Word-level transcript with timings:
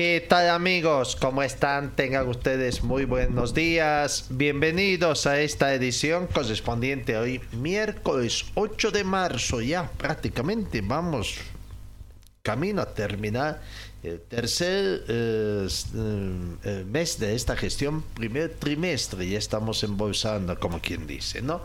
¿Qué 0.00 0.24
tal 0.26 0.48
amigos? 0.48 1.14
¿Cómo 1.14 1.42
están? 1.42 1.94
Tengan 1.94 2.26
ustedes 2.26 2.82
muy 2.82 3.04
buenos 3.04 3.52
días. 3.52 4.24
Bienvenidos 4.30 5.26
a 5.26 5.42
esta 5.42 5.74
edición 5.74 6.26
correspondiente 6.26 7.18
hoy, 7.18 7.42
miércoles 7.52 8.46
8 8.54 8.92
de 8.92 9.04
marzo. 9.04 9.60
Ya 9.60 9.90
prácticamente 9.98 10.80
vamos 10.80 11.36
camino 12.40 12.80
a 12.80 12.94
terminar 12.94 13.60
el 14.02 14.22
tercer 14.22 15.04
eh, 15.06 15.68
eh, 16.64 16.84
mes 16.88 17.18
de 17.18 17.34
esta 17.34 17.54
gestión, 17.54 18.00
primer 18.14 18.54
trimestre. 18.54 19.28
Ya 19.28 19.36
estamos 19.36 19.84
embolsando, 19.84 20.58
como 20.58 20.80
quien 20.80 21.06
dice, 21.06 21.42
¿no? 21.42 21.60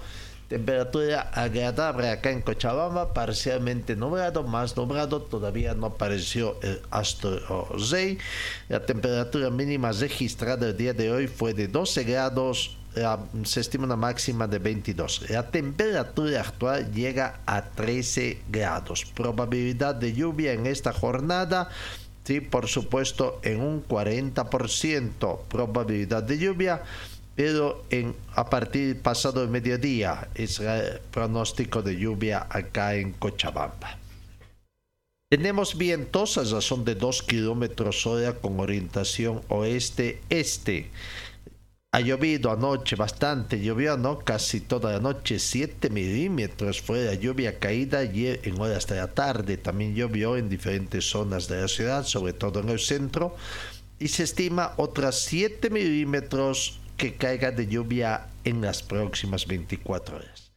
Temperatura 0.47 1.21
agradable 1.33 2.07
acá 2.07 2.29
en 2.29 2.41
Cochabamba, 2.41 3.13
parcialmente 3.13 3.95
nublado, 3.95 4.43
más 4.43 4.77
nublado, 4.77 5.23
todavía 5.23 5.73
no 5.73 5.88
apareció 5.88 6.57
el 6.61 6.81
astro 6.91 7.67
rey. 7.89 8.19
La 8.69 8.85
temperatura 8.85 9.49
mínima 9.49 9.91
registrada 9.91 10.67
el 10.67 10.77
día 10.77 10.93
de 10.93 11.11
hoy 11.11 11.27
fue 11.27 11.55
de 11.55 11.67
12 11.67 12.03
grados, 12.03 12.77
se 13.43 13.59
estima 13.59 13.85
una 13.85 13.95
máxima 13.95 14.47
de 14.47 14.59
22. 14.59 15.31
La 15.31 15.49
temperatura 15.49 16.41
actual 16.41 16.91
llega 16.93 17.39
a 17.47 17.63
13 17.63 18.43
grados. 18.47 19.03
Probabilidad 19.03 19.95
de 19.95 20.13
lluvia 20.13 20.53
en 20.53 20.67
esta 20.67 20.93
jornada. 20.93 21.69
Sí, 22.23 22.39
por 22.39 22.67
supuesto, 22.67 23.39
en 23.43 23.61
un 23.61 23.85
40% 23.88 25.39
probabilidad 25.47 26.23
de 26.23 26.38
lluvia 26.38 26.83
pero 27.36 27.83
en, 27.89 28.16
a 28.33 28.50
partir 28.50 29.02
pasado 29.02 29.44
el 29.44 29.50
mediodía 29.50 30.30
es 30.36 30.59
el 30.59 31.00
pronóstico 31.11 31.81
de 31.81 31.97
lluvia 31.97 32.47
acá 32.50 32.95
en 32.95 33.11
Cochabamba. 33.14 34.00
Tenemos 35.30 35.78
vientos 35.78 36.38
a 36.38 36.44
razón 36.44 36.86
de 36.86 36.95
2 36.95 37.23
kilómetros 37.23 38.06
hora 38.06 38.33
con 38.33 38.59
orientación 38.59 39.41
oeste-este. 39.50 40.91
Ha 41.91 42.00
llovido 42.02 42.52
anoche 42.52 42.95
bastante, 42.95 43.59
llovió 43.59 43.97
no 43.97 44.19
casi 44.19 44.61
toda 44.61 44.91
la 44.94 45.00
noche, 45.00 45.39
7 45.39 45.89
milímetros 45.89 46.81
fue 46.81 47.06
la 47.06 47.16
lluvia 47.16 47.58
caída 47.58 48.00
ayer 48.00 48.39
en 48.44 48.59
horas 48.61 48.86
de 48.88 48.97
la 48.97 49.08
tarde. 49.08 49.58
También 49.58 49.96
llovió 49.96 50.38
en 50.38 50.47
diferentes 50.47 51.09
zonas 51.09 51.47
de 51.47 51.62
la 51.62 51.67
ciudad, 51.67 52.06
sobre 52.06 52.34
todo 52.34 52.59
en 52.59 52.69
el 52.69 52.79
centro, 52.79 53.35
y 53.97 54.09
se 54.09 54.23
estima 54.23 54.73
otras 54.78 55.22
7 55.22 55.69
milímetros 55.69 56.79
que 56.97 57.16
caiga 57.16 57.51
de 57.51 57.67
lluvia 57.67 58.28
en 58.44 58.61
las 58.61 58.83
próximas 58.83 59.47
24 59.47 60.17
horas. 60.17 60.51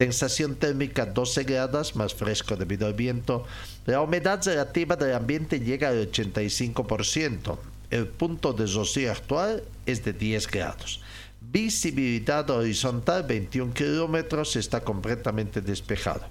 Sensación 0.00 0.56
térmica 0.56 1.06
12 1.06 1.44
grados, 1.44 1.94
más 1.94 2.14
fresco 2.14 2.56
debido 2.56 2.86
al 2.86 2.94
viento. 2.94 3.46
La 3.86 4.00
humedad 4.00 4.40
relativa 4.44 4.96
del 4.96 5.14
ambiente 5.14 5.60
llega 5.60 5.90
al 5.90 6.10
85%. 6.10 7.58
El 7.90 8.08
punto 8.08 8.52
de 8.52 8.66
rocío 8.66 9.12
actual 9.12 9.62
es 9.86 10.04
de 10.04 10.12
10 10.12 10.48
grados. 10.48 11.00
Visibilidad 11.40 12.48
horizontal 12.50 13.24
21 13.24 13.74
kilómetros, 13.74 14.56
está 14.56 14.80
completamente 14.80 15.60
despejado. 15.60 16.24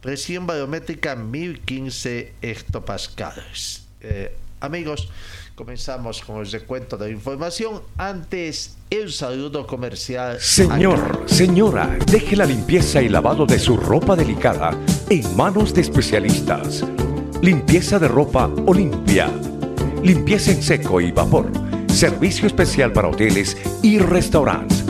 Presión 0.00 0.46
barométrica 0.46 1.16
1015 1.16 2.34
hectopascales. 2.40 3.82
Eh, 4.00 4.34
amigos, 4.60 5.10
Comenzamos 5.58 6.20
con 6.20 6.36
el 6.36 6.48
recuento 6.48 6.96
de 6.96 7.06
la 7.06 7.12
información. 7.12 7.82
Antes, 7.96 8.76
el 8.90 9.10
saludo 9.10 9.66
comercial. 9.66 10.38
Señor, 10.38 11.24
señora, 11.26 11.98
deje 12.06 12.36
la 12.36 12.46
limpieza 12.46 13.02
y 13.02 13.08
lavado 13.08 13.44
de 13.44 13.58
su 13.58 13.76
ropa 13.76 14.14
delicada 14.14 14.70
en 15.10 15.36
manos 15.36 15.74
de 15.74 15.80
especialistas. 15.80 16.84
Limpieza 17.42 17.98
de 17.98 18.06
ropa 18.06 18.48
Olimpia. 18.66 19.32
Limpieza 20.00 20.52
en 20.52 20.62
seco 20.62 21.00
y 21.00 21.10
vapor. 21.10 21.50
Servicio 21.88 22.46
especial 22.46 22.92
para 22.92 23.08
hoteles 23.08 23.56
y 23.82 23.98
restaurantes. 23.98 24.84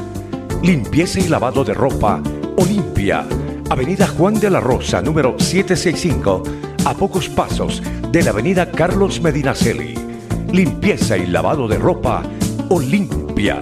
Limpieza 0.62 1.18
y 1.18 1.28
lavado 1.28 1.64
de 1.64 1.72
ropa 1.72 2.22
Olimpia. 2.58 3.26
Avenida 3.70 4.06
Juan 4.06 4.34
de 4.38 4.50
la 4.50 4.60
Rosa, 4.60 5.00
número 5.00 5.34
765, 5.38 6.42
a 6.84 6.92
pocos 6.92 7.30
pasos 7.30 7.82
de 8.12 8.22
la 8.22 8.32
Avenida 8.32 8.70
Carlos 8.70 9.22
Medinaceli 9.22 10.07
limpieza 10.52 11.16
y 11.16 11.26
lavado 11.26 11.68
de 11.68 11.78
ropa 11.78 12.22
Olimpia. 12.70 13.60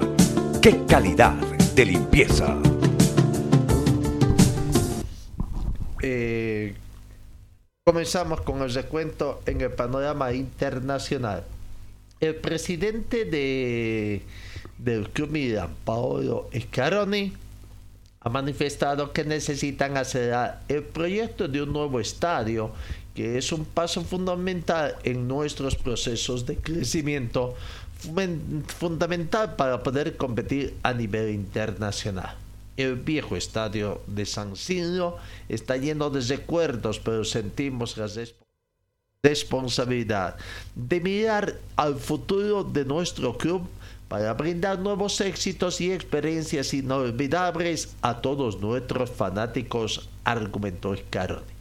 ¡Qué 0.63 0.85
calidad 0.87 1.35
de 1.75 1.85
limpieza! 1.85 2.57
Eh, 6.03 6.75
comenzamos 7.85 8.41
con 8.43 8.63
el 8.63 8.73
recuento 8.73 9.43
en 9.47 9.61
el 9.61 9.73
panorama 9.73 10.33
internacional. 10.33 11.45
El 12.21 12.37
presidente 12.37 13.25
de, 13.25 14.23
del 14.79 15.11
Club 15.11 15.31
Milan, 15.31 15.75
Paolo 15.85 16.49
Scaroni, 16.57 17.33
ha 18.21 18.29
manifestado 18.29 19.13
que 19.13 19.25
necesitan 19.25 19.97
acelerar 19.97 20.63
el 20.69 20.83
proyecto 20.83 21.49
de 21.49 21.63
un 21.63 21.73
nuevo 21.73 22.01
estadio 22.01 22.73
que 23.16 23.38
es 23.38 23.50
un 23.50 23.65
paso 23.65 24.04
fundamental 24.04 24.97
en 25.03 25.27
nuestros 25.27 25.75
procesos 25.75 26.44
de 26.44 26.56
crecimiento, 26.59 27.54
fundamental 28.78 29.56
para 29.56 29.82
poder 29.82 30.19
competir 30.19 30.77
a 30.82 30.93
nivel 30.93 31.31
internacional. 31.31 32.37
El 32.76 32.97
viejo 32.97 33.34
estadio 33.34 34.03
de 34.06 34.26
San 34.26 34.55
Siro 34.55 35.16
está 35.49 35.78
lleno 35.78 36.10
de 36.10 36.21
recuerdos, 36.21 37.00
pero 37.00 37.25
sentimos 37.25 37.97
la 37.97 38.06
responsabilidad 39.22 40.37
de 40.75 41.00
mirar 41.00 41.55
al 41.75 41.97
futuro 41.97 42.65
de 42.65 42.84
nuestro 42.84 43.38
club 43.38 43.66
para 44.09 44.34
brindar 44.34 44.78
nuevos 44.78 45.22
éxitos 45.22 45.81
y 45.81 45.91
experiencias 45.91 46.75
inolvidables 46.75 47.97
a 48.03 48.21
todos 48.21 48.60
nuestros 48.60 49.10
fanáticos, 49.10 50.10
argumentó 50.22 50.94
Scaroni. 50.94 51.56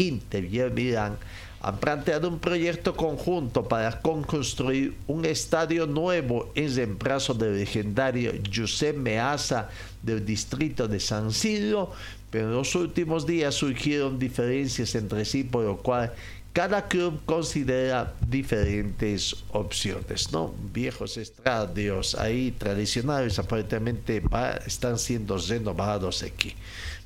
Inter 0.00 0.70
Milan 0.72 1.18
han 1.62 1.78
planteado 1.78 2.28
un 2.28 2.38
proyecto 2.38 2.96
conjunto 2.96 3.68
para 3.68 4.00
construir 4.00 4.94
un 5.06 5.26
estadio 5.26 5.86
nuevo 5.86 6.50
en 6.54 6.74
reemplazo 6.74 7.34
del 7.34 7.58
legendario 7.58 8.32
Giuseppe 8.42 8.98
Meazza 8.98 9.68
del 10.02 10.24
distrito 10.24 10.88
de 10.88 10.98
San 11.00 11.32
Siro, 11.32 11.92
pero 12.30 12.46
en 12.46 12.54
los 12.54 12.74
últimos 12.74 13.26
días 13.26 13.54
surgieron 13.54 14.18
diferencias 14.18 14.94
entre 14.94 15.26
sí, 15.26 15.44
por 15.44 15.64
lo 15.64 15.76
cual 15.76 16.14
cada 16.54 16.88
club 16.88 17.20
considera 17.26 18.14
diferentes 18.26 19.36
opciones, 19.52 20.32
¿no? 20.32 20.54
Viejos 20.72 21.18
estadios 21.18 22.14
ahí 22.14 22.52
tradicionales 22.52 23.38
aparentemente 23.38 24.22
están 24.66 24.98
siendo 24.98 25.36
renovados 25.36 26.22
aquí 26.22 26.56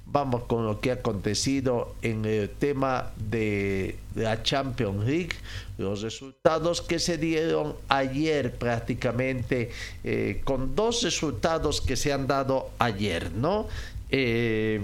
vamos 0.06 0.44
con 0.44 0.64
lo 0.64 0.80
que 0.80 0.90
ha 0.90 0.94
acontecido 0.94 1.94
en 2.02 2.24
el 2.24 2.50
tema 2.50 3.12
de 3.16 3.96
la 4.14 4.42
Champions 4.42 5.04
League, 5.04 5.34
los 5.78 6.02
resultados 6.02 6.82
que 6.82 6.98
se 6.98 7.18
dieron 7.18 7.74
ayer 7.88 8.54
prácticamente, 8.54 9.70
eh, 10.04 10.40
con 10.44 10.74
dos 10.74 11.02
resultados 11.02 11.80
que 11.80 11.96
se 11.96 12.12
han 12.12 12.26
dado 12.26 12.70
ayer, 12.78 13.32
¿no? 13.32 13.66
Eh, 14.10 14.80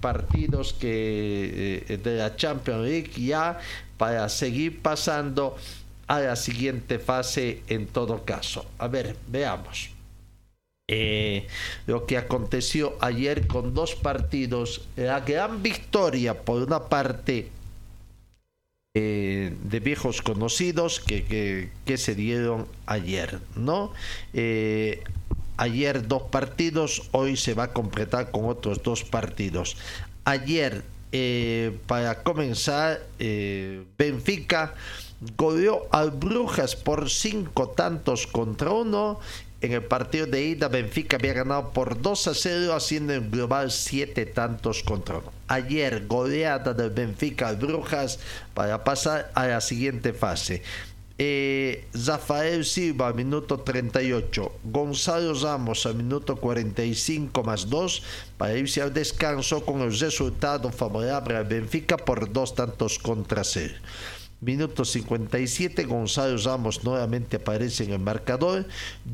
partidos 0.00 0.74
que 0.74 1.84
eh, 1.88 1.96
de 1.96 2.16
la 2.16 2.36
Champions 2.36 2.84
League 2.84 3.10
ya 3.16 3.58
para 3.96 4.28
seguir 4.28 4.82
pasando 4.82 5.56
a 6.06 6.20
la 6.20 6.36
siguiente 6.36 6.98
fase 6.98 7.62
en 7.68 7.86
todo 7.86 8.24
caso. 8.24 8.66
A 8.78 8.88
ver, 8.88 9.16
veamos. 9.28 9.95
Eh, 10.88 11.48
lo 11.88 12.06
que 12.06 12.16
aconteció 12.16 12.96
ayer 13.00 13.48
con 13.48 13.74
dos 13.74 13.96
partidos, 13.96 14.82
la 14.94 15.18
gran 15.18 15.60
victoria 15.60 16.44
por 16.44 16.62
una 16.62 16.84
parte 16.84 17.50
eh, 18.94 19.52
de 19.64 19.80
viejos 19.80 20.22
conocidos 20.22 21.00
que, 21.00 21.70
que, 21.84 21.98
se 21.98 22.14
dieron 22.14 22.68
ayer, 22.86 23.40
¿no? 23.56 23.92
Eh, 24.32 25.02
ayer 25.56 26.06
dos 26.06 26.22
partidos, 26.30 27.08
hoy 27.10 27.36
se 27.36 27.54
va 27.54 27.64
a 27.64 27.72
completar 27.72 28.30
con 28.30 28.44
otros 28.44 28.80
dos 28.84 29.02
partidos. 29.02 29.76
Ayer, 30.24 30.84
para 31.86 32.22
comenzar, 32.22 33.00
Benfica 33.18 34.74
goleó 35.36 35.86
al 35.90 36.10
Brujas 36.10 36.76
por 36.76 37.10
cinco 37.10 37.70
tantos 37.70 38.26
contra 38.26 38.70
uno 38.70 39.18
en 39.60 39.72
el 39.72 39.84
partido 39.84 40.26
de 40.26 40.42
ida, 40.44 40.68
Benfica 40.68 41.16
había 41.16 41.32
ganado 41.32 41.70
por 41.70 42.00
2 42.00 42.28
a 42.28 42.34
0, 42.34 42.74
haciendo 42.74 43.14
en 43.14 43.30
global 43.30 43.70
7 43.70 44.26
tantos 44.26 44.82
contra 44.82 45.18
1. 45.18 45.32
Ayer, 45.48 46.06
goleada 46.06 46.74
del 46.74 46.90
Benfica 46.90 47.48
al 47.48 47.56
Brujas 47.56 48.18
para 48.52 48.84
pasar 48.84 49.30
a 49.34 49.46
la 49.46 49.60
siguiente 49.60 50.12
fase. 50.12 50.62
Eh, 51.18 51.88
Zafael 51.96 52.66
Silva 52.66 53.10
minuto 53.14 53.60
38, 53.60 54.52
Gonzalo 54.64 55.32
Ramos 55.32 55.86
al 55.86 55.94
minuto 55.94 56.36
45 56.36 57.42
más 57.42 57.70
2 57.70 58.02
para 58.36 58.58
irse 58.58 58.82
al 58.82 58.92
descanso 58.92 59.64
con 59.64 59.80
el 59.80 59.98
resultado 59.98 60.70
favorable 60.70 61.36
al 61.36 61.46
Benfica 61.46 61.96
por 61.96 62.30
dos 62.30 62.54
tantos 62.54 62.98
contra 62.98 63.44
0. 63.44 63.74
Minuto 64.40 64.84
57, 64.84 65.84
Gonzalo 65.84 66.36
Ramos 66.36 66.84
nuevamente 66.84 67.36
aparece 67.36 67.84
en 67.84 67.92
el 67.92 68.00
marcador. 68.00 68.66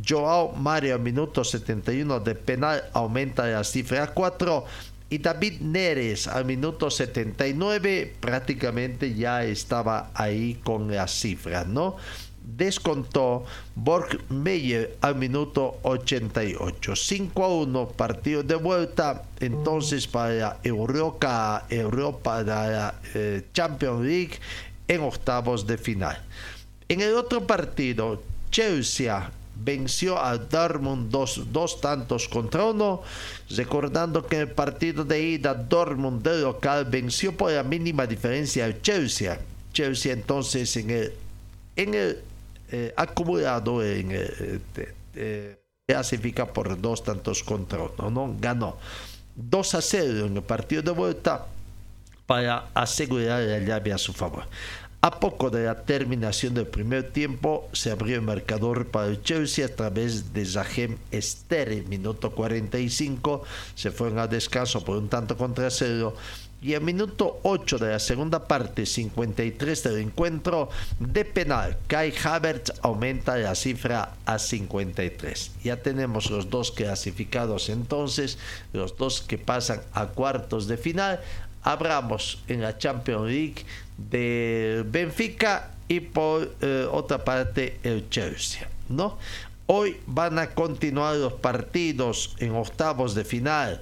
Joao 0.05 0.53
Mario, 0.53 0.99
minuto 0.99 1.45
71 1.45 2.19
de 2.21 2.35
penal, 2.35 2.83
aumenta 2.93 3.47
la 3.47 3.63
cifra 3.63 4.03
a 4.03 4.07
4. 4.09 4.65
Y 5.11 5.19
David 5.19 5.61
Neres 5.61 6.27
al 6.27 6.45
minuto 6.45 6.91
79 6.91 8.17
prácticamente 8.19 9.15
ya 9.15 9.45
estaba 9.45 10.11
ahí 10.15 10.59
con 10.65 10.93
la 10.93 11.07
cifra, 11.07 11.65
¿no? 11.65 11.97
Descontó 12.43 13.45
Borg 13.77 14.19
Meyer 14.29 14.97
al 15.03 15.15
minuto 15.15 15.79
88. 15.83 16.97
5 16.97 17.45
a 17.45 17.49
1, 17.49 17.89
partido 17.91 18.43
de 18.43 18.57
vuelta. 18.57 19.23
Entonces 19.39 20.09
para 20.09 20.59
Europa, 20.65 21.67
Europa, 21.69 22.43
la 22.43 22.95
eh, 23.15 23.47
Champions 23.53 24.05
League 24.05 24.39
en 24.95 25.03
octavos 25.03 25.67
de 25.67 25.79
final. 25.79 26.21
En 26.89 27.01
el 27.01 27.15
otro 27.15 27.47
partido, 27.47 28.23
Chelsea 28.51 29.31
venció 29.55 30.19
a 30.19 30.37
Dortmund 30.37 31.11
dos, 31.11 31.53
dos, 31.53 31.81
tantos 31.81 32.29
contra 32.29 32.65
uno, 32.65 33.03
recordando 33.51 34.27
que 34.27 34.37
en 34.37 34.43
el 34.43 34.51
partido 34.51 35.05
de 35.05 35.23
ida 35.23 35.55
Dortmund 35.55 36.23
de 36.23 36.41
local 36.43 36.85
venció 36.85 37.37
por 37.37 37.53
la 37.53 37.63
mínima 37.63 38.07
diferencia 38.07 38.67
a 38.67 38.81
Chelsea. 38.81 39.39
Chelsea 39.73 40.13
entonces 40.13 40.77
en 40.77 40.91
el, 40.91 41.13
en 41.77 41.95
el 41.95 42.19
eh, 42.71 42.93
acumulado 42.97 43.83
en 43.85 44.09
eh, 44.13 44.61
eh, 45.15 45.59
clasifica 45.87 46.47
por 46.47 46.81
dos 46.81 47.05
tantos 47.05 47.43
contra 47.43 47.83
uno, 47.83 48.11
¿no? 48.11 48.37
ganó 48.41 48.79
2 49.35 49.75
a 49.75 49.83
0 49.83 50.27
en 50.27 50.37
el 50.37 50.43
partido 50.43 50.83
de 50.83 50.91
vuelta 50.91 51.47
para 52.27 52.69
asegurar 52.75 53.43
la 53.43 53.59
llave 53.59 53.93
a 53.93 53.99
su 53.99 54.13
favor. 54.13 54.45
A 55.05 55.19
poco 55.19 55.51
de 55.51 55.65
la 55.65 55.83
terminación 55.83 56.55
del 56.55 56.69
primer 56.69 57.11
tiempo, 57.11 57.69
se 57.73 57.91
abrió 57.91 58.15
el 58.15 58.23
marcador 58.23 58.87
para 58.87 59.09
el 59.09 59.21
Chelsea 59.21 59.67
a 59.67 59.69
través 59.69 60.33
de 60.33 60.47
Zahem 60.47 60.97
Esther, 61.11 61.85
minuto 61.89 62.31
45, 62.31 63.43
se 63.75 63.91
fueron 63.91 64.21
al 64.21 64.31
descanso 64.31 64.85
por 64.85 64.97
un 64.99 65.09
tanto 65.09 65.37
contra 65.37 65.71
cero. 65.71 66.15
Y 66.63 66.75
al 66.75 66.83
minuto 66.83 67.41
8 67.43 67.79
de 67.79 67.91
la 67.91 67.99
segunda 67.99 68.47
parte, 68.47 68.87
53 68.87 69.83
del 69.83 69.99
encuentro, 69.99 70.71
de 71.01 71.25
penal, 71.25 71.77
Kai 71.89 72.15
Havertz 72.23 72.73
aumenta 72.83 73.37
la 73.37 73.57
cifra 73.57 74.15
a 74.25 74.39
53. 74.39 75.51
Ya 75.65 75.83
tenemos 75.83 76.31
los 76.31 76.49
dos 76.49 76.71
clasificados 76.71 77.71
entonces, 77.71 78.39
los 78.73 78.97
dos 78.97 79.21
que 79.21 79.39
pasan 79.39 79.81
a 79.95 80.07
cuartos 80.07 80.69
de 80.69 80.77
final 80.77 81.19
abramos 81.63 82.43
en 82.49 82.61
la 82.63 82.77
Champions 82.79 83.27
League 83.27 83.65
de 83.97 84.85
Benfica 84.87 85.71
y 85.89 86.01
por 86.01 86.55
eh, 86.61 86.87
otra 86.91 87.25
parte 87.25 87.79
el 87.83 88.09
Chelsea, 88.09 88.69
¿no? 88.89 89.19
Hoy 89.67 89.97
van 90.07 90.39
a 90.39 90.49
continuar 90.49 91.17
los 91.17 91.35
partidos 91.35 92.35
en 92.39 92.55
octavos 92.55 93.15
de 93.15 93.25
final 93.25 93.81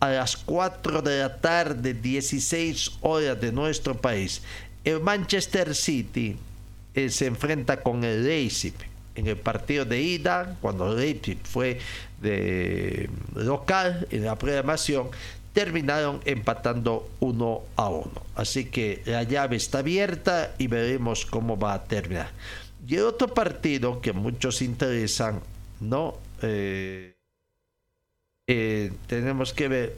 a 0.00 0.10
las 0.10 0.36
4 0.36 1.02
de 1.02 1.20
la 1.20 1.36
tarde, 1.36 1.94
16 1.94 2.92
horas 3.02 3.40
de 3.40 3.52
nuestro 3.52 3.94
país. 3.94 4.42
El 4.84 5.00
Manchester 5.00 5.74
City 5.74 6.36
eh, 6.94 7.10
se 7.10 7.26
enfrenta 7.26 7.80
con 7.80 8.02
el 8.02 8.24
Leipzig 8.24 8.74
en 9.14 9.26
el 9.26 9.36
partido 9.36 9.84
de 9.84 10.00
ida, 10.00 10.56
cuando 10.60 10.94
Leipzig 10.94 11.38
fue 11.44 11.78
de 12.20 13.10
local 13.34 14.06
en 14.10 14.24
la 14.24 14.36
programación, 14.36 15.08
terminaron 15.52 16.20
empatando 16.24 17.10
uno 17.20 17.62
a 17.76 17.88
uno. 17.88 18.22
Así 18.34 18.66
que 18.66 19.02
la 19.06 19.22
llave 19.22 19.56
está 19.56 19.78
abierta 19.78 20.54
y 20.58 20.66
veremos 20.66 21.26
cómo 21.26 21.58
va 21.58 21.74
a 21.74 21.84
terminar. 21.84 22.30
Y 22.86 22.96
el 22.96 23.04
otro 23.04 23.28
partido 23.34 24.00
que 24.00 24.12
muchos 24.12 24.62
interesan, 24.62 25.40
¿no? 25.80 26.16
Eh, 26.42 27.14
eh, 28.46 28.92
tenemos 29.06 29.52
que 29.52 29.68
ver. 29.68 29.96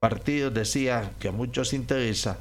Partido 0.00 0.50
decía 0.50 1.12
que 1.18 1.28
a 1.28 1.32
muchos 1.32 1.72
interesa. 1.72 2.38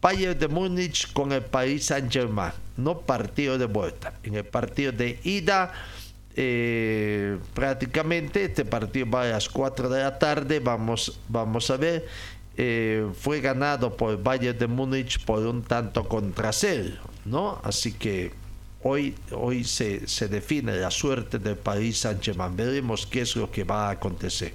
Bayern 0.00 0.38
de 0.38 0.48
Múnich 0.48 1.12
con 1.12 1.32
el 1.32 1.42
Paris 1.42 1.86
Saint 1.86 2.12
Germain, 2.12 2.52
no 2.76 3.00
partido 3.00 3.56
de 3.56 3.64
vuelta. 3.64 4.14
En 4.22 4.34
el 4.34 4.44
partido 4.44 4.92
de 4.92 5.18
ida 5.24 5.72
eh, 6.36 7.38
prácticamente 7.54 8.44
este 8.44 8.64
partido 8.64 9.08
va 9.10 9.22
a 9.22 9.26
las 9.26 9.48
4 9.48 9.88
de 9.88 10.02
la 10.02 10.18
tarde, 10.18 10.60
vamos, 10.60 11.18
vamos 11.28 11.70
a 11.70 11.76
ver. 11.76 12.06
Eh, 12.56 13.08
fue 13.18 13.40
ganado 13.40 13.96
por 13.96 14.22
Bayern 14.22 14.58
de 14.58 14.68
Múnich 14.68 15.24
por 15.24 15.44
un 15.44 15.62
tanto 15.62 16.08
contra 16.08 16.52
cero, 16.52 16.92
¿no? 17.24 17.60
Así 17.64 17.92
que 17.92 18.32
hoy, 18.82 19.16
hoy 19.32 19.64
se, 19.64 20.06
se 20.06 20.28
define 20.28 20.76
la 20.76 20.92
suerte 20.92 21.40
del 21.40 21.56
Paris 21.56 21.98
Saint-Germain. 21.98 22.56
Veremos 22.56 23.06
qué 23.06 23.22
es 23.22 23.34
lo 23.34 23.50
que 23.50 23.64
va 23.64 23.88
a 23.88 23.90
acontecer. 23.92 24.54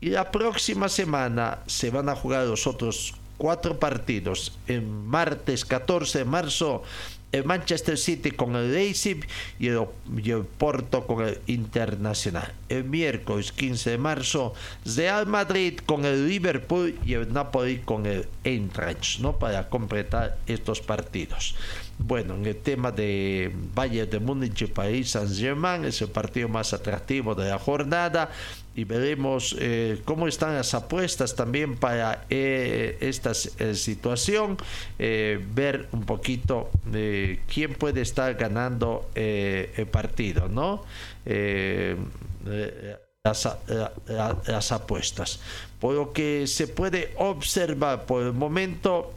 Y 0.00 0.10
la 0.10 0.30
próxima 0.30 0.88
semana 0.88 1.60
se 1.66 1.90
van 1.90 2.08
a 2.08 2.16
jugar 2.16 2.46
los 2.46 2.66
otros 2.66 3.14
cuatro 3.36 3.78
partidos. 3.78 4.58
En 4.66 5.06
martes 5.06 5.64
14 5.64 6.18
de 6.18 6.24
marzo 6.24 6.82
el 7.32 7.44
Manchester 7.44 7.98
City 7.98 8.30
con 8.30 8.56
el 8.56 8.72
Leipzig 8.72 9.26
y 9.58 9.68
el, 9.68 10.44
Porto 10.56 11.06
con 11.06 11.26
el 11.26 11.40
Internacional. 11.46 12.52
El 12.68 12.84
miércoles 12.84 13.52
15 13.52 13.90
de 13.90 13.98
marzo, 13.98 14.54
Real 14.96 15.26
Madrid 15.26 15.78
con 15.84 16.04
el 16.04 16.28
Liverpool 16.28 16.98
y 17.04 17.14
el 17.14 17.32
Napoli 17.32 17.78
con 17.78 18.06
el 18.06 18.28
Eintracht, 18.44 19.20
¿no? 19.20 19.38
Para 19.38 19.68
completar 19.68 20.38
estos 20.46 20.80
partidos. 20.80 21.54
Bueno, 21.98 22.36
en 22.36 22.46
el 22.46 22.56
tema 22.56 22.92
de 22.92 23.52
Bayern 23.74 24.08
de 24.08 24.20
Múnich 24.20 24.62
y 24.62 24.66
Paris 24.66 25.10
Saint-Germain 25.10 25.84
es 25.84 26.00
el 26.00 26.08
partido 26.08 26.48
más 26.48 26.72
atractivo 26.72 27.34
de 27.34 27.48
la 27.48 27.58
jornada 27.58 28.30
y 28.78 28.84
veremos 28.84 29.56
eh, 29.58 30.00
cómo 30.04 30.28
están 30.28 30.54
las 30.54 30.72
apuestas 30.72 31.34
también 31.34 31.76
para 31.76 32.26
eh, 32.30 32.96
esta 33.00 33.32
eh, 33.58 33.74
situación, 33.74 34.56
ver 34.96 35.88
un 35.90 36.04
poquito 36.04 36.70
quién 37.52 37.74
puede 37.74 38.02
estar 38.02 38.34
ganando 38.34 39.10
el 39.16 39.86
partido, 39.88 40.48
¿no? 40.48 40.84
Las, 43.24 43.48
las, 44.46 44.72
apuestas. 44.72 45.40
Por 45.80 45.94
lo 45.94 46.12
que 46.12 46.46
se 46.46 46.68
puede 46.68 47.12
observar 47.16 48.06
por 48.06 48.22
el 48.22 48.32
momento, 48.32 49.12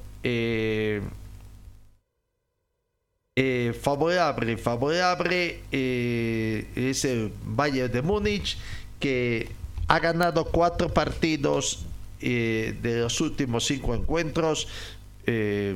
favorable, 3.81 4.57
favorable 4.57 5.59
es 5.71 7.05
el 7.05 7.31
Bayern 7.43 7.91
de 7.91 8.01
Múnich 8.01 8.57
que 9.01 9.49
ha 9.89 9.99
ganado 9.99 10.45
cuatro 10.45 10.87
partidos 10.93 11.83
eh, 12.21 12.77
de 12.81 13.01
los 13.01 13.19
últimos 13.19 13.65
cinco 13.65 13.93
encuentros, 13.93 14.69
eh, 15.25 15.75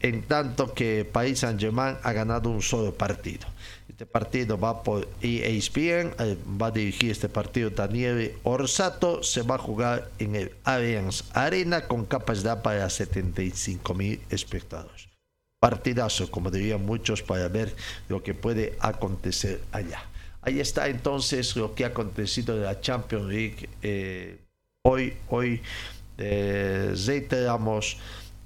en 0.00 0.22
tanto 0.22 0.74
que 0.74 1.04
País 1.04 1.38
Saint-Germain 1.38 1.96
ha 2.02 2.12
ganado 2.12 2.50
un 2.50 2.60
solo 2.60 2.92
partido. 2.92 3.46
Este 3.88 4.06
partido 4.06 4.58
va 4.58 4.82
por 4.82 5.06
ESPN, 5.20 6.14
eh, 6.18 6.36
va 6.60 6.68
a 6.68 6.70
dirigir 6.72 7.12
este 7.12 7.28
partido 7.28 7.70
Daniel 7.70 8.32
Orsato, 8.42 9.22
se 9.22 9.42
va 9.42 9.54
a 9.56 9.58
jugar 9.58 10.10
en 10.18 10.34
el 10.34 10.52
Allianz 10.64 11.22
Arena 11.34 11.86
con 11.86 12.06
capacidad 12.06 12.62
para 12.62 12.90
75 12.90 13.94
mil 13.94 14.20
espectadores. 14.30 15.08
partidazo, 15.60 16.28
como 16.28 16.50
dirían 16.50 16.84
muchos, 16.84 17.22
para 17.22 17.46
ver 17.46 17.76
lo 18.08 18.24
que 18.24 18.34
puede 18.34 18.76
acontecer 18.80 19.60
allá. 19.70 20.02
Ahí 20.42 20.58
está 20.58 20.88
entonces 20.88 21.54
lo 21.56 21.74
que 21.74 21.84
ha 21.84 21.88
acontecido 21.88 22.56
en 22.56 22.64
la 22.64 22.80
Champions 22.80 23.26
League. 23.26 23.68
Eh, 23.80 24.38
hoy, 24.82 25.16
hoy 25.28 25.62
eh, 26.18 26.94
reiteramos 27.06 27.96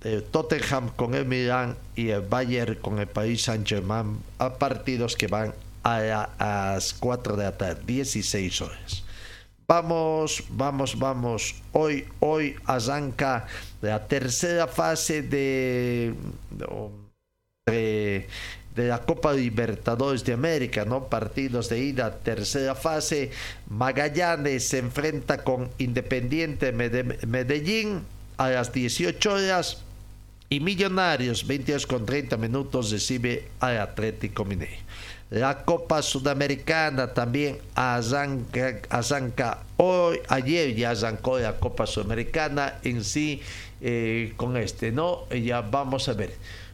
eh, 0.04 0.22
Tottenham 0.30 0.90
con 0.90 1.14
el 1.14 1.24
Milan 1.24 1.74
y 1.94 2.10
el 2.10 2.20
Bayern 2.20 2.74
con 2.76 2.98
el 2.98 3.06
Paris 3.06 3.44
Saint-Germain 3.44 4.18
a 4.38 4.58
partidos 4.58 5.16
que 5.16 5.26
van 5.26 5.54
a, 5.82 6.28
las 6.38 6.92
4 6.92 7.36
de 7.36 7.44
la 7.44 7.56
tarde, 7.56 7.82
16 7.86 8.60
horas. 8.60 9.02
Vamos, 9.66 10.44
vamos, 10.50 10.98
vamos. 10.98 11.54
Hoy, 11.72 12.06
hoy 12.20 12.56
arranca 12.66 13.46
la 13.80 14.06
tercera 14.06 14.68
fase 14.68 15.22
de, 15.22 16.14
de, 18.76 18.88
la 18.88 19.00
Copa 19.00 19.32
Libertadores 19.32 20.24
de 20.24 20.34
América, 20.34 20.84
¿no? 20.84 21.08
Partidos 21.08 21.68
de 21.68 21.80
ida, 21.80 22.18
tercera 22.18 22.74
fase. 22.74 23.30
Magallanes 23.68 24.68
se 24.68 24.78
enfrenta 24.78 25.42
con 25.42 25.70
Independiente 25.78 26.72
Medellín 26.72 28.02
a 28.36 28.50
las 28.50 28.72
18 28.72 29.32
horas. 29.32 29.78
Y 30.48 30.60
Millonarios, 30.60 31.44
22 31.46 31.86
con 31.86 32.06
30 32.06 32.36
minutos, 32.36 32.92
recibe 32.92 33.48
al 33.58 33.78
Atlético 33.78 34.44
Mineiro. 34.44 34.76
La 35.30 35.64
Copa 35.64 36.02
Sudamericana 36.02 37.12
también 37.12 37.58
arranca, 37.74 39.58
hoy, 39.76 40.20
ayer 40.28 40.72
ya 40.76 40.90
arrancó 40.90 41.40
la 41.40 41.56
Copa 41.56 41.84
Sudamericana 41.84 42.78
en 42.84 43.02
sí 43.02 43.42
eh, 43.80 44.34
con 44.36 44.56
este, 44.56 44.92
¿no? 44.92 45.28
Ya 45.30 45.62
vamos 45.62 46.08
a 46.08 46.12
ver. 46.12 46.32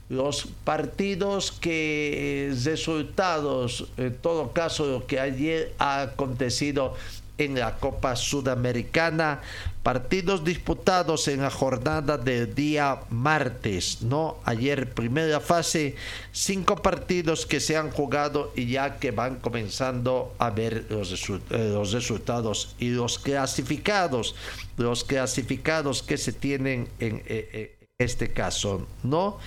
Los 0.09 0.47
partidos 0.65 1.53
que 1.53 2.55
resultados, 2.65 3.87
en 3.97 4.17
todo 4.19 4.53
caso, 4.53 4.87
lo 4.87 5.07
que 5.07 5.21
ayer 5.21 5.73
ha 5.79 6.03
acontecido 6.03 6.95
en 7.39 7.59
la 7.59 7.77
Copa 7.77 8.17
Sudamericana. 8.17 9.41
Partidos 9.83 10.45
disputados 10.45 11.27
en 11.27 11.41
la 11.41 11.51
jornada 11.51 12.17
del 12.17 12.55
día 12.55 13.01
martes, 13.11 14.03
¿no? 14.03 14.37
Ayer 14.45 14.95
primera 14.95 15.41
fase, 15.41 15.97
cinco 16.31 16.77
partidos 16.77 17.47
que 17.47 17.59
se 17.59 17.77
han 17.77 17.91
jugado 17.91 18.53
y 18.55 18.67
ya 18.67 18.99
que 18.99 19.11
van 19.11 19.37
comenzando 19.37 20.35
a 20.39 20.51
ver 20.51 20.87
los, 20.89 21.13
eh, 21.31 21.41
los 21.51 21.93
resultados 21.93 22.77
y 22.79 22.91
los 22.91 23.19
clasificados, 23.19 24.37
los 24.77 25.03
clasificados 25.03 26.05
que 26.05 26.17
se 26.17 26.33
tienen 26.33 26.89
en 27.01 27.17
eh, 27.27 27.49
eh, 27.53 27.82
este 28.03 28.33
caso, 28.33 28.87
¿no? 29.03 29.39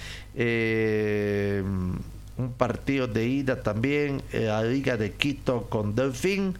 un 2.38 2.52
partido 2.58 3.08
de 3.08 3.28
ida 3.28 3.64
también, 3.64 4.22
la 4.34 4.62
Liga 4.64 4.98
de 4.98 5.14
Quito 5.14 5.68
con 5.70 5.96
Delfín 5.96 6.58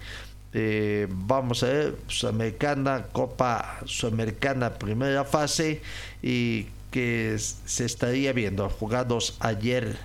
eh, 0.58 1.08
vamos 1.10 1.64
a 1.64 1.68
ver, 1.68 1.98
Sudamericana, 2.08 3.08
Copa 3.12 3.82
Sudamericana 3.84 4.76
primera 4.76 5.26
fase 5.26 5.82
y 6.24 6.68
que 6.92 7.36
se 7.38 7.84
estaría 7.84 8.32
viendo 8.32 8.70
jugados 8.70 9.36
ayer 9.42 9.98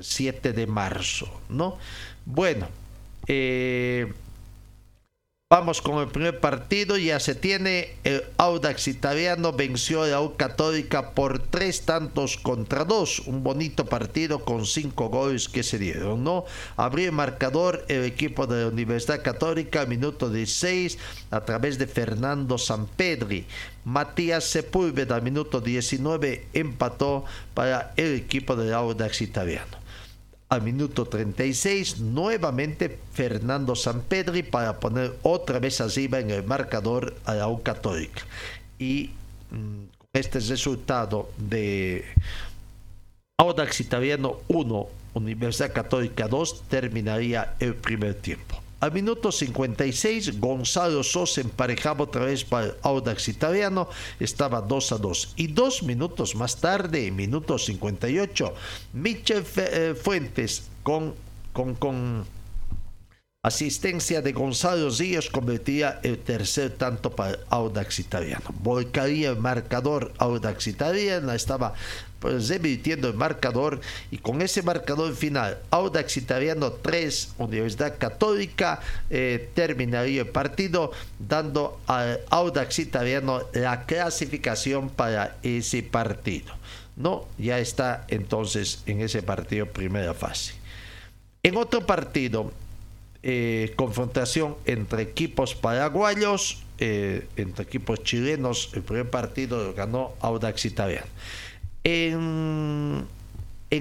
7 0.00 0.48
eh, 0.48 0.52
de 0.54 0.66
marzo, 0.66 1.42
¿no? 1.50 1.76
Bueno, 2.24 2.68
eh, 3.26 4.10
Vamos 5.52 5.82
con 5.82 5.98
el 5.98 6.08
primer 6.08 6.40
partido, 6.40 6.96
ya 6.96 7.20
se 7.20 7.34
tiene. 7.34 7.90
El 8.04 8.24
Audax 8.38 8.88
italiano 8.88 9.52
venció 9.52 10.02
a 10.02 10.06
la 10.06 10.22
U 10.22 10.34
Católica 10.34 11.10
por 11.10 11.40
tres 11.40 11.82
tantos 11.82 12.38
contra 12.38 12.86
dos. 12.86 13.18
Un 13.26 13.42
bonito 13.42 13.84
partido 13.84 14.46
con 14.46 14.64
cinco 14.64 15.10
goles 15.10 15.50
que 15.50 15.62
se 15.62 15.78
dieron, 15.78 16.24
¿no? 16.24 16.46
Abrió 16.78 17.04
el 17.04 17.12
marcador 17.12 17.84
el 17.88 18.04
equipo 18.04 18.46
de 18.46 18.62
la 18.62 18.68
Universidad 18.68 19.22
Católica, 19.22 19.84
minuto 19.84 20.30
16, 20.30 20.96
a 21.30 21.42
través 21.42 21.76
de 21.76 21.86
Fernando 21.86 22.56
Sampedri. 22.56 23.44
Matías 23.84 24.44
Sepúlveda, 24.44 25.20
minuto 25.20 25.60
19, 25.60 26.46
empató 26.54 27.26
para 27.52 27.92
el 27.98 28.14
equipo 28.14 28.56
del 28.56 28.72
Audax 28.72 29.20
italiano 29.20 29.81
al 30.52 30.60
minuto 30.60 31.06
36, 31.06 32.00
nuevamente 32.00 32.98
Fernando 33.14 33.74
Sampedri 33.74 34.42
para 34.42 34.78
poner 34.78 35.16
otra 35.22 35.58
vez 35.58 35.80
arriba 35.80 36.20
en 36.20 36.30
el 36.30 36.44
marcador 36.44 37.14
a 37.24 37.32
la 37.32 37.48
U 37.48 37.62
Católica. 37.62 38.20
Y 38.78 39.12
mm, 39.50 39.84
este 40.12 40.40
resultado 40.40 41.30
de 41.38 42.04
Audax 43.38 43.80
Italiano 43.80 44.40
1, 44.48 44.88
Universidad 45.14 45.72
Católica 45.72 46.28
2, 46.28 46.64
terminaría 46.68 47.54
el 47.58 47.74
primer 47.74 48.16
tiempo. 48.16 48.61
Al 48.82 48.90
minuto 48.90 49.30
56, 49.30 50.40
Gonzalo 50.40 51.04
Sosa 51.04 51.40
emparejaba 51.40 52.02
otra 52.02 52.24
vez 52.24 52.42
para 52.42 52.74
Audax 52.82 53.28
italiano, 53.28 53.88
estaba 54.18 54.60
2 54.60 54.90
a 54.90 54.98
2. 54.98 55.34
Y 55.36 55.46
dos 55.46 55.84
minutos 55.84 56.34
más 56.34 56.56
tarde, 56.60 57.06
en 57.06 57.14
minuto 57.14 57.58
58, 57.58 58.52
Michel 58.94 59.44
eh, 59.54 59.94
Fuentes 59.94 60.64
con, 60.82 61.14
con 61.52 62.26
asistencia 63.44 64.22
de 64.22 64.30
Gonzalo 64.30 64.88
Ríos 64.88 65.28
convertía 65.28 65.98
el 66.04 66.18
tercer 66.18 66.70
tanto 66.70 67.10
para 67.10 67.38
Audax 67.50 67.98
Italiano. 67.98 68.44
Volcaría 68.60 69.30
el 69.30 69.36
marcador 69.36 70.12
Audax 70.18 70.68
Italiano, 70.68 71.32
estaba 71.32 71.74
pues, 72.20 72.48
revirtiendo 72.48 73.08
el 73.08 73.14
marcador 73.14 73.80
y 74.12 74.18
con 74.18 74.42
ese 74.42 74.62
marcador 74.62 75.16
final, 75.16 75.58
Audax 75.70 76.18
Italiano 76.18 76.70
3, 76.70 77.32
Universidad 77.38 77.98
Católica, 77.98 78.78
eh, 79.10 79.50
terminaría 79.54 80.20
el 80.20 80.28
partido 80.28 80.92
dando 81.18 81.80
al 81.88 82.20
Audax 82.30 82.78
Italiano 82.78 83.40
la 83.54 83.86
clasificación 83.86 84.88
para 84.88 85.36
ese 85.42 85.82
partido. 85.82 86.54
No, 86.94 87.26
ya 87.38 87.58
está 87.58 88.06
entonces 88.06 88.84
en 88.86 89.00
ese 89.00 89.20
partido 89.20 89.66
primera 89.66 90.14
fase. 90.14 90.54
En 91.42 91.56
otro 91.56 91.84
partido, 91.84 92.52
eh, 93.24 93.72
confrontación 93.76 94.56
entre 94.64 95.02
equipos 95.02 95.54
paraguayos, 95.54 96.64
eh, 96.78 97.28
entre 97.36 97.62
equipos 97.62 98.02
chilenos. 98.02 98.70
El 98.74 98.82
primer 98.82 99.10
partido 99.10 99.64
lo 99.64 99.74
ganó 99.74 100.14
Audax 100.20 100.64
Italiano. 100.64 101.06
En, 101.84 103.06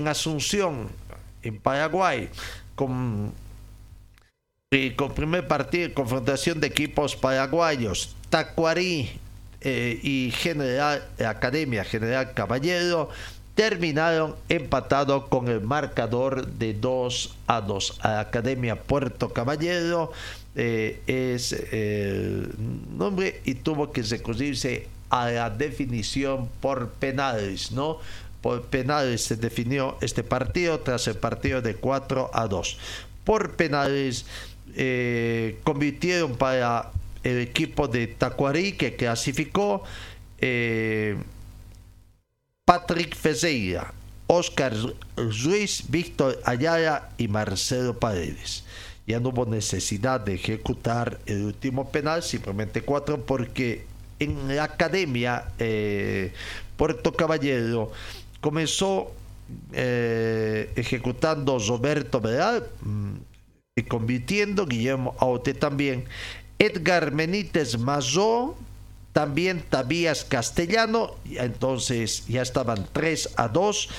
Asunción, 0.07 0.89
en 1.41 1.57
Paraguay, 1.57 2.29
con, 2.75 3.33
eh, 4.69 4.95
con 4.95 5.13
primer 5.13 5.47
partido, 5.47 5.91
confrontación 5.95 6.59
de 6.59 6.67
equipos 6.67 7.15
paraguayos, 7.15 8.15
Tacuarí 8.29 9.09
y 9.63 10.33
General 10.35 11.07
Academia 11.19 11.83
General 11.83 12.33
Caballero 12.33 13.09
terminaron 13.55 14.35
empatados 14.49 15.25
con 15.27 15.47
el 15.47 15.61
marcador 15.61 16.47
de 16.47 16.73
2 16.73 17.35
a 17.47 17.61
2. 17.61 17.99
A 18.01 18.09
la 18.09 18.19
Academia 18.21 18.75
Puerto 18.75 19.29
Caballero 19.29 20.11
eh, 20.55 21.01
es 21.07 21.53
el 21.53 22.51
nombre 22.97 23.41
y 23.45 23.55
tuvo 23.55 23.91
que 23.91 24.01
recurrirse 24.03 24.87
a 25.09 25.29
la 25.29 25.49
definición 25.49 26.49
por 26.61 26.89
penales, 26.91 27.71
¿no? 27.71 27.99
Por 28.41 28.63
penales 28.63 29.23
se 29.25 29.35
definió 29.35 29.97
este 30.01 30.23
partido 30.23 30.79
tras 30.79 31.07
el 31.07 31.15
partido 31.15 31.61
de 31.61 31.75
4 31.75 32.31
a 32.33 32.47
2. 32.47 32.77
Por 33.23 33.51
penales 33.55 34.25
eh, 34.75 35.59
convirtieron 35.63 36.35
para 36.35 36.91
el 37.23 37.39
equipo 37.39 37.87
de 37.87 38.07
Tacuarí 38.07 38.71
que 38.71 38.95
clasificó. 38.95 39.83
Eh, 40.39 41.17
Patrick 42.71 43.15
Fezeira, 43.15 43.93
Oscar 44.27 44.73
Ruiz, 45.17 45.83
Víctor 45.89 46.39
Ayala 46.45 47.09
y 47.17 47.27
Marcelo 47.27 47.99
Paredes. 47.99 48.63
Ya 49.05 49.19
no 49.19 49.27
hubo 49.27 49.45
necesidad 49.45 50.21
de 50.21 50.35
ejecutar 50.35 51.19
el 51.25 51.43
último 51.47 51.91
penal, 51.91 52.23
simplemente 52.23 52.81
cuatro, 52.81 53.25
porque 53.25 53.83
en 54.19 54.55
la 54.55 54.63
academia 54.63 55.49
eh, 55.59 56.31
Puerto 56.77 57.11
Caballero 57.11 57.91
comenzó 58.39 59.11
eh, 59.73 60.71
ejecutando 60.77 61.59
Roberto 61.59 62.21
Veral 62.21 62.65
mm, 62.83 63.15
y 63.75 63.83
convirtiendo 63.83 64.65
Guillermo 64.65 65.13
Aute 65.19 65.53
también. 65.53 66.05
Edgar 66.57 67.11
Benítez 67.11 67.77
Mazó 67.77 68.55
también 69.13 69.61
Tabías 69.61 70.23
Castellano, 70.23 71.15
entonces 71.25 72.25
ya 72.27 72.41
estaban 72.41 72.87
3 72.91 73.29
a 73.35 73.47
2. 73.49 73.89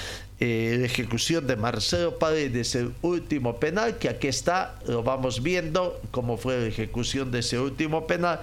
Eh, 0.40 0.83
ejecución 0.85 1.47
de 1.47 1.54
Marcelo 1.54 2.19
Paredes, 2.19 2.75
el 2.75 2.92
último 3.02 3.61
penal, 3.61 3.99
que 3.99 4.09
aquí 4.09 4.26
está, 4.26 4.76
lo 4.88 5.04
vamos 5.04 5.40
viendo, 5.40 6.00
cómo 6.11 6.37
fue 6.37 6.59
la 6.59 6.66
ejecución 6.66 7.31
de 7.31 7.40
ese 7.40 7.61
último 7.61 8.09
penal. 8.09 8.40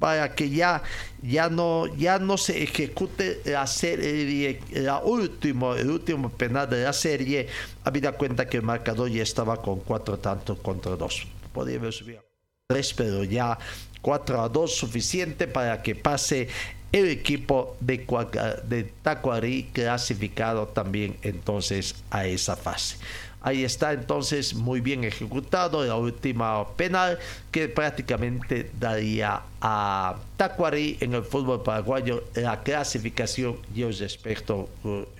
para 0.00 0.34
que 0.34 0.50
ya, 0.50 0.82
ya, 1.22 1.48
no, 1.48 1.86
ya 1.96 2.18
no 2.18 2.38
se 2.38 2.62
ejecute 2.62 3.40
la 3.44 3.66
serie, 3.66 4.60
la 4.72 4.98
último, 4.98 5.74
el 5.74 5.90
último 5.90 6.30
penal 6.30 6.68
de 6.70 6.84
la 6.84 6.92
serie, 6.92 7.48
habida 7.84 8.12
cuenta 8.12 8.48
que 8.48 8.56
el 8.58 8.62
marcador 8.62 9.10
ya 9.10 9.22
estaba 9.22 9.60
con 9.62 9.80
cuatro 9.80 10.18
tantos 10.18 10.58
contra 10.60 10.96
dos. 10.96 11.26
Podría 11.52 11.78
haber 11.78 11.92
subido 11.92 12.28
tres, 12.70 12.92
pero 12.92 13.24
ya 13.24 13.58
4 14.02 14.42
a 14.42 14.48
2 14.48 14.74
suficiente 14.74 15.46
para 15.46 15.82
que 15.82 15.94
pase 15.94 16.48
el 16.92 17.08
equipo 17.08 17.76
de, 17.80 18.06
de 18.64 18.84
Tacuarí 19.02 19.64
clasificado 19.72 20.68
también 20.68 21.16
entonces 21.22 21.94
a 22.10 22.26
esa 22.26 22.56
fase. 22.56 22.96
Ahí 23.40 23.62
está 23.62 23.92
entonces 23.92 24.54
muy 24.54 24.80
bien 24.80 25.04
ejecutado 25.04 25.84
la 25.84 25.94
última 25.94 26.68
penal 26.70 27.18
que 27.52 27.68
prácticamente 27.68 28.70
daría 28.78 29.42
a 29.60 30.16
Tacuarí 30.36 30.98
en 31.00 31.14
el 31.14 31.22
fútbol 31.22 31.62
paraguayo 31.62 32.24
la 32.34 32.62
clasificación 32.62 33.56
y 33.74 33.82
el 33.82 33.96
respecto 33.96 34.68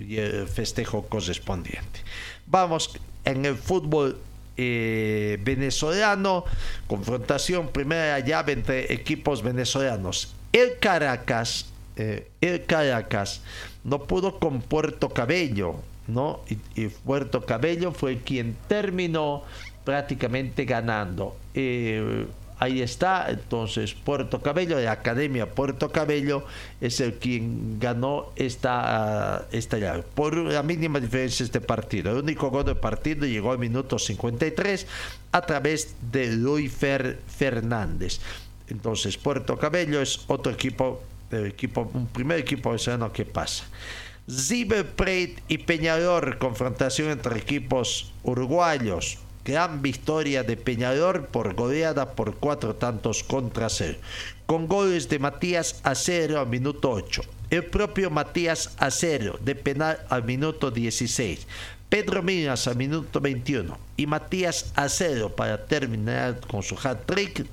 y 0.01 0.17
el 0.17 0.49
festejo 0.49 1.03
correspondiente. 1.03 2.01
Vamos 2.47 2.99
en 3.25 3.45
el 3.45 3.57
fútbol 3.57 4.19
eh, 4.59 5.39
venezolano, 5.43 6.45
confrontación 6.89 7.69
primera 7.69 8.19
llave 8.19 8.53
entre 8.53 8.93
equipos 8.93 9.43
venezolanos. 9.43 10.35
El 10.53 10.79
Caracas, 10.81 11.67
eh, 11.97 12.29
el 12.41 12.65
Caracas 12.65 13.41
no 13.85 14.03
pudo 14.05 14.41
con 14.41 14.61
Puerto 14.61 15.11
Cabello, 15.11 15.77
¿no? 16.09 16.41
Y, 16.75 16.89
Puerto 16.89 17.47
Cabello 17.47 17.93
fue 17.93 18.19
quien 18.19 18.57
terminó 18.67 19.45
prácticamente 19.85 20.65
ganando. 20.65 21.37
Eh, 21.55 22.27
ahí 22.59 22.83
está, 22.83 23.27
entonces 23.31 23.95
Puerto 23.95 24.41
Cabello, 24.41 24.77
de 24.77 24.89
Academia 24.89 25.55
Puerto 25.55 25.91
Cabello, 25.91 26.45
es 26.81 27.01
el 27.01 27.15
quien 27.15 27.79
ganó 27.79 28.33
esta, 28.37 29.47
esta 29.53 29.79
llave. 29.79 30.03
Por 30.03 30.37
la 30.37 30.63
mínima 30.63 31.01
diferencia 31.01 31.45
este 31.45 31.61
partido. 31.61 32.13
El 32.13 32.25
único 32.25 32.51
gol 32.51 32.65
del 32.65 32.77
partido 32.77 33.27
llegó 33.27 33.53
al 33.53 33.59
minuto 33.59 33.99
53 33.99 34.87
a 35.33 35.41
través 35.43 35.95
de 36.13 36.33
Luis 36.33 36.73
Fernández. 36.73 38.21
Entonces, 38.69 39.17
Puerto 39.17 39.57
Cabello 39.59 40.01
es 40.01 40.21
otro 40.27 40.53
equipo, 40.53 41.03
equipo 41.31 41.91
un 41.95 42.07
primer 42.07 42.39
equipo 42.39 42.71
venezolano 42.71 43.13
que 43.13 43.25
pasa. 43.25 43.65
Ziber 44.31 44.87
y 45.49 45.59
Peñador, 45.59 46.37
confrontación 46.39 47.09
entre 47.09 47.39
equipos 47.39 48.13
uruguayos. 48.23 49.19
Gran 49.49 49.81
victoria 49.81 50.43
de 50.43 50.59
Peñador 50.59 51.29
por 51.29 51.55
goleada 51.55 52.13
por 52.13 52.37
cuatro 52.37 52.75
tantos 52.75 53.25
contra 53.25 53.71
cero. 53.71 53.97
Con 54.45 54.69
goles 54.69 55.09
de 55.09 55.19
Matías 55.19 55.81
Acero 55.85 56.39
al 56.39 56.49
minuto 56.49 56.91
8. 56.91 57.23
El 57.49 57.65
propio 57.65 58.11
Matías 58.11 58.75
Acero 58.77 59.39
de 59.41 59.55
penal 59.55 60.05
al 60.11 60.25
minuto 60.25 60.71
16. 60.71 61.47
Pedro 61.89 62.23
Minas 62.23 62.69
al 62.69 62.77
minuto 62.77 63.23
21 63.23 63.79
y 63.97 64.07
Matías 64.07 64.71
Acero 64.77 65.35
para 65.35 65.65
terminar 65.65 66.41
con 66.47 66.63
su 66.63 66.77
hat-trick 66.77 67.47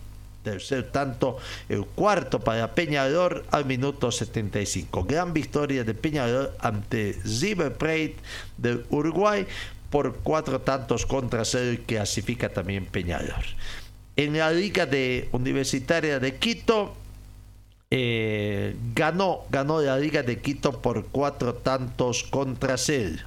tercer 0.46 0.92
tanto, 0.92 1.38
el 1.68 1.86
cuarto 1.86 2.40
para 2.40 2.76
Peñador 2.76 3.44
al 3.52 3.66
minuto 3.66 4.12
75. 4.12 5.04
Gran 5.04 5.34
victoria 5.34 5.84
de 5.84 5.94
Peñador 5.96 6.56
ante 6.60 7.18
River 7.24 7.74
Plate 7.74 8.16
del 8.58 8.86
Uruguay 8.92 9.48
por 9.96 10.18
cuatro 10.18 10.60
tantos 10.60 11.06
contra 11.06 11.46
cero 11.46 11.72
y 11.72 11.78
clasifica 11.78 12.50
también 12.50 12.86
Peñador. 12.86 13.46
En 14.18 14.38
la 14.38 14.52
Liga 14.52 14.86
de 14.86 15.30
Universitaria 15.32 16.20
de 16.20 16.36
Quito, 16.36 16.94
eh, 17.90 18.76
ganó, 18.94 19.44
ganó 19.50 19.80
la 19.82 19.98
Liga 19.98 20.22
de 20.22 20.42
Quito 20.42 20.82
por 20.82 21.06
cuatro 21.06 21.54
tantos 21.54 22.24
contra 22.24 22.76
cero. 22.76 23.24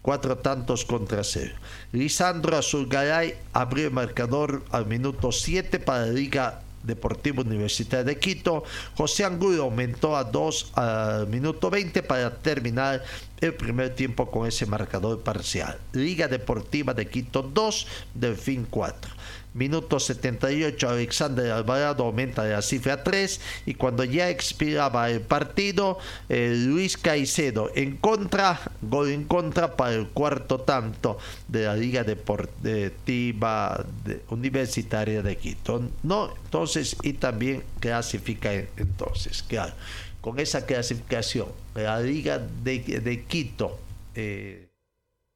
Cuatro 0.00 0.38
tantos 0.38 0.84
contra 0.84 1.24
cero. 1.24 1.56
Lisandro 1.90 2.56
Azulgaray 2.56 3.34
abrió 3.52 3.86
el 3.86 3.92
marcador 3.92 4.62
al 4.70 4.86
minuto 4.86 5.32
7 5.32 5.80
para 5.80 6.06
la 6.06 6.12
Liga 6.12 6.62
Deportiva 6.82 7.42
Universitaria 7.42 8.04
de 8.04 8.18
Quito. 8.18 8.64
José 8.96 9.24
Angulo 9.24 9.62
aumentó 9.62 10.16
a 10.16 10.24
2 10.24 10.72
al 10.74 11.26
minuto 11.28 11.70
20 11.70 12.02
para 12.02 12.30
terminar 12.36 13.02
el 13.40 13.54
primer 13.54 13.94
tiempo 13.94 14.30
con 14.30 14.46
ese 14.46 14.66
marcador 14.66 15.20
parcial. 15.22 15.78
Liga 15.92 16.28
Deportiva 16.28 16.94
de 16.94 17.08
Quito 17.08 17.42
2, 17.42 17.86
Delfín 18.14 18.66
4. 18.68 19.12
Minuto 19.54 20.00
78, 20.00 20.88
Alexander 20.88 21.52
Alvarado 21.52 22.04
aumenta 22.04 22.44
la 22.44 22.62
cifra 22.62 23.04
3 23.04 23.40
y 23.66 23.74
cuando 23.74 24.02
ya 24.04 24.30
expiraba 24.30 25.10
el 25.10 25.20
partido, 25.20 25.98
eh, 26.30 26.54
Luis 26.56 26.96
Caicedo 26.96 27.70
en 27.74 27.98
contra, 27.98 28.60
gol 28.80 29.10
en 29.10 29.24
contra 29.24 29.76
para 29.76 29.94
el 29.94 30.08
cuarto 30.08 30.60
tanto 30.60 31.18
de 31.48 31.64
la 31.64 31.76
Liga 31.76 32.02
Deportiva 32.02 33.84
Universitaria 34.30 35.22
de 35.22 35.36
Quito. 35.36 35.82
No, 36.02 36.32
entonces, 36.44 36.96
y 37.02 37.12
también 37.14 37.62
clasifica 37.78 38.52
entonces, 38.54 39.42
claro, 39.42 39.74
con 40.22 40.38
esa 40.38 40.64
clasificación, 40.64 41.48
la 41.74 42.00
Liga 42.00 42.38
de, 42.38 43.24
Quito. 43.28 43.78
Eh, 44.14 44.71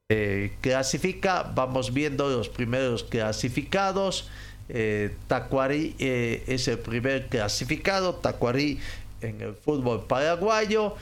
eh, 0.08 0.52
clasifica, 0.60 1.42
vamos 1.42 1.92
viendo 1.92 2.28
los 2.28 2.48
primeros 2.48 3.02
clasificados. 3.02 4.28
Eh, 4.68 5.16
eh, 5.28 6.44
es 6.46 6.68
el 6.68 6.78
primer 6.78 7.26
clasificado, 7.26 8.14
Tacuarí 8.14 8.78
en 9.20 9.40
el 9.40 9.54
fútbol 9.54 10.06
paraguayo. 10.06 10.94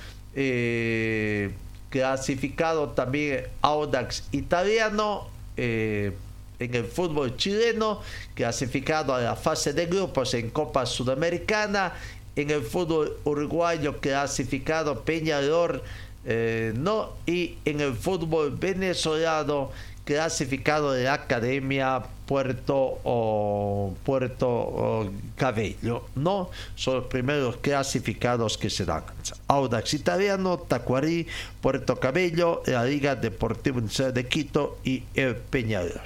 clasificado 1.90 2.88
también 2.90 3.44
Audax 3.60 4.24
italiano 4.32 5.28
en 5.56 6.14
el 6.58 6.84
fútbol 6.86 7.36
chileno, 7.36 8.00
clasificado 8.34 9.14
a 9.14 9.20
la 9.20 9.36
fase 9.36 9.74
de 9.74 9.84
grupos 9.84 10.32
en 10.32 10.48
Copa 10.48 10.86
Sudamericana. 10.86 11.92
En 12.36 12.50
el 12.50 12.62
fútbol 12.62 13.18
uruguayo, 13.24 14.00
clasificado 14.00 15.04
Peñarol 15.04 15.82
eh, 16.26 16.72
no, 16.76 17.10
y 17.26 17.56
en 17.64 17.80
el 17.80 17.94
fútbol 17.94 18.56
venezolano 18.56 19.70
clasificado 20.04 20.92
de 20.92 21.04
la 21.04 21.14
Academia 21.14 22.02
Puerto 22.26 23.94
Puerto 24.04 25.10
Cabello, 25.36 26.04
no 26.14 26.50
son 26.74 26.96
los 26.96 27.04
primeros 27.06 27.56
clasificados 27.58 28.56
que 28.56 28.70
se 28.70 28.84
dan. 28.84 29.04
Audax 29.48 29.94
Italiano, 29.94 30.58
Tacuarí, 30.58 31.26
Puerto 31.60 31.96
Cabello, 31.96 32.62
la 32.66 32.84
Liga 32.84 33.14
Deportiva 33.16 33.80
de 33.80 34.26
Quito 34.26 34.78
y 34.84 35.04
el 35.14 35.36
Peñador. 35.36 36.02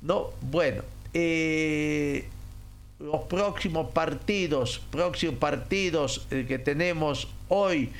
No, 0.00 0.30
bueno, 0.40 0.82
eh, 1.12 2.28
los 2.98 3.22
próximos 3.22 3.90
partidos, 3.90 4.80
próximos 4.90 5.36
partidos 5.36 6.26
eh, 6.30 6.44
que 6.46 6.58
tenemos 6.58 7.28
hoy 7.48 7.92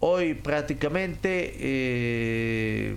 Hoy 0.00 0.34
prácticamente 0.34 1.54
eh, 1.58 2.96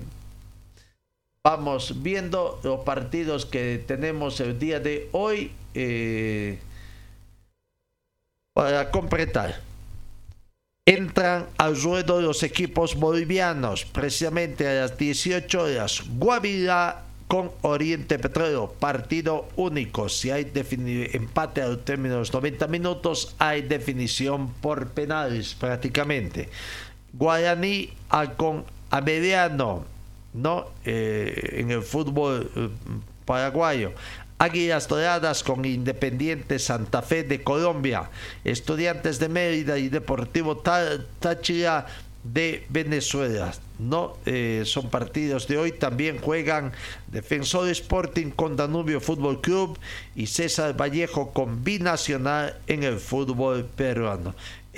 vamos 1.44 2.04
viendo 2.04 2.60
los 2.64 2.82
partidos 2.82 3.46
que 3.46 3.82
tenemos 3.88 4.40
el 4.42 4.60
día 4.60 4.80
de 4.82 5.08
hoy 5.14 5.52
eh, 5.74 6.60
para 8.54 8.92
completar. 8.92 9.62
Entran 10.86 11.48
al 11.58 11.80
ruedo 11.82 12.20
los 12.20 12.44
equipos 12.44 12.96
bolivianos, 12.96 13.86
precisamente 13.86 14.68
a 14.68 14.82
las 14.82 14.98
18 14.98 15.62
horas. 15.62 16.04
Guavirá 16.18 17.04
con 17.30 17.52
Oriente 17.62 18.18
Petróleo, 18.18 18.74
partido 18.80 19.48
único. 19.56 20.10
Si 20.10 20.32
hay 20.32 20.52
empate 21.14 21.62
al 21.62 21.78
término 21.80 22.16
de 22.16 22.20
los 22.22 22.34
90 22.34 22.68
minutos, 22.68 23.36
hay 23.38 23.62
definición 23.62 24.52
por 24.56 24.88
penales 24.90 25.54
prácticamente. 25.54 26.50
Guaraní 27.14 27.90
con 28.38 28.66
Ameriano, 28.90 29.86
¿no? 30.34 30.68
Eh, 30.86 31.58
en 31.58 31.72
el 31.72 31.84
fútbol 31.84 32.50
eh, 32.56 32.70
paraguayo. 33.26 33.94
Águilas 34.38 34.88
Doradas 34.88 35.44
con 35.44 35.66
Independiente 35.66 36.60
Santa 36.60 37.02
Fe 37.02 37.24
de 37.24 37.44
Colombia, 37.44 38.10
Estudiantes 38.46 39.20
de 39.20 39.28
Mérida 39.28 39.78
y 39.78 39.90
Deportivo 39.90 40.58
Táchira 41.20 41.86
de 42.24 42.66
Venezuela. 42.70 43.52
No 43.80 44.18
eh, 44.26 44.64
son 44.66 44.90
partidos 44.90 45.48
de 45.48 45.58
hoy. 45.58 45.72
También 45.72 46.20
juegan 46.20 46.72
Defensor 47.08 47.70
Sporting 47.70 48.32
con 48.32 48.56
Danubio 48.56 49.00
Fútbol 49.00 49.42
Club 49.42 49.78
y 50.16 50.28
César 50.28 50.80
Vallejo 50.80 51.32
con 51.32 51.64
Binacional 51.64 52.58
en 52.68 52.84
el 52.84 53.00
fútbol 53.00 53.66
peruano. 53.66 54.36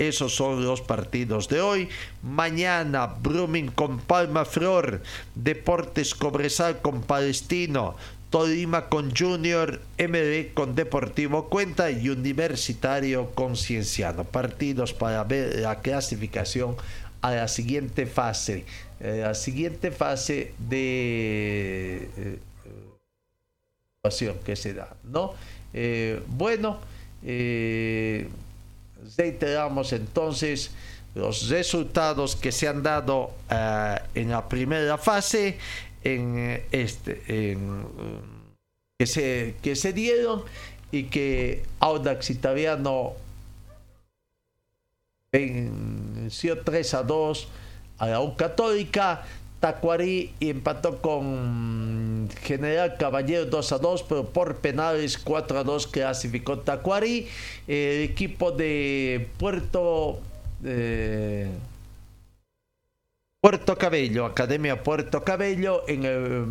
Esos 0.08 0.34
son 0.34 0.64
los 0.64 0.80
partidos 0.80 1.48
de 1.48 1.60
hoy. 1.60 1.88
Mañana, 2.22 3.06
Brumming 3.06 3.68
con 3.68 3.98
Palma 4.00 4.44
Flor, 4.44 5.00
Deportes 5.34 6.14
Cobresal 6.14 6.80
con 6.80 7.02
Palestino, 7.02 7.94
Tolima 8.30 8.88
con 8.88 9.14
Junior, 9.14 9.80
MD 9.98 10.54
con 10.54 10.74
Deportivo 10.74 11.48
Cuenta 11.48 11.90
y 11.90 12.08
Universitario 12.08 13.30
con 13.30 13.56
Cienciano. 13.56 14.24
Partidos 14.24 14.92
para 14.92 15.22
ver 15.22 15.60
la 15.60 15.80
clasificación 15.80 16.74
a 17.20 17.30
la 17.30 17.46
siguiente 17.46 18.06
fase. 18.06 18.64
Eh, 18.98 19.20
la 19.22 19.34
siguiente 19.34 19.92
fase 19.92 20.54
de 20.58 22.08
eh, 22.16 22.38
que 24.44 24.56
se 24.56 24.74
da, 24.74 24.96
¿no? 25.04 25.34
Eh, 25.72 26.20
bueno, 26.26 26.80
eh, 27.22 28.28
reiteramos 29.16 29.92
entonces 29.92 30.70
los 31.14 31.48
resultados 31.48 32.36
que 32.36 32.52
se 32.52 32.68
han 32.68 32.82
dado 32.82 33.32
eh, 33.50 33.96
en 34.14 34.30
la 34.30 34.48
primera 34.48 34.98
fase, 34.98 35.58
en 36.04 36.62
este, 36.72 37.22
que, 38.98 39.06
se, 39.06 39.56
que 39.62 39.76
se 39.76 39.92
dieron 39.92 40.42
y 40.90 41.04
que 41.04 41.64
Audax 41.80 42.30
Italiano 42.30 43.14
venció 45.32 46.60
3 46.60 46.94
a 46.94 47.02
2 47.02 47.48
a 47.98 48.06
la 48.08 48.20
U 48.20 48.36
Católica. 48.36 49.24
Tacuarí 49.62 50.34
empató 50.40 51.00
con 51.00 52.28
General 52.42 52.96
Caballero 52.98 53.46
2 53.46 53.70
a 53.70 53.78
2, 53.78 54.02
pero 54.08 54.24
por 54.28 54.56
penales 54.56 55.16
4 55.18 55.60
a 55.60 55.62
2 55.62 55.86
clasificó 55.86 56.58
Tacuarí. 56.58 57.28
El 57.68 58.02
equipo 58.02 58.50
de 58.50 59.28
Puerto. 59.38 60.18
Eh, 60.64 61.48
Puerto 63.40 63.78
Cabello, 63.78 64.26
Academia 64.26 64.82
Puerto 64.82 65.22
Cabello, 65.22 65.84
en 65.86 66.06
el, 66.06 66.44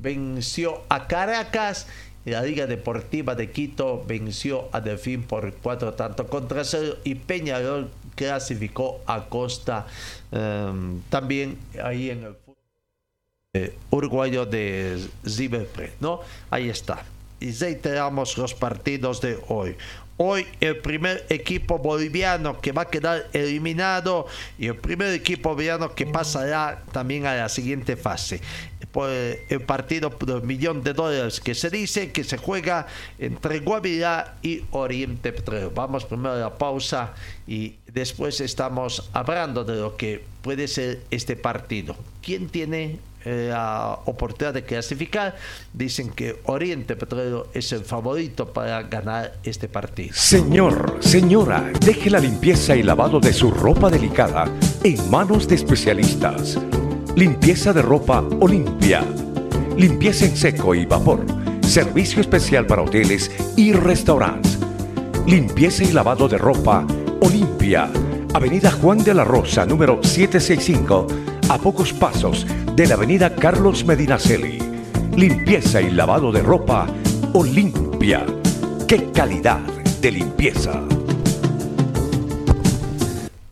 venció 0.00 0.84
a 0.88 1.06
Caracas. 1.08 1.86
La 2.24 2.40
Liga 2.42 2.66
Deportiva 2.66 3.34
de 3.34 3.50
Quito 3.50 4.04
venció 4.06 4.70
a 4.72 4.80
Delfín 4.80 5.24
por 5.24 5.52
4 5.52 5.94
tanto 5.94 6.28
contra 6.28 6.64
0 6.64 6.96
y 7.04 7.16
Peñarol 7.16 7.90
clasificó 8.14 9.00
a 9.06 9.28
Costa 9.28 9.86
um, 10.32 11.00
también 11.08 11.58
ahí 11.82 12.10
en 12.10 12.24
el 12.24 12.36
eh, 13.54 13.76
uruguayo 13.90 14.46
de 14.46 14.98
Ziberpre, 15.28 15.92
¿no? 16.00 16.20
Ahí 16.50 16.70
está. 16.70 17.04
Y 17.38 17.52
reiteramos 17.52 18.38
los 18.38 18.54
partidos 18.54 19.20
de 19.20 19.38
hoy. 19.48 19.76
Hoy 20.16 20.46
el 20.60 20.76
primer 20.76 21.24
equipo 21.30 21.78
boliviano 21.78 22.60
que 22.60 22.72
va 22.72 22.82
a 22.82 22.90
quedar 22.90 23.28
eliminado 23.32 24.26
y 24.58 24.66
el 24.66 24.76
primer 24.76 25.12
equipo 25.14 25.50
boliviano 25.50 25.94
que 25.94 26.06
pasará 26.06 26.82
también 26.92 27.26
a 27.26 27.34
la 27.34 27.48
siguiente 27.48 27.96
fase. 27.96 28.40
Por 28.92 29.08
el 29.08 29.62
partido 29.62 30.10
por 30.10 30.42
millón 30.42 30.82
de 30.84 30.92
dólares 30.92 31.40
que 31.40 31.54
se 31.54 31.70
dice 31.70 32.12
que 32.12 32.24
se 32.24 32.36
juega 32.36 32.86
entre 33.18 33.60
Guavirá 33.60 34.36
y 34.42 34.64
Oriente 34.70 35.32
Petrolero. 35.32 35.70
Vamos 35.70 36.04
primero 36.04 36.32
a 36.34 36.36
la 36.36 36.58
pausa 36.58 37.14
y 37.46 37.76
después 37.86 38.40
estamos 38.42 39.08
hablando 39.14 39.64
de 39.64 39.76
lo 39.76 39.96
que 39.96 40.22
puede 40.42 40.68
ser 40.68 41.00
este 41.10 41.36
partido. 41.36 41.96
¿Quién 42.20 42.48
tiene 42.48 42.98
la 43.24 44.00
oportunidad 44.06 44.54
de 44.54 44.64
clasificar, 44.64 45.36
dicen 45.72 46.10
que 46.10 46.40
Oriente 46.44 46.96
Petrolero 46.96 47.48
es 47.54 47.72
el 47.72 47.84
favorito 47.84 48.52
para 48.52 48.82
ganar 48.82 49.34
este 49.42 49.68
partido. 49.68 50.14
Señor, 50.14 50.98
señora, 51.00 51.70
deje 51.80 52.10
la 52.10 52.18
limpieza 52.18 52.76
y 52.76 52.82
lavado 52.82 53.20
de 53.20 53.32
su 53.32 53.50
ropa 53.50 53.90
delicada 53.90 54.46
en 54.82 55.10
manos 55.10 55.48
de 55.48 55.54
especialistas. 55.56 56.58
Limpieza 57.16 57.72
de 57.72 57.82
ropa 57.82 58.24
Olimpia. 58.40 59.02
Limpieza 59.76 60.24
en 60.24 60.36
seco 60.36 60.74
y 60.74 60.86
vapor. 60.86 61.24
Servicio 61.60 62.20
especial 62.20 62.66
para 62.66 62.82
hoteles 62.82 63.30
y 63.56 63.72
restaurantes. 63.72 64.58
Limpieza 65.26 65.84
y 65.84 65.92
lavado 65.92 66.28
de 66.28 66.38
ropa 66.38 66.86
Olimpia. 67.20 67.90
Avenida 68.34 68.70
Juan 68.70 69.04
de 69.04 69.12
la 69.12 69.24
Rosa, 69.24 69.66
número 69.66 70.02
765, 70.02 71.06
a 71.48 71.58
pocos 71.58 71.92
pasos 71.92 72.46
de 72.74 72.86
la 72.86 72.94
avenida 72.94 73.34
Carlos 73.34 73.84
Medinaceli. 73.84 74.58
Limpieza 75.16 75.80
y 75.80 75.90
lavado 75.90 76.32
de 76.32 76.42
ropa 76.42 76.86
Olimpia. 77.32 78.24
¡Qué 78.88 79.10
calidad 79.12 79.60
de 80.00 80.10
limpieza! 80.10 80.82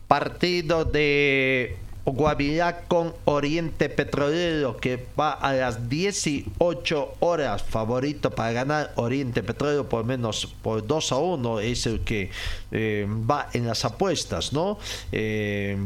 Partido 0.07 0.85
de 0.85 1.77
Guavirá 2.03 2.81
con 2.87 3.13
Oriente 3.25 3.87
Petrolero 3.89 4.77
que 4.77 5.05
va 5.19 5.33
a 5.33 5.53
las 5.53 5.87
18 5.87 7.15
horas 7.19 7.61
favorito 7.61 8.31
para 8.31 8.51
ganar 8.51 8.91
Oriente 8.95 9.43
Petrolero 9.43 9.87
por 9.87 10.03
menos 10.03 10.47
por 10.63 10.85
2 10.85 11.11
a 11.11 11.17
1 11.17 11.59
es 11.59 11.85
el 11.85 12.01
que 12.01 12.31
eh, 12.71 13.07
va 13.07 13.49
en 13.53 13.67
las 13.67 13.85
apuestas 13.85 14.51
no 14.51 14.79
eh, 15.11 15.77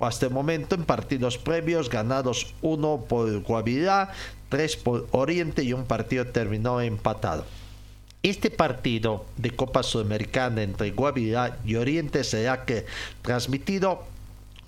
hasta 0.00 0.26
el 0.26 0.32
momento 0.32 0.74
en 0.74 0.84
partidos 0.84 1.38
previos 1.38 1.88
ganados 1.88 2.54
1 2.62 3.04
por 3.08 3.40
Guavirá 3.40 4.12
3 4.48 4.76
por 4.76 5.08
Oriente 5.10 5.62
y 5.62 5.72
un 5.72 5.84
partido 5.84 6.26
terminó 6.26 6.80
empatado 6.80 7.44
este 8.22 8.50
partido 8.50 9.24
de 9.36 9.50
Copa 9.52 9.82
Sudamericana 9.82 10.62
entre 10.62 10.90
Guavirá 10.90 11.58
y 11.64 11.76
Oriente 11.76 12.24
será 12.24 12.64
que 12.64 12.86
transmitido 13.22 14.04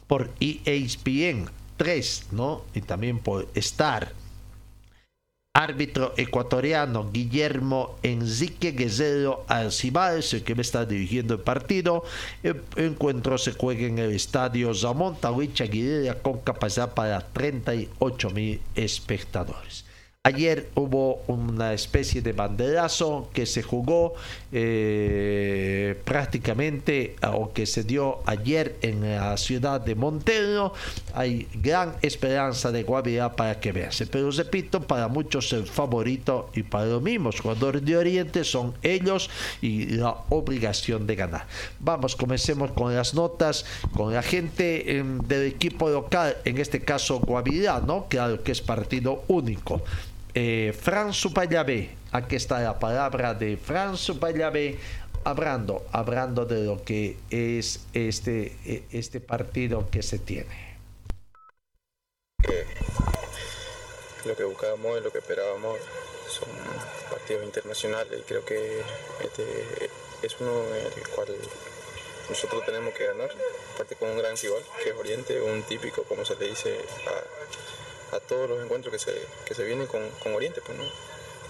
por 0.06 0.30
ESPN 0.40 1.50
3, 1.76 2.26
¿no? 2.32 2.62
Y 2.74 2.80
también 2.80 3.18
por 3.18 3.48
Star. 3.54 4.12
Árbitro 5.52 6.14
ecuatoriano 6.16 7.10
Guillermo 7.10 7.96
Enrique 8.04 8.70
Guerrero 8.70 9.44
Arcibales, 9.48 10.32
el 10.32 10.44
que 10.44 10.54
me 10.54 10.62
está 10.62 10.86
dirigiendo 10.86 11.34
el 11.34 11.40
partido. 11.40 12.04
El 12.44 12.62
encuentro 12.76 13.36
se 13.36 13.52
juega 13.52 13.88
en 13.88 13.98
el 13.98 14.12
estadio 14.12 14.72
Ramón 14.72 15.16
Tahuicha 15.20 15.64
Aguilera 15.64 16.14
con 16.22 16.38
capacidad 16.38 16.94
para 16.94 17.20
38 17.32 18.30
mil 18.30 18.60
espectadores. 18.76 19.84
Ayer 20.22 20.68
hubo 20.74 21.22
una 21.28 21.72
especie 21.72 22.20
de 22.20 22.35
banderazo 22.35 23.30
que 23.33 23.46
se 23.46 23.62
jugó 23.62 24.12
eh, 24.52 25.98
prácticamente 26.04 27.16
o 27.33 27.54
que 27.54 27.64
se 27.64 27.85
dio 27.85 28.18
ayer 28.26 28.76
en 28.83 29.16
la 29.16 29.35
ciudad 29.38 29.80
de 29.80 29.94
Montero. 29.94 30.74
Hay 31.14 31.48
gran 31.54 31.94
esperanza 32.02 32.70
de 32.70 32.83
Guavirá 32.83 33.35
para 33.35 33.59
que 33.61 33.72
vease. 33.72 34.06
Pero 34.06 34.30
repito, 34.30 34.83
para 34.83 35.09
muchos 35.09 35.54
el 35.54 35.66
favorito 35.66 36.50
y 36.54 36.64
para 36.64 36.85
los 36.85 37.00
mismos 37.00 37.40
jugadores 37.40 37.83
de 37.83 37.96
Oriente 37.96 38.44
son 38.44 38.74
ellos 38.83 39.30
y 39.62 39.87
la 39.87 40.14
obligación 40.28 41.06
de 41.06 41.16
ganar. 41.16 41.46
Vamos, 41.78 42.14
comencemos 42.14 42.72
con 42.72 42.94
las 42.94 43.14
notas, 43.14 43.64
con 43.94 44.12
la 44.12 44.22
gente 44.22 44.98
eh, 44.98 45.02
del 45.02 45.46
equipo 45.46 45.88
local, 45.88 46.37
en 46.44 46.59
este 46.59 46.80
caso 46.80 47.20
Guavirá, 47.20 47.80
¿no? 47.80 48.04
Claro 48.11 48.42
que 48.42 48.52
es 48.52 48.61
partido 48.61 49.24
único 49.26 49.80
eh, 50.34 50.74
Fran 50.78 51.12
Supayabé. 51.12 51.90
Aquí 52.12 52.36
está 52.36 52.60
la 52.60 52.78
palabra 52.78 53.34
de 53.34 53.56
Fran 53.56 53.96
Supayabé 53.96 54.78
hablando, 55.24 55.86
hablando 55.92 56.44
de 56.44 56.64
lo 56.64 56.82
que 56.82 57.16
es 57.30 57.80
este, 57.92 58.56
e, 58.64 58.84
este 58.92 59.20
partido 59.20 59.88
que 59.90 60.02
se 60.02 60.18
tiene. 60.18 60.70
lo 64.24 64.36
que 64.36 64.44
buscábamos 64.44 65.00
y 65.00 65.04
lo 65.04 65.10
que 65.10 65.18
esperábamos 65.18 65.78
son 66.28 66.48
partidos 67.10 67.44
internacionales 67.44 68.20
y 68.20 68.22
creo 68.22 68.44
que 68.44 68.80
este 69.24 69.90
es 70.22 70.36
uno 70.40 70.62
en 70.76 70.86
el 70.86 71.08
cual 71.08 71.28
nosotros 72.28 72.64
tenemos 72.64 72.94
que 72.94 73.06
ganar, 73.06 73.30
aparte 73.74 73.96
con 73.96 74.10
un 74.10 74.18
gran 74.18 74.36
rival 74.36 74.62
que 74.82 74.90
es 74.90 74.96
Oriente, 74.96 75.40
un 75.40 75.62
típico 75.62 76.04
como 76.04 76.24
se 76.24 76.36
le 76.36 76.48
dice 76.48 76.78
a 77.06 77.79
a 78.12 78.20
todos 78.20 78.49
los 78.49 78.62
encuentros 78.62 78.92
que 78.92 78.99
se, 78.99 79.14
que 79.44 79.55
se 79.55 79.64
vienen 79.64 79.87
con, 79.87 80.09
con 80.23 80.35
Oriente. 80.35 80.61
Pues, 80.61 80.79
¿no? 80.79 80.85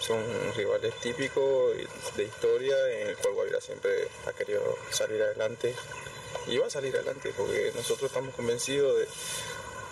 Son 0.00 0.22
rivales 0.56 0.94
típicos 1.00 1.76
de 2.16 2.24
historia 2.24 2.74
en 2.90 3.08
el 3.08 3.16
cual 3.18 3.34
Guavirá 3.34 3.60
siempre 3.60 4.08
ha 4.26 4.32
querido 4.32 4.78
salir 4.90 5.20
adelante 5.22 5.74
y 6.46 6.56
va 6.56 6.66
a 6.66 6.70
salir 6.70 6.94
adelante 6.96 7.32
porque 7.36 7.70
nosotros 7.74 8.10
estamos 8.10 8.34
convencidos 8.34 9.06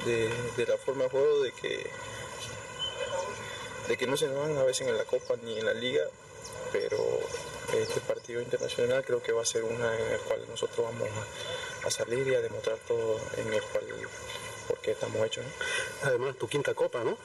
de, 0.06 0.30
de, 0.56 0.66
la 0.66 0.78
forma 0.78 1.04
de 1.04 1.10
juego 1.10 1.42
de 1.42 1.52
que, 1.52 1.86
de 3.88 3.96
que 3.96 4.06
no 4.06 4.16
se 4.16 4.28
nos 4.28 4.38
van 4.38 4.56
a 4.56 4.62
veces 4.64 4.88
en 4.88 4.96
la 4.96 5.04
Copa 5.04 5.34
ni 5.42 5.58
en 5.58 5.66
la 5.66 5.74
Liga, 5.74 6.04
pero 6.72 6.98
este 7.76 8.00
partido 8.00 8.40
internacional 8.40 9.04
creo 9.04 9.22
que 9.22 9.32
va 9.32 9.42
a 9.42 9.46
ser 9.46 9.64
una 9.64 9.94
en 9.94 10.12
el 10.12 10.20
cual 10.20 10.40
nosotros 10.48 10.86
vamos 10.86 11.08
a 11.84 11.90
salir 11.90 12.26
y 12.26 12.34
a 12.34 12.40
demostrar 12.40 12.78
todo 12.86 13.20
en 13.36 13.52
el 13.52 13.62
cual 13.62 13.84
porque 14.68 14.92
estamos 14.92 15.26
hechos. 15.26 15.44
Además, 16.02 16.36
tu 16.36 16.46
quinta 16.46 16.74
copa, 16.74 17.02
¿no? 17.02 17.16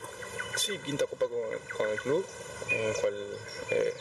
Sí, 0.55 0.79
quinta 0.79 1.05
copa 1.05 1.25
con, 1.27 1.89
el 1.89 1.99
club, 1.99 2.25
en 2.69 2.79
el 2.85 2.95
cual 2.95 3.37
eh, 3.71 3.93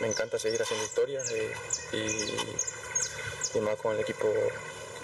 me 0.00 0.08
encanta 0.08 0.38
seguir 0.38 0.60
haciendo 0.60 0.84
historia 0.84 1.22
eh, 1.30 1.54
y, 3.54 3.60
más 3.60 3.76
con 3.76 3.94
el 3.94 4.00
equipo 4.00 4.28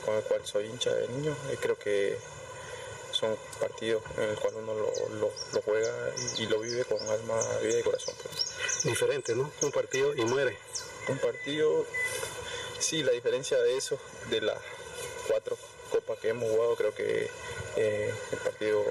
con 0.04 0.14
el 0.14 0.22
cual 0.22 0.40
soy 0.44 0.66
hincha 0.66 0.94
de 0.94 1.08
niño. 1.08 1.36
creo 1.60 1.76
que 1.76 2.16
son 3.10 3.36
partidos 3.58 4.02
en 4.16 4.30
el 4.30 4.36
cual 4.36 4.54
uno 4.56 4.74
lo, 4.74 5.30
juega 5.62 6.12
y, 6.38 6.46
lo 6.46 6.60
vive 6.60 6.84
con 6.84 7.00
alma, 7.08 7.40
vida 7.62 7.80
y 7.80 7.82
corazón. 7.82 8.14
Pues. 8.22 8.84
Diferente, 8.84 9.34
¿no? 9.34 9.50
Un 9.62 9.72
partido 9.72 10.14
y 10.14 10.24
muere. 10.24 10.58
Un 11.08 11.18
partido, 11.18 11.84
sí, 12.78 13.02
la 13.02 13.12
diferencia 13.12 13.58
de 13.58 13.76
eso, 13.76 13.98
de 14.30 14.40
las 14.40 14.58
cuatro 15.28 15.56
copas 15.94 16.18
que 16.18 16.30
hemos 16.30 16.50
jugado, 16.50 16.74
creo 16.74 16.92
que 16.92 17.30
eh, 17.76 18.14
el 18.32 18.38
partido, 18.38 18.84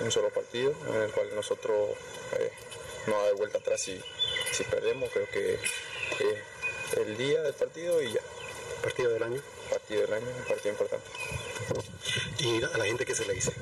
un 0.00 0.10
solo 0.10 0.30
partido, 0.30 0.72
en 0.88 1.02
el 1.02 1.10
cual 1.12 1.28
nosotros 1.34 1.90
eh, 2.38 2.50
no 3.06 3.16
va 3.16 3.20
a 3.20 3.26
dar 3.26 3.34
vuelta 3.34 3.58
atrás 3.58 3.82
si, 3.82 4.00
si 4.50 4.64
perdemos, 4.64 5.10
creo 5.12 5.28
que 5.28 5.54
eh, 5.54 6.42
el 6.96 7.18
día 7.18 7.42
del 7.42 7.52
partido 7.52 8.00
y 8.00 8.12
ya. 8.12 8.20
¿Partido 8.82 9.10
del 9.10 9.22
año? 9.22 9.42
Partido 9.70 10.02
del 10.02 10.12
año, 10.12 10.26
un 10.36 10.44
partido 10.44 10.72
importante. 10.72 11.10
¿Y 12.38 12.62
a 12.62 12.78
la 12.78 12.84
gente 12.84 13.04
qué 13.04 13.14
se 13.14 13.24
le 13.24 13.34
dice? 13.34 13.52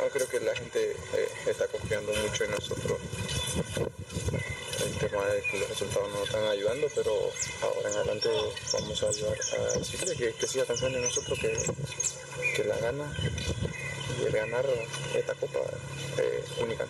Ah, 0.00 0.08
creo 0.12 0.26
que 0.28 0.40
la 0.40 0.54
gente 0.54 0.92
eh, 0.92 1.28
está 1.46 1.66
confiando 1.68 2.12
mucho 2.14 2.44
en 2.44 2.50
nosotros. 2.52 2.98
El 4.84 4.98
tema 4.98 5.26
de 5.26 5.42
que 5.42 5.58
los 5.58 5.68
resultados 5.68 6.08
no 6.10 6.18
nos 6.18 6.28
están 6.28 6.44
ayudando, 6.44 6.88
pero 6.94 7.30
ahora 7.62 7.90
en 7.90 7.96
adelante 7.96 8.28
vamos 8.72 9.02
a 9.02 9.08
ayudar 9.08 9.38
a 9.58 9.78
decirle 9.78 10.16
que, 10.16 10.32
que 10.32 10.46
siga 10.46 10.64
confiando 10.64 10.98
en 10.98 11.04
nosotros, 11.04 11.38
que, 11.38 11.56
que 12.56 12.64
la 12.64 12.76
gana 12.78 13.04
y 14.18 14.24
el 14.26 14.32
ganar 14.32 14.64
esta 15.14 15.34
copa 15.34 15.60
es 16.16 16.58
única 16.58 16.86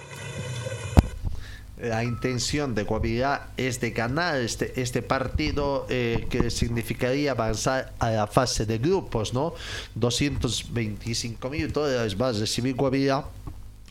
la 1.83 2.05
intención 2.05 2.75
de 2.75 2.85
Guavirá 2.85 3.51
es 3.57 3.81
de 3.81 3.91
ganar 3.91 4.41
este, 4.41 4.81
este 4.81 5.03
partido 5.03 5.87
eh, 5.89 6.27
que 6.31 6.49
significaría 6.51 7.33
avanzar 7.33 7.93
a 7.99 8.11
la 8.11 8.27
fase 8.29 8.67
de 8.67 8.79
grupos, 8.79 9.35
¿no? 9.35 9.55
225 9.97 11.51
mil 11.51 11.73
dólares 11.73 12.21
va 12.21 12.29
a 12.29 12.33
recibir 12.33 12.77
Guavirá. 12.77 13.25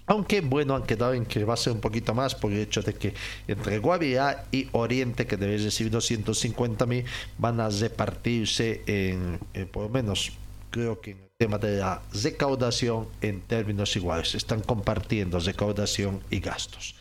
Aunque 0.08 0.41
bueno, 0.41 0.75
han 0.75 0.84
quedado 0.84 1.13
en 1.13 1.25
que 1.25 1.43
va 1.43 1.54
a 1.54 1.58
ser 1.58 1.73
un 1.73 1.82
poquito 1.82 2.13
más 2.13 2.34
por 2.34 2.51
el 2.51 2.60
hecho 2.60 2.82
de 2.82 2.93
que 2.93 3.13
entre 3.47 3.80
Guavirá 3.80 4.45
y 4.51 4.67
Oriente, 4.71 5.27
que 5.27 5.36
debe 5.36 5.58
recibir 5.58 5.91
250 5.91 6.86
mil, 6.86 7.06
van 7.38 7.60
a 7.60 7.69
repartirse 7.69 8.84
en, 8.86 9.39
eh, 9.54 9.65
por 9.65 9.84
lo 9.84 9.89
menos, 9.89 10.32
creo 10.69 11.01
que 11.01 11.12
en 11.12 11.17
el 11.17 11.30
tema 11.38 11.58
de 11.58 11.77
la 11.80 12.01
recaudación 12.23 13.08
en 13.21 13.41
términos 13.41 13.95
iguales. 13.97 14.34
Están 14.34 14.62
compartiendo 14.62 15.39
recaudación 15.39 16.21
y 16.30 16.39
gastos. 16.39 17.00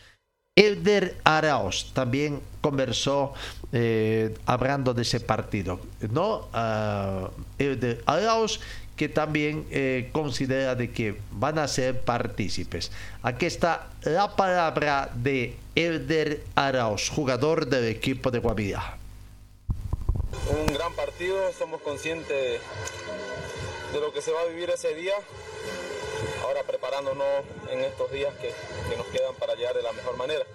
Elder 0.57 1.15
Arauz 1.23 1.93
también 1.93 2.41
conversó 2.59 3.33
eh, 3.71 4.35
hablando 4.45 4.93
de 4.93 5.03
ese 5.03 5.21
partido, 5.21 5.79
¿no? 6.11 6.49
Uh, 6.53 7.29
Elder 7.57 8.03
Arauz 8.05 8.59
que 8.97 9.07
también 9.07 9.65
eh, 9.71 10.09
considera 10.11 10.75
de 10.75 10.91
que 10.91 11.21
van 11.31 11.57
a 11.57 11.69
ser 11.69 12.01
partícipes. 12.01 12.91
Aquí 13.23 13.45
está 13.45 13.87
la 14.03 14.35
palabra 14.35 15.09
de 15.15 15.55
Elder 15.73 16.43
Arauz, 16.55 17.09
jugador 17.09 17.67
del 17.67 17.85
equipo 17.85 18.29
de 18.29 18.39
Guavirá. 18.39 18.97
Un 20.49 20.65
gran 20.73 20.93
partido, 20.93 21.51
somos 21.57 21.81
conscientes 21.81 22.59
de 23.93 23.99
lo 24.01 24.11
que 24.11 24.21
se 24.21 24.31
va 24.31 24.41
a 24.41 24.45
vivir 24.45 24.69
ese 24.69 24.93
día 24.95 25.15
ahora 26.43 26.63
preparándonos 26.63 27.27
en 27.69 27.81
estos 27.81 28.11
días 28.11 28.33
que, 28.35 28.53
nos 28.95 29.07
quedan 29.07 29.33
para 29.35 29.55
llegar 29.55 29.75
de 29.75 29.83
la 29.83 29.91
mejor 29.93 30.17
manera. 30.17 30.45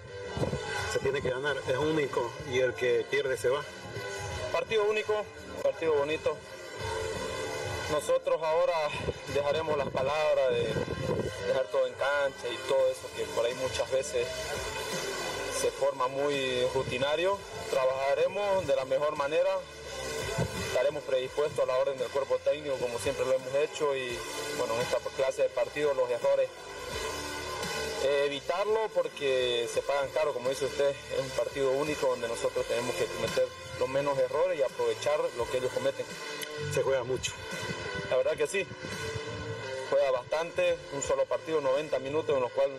Se 0.91 0.99
tiene 0.99 1.21
que 1.21 1.29
ganar, 1.29 1.57
es 1.67 1.77
único 1.77 2.31
y 2.51 2.59
el 2.59 2.73
que 2.73 3.05
pierde 3.09 3.37
se 3.37 3.49
va. 3.49 3.63
Partido 4.51 4.85
único, 4.85 5.25
partido 5.63 5.93
bonito. 5.93 6.37
Nosotros 7.91 8.41
ahora 8.41 8.89
dejaremos 9.33 9.77
las 9.77 9.89
palabras 9.89 10.49
de 10.51 10.73
dejar 11.47 11.65
todo 11.71 11.87
en 11.87 11.93
cancha 11.93 12.47
y 12.51 12.57
todo 12.67 12.87
eso 12.89 13.09
que 13.15 13.23
por 13.35 13.45
ahí 13.45 13.53
muchas 13.55 13.89
veces 13.91 14.27
se 15.59 15.71
forma 15.71 16.07
muy 16.07 16.65
rutinario. 16.73 17.37
Trabajaremos 17.71 18.67
de 18.67 18.75
la 18.75 18.85
mejor 18.85 19.15
manera, 19.15 19.49
estaremos 20.67 21.03
predispuestos 21.03 21.59
a 21.63 21.67
la 21.67 21.77
orden 21.77 21.97
del 21.97 22.09
cuerpo 22.09 22.37
técnico 22.39 22.75
como 22.77 22.99
siempre 22.99 23.25
lo 23.25 23.33
hemos 23.33 23.53
hecho 23.55 23.95
y 23.95 24.17
bueno, 24.57 24.75
en 24.75 24.81
esta 24.81 24.97
clase 25.15 25.43
de 25.43 25.49
partido 25.49 25.93
los 25.93 26.09
errores 26.09 26.49
eh, 28.03 28.25
evitarlo 28.27 28.89
porque 28.93 29.67
se 29.73 29.81
pagan 29.81 30.09
caro, 30.11 30.31
como 30.31 30.49
dice 30.49 30.65
usted, 30.65 30.89
es 30.89 31.19
un 31.19 31.29
partido 31.31 31.71
único 31.71 32.07
donde 32.07 32.27
nosotros 32.27 32.65
tenemos 32.67 32.95
que 32.95 33.05
cometer 33.05 33.47
los 33.79 33.89
menos 33.89 34.17
errores 34.19 34.59
y 34.59 34.61
aprovechar 34.61 35.19
lo 35.35 35.49
que 35.49 35.57
ellos 35.57 35.71
cometen. 35.73 36.05
Se 36.73 36.83
juega 36.83 37.03
mucho. 37.03 37.33
La 38.11 38.17
verdad 38.17 38.37
que 38.37 38.45
sí, 38.45 38.67
juega 39.89 40.11
bastante, 40.11 40.77
un 40.93 41.01
solo 41.01 41.25
partido, 41.25 41.59
90 41.59 41.97
minutos 41.99 42.35
en 42.35 42.41
los 42.41 42.51
cuales 42.51 42.77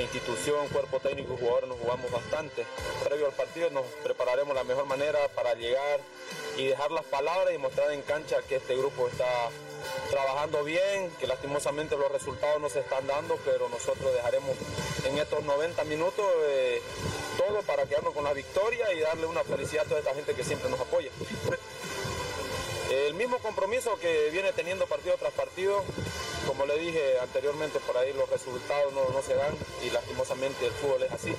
institución, 0.00 0.68
cuerpo 0.68 1.00
técnico 1.00 1.34
y 1.34 1.38
jugadores 1.38 1.68
nos 1.68 1.78
jugamos 1.78 2.10
bastante. 2.10 2.64
Previo 3.04 3.26
al 3.26 3.32
partido 3.32 3.70
nos 3.70 3.84
prepararemos 4.02 4.54
la 4.54 4.64
mejor 4.64 4.86
manera 4.86 5.18
para 5.34 5.54
llegar 5.54 6.00
y 6.56 6.66
dejar 6.66 6.90
las 6.90 7.04
palabras 7.04 7.54
y 7.54 7.58
mostrar 7.58 7.90
en 7.92 8.02
cancha 8.02 8.36
que 8.48 8.56
este 8.56 8.76
grupo 8.76 9.08
está 9.08 9.50
trabajando 10.10 10.64
bien, 10.64 11.10
que 11.18 11.26
lastimosamente 11.26 11.96
los 11.96 12.10
resultados 12.10 12.60
no 12.60 12.68
se 12.68 12.80
están 12.80 13.06
dando, 13.06 13.38
pero 13.44 13.68
nosotros 13.68 14.12
dejaremos 14.14 14.56
en 15.04 15.18
estos 15.18 15.44
90 15.44 15.84
minutos 15.84 16.24
eh, 16.44 16.80
todo 17.36 17.62
para 17.62 17.84
quedarnos 17.84 18.14
con 18.14 18.24
la 18.24 18.32
victoria 18.32 18.92
y 18.92 19.00
darle 19.00 19.26
una 19.26 19.44
felicidad 19.44 19.84
a 19.84 19.88
toda 19.88 20.00
esta 20.00 20.14
gente 20.14 20.34
que 20.34 20.44
siempre 20.44 20.70
nos 20.70 20.80
apoya. 20.80 21.10
El 22.90 23.14
mismo 23.14 23.38
compromiso 23.38 23.98
que 23.98 24.30
viene 24.30 24.52
teniendo 24.52 24.86
partido 24.86 25.16
tras 25.18 25.32
partido, 25.32 25.82
como 26.46 26.66
le 26.66 26.78
dije 26.78 27.18
anteriormente, 27.20 27.80
por 27.80 27.96
ahí 27.96 28.12
los 28.12 28.28
resultados 28.30 28.92
no, 28.92 29.08
no 29.10 29.22
se 29.22 29.34
dan 29.34 29.54
y 29.84 29.90
lastimosamente 29.90 30.66
el 30.66 30.72
fútbol 30.72 31.02
es 31.02 31.12
así. 31.12 31.34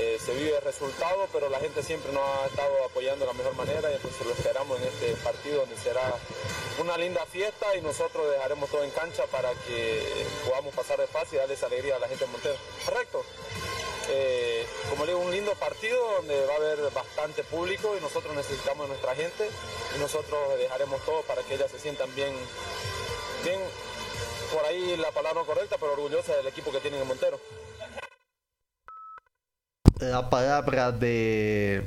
Eh, 0.00 0.18
se 0.24 0.32
vive 0.34 0.56
el 0.56 0.62
resultado, 0.62 1.28
pero 1.32 1.48
la 1.48 1.58
gente 1.58 1.82
siempre 1.82 2.12
nos 2.12 2.22
ha 2.22 2.46
estado 2.46 2.84
apoyando 2.84 3.24
de 3.24 3.32
la 3.32 3.36
mejor 3.36 3.56
manera 3.56 3.90
y 3.90 3.94
entonces 3.94 4.24
lo 4.24 4.32
esperamos 4.32 4.80
en 4.80 4.86
este 4.86 5.14
partido 5.24 5.60
donde 5.60 5.76
será 5.76 6.14
una 6.78 6.96
linda 6.96 7.24
fiesta 7.26 7.74
y 7.76 7.80
nosotros 7.80 8.30
dejaremos 8.30 8.70
todo 8.70 8.84
en 8.84 8.90
cancha 8.90 9.26
para 9.26 9.50
que 9.66 10.24
podamos 10.46 10.72
pasar 10.74 11.00
de 11.00 11.06
paz 11.08 11.32
y 11.32 11.36
darles 11.36 11.62
alegría 11.64 11.96
a 11.96 11.98
la 11.98 12.08
gente 12.08 12.24
de 12.24 12.30
Montero. 12.30 12.56
Correcto. 12.84 13.24
Eh, 14.10 14.66
como 14.88 15.04
le 15.04 15.12
digo, 15.12 15.24
un 15.24 15.30
lindo 15.30 15.52
partido 15.54 15.98
donde 16.16 16.46
va 16.46 16.54
a 16.54 16.56
haber 16.56 16.78
bastante 16.92 17.44
público 17.44 17.94
y 17.96 18.00
nosotros 18.00 18.34
necesitamos 18.34 18.86
de 18.86 18.88
nuestra 18.88 19.14
gente 19.14 19.50
y 19.94 19.98
nosotros 19.98 20.58
dejaremos 20.58 21.04
todo 21.04 21.22
para 21.22 21.42
que 21.42 21.54
ellas 21.54 21.70
se 21.70 21.78
sientan 21.78 22.14
bien, 22.14 22.34
bien, 23.44 23.60
por 24.52 24.64
ahí 24.64 24.96
la 24.96 25.10
palabra 25.10 25.42
correcta, 25.44 25.76
pero 25.78 25.92
orgullosa 25.92 26.34
del 26.36 26.46
equipo 26.46 26.72
que 26.72 26.80
tienen 26.80 27.02
en 27.02 27.08
Montero. 27.08 27.38
La 30.00 30.30
palabra 30.30 30.92
de 30.92 31.84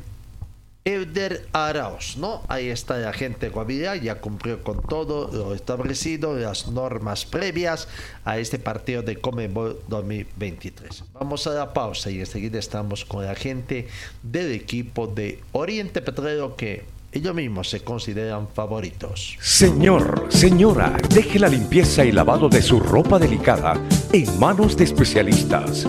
Elder 0.83 1.47
Arauz, 1.53 2.17
¿no? 2.17 2.41
Ahí 2.47 2.69
está 2.69 2.97
la 2.97 3.13
gente 3.13 3.47
de 3.47 3.51
Guavirá, 3.51 3.95
ya 3.97 4.19
cumplió 4.19 4.63
con 4.63 4.81
todo 4.81 5.29
lo 5.31 5.53
establecido, 5.53 6.35
las 6.35 6.67
normas 6.67 7.25
previas 7.25 7.87
a 8.25 8.39
este 8.39 8.57
partido 8.57 9.03
de 9.03 9.17
Comebol 9.17 9.79
2023. 9.87 11.03
Vamos 11.13 11.45
a 11.45 11.51
la 11.51 11.73
pausa 11.73 12.09
y 12.09 12.19
enseguida 12.19 12.57
estamos 12.57 13.05
con 13.05 13.23
la 13.23 13.35
gente 13.35 13.87
del 14.23 14.51
equipo 14.53 15.05
de 15.05 15.39
Oriente 15.51 16.01
Petrolero 16.01 16.55
que 16.55 16.83
ellos 17.11 17.35
mismos 17.35 17.69
se 17.69 17.81
consideran 17.81 18.47
favoritos. 18.47 19.37
Señor, 19.39 20.27
señora, 20.29 20.97
deje 21.13 21.37
la 21.37 21.49
limpieza 21.49 22.05
y 22.05 22.11
lavado 22.11 22.49
de 22.49 22.61
su 22.61 22.79
ropa 22.79 23.19
delicada 23.19 23.79
en 24.13 24.39
manos 24.39 24.75
de 24.77 24.85
especialistas. 24.85 25.87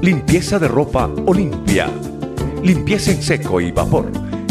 Limpieza 0.00 0.60
de 0.60 0.68
ropa 0.68 1.06
Olimpia. 1.26 1.90
Limpieza 2.62 3.10
en 3.10 3.22
seco 3.22 3.60
y 3.60 3.72
vapor. 3.72 4.27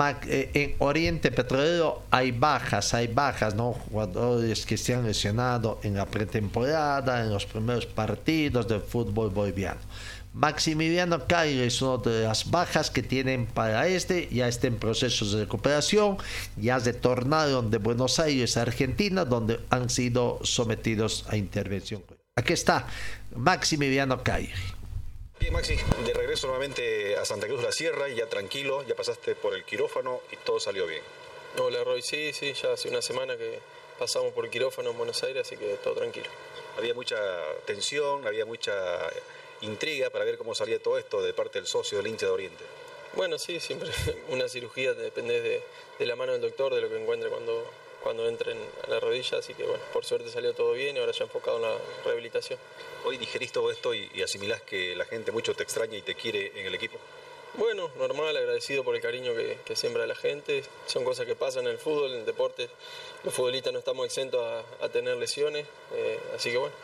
En 0.00 0.74
Oriente 0.78 1.30
Petrolero 1.30 2.02
hay 2.10 2.32
bajas, 2.32 2.94
hay 2.94 3.06
bajas, 3.06 3.54
¿no? 3.54 3.72
Jugadores 3.72 4.66
que 4.66 4.76
se 4.76 4.94
han 4.94 5.04
lesionado 5.04 5.80
en 5.82 5.94
la 5.94 6.06
pretemporada, 6.06 7.22
en 7.22 7.30
los 7.30 7.46
primeros 7.46 7.86
partidos 7.86 8.68
del 8.68 8.80
fútbol 8.80 9.30
boliviano. 9.30 9.80
Maximiliano 10.36 11.26
Cairo 11.26 11.64
es 11.64 11.80
una 11.80 11.96
de 12.02 12.24
las 12.24 12.50
bajas 12.50 12.90
que 12.90 13.02
tienen 13.02 13.46
para 13.46 13.88
este, 13.88 14.28
ya 14.30 14.48
está 14.48 14.66
en 14.66 14.76
procesos 14.76 15.32
de 15.32 15.40
recuperación, 15.40 16.18
ya 16.58 16.78
retornaron 16.78 17.70
de 17.70 17.78
Buenos 17.78 18.20
Aires 18.20 18.58
a 18.58 18.62
Argentina, 18.62 19.24
donde 19.24 19.60
han 19.70 19.88
sido 19.88 20.40
sometidos 20.42 21.24
a 21.30 21.38
intervención. 21.38 22.02
Aquí 22.36 22.52
está 22.52 22.86
Maximiliano 23.34 24.22
Cairo. 24.22 24.52
Bien, 25.38 25.52
Maxi, 25.52 25.76
de 26.04 26.14
regreso 26.14 26.46
nuevamente 26.46 27.16
a 27.16 27.24
Santa 27.24 27.46
Cruz 27.46 27.60
de 27.60 27.66
la 27.66 27.72
Sierra, 27.72 28.08
ya 28.08 28.26
tranquilo, 28.26 28.82
ya 28.84 28.94
pasaste 28.94 29.34
por 29.34 29.54
el 29.54 29.64
quirófano 29.64 30.22
y 30.32 30.36
todo 30.36 30.58
salió 30.58 30.86
bien. 30.86 31.02
Hola 31.58 31.84
Roy, 31.84 32.00
sí, 32.02 32.32
sí, 32.32 32.54
ya 32.54 32.72
hace 32.72 32.88
una 32.88 33.02
semana 33.02 33.36
que 33.36 33.60
pasamos 33.98 34.32
por 34.32 34.46
el 34.46 34.50
quirófano 34.50 34.90
en 34.90 34.96
Buenos 34.96 35.22
Aires, 35.22 35.46
así 35.46 35.56
que 35.56 35.74
todo 35.84 35.94
tranquilo. 35.94 36.26
Había 36.78 36.94
mucha 36.94 37.16
tensión, 37.66 38.26
había 38.26 38.46
mucha 38.46 38.72
intriga 39.60 40.10
para 40.10 40.24
ver 40.24 40.38
cómo 40.38 40.54
salía 40.54 40.78
todo 40.82 40.98
esto 40.98 41.22
de 41.22 41.34
parte 41.34 41.58
del 41.58 41.66
socio 41.66 41.98
del 41.98 42.06
hincha 42.06 42.26
de 42.26 42.32
Oriente. 42.32 42.64
Bueno, 43.14 43.38
sí, 43.38 43.60
siempre 43.60 43.90
una 44.28 44.48
cirugía 44.48 44.94
depende 44.94 45.40
de, 45.40 45.62
de 45.98 46.06
la 46.06 46.16
mano 46.16 46.32
del 46.32 46.40
doctor, 46.40 46.74
de 46.74 46.80
lo 46.80 46.88
que 46.88 47.00
encuentre 47.00 47.28
cuando, 47.28 47.70
cuando 48.02 48.28
entren 48.28 48.58
a 48.84 48.90
la 48.90 49.00
rodilla, 49.00 49.38
así 49.38 49.54
que 49.54 49.64
bueno, 49.64 49.82
por 49.92 50.04
suerte 50.04 50.30
salió 50.30 50.52
todo 50.54 50.72
bien 50.72 50.96
y 50.96 51.00
ahora 51.00 51.12
ya 51.12 51.24
enfocado 51.24 51.56
en 51.56 51.62
la 51.62 51.76
rehabilitación. 52.04 52.58
Hoy 53.04 53.16
digerís 53.18 53.52
todo 53.52 53.70
esto 53.70 53.94
y, 53.94 54.10
y 54.14 54.22
asimilás 54.22 54.62
que 54.62 54.94
la 54.96 55.04
gente 55.04 55.32
mucho 55.32 55.54
te 55.54 55.62
extraña 55.62 55.96
y 55.96 56.02
te 56.02 56.14
quiere 56.14 56.52
en 56.58 56.66
el 56.66 56.74
equipo. 56.74 56.98
Bueno, 57.54 57.90
normal, 57.96 58.36
agradecido 58.36 58.84
por 58.84 58.94
el 58.94 59.00
cariño 59.00 59.34
que, 59.34 59.58
que 59.64 59.76
siembra 59.76 60.06
la 60.06 60.14
gente. 60.14 60.62
Son 60.86 61.04
cosas 61.04 61.24
que 61.24 61.34
pasan 61.34 61.64
en 61.64 61.70
el 61.72 61.78
fútbol, 61.78 62.12
en 62.12 62.18
el 62.20 62.26
deporte. 62.26 62.68
Los 63.24 63.32
futbolistas 63.32 63.72
no 63.72 63.78
estamos 63.78 64.04
exentos 64.04 64.42
a, 64.42 64.84
a 64.84 64.88
tener 64.90 65.16
lesiones, 65.16 65.66
eh, 65.94 66.20
así 66.34 66.50
que 66.50 66.58
bueno, 66.58 66.74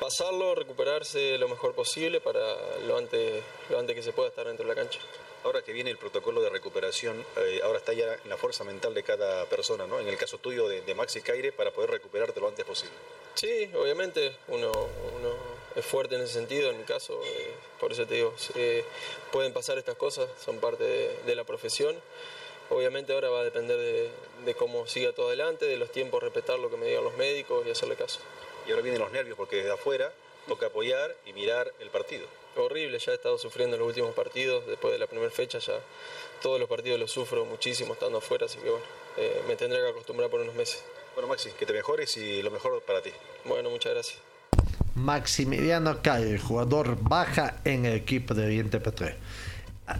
pasarlo, 0.00 0.54
recuperarse 0.54 1.36
lo 1.36 1.46
mejor 1.48 1.74
posible 1.74 2.20
para 2.20 2.40
lo 2.86 2.96
antes, 2.96 3.42
lo 3.68 3.78
antes 3.78 3.94
que 3.94 4.02
se 4.02 4.12
pueda 4.12 4.30
estar 4.30 4.46
dentro 4.46 4.66
de 4.66 4.74
la 4.74 4.80
cancha. 4.80 4.98
Ahora 5.44 5.62
que 5.62 5.72
viene 5.72 5.90
el 5.90 5.98
protocolo 5.98 6.40
de 6.40 6.50
recuperación, 6.50 7.24
eh, 7.36 7.60
ahora 7.64 7.78
está 7.78 7.92
ya 7.92 8.14
en 8.14 8.30
la 8.30 8.36
fuerza 8.36 8.62
mental 8.62 8.94
de 8.94 9.02
cada 9.02 9.44
persona, 9.46 9.86
¿no? 9.88 9.98
En 9.98 10.06
el 10.06 10.16
caso 10.16 10.38
tuyo 10.38 10.68
de, 10.68 10.82
de 10.82 10.94
Maxi 10.94 11.20
Caire, 11.20 11.50
para 11.50 11.72
poder 11.72 11.90
recuperarte 11.90 12.38
lo 12.38 12.46
antes 12.46 12.64
posible. 12.64 12.94
Sí, 13.34 13.70
obviamente, 13.74 14.36
uno, 14.48 14.70
uno 14.70 15.34
es 15.74 15.84
fuerte 15.84 16.14
en 16.14 16.20
ese 16.20 16.34
sentido, 16.34 16.70
en 16.70 16.78
mi 16.78 16.84
caso, 16.84 17.20
eh, 17.24 17.54
por 17.80 17.90
eso 17.90 18.06
te 18.06 18.14
digo, 18.14 18.34
eh, 18.54 18.84
pueden 19.32 19.52
pasar 19.52 19.78
estas 19.78 19.96
cosas, 19.96 20.28
son 20.44 20.58
parte 20.58 20.84
de, 20.84 21.16
de, 21.26 21.34
la 21.34 21.42
profesión. 21.44 21.96
Obviamente 22.70 23.12
ahora 23.12 23.28
va 23.28 23.40
a 23.40 23.44
depender 23.44 23.76
de, 23.76 24.10
de, 24.44 24.54
cómo 24.54 24.86
siga 24.86 25.12
todo 25.12 25.28
adelante, 25.28 25.66
de 25.66 25.76
los 25.76 25.90
tiempos, 25.90 26.22
respetar 26.22 26.58
lo 26.58 26.70
que 26.70 26.76
me 26.76 26.86
digan 26.86 27.02
los 27.02 27.16
médicos 27.16 27.66
y 27.66 27.70
hacerle 27.70 27.96
caso. 27.96 28.20
Y 28.66 28.70
ahora 28.70 28.82
vienen 28.82 29.00
los 29.00 29.10
nervios 29.10 29.36
porque 29.36 29.56
desde 29.56 29.72
afuera 29.72 30.12
toca 30.46 30.66
apoyar 30.66 31.16
y 31.26 31.32
mirar 31.32 31.72
el 31.80 31.90
partido. 31.90 32.26
Horrible, 32.56 32.98
ya 32.98 33.12
he 33.12 33.14
estado 33.14 33.38
sufriendo 33.38 33.76
en 33.76 33.80
los 33.80 33.88
últimos 33.88 34.14
partidos, 34.14 34.66
después 34.66 34.92
de 34.92 34.98
la 34.98 35.06
primera 35.06 35.30
fecha 35.30 35.58
ya 35.58 35.74
todos 36.42 36.60
los 36.60 36.68
partidos 36.68 37.00
los 37.00 37.10
sufro 37.10 37.44
muchísimo 37.46 37.94
estando 37.94 38.18
afuera, 38.18 38.46
así 38.46 38.58
que 38.58 38.68
bueno, 38.68 38.84
eh, 39.16 39.42
me 39.48 39.56
tendré 39.56 39.80
que 39.80 39.88
acostumbrar 39.88 40.28
por 40.28 40.40
unos 40.40 40.54
meses. 40.54 40.82
Bueno 41.14 41.28
Maxi, 41.28 41.50
que 41.58 41.66
te 41.66 41.72
mejores 41.72 42.16
y 42.16 42.42
lo 42.42 42.50
mejor 42.50 42.82
para 42.82 43.00
ti. 43.00 43.10
Bueno, 43.44 43.70
muchas 43.70 43.92
gracias. 43.92 44.18
Maximiliano 44.94 46.02
Calle, 46.02 46.38
jugador 46.38 46.98
baja 47.00 47.60
en 47.64 47.86
el 47.86 47.94
equipo 47.94 48.34
de 48.34 48.44
Oriente 48.44 48.80
Petróleo. 48.80 49.16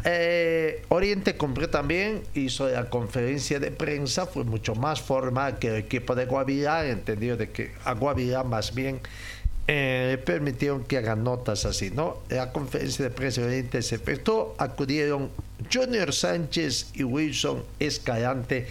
Eh, 0.05 0.85
Oriente 0.89 1.37
compró 1.37 1.69
también, 1.69 2.23
hizo 2.35 2.69
la 2.69 2.89
conferencia 2.89 3.59
de 3.59 3.71
prensa, 3.71 4.27
fue 4.27 4.45
mucho 4.45 4.75
más 4.75 5.01
formal 5.01 5.59
que 5.59 5.69
el 5.69 5.77
equipo 5.77 6.15
de 6.15 6.27
Guavirá, 6.27 6.87
entendido 6.87 7.37
de 7.37 7.51
que 7.51 7.73
a 7.85 7.93
Guavirá 7.95 8.45
más 8.45 8.75
bien 8.75 9.01
eh, 9.69 10.21
permitieron 10.25 10.85
que 10.85 10.99
hagan 10.99 11.23
notas 11.23 11.65
así, 11.65 11.91
¿no? 11.91 12.19
La 12.29 12.53
conferencia 12.53 13.05
de 13.05 13.11
prensa 13.11 13.43
se 13.83 13.95
efectuó, 13.95 14.55
acudieron 14.59 15.31
Junior 15.73 16.13
Sánchez 16.13 16.91
y 16.95 17.05
Wilson 17.05 17.63
Escalante 17.79 18.67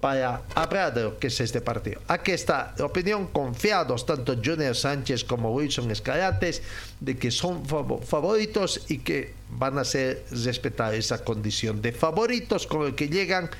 para 0.00 0.42
hablar 0.54 0.76
que 1.18 1.28
es 1.28 1.40
este 1.40 1.60
partido. 1.60 2.00
Aquí 2.08 2.32
está 2.32 2.74
la 2.78 2.86
opinión 2.86 3.26
confiados 3.28 4.06
tanto 4.06 4.34
Junior 4.34 4.74
Sánchez 4.74 5.24
como 5.24 5.52
Wilson 5.54 5.90
Escalates 5.90 6.62
de 7.00 7.16
que 7.16 7.30
son 7.30 7.64
favoritos 7.66 8.84
y 8.88 8.98
que 8.98 9.34
van 9.50 9.78
a 9.78 9.84
ser 9.84 10.24
respetar 10.30 10.94
esa 10.94 11.24
condición 11.24 11.80
de 11.80 11.92
favoritos 11.92 12.66
con 12.66 12.86
el 12.86 12.94
que 12.94 13.08
llegan, 13.08 13.50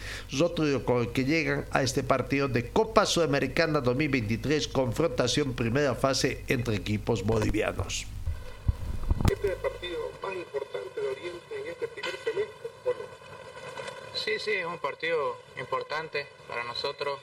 con 0.84 1.00
el 1.00 1.12
que 1.12 1.24
llegan 1.24 1.64
a 1.70 1.82
este 1.82 2.02
partido 2.02 2.48
de 2.48 2.68
Copa 2.70 3.06
Sudamericana 3.06 3.80
2023, 3.80 4.68
confrontación 4.68 5.54
primera 5.54 5.94
fase 5.94 6.44
entre 6.48 6.76
equipos 6.76 7.22
bolivianos. 7.24 8.06
Este 9.30 9.48
partido 9.56 10.10
más 10.22 10.34
importante 10.34 11.00
de 11.00 11.08
Oriente 11.08 11.60
en 11.60 11.66
este 11.72 11.88
primer 11.88 12.12
semestre, 12.22 12.70
¿o 12.84 12.90
no? 12.90 14.15
Sí, 14.26 14.40
sí, 14.40 14.50
es 14.54 14.66
un 14.66 14.80
partido 14.80 15.36
importante 15.56 16.26
para 16.48 16.64
nosotros. 16.64 17.20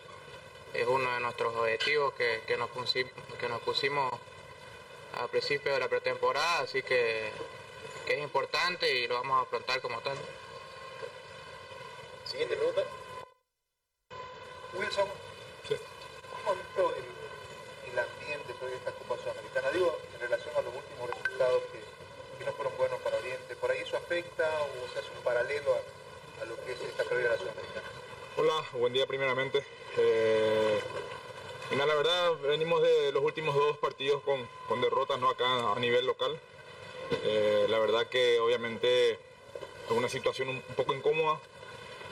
Es 0.73 0.87
uno 0.87 1.13
de 1.13 1.19
nuestros 1.19 1.53
objetivos 1.53 2.13
que, 2.13 2.43
que, 2.47 2.55
nos, 2.55 2.69
pusimos, 2.69 3.11
que 3.37 3.49
nos 3.49 3.59
pusimos 3.59 4.09
a 5.19 5.27
principio 5.27 5.73
de 5.73 5.81
la 5.81 5.89
pretemporada, 5.89 6.59
así 6.59 6.81
que, 6.81 7.29
que, 8.05 8.13
es 8.13 8.19
importante 8.19 8.89
y 8.89 9.07
lo 9.07 9.15
vamos 9.15 9.37
a 9.37 9.41
afrontar 9.41 9.81
como 9.81 9.99
tal. 9.99 10.15
Siguiente 12.23 12.55
pregunta. 12.55 12.83
Wilson, 14.71 15.09
sí. 15.67 15.75
¿cómo 16.31 16.51
ha 16.51 16.53
visto 16.53 16.95
el, 16.95 17.91
el, 17.91 17.99
ambiente 17.99 18.55
sobre 18.57 18.75
esta 18.75 18.91
Copa 18.93 19.21
Sudamericana? 19.21 19.71
Digo, 19.71 19.99
en 20.13 20.21
relación 20.21 20.55
a 20.55 20.61
los 20.61 20.73
últimos 20.73 21.09
resultados 21.09 21.63
que, 21.63 22.39
que 22.39 22.45
no 22.45 22.53
fueron 22.53 22.77
buenos 22.77 23.01
para 23.01 23.17
Oriente, 23.17 23.57
¿por 23.57 23.71
ahí 23.71 23.81
eso 23.81 23.97
afecta 23.97 24.49
o 24.61 24.93
se 24.93 24.99
hace 24.99 25.11
un 25.17 25.21
paralelo 25.21 25.73
a, 25.73 26.02
lo 26.45 26.55
que 26.65 26.73
es 26.73 26.81
esta 26.81 27.03
previa 27.03 27.29
de 27.29 27.29
la 27.29 27.37
Sudamericana? 27.37 27.87
Hola, 28.37 28.63
buen 28.73 28.93
día 28.93 29.05
primeramente. 29.05 29.63
Eh, 29.97 30.79
la 31.77 31.85
verdad, 31.85 32.33
venimos 32.41 32.81
de 32.81 33.11
los 33.11 33.23
últimos 33.23 33.55
dos 33.55 33.77
partidos 33.77 34.21
con, 34.23 34.47
con 34.67 34.81
derrotas 34.81 35.19
¿no? 35.19 35.29
acá 35.29 35.71
a 35.71 35.79
nivel 35.79 36.05
local. 36.05 36.37
Eh, 37.23 37.65
la 37.69 37.79
verdad 37.79 38.07
que 38.07 38.39
obviamente 38.39 39.11
es 39.11 39.19
una 39.89 40.09
situación 40.09 40.49
un, 40.49 40.61
poco 40.75 40.93
incómoda, 40.93 41.39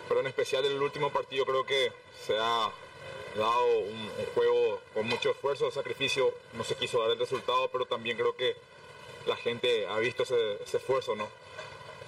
pero 0.07 0.19
en 0.19 0.27
especial 0.27 0.65
el 0.65 0.81
último 0.81 1.11
partido 1.11 1.45
creo 1.45 1.65
que 1.65 1.91
se 2.25 2.37
ha 2.37 2.71
dado 3.35 3.79
un, 3.79 4.11
un, 4.17 4.25
juego 4.33 4.79
con 4.93 5.07
mucho 5.07 5.31
esfuerzo, 5.31 5.71
sacrificio, 5.71 6.33
no 6.53 6.63
se 6.63 6.75
quiso 6.75 6.99
dar 7.01 7.11
el 7.11 7.19
resultado, 7.19 7.69
pero 7.71 7.85
también 7.85 8.17
creo 8.17 8.35
que 8.35 8.55
la 9.25 9.35
gente 9.35 9.87
ha 9.87 9.97
visto 9.99 10.23
ese, 10.23 10.61
ese 10.63 10.77
esfuerzo, 10.77 11.15
¿no? 11.15 11.27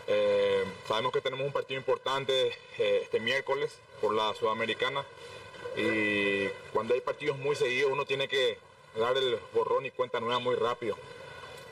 Eh, 0.07 0.65
sabemos 0.87 1.13
que 1.13 1.21
tenemos 1.21 1.45
un 1.45 1.53
partido 1.53 1.79
importante 1.79 2.47
eh, 2.77 2.99
este 3.03 3.19
miércoles 3.19 3.71
por 4.01 4.13
la 4.13 4.33
Sudamericana 4.33 5.05
y 5.77 6.47
cuando 6.73 6.93
hay 6.93 7.01
partidos 7.01 7.37
muy 7.37 7.55
seguidos 7.55 7.91
uno 7.91 8.05
tiene 8.05 8.27
que 8.27 8.57
dar 8.97 9.15
el 9.15 9.39
borrón 9.53 9.85
y 9.85 9.91
cuenta 9.91 10.19
nueva 10.19 10.39
muy 10.39 10.55
rápido. 10.55 10.97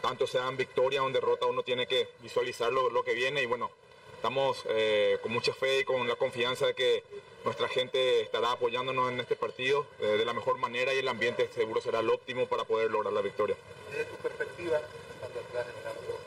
Tanto 0.02 0.26
sean 0.28 0.58
victoria 0.58 1.04
o 1.04 1.10
derrota 1.10 1.46
uno 1.46 1.62
tiene 1.62 1.88
que 1.88 2.10
visualizar 2.22 2.72
lo, 2.72 3.04
que 3.04 3.13
viene 3.13 3.44
y 3.44 3.46
bueno, 3.46 3.70
estamos 4.15 4.63
eh, 4.70 5.20
con 5.22 5.32
mucha 5.34 5.54
fe 5.54 5.82
y 5.82 5.84
con 5.84 6.08
la 6.08 6.15
confianza 6.15 6.65
de 6.65 6.74
que 6.74 7.04
nuestra 7.44 7.67
gente 7.67 8.22
estará 8.22 8.54
apoyándonos 8.54 9.12
en 9.12 9.20
este 9.20 9.36
partido 9.36 9.86
de 10.00 10.24
la 10.26 10.34
mejor 10.34 10.58
manera 10.58 10.94
y 10.94 11.00
el 11.00 11.08
ambiente 11.08 11.50
seguro 11.54 11.82
será 11.82 12.00
el 12.00 12.10
óptimo 12.10 12.48
para 12.48 12.63
poder 12.63 12.89
lograr 12.91 13.13
la 13.13 13.22
victoria. 13.22 13.58
Desde 13.91 14.06
tu 14.06 14.15
perspectiva, 14.17 14.80
estando 15.13 15.39
atrás 15.39 15.67
en 15.67 15.88
el 15.88 16.20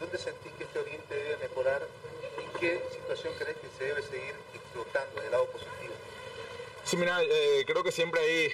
¿dónde 0.00 0.18
sentís 0.18 0.52
que 0.52 0.64
este 0.64 0.78
Oriente 0.78 1.14
debe 1.14 1.36
mejorar? 1.38 1.86
¿En 2.38 2.60
qué 2.60 2.82
situación 2.92 3.34
crees 3.38 3.56
que 3.58 3.68
se 3.76 3.84
debe 3.84 4.02
seguir 4.02 4.34
explotando 4.54 5.14
desde 5.14 5.26
el 5.26 5.32
lado 5.32 5.46
positivo? 5.46 5.94
Sí, 6.84 6.96
mira, 6.96 7.22
eh, 7.22 7.64
creo 7.66 7.82
que 7.82 7.92
siempre 7.92 8.20
hay 8.20 8.52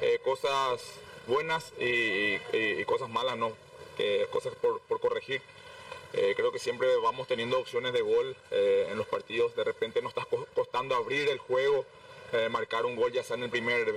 eh, 0.00 0.18
cosas 0.22 0.82
buenas 1.26 1.72
y, 1.78 1.84
y, 1.84 2.40
y, 2.52 2.84
cosas 2.84 3.08
malas, 3.08 3.36
¿no? 3.36 3.52
Cosas 4.30 4.54
por, 4.54 4.80
corregir. 5.00 5.42
Eh, 6.14 6.32
creo 6.34 6.50
que 6.50 6.58
siempre 6.58 6.88
vamos 6.96 7.28
teniendo 7.28 7.58
opciones 7.58 7.92
de 7.92 8.00
gol 8.00 8.34
en 8.50 8.96
los 8.96 9.06
partidos. 9.06 9.54
De 9.54 9.62
repente 9.62 10.00
nos 10.00 10.16
está 10.16 10.26
costando 10.54 10.94
abrir 10.94 11.28
el 11.28 11.38
juego, 11.38 11.84
marcar 12.50 12.86
un 12.86 12.96
gol 12.96 13.12
ya 13.12 13.22
sea 13.22 13.36
en 13.36 13.42
el 13.42 13.50
primer, 13.50 13.88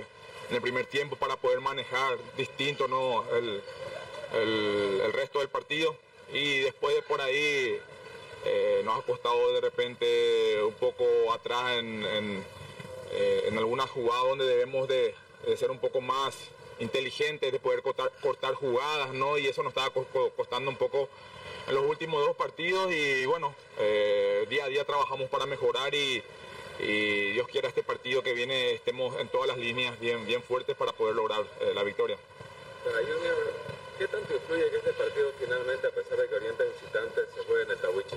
en 0.50 0.54
el 0.54 0.60
primer 0.60 0.84
tiempo 0.86 1.16
para 1.16 1.36
poder 1.36 1.60
manejar 1.60 2.18
distinto 2.36 2.86
¿no? 2.86 3.24
el 3.34 5.12
resto 5.14 5.38
del 5.38 5.48
partido 5.48 5.96
y 6.32 6.60
después 6.60 6.94
de 6.94 7.02
por 7.02 7.20
ahí 7.20 7.78
eh, 8.44 8.82
nos 8.84 8.98
ha 8.98 9.02
costado 9.02 9.52
de 9.54 9.60
repente 9.60 10.62
un 10.62 10.74
poco 10.74 11.04
atrás 11.32 11.78
en, 11.78 12.04
en, 12.04 12.44
eh, 13.12 13.44
en 13.48 13.56
algunas 13.56 13.88
jugadas 13.90 14.24
donde 14.24 14.46
debemos 14.46 14.86
de, 14.86 15.14
de, 15.46 15.56
ser 15.56 15.70
un 15.70 15.78
poco 15.78 16.02
más 16.02 16.36
inteligentes, 16.78 17.50
de 17.50 17.58
poder 17.58 17.80
cortar, 17.80 18.12
cortar 18.20 18.54
jugadas, 18.54 19.14
¿no? 19.14 19.38
Y 19.38 19.46
eso 19.46 19.62
nos 19.62 19.70
estaba 19.70 19.90
costando 20.36 20.70
un 20.70 20.76
poco 20.76 21.08
en 21.68 21.74
los 21.74 21.86
últimos 21.86 22.20
dos 22.26 22.36
partidos 22.36 22.92
y 22.92 23.24
bueno, 23.24 23.54
eh, 23.78 24.44
día 24.50 24.66
a 24.66 24.68
día 24.68 24.84
trabajamos 24.84 25.30
para 25.30 25.46
mejorar 25.46 25.94
y, 25.94 26.22
y, 26.80 27.32
Dios 27.32 27.48
quiera 27.48 27.68
este 27.68 27.82
partido 27.82 28.22
que 28.22 28.34
viene 28.34 28.72
estemos 28.72 29.18
en 29.20 29.28
todas 29.28 29.48
las 29.48 29.56
líneas 29.56 29.98
bien, 30.00 30.26
bien 30.26 30.42
fuertes 30.42 30.76
para 30.76 30.92
poder 30.92 31.14
lograr 31.14 31.46
la 31.74 31.82
victoria. 31.82 32.18
Para 32.84 32.98
Junior, 32.98 33.73
¿Qué 33.98 34.08
tanto 34.08 34.34
influye 34.34 34.70
que 34.70 34.76
este 34.78 34.92
partido 34.92 35.32
finalmente, 35.38 35.86
a 35.86 35.90
pesar 35.90 36.18
de 36.18 36.28
que 36.28 36.34
Oriente 36.34 36.64
visitante, 36.64 37.26
se 37.34 37.44
juegue 37.44 37.62
en 37.62 37.70
el 37.70 37.78
Tawichi? 37.78 38.16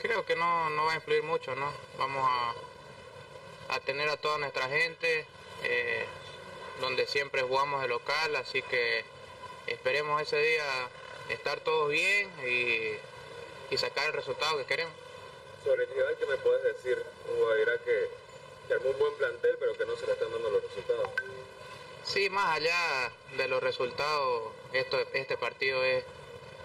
Creo 0.00 0.24
que 0.24 0.34
no, 0.34 0.70
no 0.70 0.86
va 0.86 0.92
a 0.92 0.94
influir 0.96 1.22
mucho, 1.22 1.54
¿no? 1.54 1.72
Vamos 1.98 2.26
a, 2.26 3.74
a 3.74 3.80
tener 3.80 4.08
a 4.08 4.16
toda 4.16 4.38
nuestra 4.38 4.68
gente, 4.68 5.26
eh, 5.62 6.06
donde 6.80 7.06
siempre 7.06 7.42
jugamos 7.42 7.82
de 7.82 7.88
local, 7.88 8.34
así 8.36 8.62
que 8.62 9.04
esperemos 9.66 10.22
ese 10.22 10.38
día 10.38 10.88
estar 11.28 11.60
todos 11.60 11.90
bien 11.90 12.30
y, 12.48 12.96
y 13.72 13.78
sacar 13.78 14.06
el 14.06 14.14
resultado 14.14 14.56
que 14.56 14.64
queremos. 14.64 14.94
Sobre 15.64 15.84
el 15.84 16.16
¿qué 16.18 16.26
me 16.26 16.36
puedes 16.38 16.64
decir? 16.64 17.04
Hugo 17.28 17.54
dirá 17.54 17.78
que, 17.78 18.08
que 18.66 18.74
armó 18.74 18.90
un 18.90 18.98
buen 18.98 19.14
plantel, 19.14 19.56
pero 19.60 19.76
que 19.76 19.84
no 19.84 19.96
se 19.96 20.06
le 20.06 20.12
están 20.14 20.32
dando 20.32 20.50
los 20.50 20.62
resultados. 20.62 21.10
Sí, 22.04 22.28
más 22.30 22.56
allá 22.56 23.12
de 23.36 23.48
los 23.48 23.62
resultados, 23.62 24.52
esto, 24.72 24.98
este 25.12 25.36
partido 25.36 25.84
es, 25.84 26.04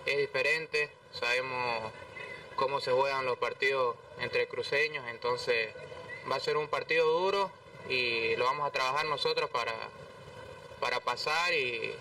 es 0.05 0.17
diferente. 0.17 0.89
Sabemos 1.13 1.91
cómo 2.55 2.81
se 2.81 2.91
juegan 2.91 3.25
los 3.25 3.37
partidos 3.37 3.95
entre 4.19 4.47
cruceños, 4.47 5.05
entonces 5.07 5.73
va 6.29 6.35
a 6.35 6.39
ser 6.39 6.57
un 6.57 6.67
partido 6.67 7.05
duro 7.05 7.51
y 7.87 8.35
lo 8.35 8.45
vamos 8.45 8.67
a 8.67 8.71
trabajar 8.71 9.05
nosotros 9.05 9.49
para, 9.51 9.73
para 10.79 10.99
pasar 10.99 11.53
y, 11.53 11.95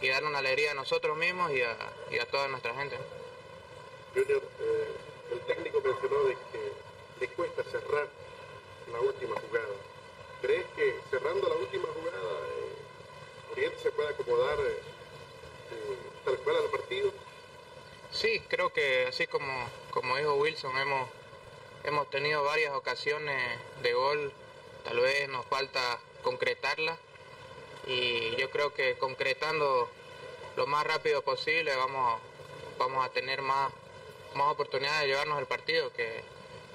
y 0.00 0.08
darle 0.08 0.28
una 0.28 0.38
alegría 0.38 0.70
a 0.70 0.74
nosotros 0.74 1.16
mismos 1.16 1.50
y 1.52 1.62
a, 1.62 2.26
toda 2.30 2.48
nuestra 2.48 2.74
gente. 2.74 2.96
Junior, 4.14 4.42
eh, 4.60 4.96
el 5.32 5.40
técnico 5.40 5.80
mencionó 5.80 6.24
de 6.24 6.34
que 6.34 6.72
le 7.20 7.28
cuesta 7.28 7.64
cerrar 7.64 8.08
la 8.92 9.00
última 9.00 9.34
jugada. 9.40 9.74
¿Crees 10.40 10.66
que 10.76 11.00
cerrando 11.10 11.48
la 11.48 11.56
última 11.56 11.88
jugada 11.88 12.47
se 13.82 13.90
puede 13.92 14.10
acomodar 14.10 14.58
eh, 14.60 14.78
tal 16.24 16.38
cual 16.38 16.56
al 16.56 16.70
partido? 16.70 17.12
Sí, 18.12 18.40
creo 18.48 18.72
que 18.72 19.06
así 19.06 19.26
como, 19.26 19.68
como 19.90 20.16
dijo 20.16 20.34
Wilson, 20.34 20.76
hemos, 20.78 21.08
hemos 21.84 22.08
tenido 22.10 22.44
varias 22.44 22.74
ocasiones 22.74 23.58
de 23.82 23.92
gol, 23.92 24.32
tal 24.84 25.00
vez 25.00 25.28
nos 25.28 25.44
falta 25.46 25.98
concretarla 26.22 26.96
y 27.86 28.36
yo 28.36 28.50
creo 28.50 28.72
que 28.74 28.96
concretando 28.98 29.88
lo 30.56 30.66
más 30.66 30.86
rápido 30.86 31.22
posible 31.22 31.74
vamos, 31.76 32.20
vamos 32.78 33.04
a 33.04 33.10
tener 33.10 33.42
más, 33.42 33.72
más 34.34 34.52
oportunidades 34.52 35.02
de 35.02 35.08
llevarnos 35.08 35.38
el 35.38 35.46
partido, 35.46 35.92
que, 35.92 36.22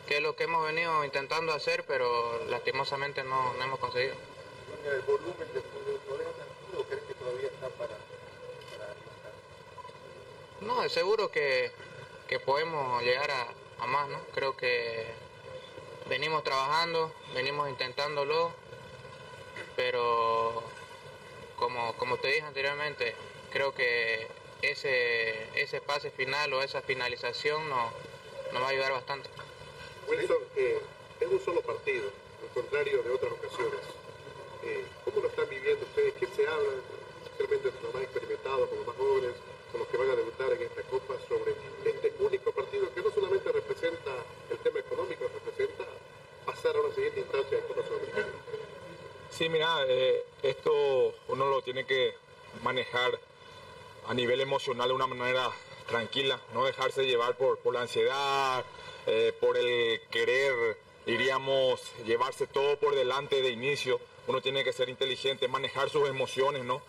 que 0.08 0.18
es 0.18 0.22
lo 0.22 0.36
que 0.36 0.44
hemos 0.44 0.66
venido 0.66 1.04
intentando 1.04 1.54
hacer, 1.54 1.84
pero 1.86 2.46
lastimosamente 2.46 3.24
no, 3.24 3.54
no 3.54 3.64
hemos 3.64 3.80
conseguido. 3.80 4.16
¿El 4.86 5.02
volumen 5.02 5.48
de 5.54 5.62
todavía 7.34 7.50
está 7.50 7.70
para, 7.70 7.96
para 8.78 8.94
No, 10.62 10.84
es 10.84 10.92
seguro 10.92 11.32
que, 11.32 11.72
que 12.28 12.40
podemos 12.40 13.02
llegar 13.04 13.32
a, 13.32 13.48
a 13.80 13.88
más, 13.88 14.08
¿no? 14.10 14.20
Creo 14.34 14.56
que 14.56 15.06
venimos 16.08 16.44
trabajando, 16.44 17.12
venimos 17.34 17.70
intentándolo, 17.70 18.52
pero 19.76 20.64
como, 21.58 21.94
como 21.98 22.18
te 22.18 22.28
dije 22.28 22.42
anteriormente, 22.42 23.16
creo 23.52 23.74
que 23.74 24.28
ese, 24.62 25.60
ese 25.60 25.82
pase 25.82 26.12
final 26.12 26.54
o 26.54 26.62
esa 26.62 26.82
finalización 26.82 27.68
nos, 27.70 27.92
nos 28.52 28.62
va 28.62 28.68
a 28.68 28.70
ayudar 28.70 28.92
bastante. 28.92 29.30
Wilson, 30.08 30.38
eh, 30.56 30.82
es 31.20 31.28
un 31.28 31.44
solo 31.44 31.62
partido, 31.62 32.12
al 32.44 32.50
contrario 32.54 33.02
de 33.02 33.10
otras 33.10 33.32
ocasiones. 33.32 33.80
Eh, 34.66 34.86
¿Cómo 35.04 35.22
lo 35.22 35.28
están 35.28 35.50
viviendo 35.50 35.86
ustedes? 35.86 36.14
¿Qué 36.14 36.28
se 36.28 36.48
habla, 36.48 36.70
especialmente 37.44 37.82
los 37.84 37.94
más 37.94 38.04
experimentados, 38.04 38.70
con 38.70 38.78
los 38.78 38.88
más 38.88 38.96
jóvenes, 38.96 39.34
con 39.72 39.80
los 39.80 39.90
que 39.90 39.98
van 39.98 40.10
a 40.10 40.16
debutar 40.16 40.54
en 40.54 40.62
esta 40.62 40.82
Copa, 40.84 41.16
sobre 41.28 41.52
este 41.86 42.14
único 42.20 42.52
partido 42.52 42.94
que 42.94 43.02
no 43.02 43.12
solamente 43.12 43.52
representa 43.52 44.12
el 44.50 44.58
tema 44.60 44.80
económico, 44.80 45.26
representa 45.34 45.86
pasar 46.46 46.76
a 46.76 46.82
una 46.82 46.96
siguiente 46.96 47.20
instancia 47.20 47.58
de 47.58 47.64
Copa 47.64 47.82
Sudamericana? 47.88 48.28
Sí, 49.30 49.50
mira, 49.50 49.84
eh, 49.88 50.24
esto 50.42 51.14
uno 51.28 51.50
lo 51.50 51.62
tiene 51.62 51.86
que 51.86 52.16
manejar 52.62 53.20
a 54.08 54.14
nivel 54.14 54.42
emocional 54.42 54.88
de 54.88 54.94
una 54.94 55.08
manera 55.08 55.50
tranquila, 55.88 56.40
no 56.54 56.66
dejarse 56.66 57.06
llevar 57.06 57.36
por, 57.36 57.58
por 57.60 57.74
la 57.74 57.82
ansiedad, 57.82 58.64
eh, 59.06 59.34
por 59.40 59.58
el 59.58 60.02
querer, 60.12 60.78
diríamos, 61.06 61.82
llevarse 62.06 62.48
todo 62.48 62.78
por 62.78 62.96
delante 62.96 63.42
de 63.42 63.50
inicio. 63.50 64.00
Uno 64.28 64.42
tiene 64.42 64.64
que 64.64 64.72
ser 64.72 64.88
inteligente, 64.88 65.50
manejar 65.50 65.90
sus 65.90 66.08
emociones, 66.08 66.64
¿no? 66.64 66.82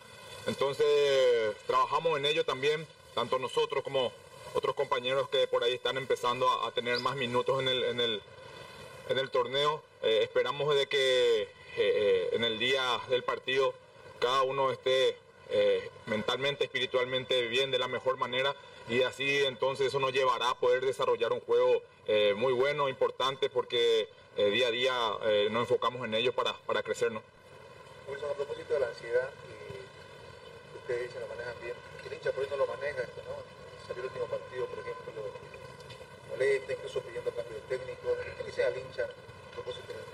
Entonces, 0.47 1.57
trabajamos 1.67 2.19
en 2.19 2.27
ello 2.27 2.45
también, 2.45 2.87
tanto 3.15 3.39
nosotros 3.39 3.83
como 3.83 4.13
otros 4.55 4.75
compañeros 4.75 5.29
que 5.29 5.47
por 5.47 5.65
ahí 5.65 5.75
están 5.75 5.97
empezando 5.97 6.49
a, 6.49 6.69
a 6.69 6.71
tener 6.73 6.99
más 7.01 7.17
minutos 7.17 7.61
en 7.61 7.69
el, 7.69 7.85
en 7.85 8.01
el, 8.01 8.23
en 9.09 9.19
el 9.19 9.31
torneo. 9.31 9.83
Eh, 10.03 10.21
esperamos 10.23 10.75
de 10.75 10.87
que 10.87 11.43
eh, 11.43 11.49
eh, 11.77 12.29
en 12.33 12.45
el 12.45 12.59
día 12.59 13.01
del 13.09 13.25
partido 13.25 13.75
cada 14.21 14.43
uno 14.43 14.71
esté 14.71 15.17
eh, 15.51 15.91
mentalmente, 16.07 16.65
espiritualmente 16.65 17.49
bien 17.49 17.71
de 17.71 17.79
la 17.79 17.89
mejor 17.89 18.17
manera 18.17 18.55
y 18.89 19.03
así 19.03 19.45
entonces 19.45 19.89
eso 19.89 19.99
nos 19.99 20.13
llevará 20.13 20.51
a 20.51 20.55
poder 20.55 20.85
desarrollar 20.85 21.33
un 21.33 21.41
juego 21.41 21.83
eh, 22.07 22.35
muy 22.37 22.53
bueno, 22.53 22.89
importante, 22.89 23.51
porque 23.51 24.09
día 24.37 24.67
a 24.67 24.71
día 24.71 24.93
nos 25.51 25.63
enfocamos 25.63 26.05
en 26.05 26.15
ello 26.15 26.33
para, 26.33 26.55
para 26.67 26.83
crecer. 26.83 27.13
¿no? 27.13 27.23
Wilson, 28.09 28.31
a 28.31 28.35
propósito 28.35 28.75
de 28.75 28.81
la 28.81 28.89
ansiedad, 28.89 29.31
ustedes 30.85 31.09
dicen 31.09 31.21
lo 31.23 31.29
manejan 31.29 31.55
bien, 31.63 31.75
el 32.05 32.13
hincha 32.13 32.31
por 32.33 32.45
ahí 32.45 32.51
no 32.51 32.57
lo 32.57 32.67
maneja 32.67 33.01
esto, 33.03 33.21
¿no? 33.25 33.35
Salió 33.89 34.03
el 34.05 34.09
último 34.09 34.27
partido, 34.27 34.67
por 34.67 34.79
ejemplo, 34.79 35.13
lo 35.17 36.29
molesta, 36.31 36.73
incluso 36.73 37.01
pidiendo 37.01 37.31
cambio 37.33 37.55
de 37.55 37.61
técnico. 37.77 38.09
¿Qué 38.39 38.45
dice 38.45 38.65
al 38.65 38.77
hincha 38.77 39.05
a 39.05 39.55
propósito 39.55 39.89
de 39.89 39.95
la? 39.95 40.05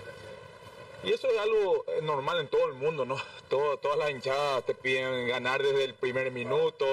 Y 1.03 1.13
eso 1.13 1.27
es 1.27 1.37
algo 1.39 1.83
eh, 1.87 1.99
normal 2.01 2.39
en 2.39 2.47
todo 2.47 2.67
el 2.67 2.73
mundo, 2.73 3.05
¿no? 3.05 3.17
Todo- 3.49 3.77
todas 3.77 3.97
las 3.97 4.11
hinchadas 4.11 4.63
te 4.65 4.73
piden 4.75 5.27
ganar 5.27 5.61
desde 5.61 5.83
el 5.83 5.93
primer 5.93 6.31
minuto, 6.31 6.85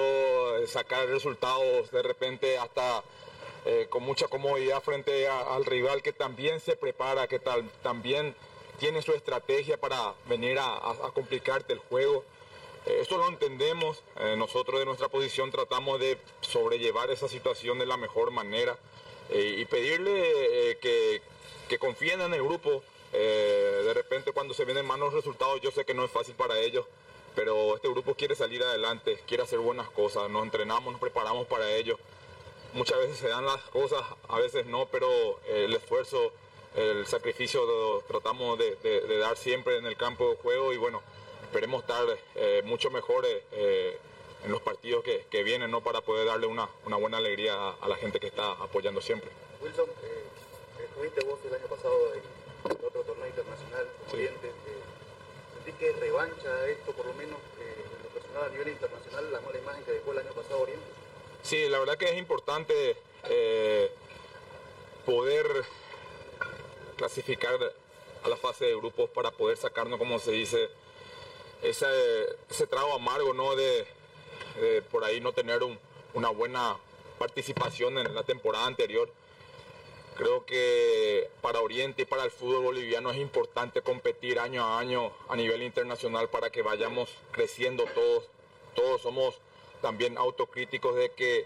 eh, 0.57 0.67
sacar 0.67 1.07
resultados 1.07 1.89
de 1.91 2.01
repente 2.01 2.57
hasta 2.57 3.01
eh, 3.65 3.87
con 3.89 4.03
mucha 4.03 4.27
comodidad 4.27 4.81
frente 4.81 5.27
a- 5.27 5.55
al 5.55 5.63
rival 5.65 6.01
que 6.01 6.11
también 6.11 6.59
se 6.59 6.75
prepara, 6.75 7.27
que 7.27 7.39
tal, 7.39 7.69
también 7.83 8.35
tiene 8.79 9.01
su 9.01 9.11
estrategia 9.13 9.77
para 9.77 10.13
venir 10.25 10.57
a, 10.59 10.65
a- 10.65 11.07
a 11.07 11.11
complicarte 11.13 11.71
el 11.73 11.79
juego. 11.79 12.23
Esto 12.89 13.17
lo 13.17 13.27
entendemos, 13.27 14.01
eh, 14.19 14.35
nosotros 14.37 14.79
de 14.79 14.85
nuestra 14.85 15.09
posición 15.09 15.51
tratamos 15.51 15.99
de 15.99 16.17
sobrellevar 16.41 17.11
esa 17.11 17.27
situación 17.27 17.77
de 17.79 17.85
la 17.85 17.97
mejor 17.97 18.31
manera 18.31 18.77
eh, 19.29 19.55
y 19.59 19.65
pedirle 19.65 20.71
eh, 20.71 20.77
que, 20.79 21.21
que 21.67 21.77
confíen 21.79 22.21
en 22.21 22.33
el 22.33 22.43
grupo. 22.43 22.83
De 23.11 23.91
repente 23.95 24.33
cuando 24.33 24.53
se 24.53 24.65
vienen 24.65 24.85
malos 24.85 25.13
resultados 25.13 25.59
yo 25.61 25.71
sé 25.71 25.83
que 25.83 25.95
no 25.95 26.05
es 26.05 26.11
fácil 26.11 26.35
para 26.35 26.59
ellos, 26.59 26.85
pero 27.35 27.75
este 27.75 27.87
grupo 27.89 28.13
quiere 28.13 28.35
salir 28.35 28.61
adelante, 28.61 29.19
quiere 29.27 29.41
hacer 29.41 29.57
buenas 29.57 29.89
cosas, 29.89 30.29
nos 30.29 30.43
entrenamos, 30.43 30.91
nos 30.91 31.01
preparamos 31.01 31.47
para 31.47 31.71
ello. 31.75 31.97
Muchas 32.73 32.99
veces 32.99 33.17
se 33.17 33.27
dan 33.29 33.45
las 33.47 33.61
cosas, 33.71 34.03
a 34.27 34.37
veces 34.37 34.67
no, 34.67 34.87
pero 34.91 35.39
el 35.47 35.73
esfuerzo, 35.73 36.31
el 36.75 37.07
sacrificio 37.07 37.65
lo 37.65 38.01
tratamos 38.01 38.59
de- 38.59 38.75
de 38.75 39.17
dar 39.17 39.35
siempre 39.37 39.77
en 39.77 39.87
el 39.87 39.97
campo 39.97 40.29
de 40.29 40.35
juego 40.35 40.71
y 40.71 40.77
bueno, 40.77 41.01
esperemos 41.49 41.81
estar 41.81 42.05
eh, 42.35 42.61
mucho 42.63 42.91
mejor 42.91 43.25
eh, 43.25 43.43
eh, 43.53 43.97
en 44.45 44.51
los 44.51 44.61
partidos 44.61 45.03
que, 45.03 45.25
que 45.31 45.41
vienen 45.43 45.71
¿no? 45.71 45.81
para 45.81 46.01
poder 46.01 46.27
darle 46.27 46.45
una, 46.45 46.69
una 46.85 46.95
buena 46.95 47.17
alegría 47.17 47.55
a, 47.55 47.75
a 47.81 47.87
la 47.87 47.95
gente 47.95 48.19
que 48.19 48.27
está 48.27 48.51
apoyando 48.51 49.01
siempre. 49.01 49.31
Wilson, 49.59 49.89
eh, 50.03 50.83
estuviste 50.85 51.25
vos 51.25 51.39
el 51.47 51.55
año 51.55 51.65
pasado 51.65 52.13
en 52.13 52.71
otro 52.71 53.01
torneo 53.01 53.27
internacional 53.27 53.87
Oriente. 54.13 54.47
Eh, 54.47 54.53
¿Sentís 55.55 55.75
que 55.79 55.91
revancha 55.93 56.67
esto, 56.67 56.91
por 56.93 57.07
lo 57.07 57.13
menos 57.15 57.39
eh, 57.59 57.83
en 57.97 58.03
lo 58.03 58.09
personal 58.09 58.43
a 58.43 58.49
nivel 58.49 58.67
internacional, 58.67 59.31
la 59.33 59.41
mala 59.41 59.57
imagen 59.57 59.83
que 59.85 59.91
dejó 59.93 60.11
el 60.11 60.19
año 60.19 60.33
pasado 60.33 60.61
Oriente? 60.61 60.85
Sí, 61.41 61.67
la 61.67 61.79
verdad 61.79 61.97
que 61.97 62.05
es 62.05 62.17
importante 62.17 62.95
eh, 63.23 63.91
poder 65.03 65.47
clasificar 66.95 67.57
a 68.23 68.27
la 68.29 68.37
fase 68.37 68.65
de 68.65 68.75
grupos 68.75 69.09
para 69.09 69.31
poder 69.31 69.57
sacarnos, 69.57 69.97
como 69.97 70.19
se 70.19 70.31
dice, 70.31 70.69
ese, 71.61 72.67
trago 72.69 72.93
amargo, 72.93 73.33
¿no? 73.33 73.55
De, 73.55 73.85
por 74.91 75.03
ahí 75.03 75.21
no 75.21 75.31
tener 75.31 75.63
un- 75.63 75.79
una 76.13 76.29
buena 76.29 76.77
participación 77.17 77.97
en 77.97 78.13
la 78.15 78.23
temporada 78.23 78.65
anterior. 78.65 79.09
Creo 80.15 80.45
que 80.45 81.29
para 81.41 81.61
Oriente 81.61 82.01
y 82.01 82.05
para 82.05 82.23
el 82.25 82.31
fútbol 82.31 82.63
boliviano 82.63 83.11
es 83.11 83.17
importante 83.17 83.81
competir 83.81 84.37
año 84.39 84.63
a 84.65 84.79
año 84.79 85.13
a 85.29 85.35
nivel 85.35 85.61
internacional 85.63 86.27
para 86.29 86.49
que 86.49 86.61
vayamos 86.61 87.09
creciendo 87.31 87.85
todos. 87.85 88.25
Todos 88.75 89.01
somos 89.01 89.35
también 89.81 90.17
autocríticos 90.17 90.95
de 90.95 91.11
que 91.11 91.45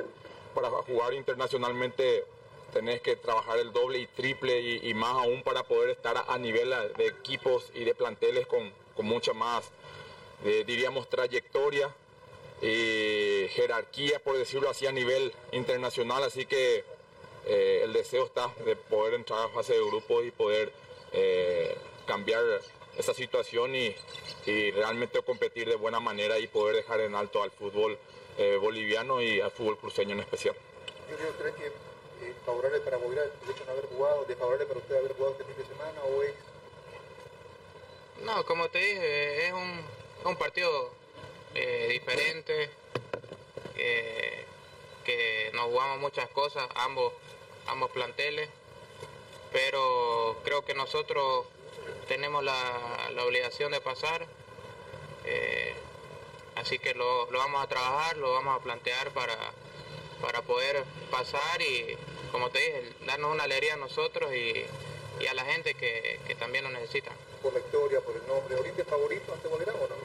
para 0.56 0.70
jugar 0.70 1.14
internacionalmente 1.14 2.26
tenés 2.72 3.02
que 3.02 3.16
trabajar 3.16 3.60
el 3.60 3.72
doble 3.74 4.00
y 4.00 4.08
triple 4.08 4.60
y, 4.60 4.94
más 4.96 5.14
aún 5.14 5.44
para 5.44 5.64
poder 5.64 5.92
estar 5.92 6.18
a, 6.18 6.22
a 6.34 6.40
nivel 6.40 6.74
de 6.98 7.06
equipos 7.08 7.70
y 7.76 7.84
de 7.84 7.94
planteles 7.94 8.48
con, 8.48 8.72
con 8.96 9.06
mucha 9.06 9.34
más, 9.34 9.70
eh, 10.44 10.64
diríamos, 10.66 11.10
trayectoria 11.10 11.94
y 12.62 13.48
jerarquía, 13.50 14.20
por 14.20 14.38
decirlo 14.38 14.70
así, 14.70 14.88
a 14.88 14.92
nivel 14.92 15.34
internacional. 15.52 16.24
Así 16.24 16.46
que 16.46 16.84
eh, 17.46 17.82
el 17.84 17.94
deseo 17.94 18.26
está 18.26 18.54
de 18.66 18.76
poder 18.76 19.16
entrar 19.16 19.46
a 19.46 19.50
fase 19.50 19.74
de 19.74 19.86
grupos 19.86 20.26
y 20.26 20.32
poder 20.32 20.72
eh, 21.12 21.76
cambiar 22.08 22.44
esa 22.98 23.14
situación 23.14 23.76
y, 23.76 23.96
y, 24.46 24.72
realmente 24.72 25.22
competir 25.22 25.68
de 25.68 25.76
buena 25.76 26.00
manera 26.00 26.40
y 26.40 26.48
poder 26.48 26.76
dejar 26.76 27.02
en 27.02 27.16
alto 27.16 27.42
al 27.42 27.52
fútbol 27.52 27.98
eh, 28.38 28.58
boliviano 28.60 29.22
y 29.22 29.40
al 29.42 29.52
fútbol 29.52 29.78
cruceño 29.78 30.14
en 30.14 30.22
especial. 30.22 30.56
Yo 31.10 31.18
creo 31.38 31.56
que 31.56 31.68
eh, 31.68 32.34
favorable 32.46 32.80
para 32.80 32.98
Bolivia 32.98 33.24
el 33.24 33.50
hecho 33.50 33.60
de 33.60 33.66
no 33.66 33.72
haber 33.74 33.86
jugado, 33.86 34.26
desfavorable 34.26 34.66
para 34.66 34.80
usted 34.80 34.96
haber 34.96 35.14
jugado 35.14 35.32
este 35.34 35.44
fin 35.46 35.56
de 35.58 35.66
semana 35.66 36.02
o 36.04 36.24
es... 36.24 36.34
No, 38.24 38.46
como 38.46 38.70
te 38.70 38.80
dije, 38.80 39.48
es 39.48 39.54
un, 39.54 39.82
un 40.26 40.36
partido 40.38 40.92
eh, 41.56 41.88
diferente, 41.92 42.70
que 45.04 45.52
nos 45.54 45.66
jugamos 45.66 46.00
muchas 46.00 46.30
cosas, 46.30 46.68
ambos, 46.76 47.14
ambos 47.68 47.92
planteles, 47.92 48.50
pero 49.52 50.40
creo 50.44 50.66
que 50.66 50.74
nosotros 50.74 51.46
tenemos 52.08 52.44
la, 52.44 53.10
la 53.14 53.24
obligación 53.24 53.72
de 53.72 53.82
pasar, 53.82 54.26
eh, 55.26 55.74
así 56.56 56.80
que 56.80 56.94
lo, 56.94 57.30
lo, 57.32 57.40
vamos 57.40 57.64
a 57.64 57.68
trabajar, 57.68 58.18
lo 58.18 58.32
vamos 58.32 58.60
a 58.60 58.64
plantear 58.64 59.12
para, 59.12 59.38
para 60.22 60.42
poder 60.42 60.84
pasar 61.12 61.62
y, 61.62 61.98
como 62.32 62.50
te 62.50 62.60
dije, 62.60 62.94
darnos 63.06 63.32
una 63.32 63.44
alegría 63.44 63.76
a 63.76 63.78
nosotros 63.78 64.34
y, 64.34 64.66
y 65.20 65.28
a 65.28 65.34
la 65.34 65.46
gente 65.46 65.76
que, 65.76 66.20
que, 66.28 66.36
también 66.36 66.64
lo 66.64 66.72
necesita. 66.72 67.12
Por 67.44 67.54
la 67.54 67.60
historia, 67.60 68.02
por 68.02 68.16
el 68.16 68.26
nombre, 68.26 68.56
¿Oriente 68.56 68.84
favorito 68.86 69.34
ante 69.34 69.48
Bolivia 69.48 69.74
o 69.74 69.88
no? 69.88 69.96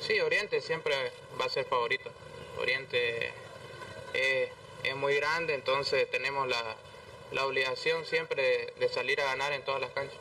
Sí, 0.00 0.18
Oriente 0.20 0.60
siempre 0.60 0.94
va 1.40 1.44
a 1.44 1.48
ser 1.48 1.66
favorito. 1.66 2.10
Oriente 2.58 3.28
es, 4.14 4.50
es 4.82 4.96
muy 4.96 5.14
grande, 5.16 5.54
entonces 5.54 6.10
tenemos 6.10 6.48
la, 6.48 6.76
la 7.32 7.46
obligación 7.46 8.04
siempre 8.04 8.42
de, 8.42 8.74
de 8.80 8.88
salir 8.88 9.20
a 9.20 9.26
ganar 9.26 9.52
en 9.52 9.62
todas 9.62 9.80
las 9.80 9.90
canchas 9.90 10.18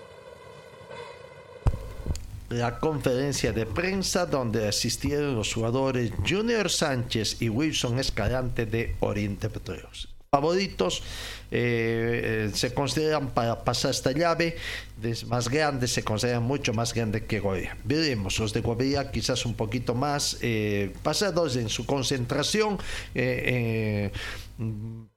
la 2.49 2.79
conferencia 2.79 3.51
de 3.51 3.65
prensa 3.65 4.25
donde 4.25 4.67
asistieron 4.67 5.35
los 5.35 5.53
jugadores 5.53 6.11
Junior 6.27 6.69
Sánchez 6.69 7.41
y 7.41 7.49
Wilson 7.49 7.99
Escalante 7.99 8.65
de 8.65 8.95
Oriente 8.99 9.49
Petroleros. 9.49 10.14
Favoritos 10.35 11.01
eh, 11.49 12.51
se 12.53 12.73
consideran 12.73 13.29
para 13.29 13.63
pasar 13.63 13.91
esta 13.91 14.11
llave 14.11 14.57
más 15.27 15.47
grandes, 15.47 15.93
se 15.93 16.03
consideran 16.03 16.43
mucho 16.43 16.73
más 16.73 16.93
grandes 16.93 17.21
que 17.21 17.39
Goya. 17.39 17.77
Veremos, 17.85 18.37
los 18.39 18.51
de 18.51 18.59
Goya 18.59 19.11
quizás 19.11 19.45
un 19.45 19.53
poquito 19.53 19.95
más 19.95 20.37
eh, 20.41 20.91
pasados 21.03 21.55
en 21.55 21.69
su 21.69 21.85
concentración. 21.85 22.77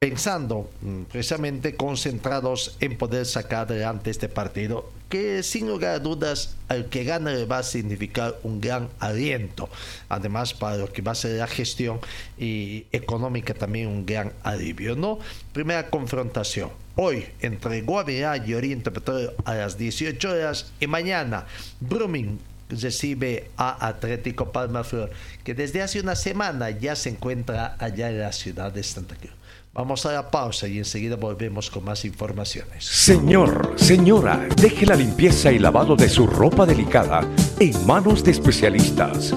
Pensando 0.01 0.68
mm, 0.80 1.03
precisamente 1.05 1.76
concentrados 1.76 2.76
en 2.80 2.99
poder 2.99 3.24
sacar 3.24 3.70
adelante 3.70 4.11
este 4.11 4.28
partido 4.28 4.91
que 5.09 5.43
sin 5.43 5.68
lugar 5.68 5.95
a 5.95 5.99
dudas 6.01 6.57
al 6.68 6.89
que 6.89 7.05
gane 7.05 7.34
le 7.34 7.47
va 7.47 7.59
a 7.59 7.62
significar 7.62 8.36
un 8.43 8.61
gran 8.61 8.89
aliento. 8.99 9.68
Además 10.09 10.55
para 10.55 10.76
lo 10.76 10.93
que 10.93 11.03
va 11.03 11.12
a 11.12 11.14
ser 11.14 11.39
la 11.39 11.47
gestión 11.47 12.01
y 12.36 12.86
económica 12.93 13.55
también 13.55 13.86
un 13.89 14.05
gran 14.05 14.32
alivio 14.43 14.97
no 14.97 15.18
primera 15.53 15.89
confrontación. 15.89 16.70
Hoy 16.97 17.26
entre 17.41 17.82
Guavirá 17.82 18.45
y 18.45 18.55
Oriente 18.55 18.91
Petróleo 18.91 19.34
a 19.45 19.55
las 19.55 19.78
18 19.78 20.30
horas 20.30 20.72
y 20.80 20.89
mañana 20.89 21.47
Brumming 21.78 22.41
recibe 22.68 23.50
a 23.56 23.86
Atlético 23.86 24.52
Palmaflor, 24.52 25.10
que 25.44 25.54
desde 25.54 25.82
hace 25.82 26.00
una 26.00 26.16
semana 26.16 26.70
ya 26.70 26.96
se 26.96 27.10
encuentra 27.10 27.76
allá 27.78 28.10
en 28.10 28.20
la 28.20 28.32
ciudad 28.32 28.72
de 28.72 28.82
Santa 28.82 29.16
Cruz. 29.16 29.32
Vamos 29.74 30.04
a 30.06 30.12
la 30.12 30.30
pausa 30.30 30.66
y 30.66 30.78
enseguida 30.78 31.16
volvemos 31.16 31.70
con 31.70 31.84
más 31.84 32.04
informaciones. 32.04 32.84
Señor, 32.84 33.74
señora, 33.76 34.48
deje 34.56 34.86
la 34.86 34.96
limpieza 34.96 35.52
y 35.52 35.58
lavado 35.58 35.94
de 35.94 36.08
su 36.08 36.26
ropa 36.26 36.66
delicada 36.66 37.20
en 37.60 37.86
manos 37.86 38.24
de 38.24 38.32
especialistas. 38.32 39.34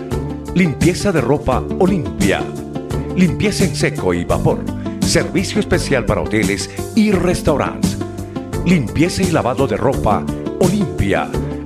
Limpieza 0.56 1.12
de 1.12 1.22
ropa 1.22 1.64
Olimpia. 1.80 2.42
Limpieza 3.16 3.66
en 3.66 3.76
seco 3.76 4.14
y 4.14 4.24
vapor. 4.26 4.64
Servicio 5.02 5.60
especial 5.60 6.06
para 6.06 6.22
hoteles 6.22 6.70
y 6.96 7.12
restaurantes. 7.12 7.98
Limpieza 8.66 9.22
y 9.22 9.32
lavado 9.32 9.68
de 9.68 9.78
ropa 9.78 10.26
Olimpia 10.60 11.30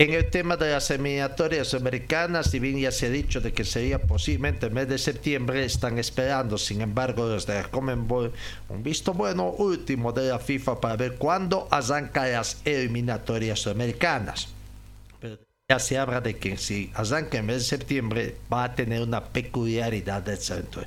En 0.00 0.14
el 0.14 0.30
tema 0.30 0.56
de 0.56 0.70
las 0.70 0.90
eliminatorias 0.90 1.74
americanas, 1.74 2.50
si 2.50 2.58
bien 2.58 2.80
ya 2.80 2.90
se 2.90 3.04
ha 3.04 3.10
dicho 3.10 3.42
de 3.42 3.52
que 3.52 3.66
sería 3.66 4.00
posiblemente 4.00 4.64
el 4.64 4.72
mes 4.72 4.88
de 4.88 4.96
septiembre, 4.96 5.62
están 5.62 5.98
esperando, 5.98 6.56
sin 6.56 6.80
embargo, 6.80 7.28
desde 7.28 7.52
la 7.52 7.70
Comenbol 7.70 8.32
un 8.70 8.82
visto 8.82 9.12
bueno 9.12 9.50
último 9.50 10.10
de 10.12 10.30
la 10.30 10.38
FIFA 10.38 10.80
para 10.80 10.96
ver 10.96 11.16
cuándo 11.16 11.68
arrancan 11.70 12.32
las 12.32 12.62
eliminatorias 12.64 13.66
americanas. 13.66 14.48
Pero 15.20 15.36
ya 15.68 15.78
se 15.78 15.98
habla 15.98 16.22
de 16.22 16.38
que 16.38 16.56
si 16.56 16.90
arranca 16.94 17.36
el 17.36 17.44
mes 17.44 17.56
de 17.56 17.64
septiembre 17.64 18.36
va 18.50 18.64
a 18.64 18.74
tener 18.74 19.02
una 19.02 19.22
peculiaridad 19.22 20.22
del 20.22 20.38
centro. 20.38 20.82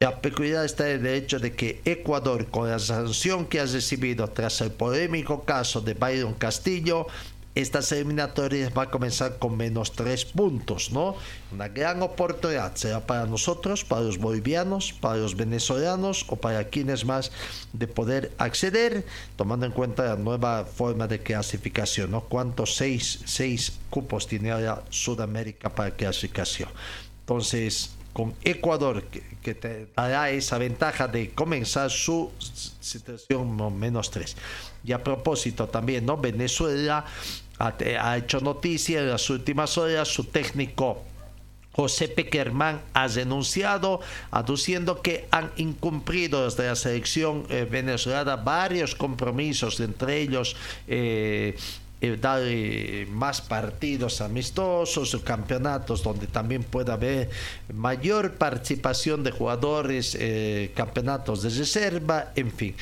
La 0.00 0.20
peculiaridad 0.20 0.64
está 0.64 0.90
en 0.90 1.06
el 1.06 1.14
hecho 1.14 1.38
de 1.38 1.54
que 1.54 1.82
Ecuador, 1.84 2.46
con 2.46 2.68
la 2.68 2.80
sanción 2.80 3.46
que 3.46 3.60
ha 3.60 3.66
recibido 3.66 4.26
tras 4.30 4.60
el 4.60 4.72
polémico 4.72 5.44
caso 5.44 5.80
de 5.80 5.94
Byron 5.94 6.34
Castillo, 6.34 7.06
estas 7.60 7.90
eliminatorias 7.90 8.72
va 8.76 8.84
a 8.84 8.90
comenzar 8.90 9.38
con 9.38 9.56
menos 9.56 9.92
tres 9.92 10.24
puntos, 10.24 10.92
¿no? 10.92 11.16
Una 11.52 11.68
gran 11.68 12.02
oportunidad 12.02 12.76
será 12.76 13.04
para 13.04 13.26
nosotros, 13.26 13.84
para 13.84 14.02
los 14.02 14.18
bolivianos, 14.18 14.92
para 14.92 15.16
los 15.16 15.34
venezolanos 15.34 16.24
o 16.28 16.36
para 16.36 16.68
quienes 16.68 17.04
más 17.04 17.32
de 17.72 17.88
poder 17.88 18.32
acceder, 18.38 19.04
tomando 19.36 19.66
en 19.66 19.72
cuenta 19.72 20.04
la 20.04 20.16
nueva 20.16 20.64
forma 20.66 21.08
de 21.08 21.20
clasificación, 21.20 22.12
¿no? 22.12 22.20
¿Cuántos 22.22 22.76
seis, 22.76 23.20
seis 23.24 23.72
cupos 23.90 24.28
tiene 24.28 24.52
ahora 24.52 24.84
Sudamérica 24.90 25.68
para 25.68 25.90
clasificación? 25.90 26.68
Entonces, 27.20 27.90
con 28.12 28.34
Ecuador, 28.42 29.04
que, 29.04 29.54
te 29.54 29.88
dará 29.96 30.30
esa 30.30 30.58
ventaja 30.58 31.08
de 31.08 31.30
comenzar 31.30 31.90
su 31.90 32.30
situación 32.38 33.78
menos 33.78 34.10
tres. 34.10 34.36
Y 34.84 34.92
a 34.92 35.02
propósito 35.02 35.68
también, 35.68 36.04
¿no? 36.04 36.16
Venezuela 36.16 37.04
ha, 37.58 38.16
hecho 38.16 38.40
noticia 38.40 39.00
en 39.00 39.10
las 39.10 39.28
últimas 39.30 39.76
horas, 39.78 40.08
su 40.08 40.24
técnico 40.24 41.04
José 41.78 42.08
Pequerman 42.08 42.80
ha 42.92 43.06
denunciado, 43.06 44.00
aduciendo 44.32 45.00
que 45.00 45.28
han 45.30 45.52
incumplido 45.58 46.44
desde 46.44 46.66
la 46.66 46.74
selección 46.74 47.46
eh, 47.50 47.68
venezolana 47.70 48.34
varios 48.34 48.96
compromisos, 48.96 49.78
entre 49.78 50.20
ellos 50.20 50.56
eh, 50.88 51.56
eh, 52.00 52.18
dar 52.20 52.42
más 53.12 53.40
partidos 53.40 54.20
amistosos, 54.20 55.16
campeonatos 55.22 56.02
donde 56.02 56.26
también 56.26 56.64
pueda 56.64 56.94
haber 56.94 57.30
mayor 57.72 58.34
participación 58.34 59.22
de 59.22 59.30
jugadores, 59.30 60.18
campeonatos 60.74 61.42
de 61.42 61.50
reserva, 61.50 62.32
en 62.34 62.50
fin. 62.50 62.74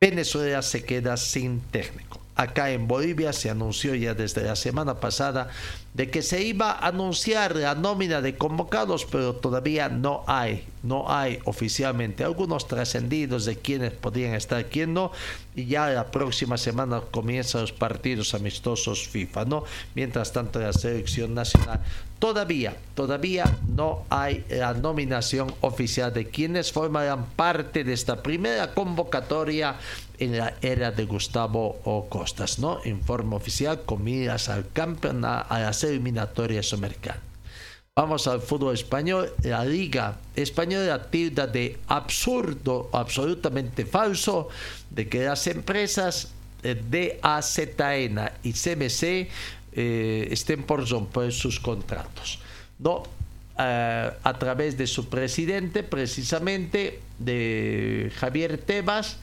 Venezuela 0.00 0.62
se 0.62 0.84
queda 0.84 1.16
sin 1.16 1.60
técnico 1.62 2.21
acá 2.34 2.70
en 2.70 2.88
Bolivia 2.88 3.32
se 3.32 3.50
anunció 3.50 3.94
ya 3.94 4.14
desde 4.14 4.42
la 4.42 4.56
semana 4.56 5.00
pasada 5.00 5.48
de 5.94 6.10
que 6.10 6.22
se 6.22 6.42
iba 6.42 6.70
a 6.72 6.88
anunciar 6.88 7.54
la 7.54 7.74
nómina 7.74 8.22
de 8.22 8.36
convocados, 8.36 9.04
pero 9.04 9.34
todavía 9.34 9.90
no 9.90 10.24
hay, 10.26 10.66
no 10.82 11.12
hay 11.12 11.38
oficialmente 11.44 12.24
algunos 12.24 12.66
trascendidos 12.66 13.44
de 13.44 13.58
quienes 13.58 13.92
podrían 13.92 14.34
estar, 14.34 14.64
quién 14.66 14.94
no, 14.94 15.12
y 15.54 15.66
ya 15.66 15.90
la 15.90 16.10
próxima 16.10 16.56
semana 16.56 17.02
comienzan 17.10 17.60
los 17.60 17.72
partidos 17.72 18.32
amistosos 18.32 19.06
FIFA, 19.08 19.44
¿no? 19.44 19.64
Mientras 19.94 20.32
tanto 20.32 20.60
la 20.60 20.72
selección 20.72 21.34
nacional 21.34 21.80
todavía, 22.22 22.76
todavía 22.94 23.58
no 23.68 24.04
hay 24.08 24.44
la 24.48 24.74
nominación 24.74 25.52
oficial 25.60 26.14
de 26.14 26.28
quienes 26.28 26.70
formarán 26.70 27.26
parte 27.34 27.82
de 27.82 27.92
esta 27.92 28.22
primera 28.22 28.74
convocatoria 28.74 29.74
en 30.20 30.38
la 30.38 30.54
era 30.62 30.92
de 30.92 31.04
Gustavo 31.04 31.80
o 31.82 32.08
Costas, 32.08 32.60
¿no? 32.60 32.78
En 32.84 33.02
forma 33.02 33.34
oficial 33.34 33.82
con 33.84 34.04
miras 34.04 34.48
al 34.48 34.70
campeonato, 34.72 35.52
a 35.52 35.58
las 35.58 35.81
eliminatorias 35.84 36.72
americanas. 36.72 37.22
Vamos 37.94 38.26
al 38.26 38.40
fútbol 38.40 38.72
español. 38.72 39.34
La 39.42 39.66
Liga 39.66 40.16
Española 40.34 41.10
tilda 41.10 41.46
de 41.46 41.78
absurdo, 41.88 42.88
absolutamente 42.90 43.84
falso, 43.84 44.48
de 44.88 45.08
que 45.08 45.24
las 45.24 45.46
empresas 45.46 46.32
eh, 46.62 46.74
de 46.88 47.18
AZN 47.20 48.30
y 48.44 48.52
CMC 48.54 49.28
eh, 49.74 50.28
estén 50.30 50.62
por 50.62 50.88
romper 50.88 51.32
sus 51.32 51.60
contratos. 51.60 52.38
No, 52.78 53.02
eh, 53.58 54.10
a 54.22 54.38
través 54.38 54.78
de 54.78 54.86
su 54.86 55.10
presidente, 55.10 55.82
precisamente 55.82 57.00
de 57.18 58.10
Javier 58.16 58.56
Tebas, 58.56 59.18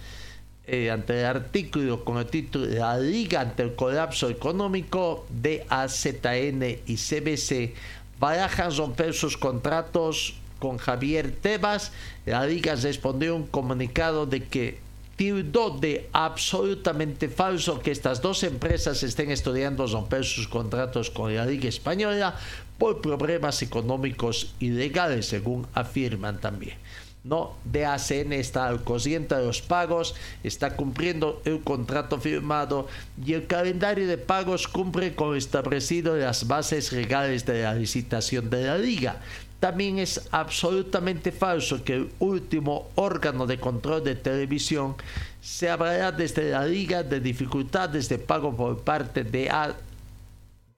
eh, 0.72 0.92
ante 0.92 1.20
el 1.20 1.26
artículo 1.26 2.04
con 2.04 2.18
el 2.18 2.26
título 2.28 2.66
La 2.68 2.98
Liga 2.98 3.42
ante 3.42 3.64
el 3.64 3.76
colapso 3.76 4.30
económico 4.30 5.26
de 5.30 5.66
AZN 5.68 6.64
y 6.86 6.96
CBC 6.96 7.74
barajan 8.20 8.76
romper 8.76 9.14
sus 9.14 9.38
contratos 9.38 10.36
con 10.60 10.78
Javier 10.78 11.32
Tebas. 11.32 11.92
La 12.26 12.46
Liga 12.46 12.76
respondió 12.76 13.36
un 13.36 13.48
comunicado 13.48 14.26
de 14.26 14.44
que 14.44 14.80
tildó 15.16 15.72
de 15.72 16.08
absolutamente 16.14 17.28
falso 17.28 17.80
que 17.80 17.92
estas 17.92 18.22
dos 18.22 18.44
empresas 18.44 19.04
estén 19.04 19.32
estudiando 19.32 19.86
romper 19.88 20.24
sus 20.24 20.48
contratos 20.48 21.10
con 21.10 21.36
la 21.36 21.46
Liga 21.46 21.68
Española 21.68 22.36
por 22.78 23.02
problemas 23.02 23.62
económicos 23.62 24.54
y 24.60 24.70
legales, 24.70 25.26
según 25.26 25.68
afirman 25.74 26.40
también. 26.40 26.78
No, 27.22 27.58
DACN 27.66 28.32
está 28.32 28.68
al 28.68 28.84
corriente 28.86 29.36
de 29.36 29.46
los 29.46 29.62
pagos, 29.62 30.16
está 30.42 30.78
cumpliendo 30.78 31.42
el 31.44 31.60
contrato 31.62 32.18
firmado 32.18 32.88
y 33.24 33.34
el 33.34 33.46
calendario 33.46 34.08
de 34.08 34.18
pagos 34.18 34.70
cumple 34.70 35.16
con 35.16 35.36
establecido 35.36 36.16
las 36.16 36.48
bases 36.48 36.94
legales 36.94 37.46
de 37.46 37.64
la 37.64 37.74
licitación 37.74 38.50
de 38.50 38.64
la 38.64 38.78
liga. 38.78 39.18
También 39.60 40.00
es 40.00 40.30
absolutamente 40.32 41.34
falso 41.34 41.84
que 41.84 41.96
el 41.96 42.10
último 42.20 42.90
órgano 42.96 43.46
de 43.46 43.60
control 43.60 44.02
de 44.06 44.16
televisión 44.16 44.96
se 45.42 45.70
hablará 45.70 46.14
desde 46.14 46.52
la 46.52 46.66
liga 46.66 47.04
de 47.04 47.20
dificultades 47.20 48.08
de 48.08 48.20
pago 48.20 48.56
por 48.56 48.82
parte 48.82 49.26
de 49.26 49.50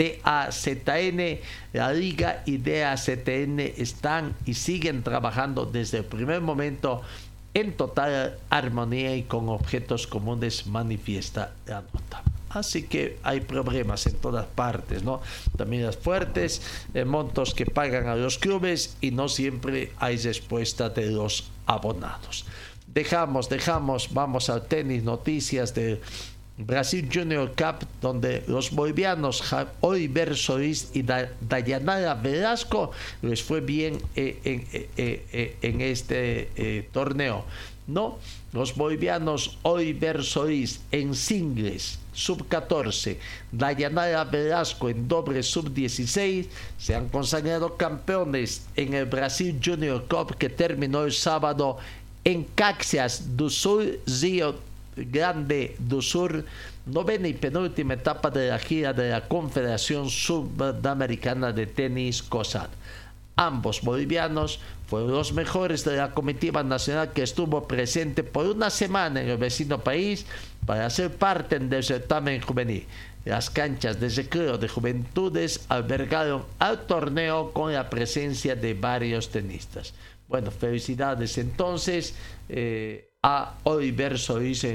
DAZN, 0.01 1.39
la 1.73 1.93
liga 1.93 2.43
y 2.45 2.57
DAZN 2.57 3.59
están 3.59 4.35
y 4.45 4.55
siguen 4.55 5.03
trabajando 5.03 5.65
desde 5.65 5.99
el 5.99 6.05
primer 6.05 6.41
momento 6.41 7.01
en 7.53 7.73
total 7.73 8.37
armonía 8.49 9.15
y 9.15 9.23
con 9.23 9.49
objetos 9.49 10.07
comunes, 10.07 10.67
manifiesta 10.67 11.53
la 11.67 11.81
nota. 11.81 12.23
Así 12.49 12.83
que 12.83 13.17
hay 13.23 13.41
problemas 13.41 14.05
en 14.07 14.15
todas 14.15 14.45
partes, 14.45 15.03
¿no? 15.03 15.21
También 15.57 15.85
las 15.85 15.97
fuertes, 15.97 16.61
eh, 16.93 17.05
montos 17.05 17.53
que 17.53 17.65
pagan 17.65 18.07
a 18.07 18.15
los 18.15 18.37
clubes 18.37 18.97
y 18.99 19.11
no 19.11 19.29
siempre 19.29 19.93
hay 19.97 20.17
respuesta 20.17 20.89
de 20.89 21.11
los 21.11 21.49
abonados. 21.65 22.45
Dejamos, 22.87 23.47
dejamos, 23.47 24.13
vamos 24.13 24.49
al 24.49 24.65
tenis, 24.67 25.03
noticias 25.03 25.73
de 25.73 26.01
Brasil 26.57 27.09
Junior 27.11 27.51
Cup, 27.55 27.87
donde 28.01 28.43
los 28.47 28.71
bolivianos 28.71 29.43
Oliver 29.81 30.35
Solís 30.35 30.89
y 30.93 31.03
Dayanara 31.03 32.13
Velasco 32.15 32.91
les 33.21 33.41
fue 33.41 33.61
bien 33.61 33.99
eh, 34.15 34.39
en, 34.43 34.67
eh, 34.97 35.57
en 35.61 35.81
este 35.81 36.87
torneo. 36.91 37.45
¿no? 37.87 38.19
Los 38.53 38.75
bolivianos 38.75 39.57
Oliver 39.63 40.23
Solís 40.23 40.81
en 40.91 41.15
singles 41.15 41.99
sub-14, 42.13 43.17
Dayanara 43.51 44.23
Velasco 44.25 44.89
en 44.89 45.07
doble 45.07 45.41
sub-16 45.43 46.47
se 46.77 46.95
han 46.95 47.09
consagrado 47.09 47.77
campeones 47.77 48.63
en 48.75 48.93
el 48.93 49.05
Brasil 49.05 49.59
Junior 49.63 50.05
Cup 50.07 50.35
que 50.37 50.49
terminó 50.49 51.03
el 51.03 51.13
sábado 51.13 51.77
en 52.23 52.43
Caxias 52.55 53.35
do 53.35 53.49
Sul, 53.49 53.99
Río 54.05 54.55
Grande 54.95 55.75
do 55.79 56.01
Sur, 56.01 56.43
novena 56.85 57.27
y 57.27 57.33
penúltima 57.33 57.93
etapa 57.93 58.29
de 58.29 58.49
la 58.49 58.59
gira 58.59 58.93
de 58.93 59.09
la 59.09 59.27
Confederación 59.27 60.09
Sudamericana 60.09 61.51
de 61.53 61.67
Tenis 61.67 62.21
COSAT. 62.21 62.69
Ambos 63.37 63.81
bolivianos 63.81 64.59
fueron 64.87 65.11
los 65.11 65.31
mejores 65.33 65.85
de 65.85 65.95
la 65.95 66.11
comitiva 66.11 66.63
nacional 66.63 67.13
que 67.13 67.23
estuvo 67.23 67.65
presente 67.67 68.23
por 68.23 68.45
una 68.45 68.69
semana 68.69 69.21
en 69.21 69.29
el 69.29 69.37
vecino 69.37 69.79
país 69.79 70.25
para 70.65 70.89
ser 70.89 71.15
parte 71.15 71.57
del 71.57 71.83
certamen 71.83 72.41
juvenil. 72.41 72.85
Las 73.23 73.49
canchas 73.49 73.99
de 73.99 74.09
recreo 74.09 74.57
de 74.57 74.67
juventudes 74.67 75.65
albergaron 75.69 76.43
al 76.59 76.85
torneo 76.85 77.53
con 77.53 77.71
la 77.71 77.89
presencia 77.89 78.55
de 78.55 78.73
varios 78.73 79.29
tenistas. 79.29 79.93
Bueno, 80.27 80.51
felicidades 80.51 81.37
entonces 81.37 82.15
eh, 82.49 83.10
a 83.23 83.53
Oliver 83.65 84.17
Solís 84.17 84.65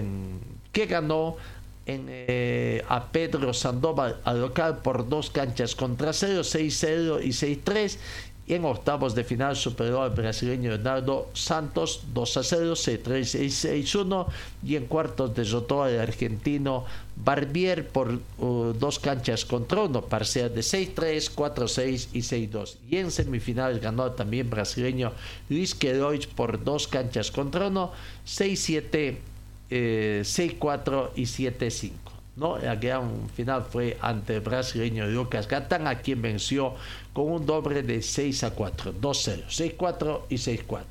que 0.73 0.87
ganó 0.87 1.37
en, 1.85 2.07
eh, 2.09 2.85
a 2.89 3.07
Pedro 3.11 3.53
Sandoval 3.53 4.21
al 4.25 4.41
local 4.41 4.79
por 4.83 5.09
dos 5.09 5.31
canchas 5.31 5.75
contra 5.75 6.13
0, 6.13 6.43
6-0 6.43 7.25
y 7.25 7.31
6-3 7.31 7.99
y 8.47 8.55
en 8.55 8.65
octavos 8.65 9.17
de 9.17 9.25
final 9.25 9.57
superó 9.57 10.03
al 10.03 10.11
brasileño 10.11 10.71
Leonardo 10.71 11.29
Santos 11.35 12.03
2 12.15 12.37
a 12.37 12.43
0, 12.45 12.73
C3 12.75 13.49
6 13.51 13.95
1 13.97 14.27
y 14.65 14.77
en 14.77 14.87
cuartos 14.87 15.35
derrotó 15.35 15.83
al 15.83 15.99
argentino 15.99 16.85
Barbier 17.17 17.89
por 17.89 18.21
uh, 18.39 18.73
dos 18.79 18.99
canchas 18.99 19.45
contra 19.45 19.83
uno, 19.83 20.03
parcial 20.03 20.55
de 20.55 20.61
6-3, 20.61 21.35
4-6 21.35 22.09
y 22.13 22.21
6-2. 22.21 22.77
Y 22.91 22.97
en 22.99 23.11
semifinales 23.11 23.81
ganó 23.81 24.13
también 24.13 24.51
brasileño 24.51 25.13
Luis 25.49 25.75
Queiroz 25.75 26.27
por 26.27 26.63
dos 26.63 26.87
canchas 26.87 27.31
contra 27.31 27.69
uno, 27.69 27.93
6-7, 28.27 29.17
6-4 29.71 31.11
y 31.17 31.23
7-5. 31.23 31.91
¿no? 32.37 32.59
La 32.59 32.77
gran 32.77 33.29
final 33.31 33.65
fue 33.69 33.97
ante 34.01 34.37
el 34.37 34.41
brasileño 34.41 35.07
Lucas 35.07 35.49
Gatán, 35.49 35.87
a 35.87 35.99
quien 35.99 36.23
venció 36.23 36.75
con 37.13 37.33
un 37.33 37.47
doble 37.47 37.83
de 37.83 38.03
6 38.03 38.45
a 38.45 38.51
4, 38.51 38.95
2-0, 39.01 39.47
6-4 39.47 40.21
y 40.29 40.35
6-4. 40.37 40.85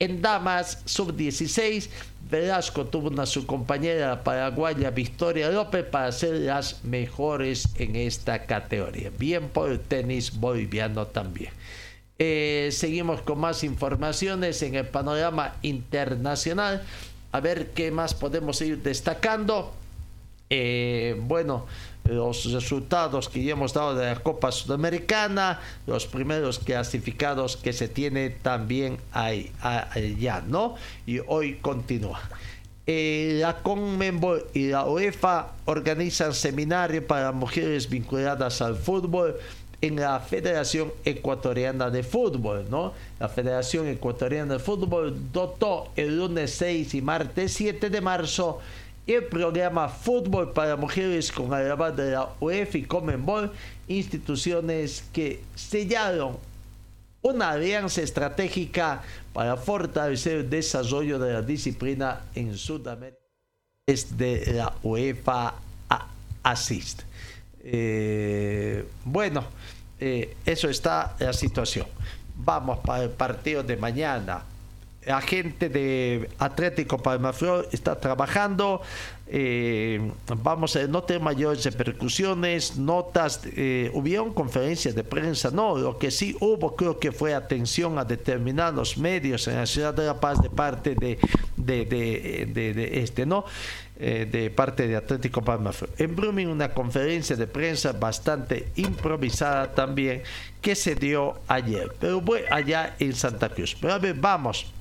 En 0.00 0.22
damas 0.22 0.78
sub-16, 0.86 1.90
Velasco 2.30 2.86
tuvo 2.86 3.08
una 3.08 3.26
su 3.26 3.44
compañera 3.44 4.24
paraguaya 4.24 4.90
Victoria 4.90 5.50
López 5.50 5.84
para 5.84 6.10
ser 6.10 6.36
las 6.36 6.82
mejores 6.84 7.68
en 7.76 7.96
esta 7.96 8.46
categoría. 8.46 9.10
Bien 9.18 9.50
por 9.50 9.70
el 9.70 9.78
tenis 9.78 10.40
boliviano 10.40 11.06
también. 11.06 11.52
Eh, 12.18 12.70
seguimos 12.72 13.20
con 13.20 13.40
más 13.40 13.62
informaciones 13.62 14.62
en 14.62 14.74
el 14.74 14.86
panorama 14.86 15.56
internacional. 15.60 16.82
A 17.32 17.40
ver 17.40 17.72
qué 17.72 17.90
más 17.90 18.14
podemos 18.14 18.58
ir 18.62 18.82
destacando. 18.82 19.74
Eh, 20.48 21.14
bueno, 21.24 21.66
los 22.04 22.50
resultados 22.52 23.28
que 23.28 23.42
ya 23.42 23.52
hemos 23.52 23.72
dado 23.72 23.94
de 23.94 24.06
la 24.06 24.16
Copa 24.16 24.50
Sudamericana, 24.52 25.60
los 25.86 26.06
primeros 26.06 26.58
clasificados 26.58 27.56
que 27.56 27.72
se 27.72 27.88
tiene 27.88 28.30
también 28.30 28.98
ahí, 29.12 29.52
allá, 29.60 30.42
¿no? 30.46 30.74
Y 31.06 31.20
hoy 31.26 31.56
continúa. 31.56 32.20
Eh, 32.86 33.38
la 33.40 33.58
CONMEMBOL 33.58 34.46
y 34.52 34.68
la 34.68 34.84
UEFA 34.84 35.52
organizan 35.66 36.34
seminario 36.34 37.06
para 37.06 37.30
mujeres 37.30 37.88
vinculadas 37.88 38.60
al 38.62 38.74
fútbol 38.74 39.36
en 39.80 39.96
la 39.96 40.20
Federación 40.20 40.92
Ecuatoriana 41.04 41.90
de 41.90 42.02
Fútbol, 42.02 42.66
¿no? 42.68 42.92
La 43.18 43.28
Federación 43.28 43.86
Ecuatoriana 43.86 44.54
de 44.54 44.58
Fútbol 44.58 45.32
dotó 45.32 45.92
el 45.96 46.18
lunes 46.18 46.52
6 46.52 46.94
y 46.94 47.02
martes 47.02 47.52
7 47.54 47.90
de 47.90 48.00
marzo 48.00 48.58
el 49.06 49.24
programa 49.24 49.88
Fútbol 49.88 50.52
para 50.52 50.76
Mujeres 50.76 51.32
con 51.32 51.50
la 51.50 51.90
de 51.90 52.10
la 52.12 52.28
UEFA 52.40 52.78
y 52.78 52.82
Comenbol, 52.84 53.52
instituciones 53.88 55.04
que 55.12 55.40
sellaron 55.54 56.38
una 57.22 57.50
alianza 57.50 58.02
estratégica 58.02 59.02
para 59.32 59.56
fortalecer 59.56 60.38
el 60.38 60.50
desarrollo 60.50 61.18
de 61.18 61.32
la 61.32 61.42
disciplina 61.42 62.20
en 62.34 62.56
Sudamérica 62.56 63.18
desde 63.86 64.54
la 64.54 64.72
UEFA 64.82 65.54
Assist. 66.42 67.02
Eh, 67.62 68.86
bueno, 69.04 69.44
eh, 69.98 70.36
eso 70.46 70.70
está 70.70 71.14
la 71.18 71.32
situación. 71.32 71.86
Vamos 72.36 72.78
para 72.78 73.02
el 73.04 73.10
partido 73.10 73.62
de 73.62 73.76
mañana 73.76 74.42
agente 75.06 75.68
de 75.68 76.28
Atlético 76.38 76.98
Palmaflor 76.98 77.68
está 77.72 77.98
trabajando. 77.98 78.82
Eh, 79.32 80.10
vamos 80.42 80.74
a 80.74 80.88
no 80.88 81.04
tener 81.04 81.22
mayores 81.22 81.64
repercusiones, 81.64 82.76
notas, 82.76 83.42
eh, 83.56 83.88
hubieron 83.94 84.34
conferencias 84.34 84.96
de 84.96 85.04
prensa, 85.04 85.52
no, 85.52 85.78
lo 85.78 85.98
que 85.98 86.10
sí 86.10 86.36
hubo 86.40 86.74
creo 86.74 86.98
que 86.98 87.12
fue 87.12 87.32
atención 87.32 87.96
a 87.98 88.04
determinados 88.04 88.98
medios 88.98 89.46
en 89.46 89.54
la 89.54 89.66
ciudad 89.66 89.94
de 89.94 90.06
La 90.06 90.18
Paz 90.18 90.42
de 90.42 90.50
parte 90.50 90.96
de, 90.96 91.16
este, 92.92 93.24
¿no? 93.24 93.44
Eh, 94.00 94.26
de 94.28 94.50
parte 94.50 94.88
de 94.88 94.96
Atlético 94.96 95.42
Palmaflor. 95.42 95.90
En 95.98 96.16
Blooming 96.16 96.48
una 96.48 96.72
conferencia 96.72 97.36
de 97.36 97.46
prensa 97.46 97.92
bastante 97.92 98.72
improvisada 98.74 99.72
también 99.72 100.22
que 100.60 100.74
se 100.74 100.96
dio 100.96 101.38
ayer, 101.46 101.94
pero 102.00 102.20
fue 102.20 102.46
allá 102.50 102.96
en 102.98 103.14
Santa 103.14 103.48
Cruz. 103.50 103.76
Pero 103.80 103.92
a 103.94 103.98
ver, 103.98 104.14
vamos 104.14 104.72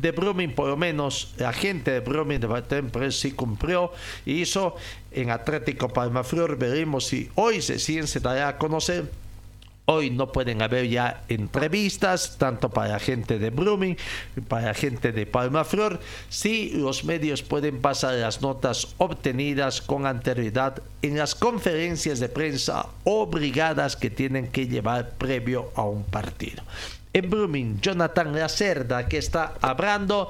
de 0.00 0.12
Brumming, 0.12 0.54
por 0.54 0.68
lo 0.68 0.76
menos 0.76 1.34
la 1.38 1.52
gente 1.52 1.90
de 1.90 2.00
Brumming 2.00 2.40
de 2.40 2.46
Batempress 2.46 3.20
sí 3.20 3.32
cumplió 3.32 3.92
y 4.24 4.40
hizo 4.40 4.76
en 5.10 5.30
Atlético 5.30 5.88
Palmaflor. 5.88 6.56
Veremos 6.56 7.06
si 7.06 7.30
hoy 7.34 7.62
se, 7.62 7.78
se 7.78 8.20
dará 8.20 8.48
a 8.48 8.58
conocer 8.58 9.10
Hoy 9.92 10.10
no 10.10 10.30
pueden 10.30 10.62
haber 10.62 10.88
ya 10.88 11.24
entrevistas, 11.28 12.36
tanto 12.38 12.68
para 12.68 13.00
gente 13.00 13.40
de 13.40 13.50
Blooming, 13.50 13.96
para 14.46 14.72
gente 14.72 15.10
de 15.10 15.26
Palma 15.26 15.64
Flor. 15.64 15.98
Sí, 16.28 16.70
los 16.76 17.02
medios 17.02 17.42
pueden 17.42 17.80
pasar 17.80 18.14
las 18.14 18.40
notas 18.40 18.94
obtenidas 18.98 19.80
con 19.82 20.06
anterioridad 20.06 20.80
en 21.02 21.18
las 21.18 21.34
conferencias 21.34 22.20
de 22.20 22.28
prensa 22.28 22.86
obligadas 23.02 23.96
que 23.96 24.10
tienen 24.10 24.52
que 24.52 24.68
llevar 24.68 25.10
previo 25.14 25.72
a 25.74 25.82
un 25.82 26.04
partido. 26.04 26.62
En 27.12 27.28
Blooming, 27.28 27.80
Jonathan 27.80 28.32
Lacerda, 28.32 29.08
que 29.08 29.18
está 29.18 29.54
hablando 29.60 30.28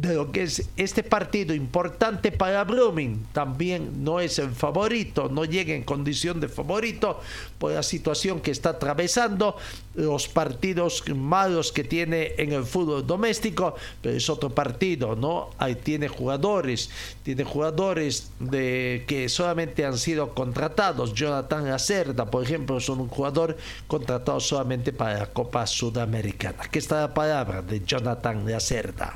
de 0.00 0.14
lo 0.14 0.30
que 0.30 0.42
es 0.42 0.68
este 0.76 1.02
partido 1.02 1.54
importante 1.54 2.30
para 2.30 2.64
Blooming. 2.64 3.26
También 3.32 4.04
no 4.04 4.20
es 4.20 4.38
el 4.38 4.50
favorito, 4.50 5.28
no 5.30 5.44
llega 5.44 5.74
en 5.74 5.84
condición 5.84 6.38
de 6.38 6.48
favorito 6.48 7.20
por 7.58 7.72
la 7.72 7.82
situación 7.82 8.40
que 8.40 8.50
está 8.50 8.70
atravesando, 8.70 9.56
los 9.94 10.28
partidos 10.28 11.02
malos 11.08 11.72
que 11.72 11.82
tiene 11.82 12.34
en 12.36 12.52
el 12.52 12.64
fútbol 12.64 13.06
doméstico, 13.06 13.74
pero 14.02 14.14
es 14.14 14.28
otro 14.28 14.50
partido, 14.50 15.16
¿no? 15.16 15.50
Ahí 15.56 15.76
tiene 15.76 16.08
jugadores, 16.08 16.90
tiene 17.22 17.44
jugadores 17.44 18.30
de 18.38 19.04
que 19.06 19.30
solamente 19.30 19.86
han 19.86 19.96
sido 19.96 20.34
contratados. 20.34 21.14
Jonathan 21.14 21.70
Lacerda, 21.70 22.26
por 22.26 22.42
ejemplo, 22.44 22.76
es 22.76 22.88
un 22.90 23.08
jugador 23.08 23.56
contratado 23.86 24.40
solamente 24.40 24.92
para 24.92 25.20
la 25.20 25.26
Copa 25.26 25.66
Sudamericana. 25.66 26.58
Aquí 26.60 26.78
está 26.78 27.00
la 27.00 27.14
palabra 27.14 27.62
de 27.62 27.80
Jonathan 27.80 28.44
Lacerda. 28.50 29.14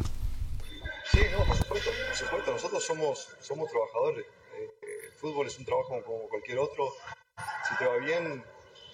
Sí, 1.12 1.20
no, 1.32 1.44
por 1.44 1.56
supuesto, 1.56 1.90
por 2.06 2.16
supuesto. 2.16 2.52
Nosotros 2.52 2.84
somos, 2.84 3.28
somos 3.40 3.68
trabajadores. 3.70 4.24
Eh, 4.54 4.70
el 5.06 5.12
fútbol 5.12 5.48
es 5.48 5.58
un 5.58 5.64
trabajo 5.64 6.00
como 6.04 6.28
cualquier 6.28 6.58
otro. 6.58 6.94
Si 7.68 7.76
te 7.76 7.84
va 7.84 7.96
bien, 7.96 8.44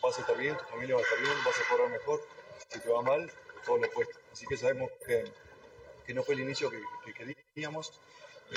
vas 0.03 0.17
a 0.17 0.21
estar 0.23 0.37
bien, 0.37 0.57
tu 0.57 0.65
familia 0.65 0.95
va 0.95 1.03
a 1.03 1.05
estar 1.05 1.21
bien, 1.21 1.35
vas 1.45 1.55
a 1.61 1.69
cobrar 1.69 1.91
mejor. 1.91 2.27
Si 2.69 2.81
te 2.81 2.89
va 2.89 3.03
mal, 3.03 3.31
todo 3.67 3.77
lo 3.77 3.87
opuesto. 3.87 4.19
Así 4.33 4.47
que 4.47 4.57
sabemos 4.57 4.91
que, 5.07 5.25
que 6.07 6.15
no 6.15 6.23
fue 6.23 6.35
el 6.37 6.41
inicio 6.41 6.71
que, 6.71 6.81
que 7.05 7.13
queríamos. 7.13 8.01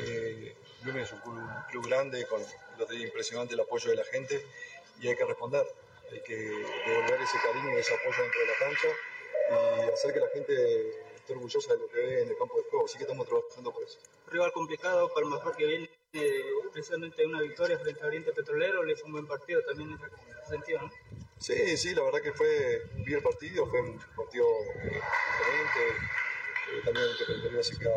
Eh, 0.01 0.55
es 0.95 1.11
un 1.11 1.19
club, 1.19 1.87
grande, 1.87 2.25
con 2.27 2.41
lo 2.41 2.93
impresionante 2.93 3.55
el 3.55 3.59
apoyo 3.59 3.89
de 3.89 3.97
la 3.97 4.05
gente 4.05 4.45
y 5.01 5.07
hay 5.09 5.15
que 5.17 5.25
responder. 5.25 5.65
Hay 6.11 6.21
que 6.21 6.35
devolver 6.35 7.21
ese 7.21 7.37
cariño 7.39 7.75
y 7.75 7.79
ese 7.79 7.93
apoyo 7.93 8.23
dentro 8.23 8.39
de 8.39 8.47
la 8.47 8.57
cancha 8.57 8.87
y 9.87 9.93
hacer 9.93 10.13
que 10.13 10.19
la 10.19 10.29
gente 10.29 11.08
orgullosa 11.33 11.73
de 11.73 11.79
lo 11.79 11.87
que 11.87 11.97
ve 11.97 12.21
en 12.23 12.29
el 12.29 12.37
campo 12.37 12.57
de 12.57 12.63
juego. 12.69 12.85
Así 12.85 12.97
que 12.97 13.03
estamos 13.03 13.27
trabajando 13.27 13.71
por 13.71 13.83
eso. 13.83 13.99
Rival 14.27 14.51
complicado, 14.51 15.13
para 15.13 15.25
el 15.25 15.31
mejor 15.31 15.55
que 15.55 15.65
viene 15.65 15.89
eh, 16.13 16.43
precisamente 16.71 17.25
una 17.25 17.41
victoria 17.41 17.77
frente 17.79 18.03
a 18.03 18.07
Oriente 18.07 18.31
Petrolero, 18.31 18.83
le 18.83 18.93
hizo 18.93 19.05
un 19.05 19.13
buen 19.13 19.27
partido 19.27 19.61
también 19.63 19.91
en 19.91 19.95
ese 19.95 20.49
sentido, 20.49 20.81
¿no? 20.81 20.91
Sí, 21.39 21.77
sí, 21.77 21.95
la 21.95 22.03
verdad 22.03 22.21
que 22.21 22.33
fue, 22.33 22.83
vi 23.05 23.13
el 23.13 23.23
partido, 23.23 23.65
fue 23.67 23.81
un 23.81 23.97
partido 24.15 24.45
eh, 24.75 25.01
diferente, 25.37 25.81
eh, 26.69 26.81
también 26.83 27.05
el 27.05 27.17
territorio 27.17 27.57
básica 27.57 27.89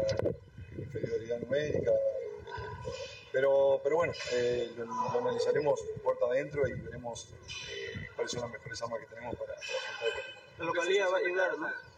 inferioridad 0.78 1.40
numérica, 1.40 1.90
eh, 1.90 2.92
pero, 3.32 3.80
pero 3.82 3.96
bueno, 3.96 4.12
eh, 4.32 4.72
lo, 4.76 4.84
lo, 4.84 5.18
analizaremos 5.18 5.80
puerta 6.02 6.26
adentro 6.26 6.68
y 6.68 6.72
veremos 6.72 7.34
eh, 7.70 8.08
cuáles 8.14 8.32
son 8.32 8.42
las 8.42 8.50
mejores 8.50 8.82
armas 8.82 9.00
que 9.00 9.06
tenemos 9.06 9.34
para, 9.36 9.54
para 9.54 9.58
afrontar 9.58 10.08
el 10.08 10.14
partido. 10.14 10.42
La 10.58 10.64
localidad 10.64 11.10
va 11.10 11.16
a 11.16 11.20
ayudar, 11.20 11.58
¿no? 11.58 11.91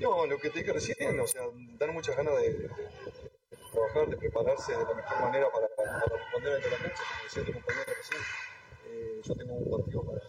No, 0.00 0.26
lo 0.26 0.38
que 0.38 0.48
te 0.48 0.60
dije 0.60 0.72
recién, 0.72 1.20
o 1.20 1.26
sea, 1.26 1.42
dan 1.78 1.92
muchas 1.92 2.16
ganas 2.16 2.34
de, 2.38 2.52
de, 2.52 2.68
de, 2.68 2.68
trabajar, 3.70 4.08
de 4.08 4.16
prepararse 4.16 4.72
de 4.72 4.78
la 4.78 4.94
mejor 4.94 5.20
manera 5.20 5.50
para, 5.52 5.68
para, 5.76 6.00
para 6.00 6.16
responder 6.16 6.54
ante 6.54 6.70
la 6.70 6.76
cancha, 6.78 7.02
como 7.10 7.24
decía 7.24 7.44
tu 7.44 7.52
compañero 7.52 7.92
recién. 7.98 8.20
Eh, 8.86 9.20
yo 9.22 9.34
tengo 9.34 9.54
un 9.54 9.70
partido 9.70 10.02
para, 10.02 10.20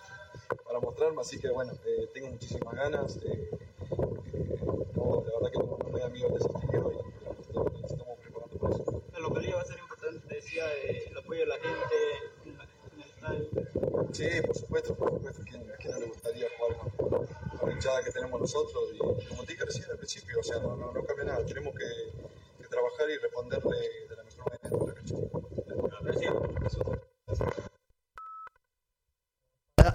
para 0.63 0.80
mostrarme, 0.80 1.22
así 1.22 1.39
que 1.39 1.49
bueno, 1.49 1.72
eh, 1.86 2.09
tengo 2.13 2.28
muchísimas 2.28 2.76
ganas. 2.76 3.17
Eh, 3.24 3.49
no, 4.95 5.24
la 5.26 5.34
verdad 5.39 5.51
que 5.51 5.59
no, 5.59 5.78
no, 5.78 5.89
me 5.89 5.99
da 5.99 6.09
miedo 6.09 6.28
el 6.28 6.34
desafío 6.34 6.91
y 6.91 7.86
estamos 7.86 8.19
preparando 8.19 8.57
para 8.59 8.76
eso. 8.76 9.03
La 9.13 9.19
localidad 9.19 9.57
va 9.57 9.61
a 9.61 9.65
ser 9.65 9.80
importante, 9.80 10.36
decía, 10.36 10.65
el 10.74 11.17
apoyo 11.17 11.39
de 11.39 11.45
la 11.47 11.55
gente 11.55 11.95
en, 12.45 12.57
la, 12.57 12.63
en 12.63 13.01
el 13.01 13.09
estadio. 13.09 13.11
Sí, 14.11 14.28
por 14.45 14.55
supuesto, 14.55 14.95
por 14.95 15.11
supuesto. 15.11 15.43
¿Quién, 15.49 15.63
quién 15.80 15.93
no 15.93 15.99
le 15.99 16.07
gustaría 16.07 16.47
jugar 16.57 16.78
con, 16.78 17.09
con, 17.57 17.69
la 17.69 17.76
hinchada 17.76 18.03
que 18.03 18.11
tenemos 18.11 18.41
nosotros? 18.41 18.84
Y 18.93 18.97
como 19.28 19.43
te 19.43 19.53
dije 19.53 19.65
recién 19.65 19.86
al 19.91 19.97
principio, 19.97 20.39
o 20.39 20.43
sea, 20.43 20.59
no, 20.59 20.76
no, 20.76 20.91
no 20.91 21.03
cambia 21.05 21.26
nada. 21.26 21.45
Tenemos 21.45 21.74
que, 21.76 21.86
que, 22.61 22.67
trabajar 22.67 23.09
y 23.09 23.17
responderle 23.17 23.78
de 24.09 24.15
la 24.15 24.24
mejor 24.24 24.45
manera. 24.49 24.61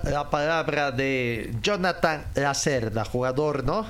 La 0.04 0.30
palabra 0.30 0.92
de 0.92 1.52
Jonathan 1.60 2.30
Lacerda, 2.34 3.04
jugador, 3.04 3.64
¿no? 3.64 3.86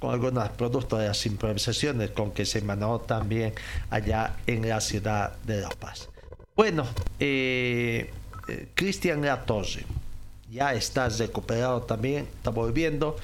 Con 0.00 0.12
algunos 0.12 0.48
productos 0.50 0.98
de 0.98 1.08
las 1.08 1.26
improvisaciones 1.26 2.10
con 2.10 2.32
que 2.32 2.46
se 2.46 2.62
manejó 2.62 3.00
también 3.00 3.54
allá 3.90 4.36
en 4.46 4.68
la 4.68 4.80
ciudad 4.80 5.36
de 5.44 5.60
La 5.60 5.68
Paz. 5.68 6.08
Bueno, 6.56 6.86
eh, 7.20 8.10
eh, 8.48 8.68
Cristian 8.74 9.22
ya 10.50 10.72
está 10.72 11.08
recuperado 11.08 11.82
también, 11.82 12.26
está 12.36 12.50
volviendo. 12.50 13.16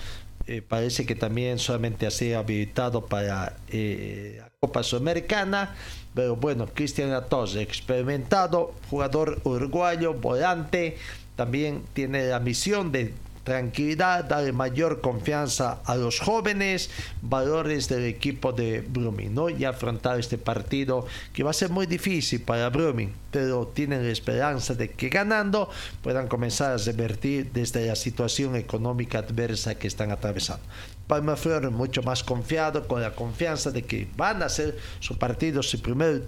Eh, 0.47 0.61
parece 0.61 1.07
que 1.07 1.15
también 1.15 1.59
solamente 1.59 2.07
ha 2.07 2.11
sido 2.11 2.39
habilitado 2.39 3.07
para 3.07 3.57
eh, 3.69 4.37
la 4.39 4.51
Copa 4.61 4.83
Sudamericana. 4.83 5.75
Pero 6.15 6.37
bueno, 6.37 6.67
Cristian 6.67 7.11
Latose, 7.11 7.63
experimentado, 7.63 8.75
jugador 8.91 9.41
uruguayo, 9.45 10.15
volante, 10.15 10.99
también 11.35 11.83
tiene 11.95 12.27
la 12.27 12.41
misión 12.41 12.93
de 12.93 13.15
tranquilidad, 13.45 14.25
darle 14.25 14.53
mayor 14.53 15.01
confianza 15.01 15.81
a 15.85 15.95
los 15.97 16.19
jóvenes, 16.19 16.91
valores 17.23 17.89
del 17.89 18.05
equipo 18.05 18.53
de 18.53 18.81
Blooming, 18.81 19.35
¿no? 19.35 19.51
Y 19.51 19.65
afrontar 19.65 20.19
este 20.19 20.39
partido 20.39 21.07
que 21.33 21.43
va 21.43 21.51
a 21.51 21.55
ser 21.55 21.71
muy 21.71 21.87
difícil 21.87 22.41
para 22.41 22.71
Blooming, 22.71 23.13
pero 23.31 23.67
tienen 23.67 24.05
la 24.05 24.13
esperanza 24.13 24.75
de 24.75 24.91
que 24.91 25.11
ganando 25.11 25.69
puedan 26.03 26.27
comenzar 26.27 26.73
a 26.73 26.77
revertir 26.79 27.53
desde 27.53 27.87
la 27.87 27.97
situación 27.97 28.57
económica 28.57 29.19
adversa 29.19 29.75
que 29.75 29.87
están 29.87 30.11
atravesando. 30.11 30.65
Palma 31.07 31.37
Flor 31.37 31.71
mucho 31.71 32.03
más 32.03 32.23
confiado, 32.25 32.87
con 32.87 33.03
la 33.03 33.15
confianza 33.15 33.71
de 33.71 33.83
que 33.83 34.09
van 34.17 34.43
a 34.43 34.47
hacer 34.47 34.77
su 35.01 35.19
partido, 35.19 35.63
su 35.63 35.81
primer 35.81 36.25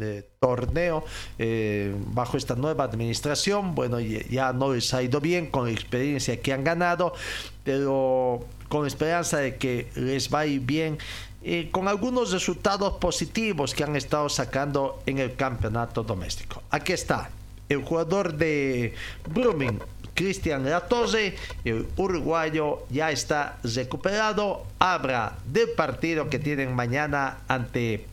eh, 0.00 0.28
torneo 0.40 1.04
eh, 1.38 1.94
bajo 2.08 2.36
esta 2.36 2.54
nueva 2.54 2.84
administración. 2.84 3.74
Bueno, 3.74 4.00
ya 4.00 4.52
no 4.52 4.72
les 4.72 4.92
ha 4.94 5.02
ido 5.02 5.20
bien 5.20 5.50
con 5.50 5.66
la 5.66 5.72
experiencia 5.72 6.40
que 6.40 6.52
han 6.52 6.64
ganado, 6.64 7.14
pero 7.62 8.46
con 8.68 8.86
esperanza 8.86 9.38
de 9.38 9.56
que 9.56 9.90
les 9.94 10.32
va 10.32 10.40
a 10.40 10.46
ir 10.46 10.60
bien 10.60 10.98
eh, 11.42 11.68
con 11.70 11.88
algunos 11.88 12.32
resultados 12.32 12.94
positivos 12.94 13.74
que 13.74 13.84
han 13.84 13.96
estado 13.96 14.30
sacando 14.30 15.02
en 15.04 15.18
el 15.18 15.36
campeonato 15.36 16.02
doméstico. 16.02 16.62
Aquí 16.70 16.94
está 16.94 17.30
el 17.68 17.84
jugador 17.84 18.34
de 18.34 18.94
Blooming, 19.28 19.80
Cristian 20.14 20.68
Latose, 20.68 21.36
el 21.64 21.86
uruguayo 21.96 22.86
ya 22.90 23.10
está 23.10 23.58
recuperado. 23.62 24.66
Habla 24.78 25.38
del 25.44 25.70
partido 25.70 26.30
que 26.30 26.38
tienen 26.38 26.74
mañana 26.74 27.40
ante 27.48 28.06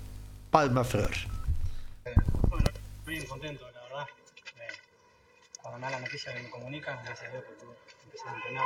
Palma 0.49 0.83
Flor. 0.83 1.11
Bueno, 2.49 2.65
bien 3.05 3.25
contento, 3.25 3.69
la 3.71 3.81
verdad. 3.81 4.07
Además 5.63 5.91
la 5.91 5.99
noticia 5.99 6.33
que 6.33 6.41
me 6.41 6.49
comunican, 6.49 7.03
gracias 7.05 7.29
a 7.29 7.31
Dios 7.31 7.43
que 7.45 7.65
pude 7.65 7.75
empezar 8.05 8.29
a 8.29 8.35
entrenar 8.35 8.65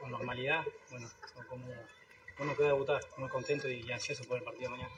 con 0.00 0.10
normalidad. 0.10 0.64
Bueno, 0.90 1.08
como 1.48 1.64
uno 2.40 2.56
que 2.56 2.62
debutar, 2.64 3.00
muy 3.16 3.28
contento 3.28 3.70
y 3.70 3.90
ansioso 3.92 4.24
por 4.24 4.38
el 4.38 4.44
partido 4.44 4.70
mañana. 4.70 4.90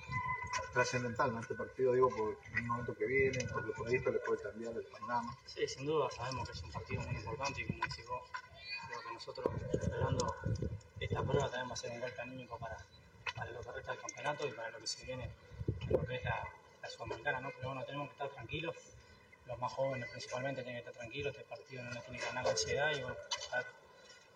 Trascendental, 0.72 1.32
¿no? 1.32 1.40
Este 1.40 1.54
partido, 1.54 1.92
digo, 1.92 2.08
por 2.10 2.36
el 2.56 2.64
momento 2.64 2.96
que 2.96 3.06
viene, 3.06 3.44
porque 3.52 3.72
por 3.72 3.94
esto 3.94 4.10
le 4.10 4.18
puede 4.20 4.42
cambiar 4.42 4.76
el 4.76 4.84
panorama. 4.84 5.36
Sí, 5.46 5.66
sin 5.66 5.86
duda, 5.86 6.10
sabemos 6.10 6.48
que 6.48 6.52
es 6.56 6.62
un 6.62 6.72
partido 6.72 7.02
muy 7.02 7.16
importante 7.16 7.60
y 7.60 7.66
como 7.66 7.84
decís 7.84 8.06
vos, 8.08 8.22
creo 8.88 9.00
que 9.00 9.14
nosotros 9.14 9.54
esperando 9.72 10.36
esta 11.00 11.22
prueba 11.22 11.48
también 11.48 11.68
va 11.68 11.74
a 11.74 11.76
ser 11.76 11.90
un 11.92 12.00
golpe 12.00 12.20
anímico 12.20 12.58
para, 12.58 12.76
para 13.34 13.50
lo 13.50 13.60
que 13.60 13.72
resta 13.72 13.92
del 13.92 14.00
campeonato 14.00 14.46
y 14.46 14.52
para 14.52 14.70
lo 14.70 14.78
que 14.78 14.86
se 14.86 15.04
viene 15.06 15.30
en 15.80 15.92
lo 15.92 16.04
que 16.06 16.16
es 16.16 16.24
la, 16.24 16.48
la 16.82 16.88
sudamericana, 16.88 17.40
¿no? 17.40 17.50
Pero 17.56 17.68
bueno, 17.68 17.84
tenemos 17.84 18.08
que 18.08 18.12
estar 18.12 18.28
tranquilos, 18.30 18.76
los 19.46 19.58
más 19.58 19.72
jóvenes 19.72 20.08
principalmente 20.10 20.62
tienen 20.62 20.82
que 20.82 20.88
estar 20.88 21.02
tranquilos, 21.02 21.36
este 21.36 21.48
partido 21.48 21.82
no 21.84 22.00
tiene 22.00 22.18
que 22.18 22.26
ganar 22.26 22.48
ansiedad 22.48 22.96
y 22.96 23.02
bueno, 23.02 23.16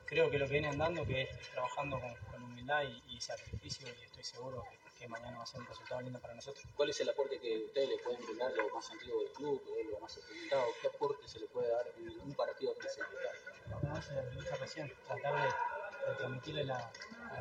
creo 0.04 0.30
que 0.30 0.38
lo 0.38 0.46
que 0.46 0.52
vienen 0.52 0.78
dando 0.78 1.04
que 1.06 1.22
es 1.22 1.50
trabajando 1.50 2.00
con, 2.00 2.42
humildad 2.42 2.82
y, 3.08 3.20
sacrificio 3.20 3.88
y 3.88 4.04
estoy 4.04 4.24
seguro 4.24 4.64
que, 4.70 4.87
que, 4.98 5.08
mañana 5.08 5.38
va 5.38 5.44
a 5.44 5.46
ser 5.46 5.60
un 5.60 5.66
resultado 5.66 6.00
lindo 6.00 6.18
para 6.18 6.34
nosotros. 6.34 6.64
¿Cuál 6.74 6.90
es 6.90 7.00
el 7.00 7.08
aporte 7.08 7.38
que 7.38 7.64
ustedes 7.66 7.88
le 7.88 7.98
pueden 7.98 8.24
brindar 8.24 8.52
lo 8.52 8.68
más 8.74 8.90
antiguo 8.90 9.22
del 9.22 9.32
club, 9.32 9.62
lo 9.90 10.00
más 10.00 10.16
experimentado? 10.16 10.64
¿Qué 10.80 10.88
aporte 10.88 11.28
se 11.28 11.38
le 11.40 11.46
puede 11.46 11.70
dar 11.70 11.86
en 11.96 12.20
un 12.20 12.34
partido 12.34 12.74
trascendental? 12.74 13.36
No, 13.82 14.02
se 14.02 14.14
lo 14.14 14.56
recién, 14.56 14.92
tratar 15.06 15.42
de, 15.42 16.14
transmitirle 16.16 16.64
la, 16.64 16.90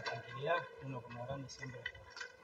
tranquilidad, 0.04 0.58
uno 0.84 1.02
como 1.02 1.26
grande 1.26 1.50
siempre 1.50 1.82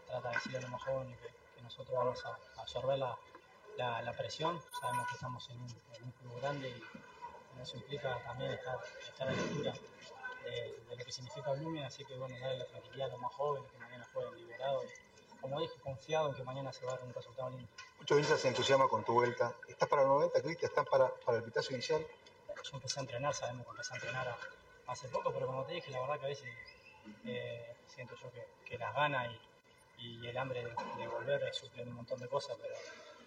trata 0.07 0.29
de 0.29 0.35
decirle 0.35 0.57
a 0.57 0.61
los 0.61 0.69
más 0.71 0.83
jóvenes 0.83 1.19
que, 1.19 1.27
que 1.27 1.61
nosotros 1.61 1.97
vamos 1.97 2.25
a, 2.25 2.61
absorber 2.61 2.97
la, 2.97 4.13
presión. 4.17 4.61
Sabemos 4.79 5.07
que 5.07 5.15
estamos 5.15 5.49
en 5.49 5.59
un, 5.61 6.11
club 6.11 6.41
grande 6.41 6.69
y 6.69 7.61
eso 7.61 7.77
implica 7.77 8.21
también 8.23 8.51
estar, 8.51 8.77
a 9.19 9.25
la 9.25 9.31
altura 9.31 9.73
de, 10.43 10.51
de 10.89 10.95
lo 10.97 11.05
que 11.05 11.11
significa 11.11 11.51
Blooming, 11.51 11.83
así 11.83 12.03
que 12.03 12.15
bueno, 12.17 12.37
darle 12.39 12.59
la 12.59 12.65
tranquilidad 12.65 13.07
a 13.07 13.11
los 13.11 13.19
más 13.19 13.33
jóvenes 13.33 13.71
que 13.71 13.77
mañana 13.77 14.07
jueguen 14.13 14.35
liberados. 14.37 14.85
Como 15.43 15.59
dije, 15.59 15.73
confiado 15.81 16.29
en 16.29 16.35
que 16.35 16.43
mañana 16.45 16.71
se 16.71 16.85
va 16.85 16.93
a 16.93 16.95
dar 16.95 17.03
un 17.05 17.13
resultado 17.13 17.49
lindo. 17.49 17.67
Muchos 17.99 18.17
hinchas 18.17 18.39
se 18.39 18.47
entusiasman 18.47 18.87
con 18.87 19.03
tu 19.03 19.11
vuelta. 19.11 19.53
¿Estás 19.67 19.89
para 19.89 20.03
el 20.03 20.07
90, 20.07 20.41
Cristian? 20.41 20.69
¿Estás 20.71 20.87
para, 20.87 21.13
para 21.25 21.37
el 21.39 21.43
pitazo 21.43 21.73
inicial? 21.73 22.07
Yo 22.63 22.77
empecé 22.77 22.99
a 22.99 23.01
entrenar, 23.01 23.33
sabemos 23.35 23.65
que 23.65 23.71
empecé 23.71 23.93
a 23.93 23.97
entrenar 23.97 24.27
a- 24.29 24.37
hace 24.91 25.09
poco, 25.09 25.33
pero 25.33 25.45
como 25.47 25.65
te 25.65 25.73
dije, 25.73 25.91
la 25.91 25.99
verdad 25.99 26.17
que 26.19 26.25
a 26.25 26.29
veces 26.29 26.49
eh, 27.25 27.75
siento 27.87 28.15
yo 28.15 28.31
que, 28.31 28.47
que 28.65 28.77
las 28.77 28.95
ganas 28.95 29.27
y, 29.97 30.23
y 30.23 30.27
el 30.27 30.37
hambre 30.37 30.63
de, 30.63 30.73
de 30.97 31.07
volver 31.09 31.53
suplen 31.53 31.89
un 31.89 31.95
montón 31.95 32.21
de 32.21 32.29
cosas, 32.29 32.57
pero 32.61 32.73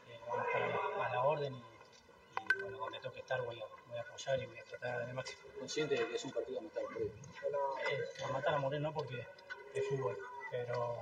eh, 0.09 0.19
vamos 0.27 0.39
a 0.39 0.47
estar 0.47 0.63
a 0.63 0.69
la, 0.69 1.07
a 1.07 1.11
la 1.17 1.23
orden 1.23 1.55
y, 1.55 1.59
y, 1.59 2.61
bueno, 2.63 2.79
donde 2.79 2.99
toque 3.01 3.21
estar 3.21 3.43
voy 3.45 3.61
a, 3.61 3.65
voy 3.89 3.99
a 3.99 4.01
apoyar 4.01 4.41
y 4.41 4.47
voy 4.47 4.59
a 4.59 4.65
tratar 4.65 4.93
de 4.93 4.99
dar 5.01 5.09
el 5.11 5.15
máximo. 5.15 5.43
Consciente 5.59 5.95
de 5.97 6.09
que 6.09 6.17
es 6.17 6.25
un 6.25 6.33
partido 6.33 6.61
a 6.61 6.63
matar 6.63 6.83
previo. 6.87 7.13
Eh, 7.13 8.25
a 8.25 8.33
matar 8.33 8.55
a 8.55 8.59
morir 8.59 8.81
no 8.81 8.93
porque 8.95 9.27
es 9.75 9.87
fútbol, 9.89 10.19
pero, 10.51 10.99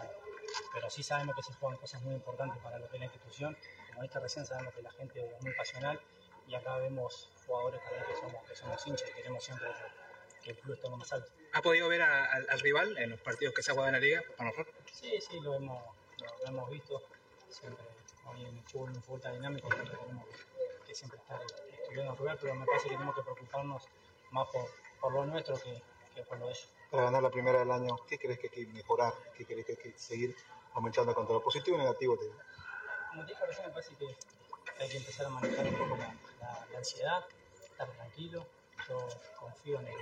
pero 0.73 0.91
sí 0.91 1.03
sabemos 1.03 1.35
que 1.37 1.43
se 1.43 1.53
juegan 1.55 1.79
cosas 1.79 2.03
muy 2.03 2.15
importantes 2.15 2.63
para 2.63 2.79
lo 2.79 2.89
que 2.89 2.97
es 2.97 3.01
la 3.01 3.07
institución. 3.07 3.57
Como 3.89 4.03
dije 4.03 4.19
recién, 4.21 4.47
sabemos 4.47 4.75
que 4.75 4.83
la 4.83 4.91
gente 4.93 5.21
es 5.35 5.43
muy 5.43 5.53
pasional 5.55 6.01
y 6.47 6.55
acá 6.55 6.77
vemos 6.79 7.31
jugadores 7.47 7.81
también 7.83 8.05
que 8.07 8.15
somos, 8.17 8.45
que 8.49 8.55
somos 8.55 8.87
hinchas 8.87 9.09
y 9.11 9.13
queremos 9.15 9.45
siempre 9.45 9.69
que, 10.43 10.51
el 10.51 10.59
club 10.59 10.75
esté 10.75 10.89
lo 10.91 10.97
más 10.99 11.11
alto. 11.13 11.31
¿Ha 11.53 11.63
podido 11.63 11.89
ver 11.89 12.03
a- 12.03 12.27
al, 12.33 12.47
al 12.51 12.61
rival 12.61 12.99
en 12.99 13.11
los 13.11 13.21
partidos 13.21 13.55
que 13.55 13.63
se 13.63 13.71
ha 13.71 13.75
jugado 13.75 13.89
en 13.89 13.95
la 13.95 14.01
liga? 14.01 14.23
Para 14.37 14.51
nosotros? 14.51 14.75
Sí, 14.93 15.19
sí, 15.21 15.41
lo 15.41 15.55
hemos, 15.55 15.83
lo, 16.21 16.39
lo 16.39 16.47
hemos 16.47 16.71
visto. 16.71 17.03
Siempre 17.49 17.85
hoy 18.27 18.45
en 18.45 18.57
el 18.59 18.63
fútbol, 18.65 18.91
en 18.91 18.97
un 18.97 19.03
fútbol 19.03 19.21
tan 19.23 19.33
dinámico, 19.35 19.69
siempre 19.73 19.97
tenemos 19.97 20.27
que, 20.87 20.95
siempre 20.95 21.19
estar 21.19 21.41
estudiando 21.73 22.13
a 22.13 22.17
jugar, 22.17 22.39
pero 22.41 22.55
me 22.55 22.67
parece 22.67 22.89
que 22.89 22.95
tenemos 22.95 23.15
que 23.15 23.23
preocuparnos 23.23 23.85
más 24.33 24.49
por, 24.49 24.67
por 25.01 25.13
lo 25.13 25.25
nuestro 25.27 25.59
que, 25.61 25.83
que 26.15 26.23
por 26.25 26.39
lo 26.39 26.47
de 26.47 26.53
ellos. 26.53 26.69
Para 26.95 27.07
ganar 27.07 27.25
la 27.25 27.31
primera 27.31 27.59
del 27.59 27.73
año, 27.73 27.97
¿qué 28.09 28.17
crees 28.21 28.39
que 28.39 28.47
hay 28.47 28.67
que 28.67 28.73
mejorar? 28.73 29.13
¿Qué 29.37 29.45
crees 29.45 29.67
que 29.67 29.73
hay 29.73 29.79
que 29.79 29.99
seguir 29.99 30.37
aumentando 30.75 31.13
contra 31.13 31.35
lo 31.35 31.43
positivo 31.43 31.77
y 31.77 31.81
negativo? 31.81 32.17
Te 32.17 32.23
digo? 32.27 32.37
Como 33.11 33.27
te 33.27 33.33
dije 33.33 33.47
recién, 33.47 33.67
me 33.67 33.73
parece 33.73 33.97
que 33.97 34.07
hay 34.79 34.89
que 34.91 34.97
empezar 34.99 35.27
a 35.27 35.29
manejar 35.31 35.67
un 35.67 35.75
poco 35.75 35.97
la, 35.97 36.15
la- 36.39 36.67
la 36.71 36.79
ansiedad, 36.79 37.25
estar 37.65 37.91
tranquilo. 37.91 38.47
Yo 38.89 39.09
confío 39.41 39.81
en 39.81 39.89
el, 39.89 39.95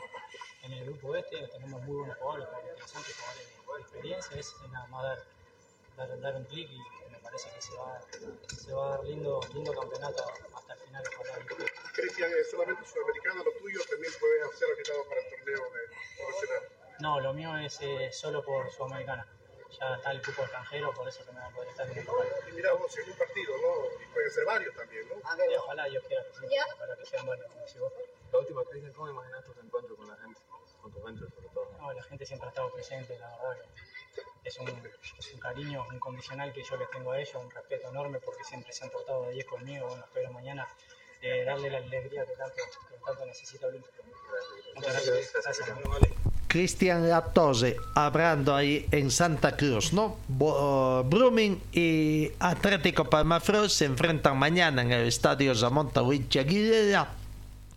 en 0.65 0.73
el 0.75 0.85
grupo 0.85 1.17
este, 1.17 1.49
tenemos 1.49 1.81
muy 1.81 1.97
buenos 1.97 2.19
jugadores, 2.19 2.47
jugadores 2.49 2.71
interesantes, 2.77 3.17
jugadores 3.17 3.47
de, 3.49 3.73
de 3.73 3.81
experiencia, 3.81 4.37
es, 4.39 4.47
es 4.63 4.71
nada 4.71 4.87
más 4.89 5.03
dar, 5.03 5.25
dar, 5.97 6.21
dar 6.21 6.37
un 6.37 6.45
clic 6.45 6.69
y 6.71 7.11
me 7.11 7.19
parece 7.21 7.49
que 7.55 7.63
se 7.63 7.75
va, 7.75 8.03
se 8.55 8.71
va 8.75 8.87
a 8.87 8.91
dar 8.99 9.05
lindo, 9.05 9.41
lindo 9.55 9.73
campeonato 9.73 10.25
hasta 10.55 10.75
el 10.75 10.81
final. 10.81 11.03
Cristian, 11.95 12.31
es 12.39 12.51
solamente 12.51 12.85
sudamericano 12.87 13.45
lo 13.45 13.53
tuyo, 13.61 13.81
también 13.89 14.13
puedes 14.21 14.45
hacer 14.45 14.69
agregado 14.69 15.09
para 15.09 15.21
el 15.23 15.31
torneo 15.31 15.71
de 15.73 15.81
profesional. 16.23 16.82
No, 17.03 17.19
lo 17.19 17.33
mío 17.35 17.57
es 17.57 17.81
eh, 17.81 18.13
solo 18.13 18.45
por 18.45 18.71
Sudamericana. 18.71 19.27
Ya 19.81 19.97
está 19.97 20.13
el 20.13 20.23
cupo 20.23 20.43
extranjero, 20.43 20.95
por 20.95 21.09
eso 21.09 21.25
que 21.25 21.33
me 21.33 21.41
va 21.41 21.47
a 21.47 21.51
poder 21.51 21.69
estar 21.71 21.91
en 21.91 21.99
el 21.99 22.05
local. 22.05 22.29
Y 22.49 22.53
mira 22.53 22.73
vos, 22.75 22.97
en 22.97 23.11
un 23.11 23.19
partido, 23.19 23.53
¿no? 23.61 24.01
Y 24.01 24.07
pueden 24.15 24.31
ser 24.31 24.45
varios 24.45 24.73
también, 24.77 25.09
¿no? 25.09 25.17
Y 25.17 25.57
ojalá 25.57 25.87
Dios 25.87 26.05
quiera 26.07 26.23
que 26.23 26.33
sí, 26.33 26.57
ojalá 26.77 26.97
que 26.97 27.05
sean 27.05 27.27
varios, 27.27 27.49
como 27.49 27.61
decís 27.61 27.81
vos. 27.81 27.93
La 28.31 28.39
última, 28.39 28.65
Cristian, 28.71 28.93
¿cómo 28.93 29.11
imaginas 29.11 29.45
tus 29.45 29.57
encuentros 29.57 29.99
con 29.99 30.09
la 30.09 30.17
gente? 30.17 30.41
Con 30.81 30.93
tu 30.93 31.03
gente, 31.05 31.27
sobre 31.35 31.49
todo. 31.49 31.77
No, 31.81 31.93
la 31.93 32.03
gente 32.05 32.25
siempre 32.25 32.47
ha 32.47 32.51
estado 32.51 32.73
presente, 32.73 33.19
la 33.19 33.31
verdad 33.31 33.65
que 34.45 34.49
es 34.49 34.59
un, 34.59 34.69
es 34.69 35.35
un 35.35 35.41
cariño 35.41 35.85
incondicional 35.93 36.53
que 36.53 36.63
yo 36.63 36.77
les 36.77 36.89
tengo 36.91 37.11
a 37.11 37.19
ellos, 37.19 37.35
un 37.35 37.51
respeto 37.51 37.89
enorme 37.89 38.21
porque 38.21 38.45
siempre 38.45 38.73
se 38.73 38.85
han 38.85 38.91
portado 38.91 39.25
de 39.25 39.33
10 39.33 39.47
conmigo. 39.47 39.89
Bueno, 39.89 40.05
espero 40.05 40.33
mañana 40.33 40.69
eh, 41.21 41.43
darle 41.43 41.69
la 41.69 41.79
alegría 41.79 42.25
que 42.27 42.37
tanto, 42.37 42.63
que 42.89 42.99
tanto 43.05 43.27
necesita 43.27 43.67
Olimpia. 43.67 43.91
Muchas 44.77 44.93
gracias. 44.93 45.33
Gracias, 45.43 45.69
amigo. 45.69 45.99
Cristian 46.53 47.09
Latose 47.09 47.79
hablando 47.95 48.55
ahí 48.55 48.85
en 48.91 49.11
Santa 49.11 49.57
Cruz, 49.57 49.95
¿no? 49.95 50.19
Uh, 50.39 51.03
Blooming 51.03 51.59
y 51.73 52.31
Atlético 52.41 53.09
Palmaflor 53.09 53.71
se 53.71 53.87
enfrentan 53.87 54.37
mañana 54.37 54.83
en 54.83 54.93
el 54.93 55.07
estadio 55.07 55.55
Tawich 55.95 56.37
Aguilera. 56.37 57.09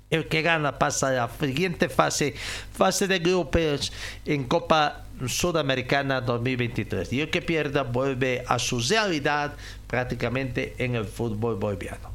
El 0.09 0.27
que 0.27 0.41
gana 0.41 0.77
pasa 0.77 1.07
a 1.07 1.11
la 1.11 1.29
siguiente 1.39 1.87
fase, 1.87 2.35
fase 2.73 3.07
de 3.07 3.19
grupos 3.19 3.93
en 4.25 4.43
Copa 4.43 5.05
Sudamericana 5.25 6.19
2023. 6.19 7.13
Y 7.13 7.21
el 7.21 7.29
que 7.29 7.41
pierda 7.41 7.83
vuelve 7.83 8.43
a 8.45 8.59
su 8.59 8.81
realidad 8.81 9.53
prácticamente 9.87 10.75
en 10.79 10.95
el 10.95 11.05
fútbol 11.05 11.55
boliviano. 11.55 12.14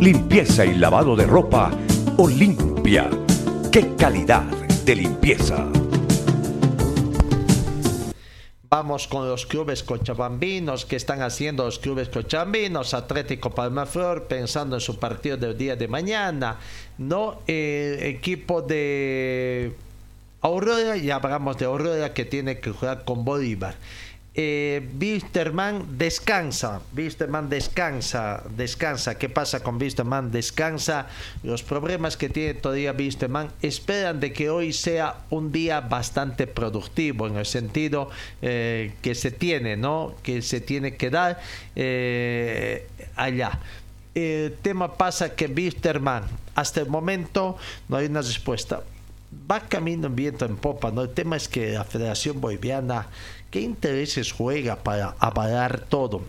Limpieza 0.00 0.66
y 0.66 0.74
lavado 0.74 1.16
de 1.16 1.24
ropa 1.24 1.70
Olimpia. 2.18 3.08
¡Qué 3.72 3.94
calidad 3.96 4.42
de 4.84 4.94
limpieza! 4.94 5.66
Vamos 8.68 9.08
con 9.08 9.26
los 9.26 9.46
clubes 9.46 9.82
cochabambinos 9.82 10.84
que 10.84 10.96
están 10.96 11.22
haciendo 11.22 11.64
los 11.64 11.78
clubes 11.78 12.10
cochabambinos, 12.10 12.92
Atlético 12.92 13.50
Palmaflor 13.50 14.24
pensando 14.24 14.76
en 14.76 14.80
su 14.80 14.98
partido 14.98 15.38
del 15.38 15.56
día 15.56 15.76
de 15.76 15.88
mañana, 15.88 16.58
no 16.98 17.40
el 17.46 18.02
equipo 18.02 18.60
de 18.60 19.72
Aurora, 20.42 20.98
ya 20.98 21.16
hablamos 21.16 21.56
de 21.56 21.64
Aurora 21.64 22.12
que 22.12 22.26
tiene 22.26 22.60
que 22.60 22.70
jugar 22.70 23.04
con 23.06 23.24
Bolívar. 23.24 23.76
Eh, 24.38 24.86
descansa, 25.96 26.82
Wisterman 26.94 27.48
descansa, 27.48 28.42
descansa. 28.54 29.16
¿Qué 29.16 29.30
pasa 29.30 29.62
con 29.62 29.80
Wisterman? 29.80 30.30
Descansa. 30.30 31.06
Los 31.42 31.62
problemas 31.62 32.18
que 32.18 32.28
tiene 32.28 32.52
todavía 32.52 32.92
Wisterman 32.92 33.48
esperan 33.62 34.20
de 34.20 34.34
que 34.34 34.50
hoy 34.50 34.74
sea 34.74 35.20
un 35.30 35.52
día 35.52 35.80
bastante 35.80 36.46
productivo 36.46 37.26
en 37.26 37.36
el 37.38 37.46
sentido 37.46 38.10
eh, 38.42 38.92
que 39.00 39.14
se 39.14 39.30
tiene, 39.30 39.78
¿no? 39.78 40.14
Que 40.22 40.42
se 40.42 40.60
tiene 40.60 40.96
que 40.96 41.08
dar 41.08 41.40
eh, 41.74 42.86
allá. 43.16 43.58
El 44.14 44.54
tema 44.60 44.98
pasa 44.98 45.34
que 45.34 45.46
Wisterman, 45.46 46.24
hasta 46.54 46.82
el 46.82 46.88
momento 46.88 47.56
no 47.88 47.96
hay 47.96 48.04
una 48.04 48.20
respuesta 48.20 48.82
va 49.50 49.60
camino 49.60 50.06
en 50.06 50.16
viento 50.16 50.44
en 50.44 50.56
popa, 50.56 50.90
¿no? 50.90 51.02
El 51.02 51.10
tema 51.10 51.36
es 51.36 51.48
que 51.48 51.72
la 51.72 51.84
Federación 51.84 52.40
Boliviana, 52.40 53.08
¿qué 53.50 53.60
intereses 53.60 54.32
juega 54.32 54.76
para 54.76 55.14
avalar 55.18 55.80
todo? 55.80 56.22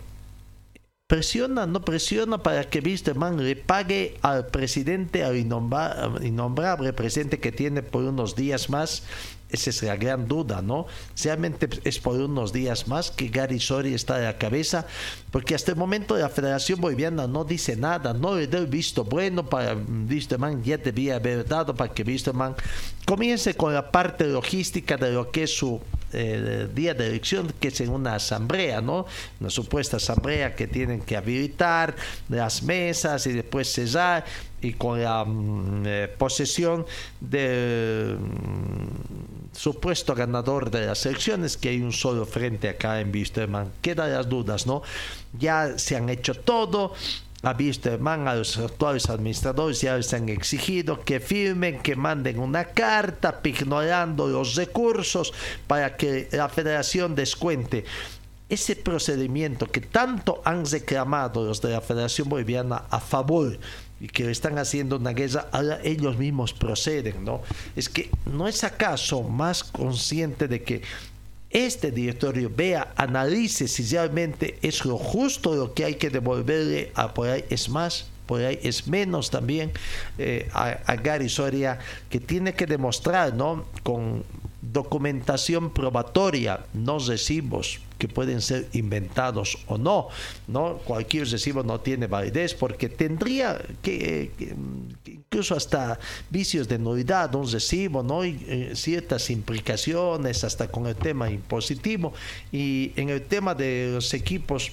Presiona, 1.08 1.66
no 1.66 1.80
presiona 1.80 2.42
para 2.42 2.68
que 2.68 2.80
Wisterman 2.80 3.42
le 3.42 3.56
pague 3.56 4.18
al 4.20 4.48
presidente, 4.48 5.24
al 5.24 5.36
innombra- 5.36 6.22
innombrable 6.22 6.92
presidente 6.92 7.40
que 7.40 7.50
tiene 7.50 7.82
por 7.82 8.04
unos 8.04 8.36
días 8.36 8.68
más. 8.68 9.04
Esa 9.50 9.70
es 9.70 9.82
la 9.82 9.96
gran 9.96 10.28
duda, 10.28 10.60
¿no? 10.60 10.86
Realmente 11.24 11.66
es 11.84 11.98
por 11.98 12.20
unos 12.20 12.52
días 12.52 12.86
más 12.86 13.10
que 13.10 13.28
Gary 13.28 13.58
Sori 13.58 13.94
está 13.94 14.16
a 14.16 14.18
la 14.18 14.36
cabeza, 14.36 14.86
porque 15.30 15.54
hasta 15.54 15.70
el 15.70 15.78
momento 15.78 16.18
la 16.18 16.28
Federación 16.28 16.78
Boliviana 16.82 17.26
no 17.26 17.44
dice 17.44 17.74
nada, 17.74 18.12
no 18.12 18.36
le 18.36 18.46
da 18.46 18.58
el 18.58 18.66
visto 18.66 19.04
bueno 19.04 19.48
para 19.48 19.74
Wisterman, 19.74 20.62
ya 20.62 20.76
debía 20.76 21.16
haber 21.16 21.46
dado 21.48 21.74
para 21.74 21.94
que 21.94 22.02
Wisterman 22.02 22.54
comience 23.06 23.54
con 23.54 23.72
la 23.72 23.90
parte 23.90 24.26
logística 24.26 24.98
de 24.98 25.12
lo 25.12 25.30
que 25.30 25.44
es 25.44 25.56
su 25.56 25.80
eh, 26.12 26.68
día 26.74 26.94
de 26.94 27.06
elección, 27.06 27.52
que 27.60 27.68
es 27.68 27.80
en 27.80 27.90
una 27.90 28.14
asamblea, 28.14 28.80
¿no? 28.80 29.06
Una 29.40 29.50
supuesta 29.50 29.98
asamblea 29.98 30.54
que 30.54 30.66
tienen 30.66 31.00
que 31.00 31.16
habilitar 31.16 31.94
las 32.28 32.62
mesas 32.62 33.26
y 33.26 33.32
después 33.32 33.72
cesar 33.72 34.24
y 34.60 34.72
con 34.72 35.02
la 35.02 35.24
mm, 35.24 35.82
eh, 35.86 36.14
posesión 36.16 36.86
del 37.20 38.18
mm, 38.18 39.54
supuesto 39.54 40.14
ganador 40.14 40.70
de 40.70 40.86
las 40.86 41.04
elecciones, 41.06 41.56
que 41.56 41.70
hay 41.70 41.80
un 41.80 41.92
solo 41.92 42.26
frente 42.26 42.68
acá 42.68 43.00
en 43.00 43.12
Wisterman. 43.12 43.72
Quedan 43.82 44.12
las 44.12 44.28
dudas, 44.28 44.66
¿no? 44.66 44.82
Ya 45.38 45.78
se 45.78 45.96
han 45.96 46.08
hecho 46.08 46.34
todo. 46.34 46.94
A 47.42 47.52
Wisterman, 47.52 48.26
a 48.26 48.34
los 48.34 48.58
actuales 48.58 49.08
administradores 49.08 49.80
ya 49.80 49.96
les 49.96 50.12
han 50.12 50.28
exigido 50.28 51.04
que 51.04 51.20
firmen, 51.20 51.80
que 51.80 51.94
manden 51.94 52.40
una 52.40 52.64
carta 52.64 53.40
ignorando 53.44 54.26
los 54.26 54.56
recursos 54.56 55.32
para 55.68 55.96
que 55.96 56.28
la 56.32 56.48
federación 56.48 57.14
descuente 57.14 57.84
ese 58.48 58.76
procedimiento 58.76 59.66
que 59.66 59.80
tanto 59.80 60.40
han 60.44 60.64
reclamado 60.64 61.44
los 61.44 61.60
de 61.60 61.70
la 61.70 61.80
Federación 61.80 62.28
Boliviana 62.28 62.84
a 62.90 62.98
favor 62.98 63.58
y 64.00 64.06
que 64.06 64.30
están 64.30 64.58
haciendo 64.58 64.96
una 64.96 65.12
guerra, 65.12 65.48
ahora 65.52 65.80
ellos 65.82 66.16
mismos 66.16 66.54
proceden, 66.54 67.24
¿no? 67.24 67.42
Es 67.76 67.88
que 67.88 68.10
no 68.26 68.48
es 68.48 68.64
acaso 68.64 69.22
más 69.22 69.64
consciente 69.64 70.48
de 70.48 70.62
que 70.62 70.82
este 71.50 71.90
directorio 71.90 72.50
vea, 72.54 72.92
analice 72.96 73.68
si 73.68 73.82
realmente 73.84 74.58
es 74.62 74.84
lo 74.84 74.98
justo 74.98 75.54
lo 75.54 75.72
que 75.74 75.84
hay 75.84 75.94
que 75.94 76.10
devolverle 76.10 76.92
a 76.94 77.14
por 77.14 77.28
ahí 77.28 77.44
es 77.48 77.68
más, 77.68 78.06
por 78.26 78.42
ahí 78.42 78.58
es 78.62 78.86
menos 78.86 79.30
también 79.30 79.72
eh, 80.18 80.48
a, 80.52 80.78
a, 80.84 80.96
Gary 80.96 81.28
Soria, 81.28 81.78
que 82.10 82.20
tiene 82.20 82.52
que 82.52 82.66
demostrar, 82.66 83.32
¿no? 83.32 83.64
Con 83.82 84.24
documentación 84.72 85.70
probatoria, 85.70 86.64
no 86.74 86.98
recibos 86.98 87.80
que 87.98 88.08
pueden 88.08 88.40
ser 88.40 88.68
inventados 88.72 89.58
o 89.66 89.76
no, 89.76 90.08
¿no? 90.46 90.78
Cualquier 90.78 91.28
recibo 91.28 91.62
no 91.62 91.80
tiene 91.80 92.06
validez 92.06 92.54
porque 92.54 92.88
tendría 92.88 93.60
que, 93.82 94.30
incluso 95.06 95.56
hasta 95.56 95.98
vicios 96.30 96.68
de 96.68 96.78
nulidad, 96.78 97.34
un 97.34 97.50
recibo, 97.50 98.02
¿no? 98.02 98.24
Y, 98.24 98.44
eh, 98.46 98.70
ciertas 98.74 99.30
implicaciones 99.30 100.44
hasta 100.44 100.68
con 100.68 100.86
el 100.86 100.94
tema 100.94 101.30
impositivo 101.30 102.12
y 102.52 102.92
en 102.96 103.08
el 103.08 103.22
tema 103.22 103.54
de 103.54 103.90
los 103.94 104.14
equipos 104.14 104.72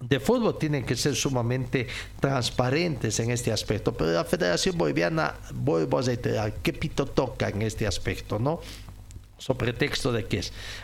de 0.00 0.18
fútbol 0.18 0.56
tienen 0.58 0.84
que 0.84 0.96
ser 0.96 1.14
sumamente 1.14 1.86
transparentes 2.18 3.20
en 3.20 3.30
este 3.30 3.52
aspecto. 3.52 3.92
Pero 3.92 4.12
la 4.12 4.24
Federación 4.24 4.76
Boliviana, 4.78 5.34
vuelvo 5.54 5.98
a 5.98 6.02
reiterar, 6.02 6.54
¿qué 6.62 6.72
pito 6.72 7.04
toca 7.06 7.50
en 7.50 7.62
este 7.62 7.86
aspecto? 7.86 8.38
¿no? 8.38 8.60
Sobre 9.40 9.72
pretexto 9.72 10.12
de 10.12 10.26
que. 10.26 10.40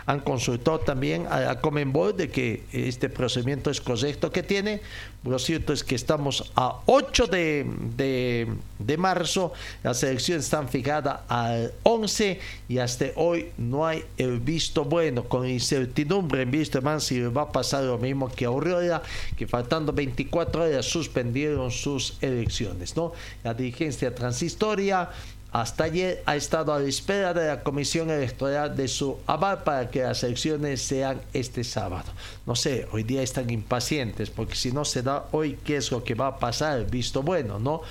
Han 0.07 0.21
consultado 0.21 0.81
también 0.81 1.27
a, 1.29 1.51
a 1.51 1.61
Comenbol 1.61 2.17
de 2.17 2.29
que 2.29 2.65
este 2.73 3.09
procedimiento 3.09 3.71
es 3.71 3.81
correcto 3.81 4.33
que 4.33 4.43
tiene. 4.43 4.81
Lo 5.25 5.39
cierto 5.39 5.73
es 5.73 5.83
que 5.83 5.95
estamos 5.95 6.53
a 6.55 6.81
8 6.87 7.27
de, 7.27 7.67
de, 7.97 8.49
de 8.79 8.97
marzo, 8.97 9.53
las 9.83 10.03
elecciones 10.05 10.45
están 10.45 10.69
fijadas 10.69 11.21
al 11.29 11.73
11 11.83 12.39
y 12.69 12.79
hasta 12.79 13.07
hoy 13.17 13.51
no 13.59 13.85
hay 13.85 14.05
el 14.19 14.39
visto 14.39 14.85
bueno, 14.85 15.25
con 15.25 15.49
incertidumbre 15.49 16.43
en 16.43 16.51
visto 16.53 16.81
más 16.81 17.05
si 17.05 17.21
va 17.21 17.43
a 17.43 17.53
pasar 17.53 17.85
lo 17.85 17.99
mismo 17.99 18.29
que 18.29 18.45
Aurora, 18.45 19.03
que 19.37 19.49
faltando 19.49 19.93
24 19.93 20.63
horas 20.65 20.87
suspendieron 20.87 21.73
sus 21.73 22.17
elecciones. 22.21 22.97
¿no? 22.97 23.13
La 23.43 23.53
dirigencia 23.53 24.15
transistoria 24.15 25.11
hasta 25.53 25.85
ayer 25.85 26.23
ha 26.27 26.37
estado 26.37 26.73
a 26.73 26.81
la 26.81 26.89
espera 26.89 27.33
de 27.33 27.47
la 27.47 27.63
Comisión 27.63 28.11
Electoral 28.11 28.77
de 28.77 28.89
su 28.89 29.19
aval 29.27 29.63
para 29.63 29.91
que 29.91 30.03
las 30.03 30.23
elecciones 30.23 30.83
sean 30.83 31.21
este 31.33 31.65
sábado. 31.65 32.13
No 32.45 32.55
sé, 32.55 32.87
hoy 32.93 33.05
día 33.05 33.23
están 33.23 33.49
impacientes 33.51 34.31
porque 34.31 34.55
si 34.55 34.73
no 34.73 34.85
se 34.85 35.03
da 35.03 35.27
hoy, 35.33 35.59
¿qué 35.65 35.77
es 35.77 35.91
lo 35.91 36.05
que 36.05 36.15
va 36.15 36.27
a 36.29 36.39
pasar? 36.39 36.91
Visto 36.91 37.23
bueno, 37.23 37.59
¿no? 37.59 37.83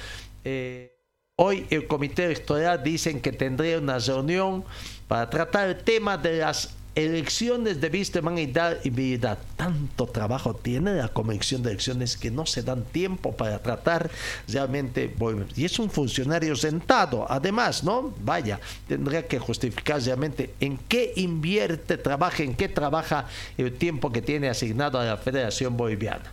Eh, 0.44 0.96
hoy 1.38 1.66
el 1.70 1.88
Comité 1.88 2.26
Electoral 2.26 2.84
dicen 2.84 3.20
que 3.20 3.32
tendría 3.32 3.80
una 3.80 4.00
reunión 4.00 4.64
para 5.08 5.30
tratar 5.30 5.70
el 5.70 5.78
tema 5.78 6.18
de 6.18 6.38
las 6.38 6.76
elecciones 6.96 7.82
de 7.82 7.90
Wisterman 7.90 8.38
y 8.38 8.54
habilidad. 8.58 9.38
Tanto 9.58 10.08
trabajo 10.08 10.56
tiene 10.56 10.96
la 10.96 11.10
Comisión 11.10 11.62
de 11.62 11.72
Elecciones 11.72 12.18
que 12.18 12.32
no 12.32 12.46
se 12.46 12.64
dan 12.64 12.84
tiempo 12.86 13.36
para 13.36 13.62
tratar 13.62 14.10
realmente. 14.48 15.14
Y 15.56 15.66
es 15.66 15.78
un 15.80 15.90
funcionario 15.90 16.56
sentado, 16.56 17.26
además, 17.30 17.84
¿no? 17.84 18.14
Vaya, 18.24 18.60
tendría 18.88 19.28
que 19.28 19.40
justificar 19.40 20.02
realmente 20.02 20.54
en 20.60 20.78
qué 20.78 21.14
invierte, 21.18 21.98
trabaja, 21.98 22.44
en 22.44 22.56
qué 22.56 22.70
trabaja 22.70 23.28
el 23.58 23.74
tiempo 23.74 24.12
que 24.12 24.22
tiene 24.22 24.50
asignado 24.50 25.00
a 25.00 25.06
la 25.06 25.18
Federación 25.18 25.76
Boliviana. 25.76 26.32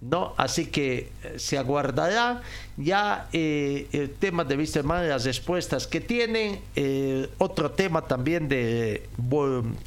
¿No? 0.00 0.34
Así 0.36 0.66
que 0.66 1.10
se 1.36 1.58
aguardará 1.58 2.42
ya 2.76 3.28
eh, 3.32 3.88
el 3.92 4.10
tema 4.10 4.44
de 4.44 4.56
Wisterman, 4.56 5.08
las 5.08 5.24
respuestas 5.24 5.86
que 5.86 6.00
tienen, 6.00 6.60
eh, 6.74 7.28
otro 7.38 7.70
tema 7.70 8.02
también 8.02 8.48
de 8.48 9.08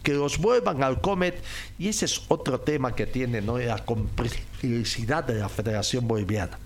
que 0.04 0.14
los 0.14 0.38
vuelvan 0.40 0.84
al 0.84 1.02
Comet, 1.02 1.42
y 1.78 1.90
ese 1.90 2.06
es 2.06 2.22
otro 2.28 2.60
tema 2.60 2.96
que 2.96 3.06
tiene 3.06 3.42
¿no? 3.42 3.58
la 3.58 3.86
complicidad 3.86 5.24
de 5.24 5.36
la 5.36 5.50
Federación 5.50 6.08
Boliviana. 6.08 6.58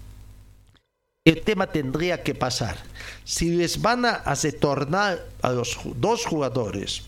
El 1.25 1.41
tema 1.41 1.67
tendría 1.67 2.21
que 2.21 2.35
pasar. 2.35 2.77
Si 3.23 3.55
les 3.55 3.81
van 3.81 4.05
a 4.05 4.21
retornar 4.35 5.25
a 5.41 5.51
los 5.51 5.79
dos 5.95 6.25
jugadores, 6.25 7.03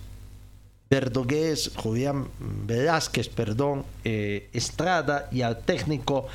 Julián 1.75 2.27
Velázquez, 2.39 3.29
perdón, 3.29 3.85
eh, 4.03 4.49
Estrada 4.53 5.27
y 5.31 5.41
al 5.41 5.59
técnico 5.59 6.27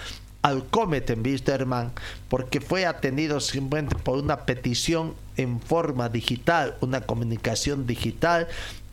Alcomet 0.42 1.10
en 1.10 1.22
Wisterman, 1.24 1.92
porque 2.28 2.60
fue 2.60 2.86
atendido 2.86 3.40
simplemente 3.40 3.96
por 3.96 4.18
una 4.18 4.46
petición 4.46 5.14
en 5.36 5.60
forma 5.60 6.08
digital, 6.08 6.76
una 6.80 7.02
comunicación 7.02 7.86
digital 7.86 8.48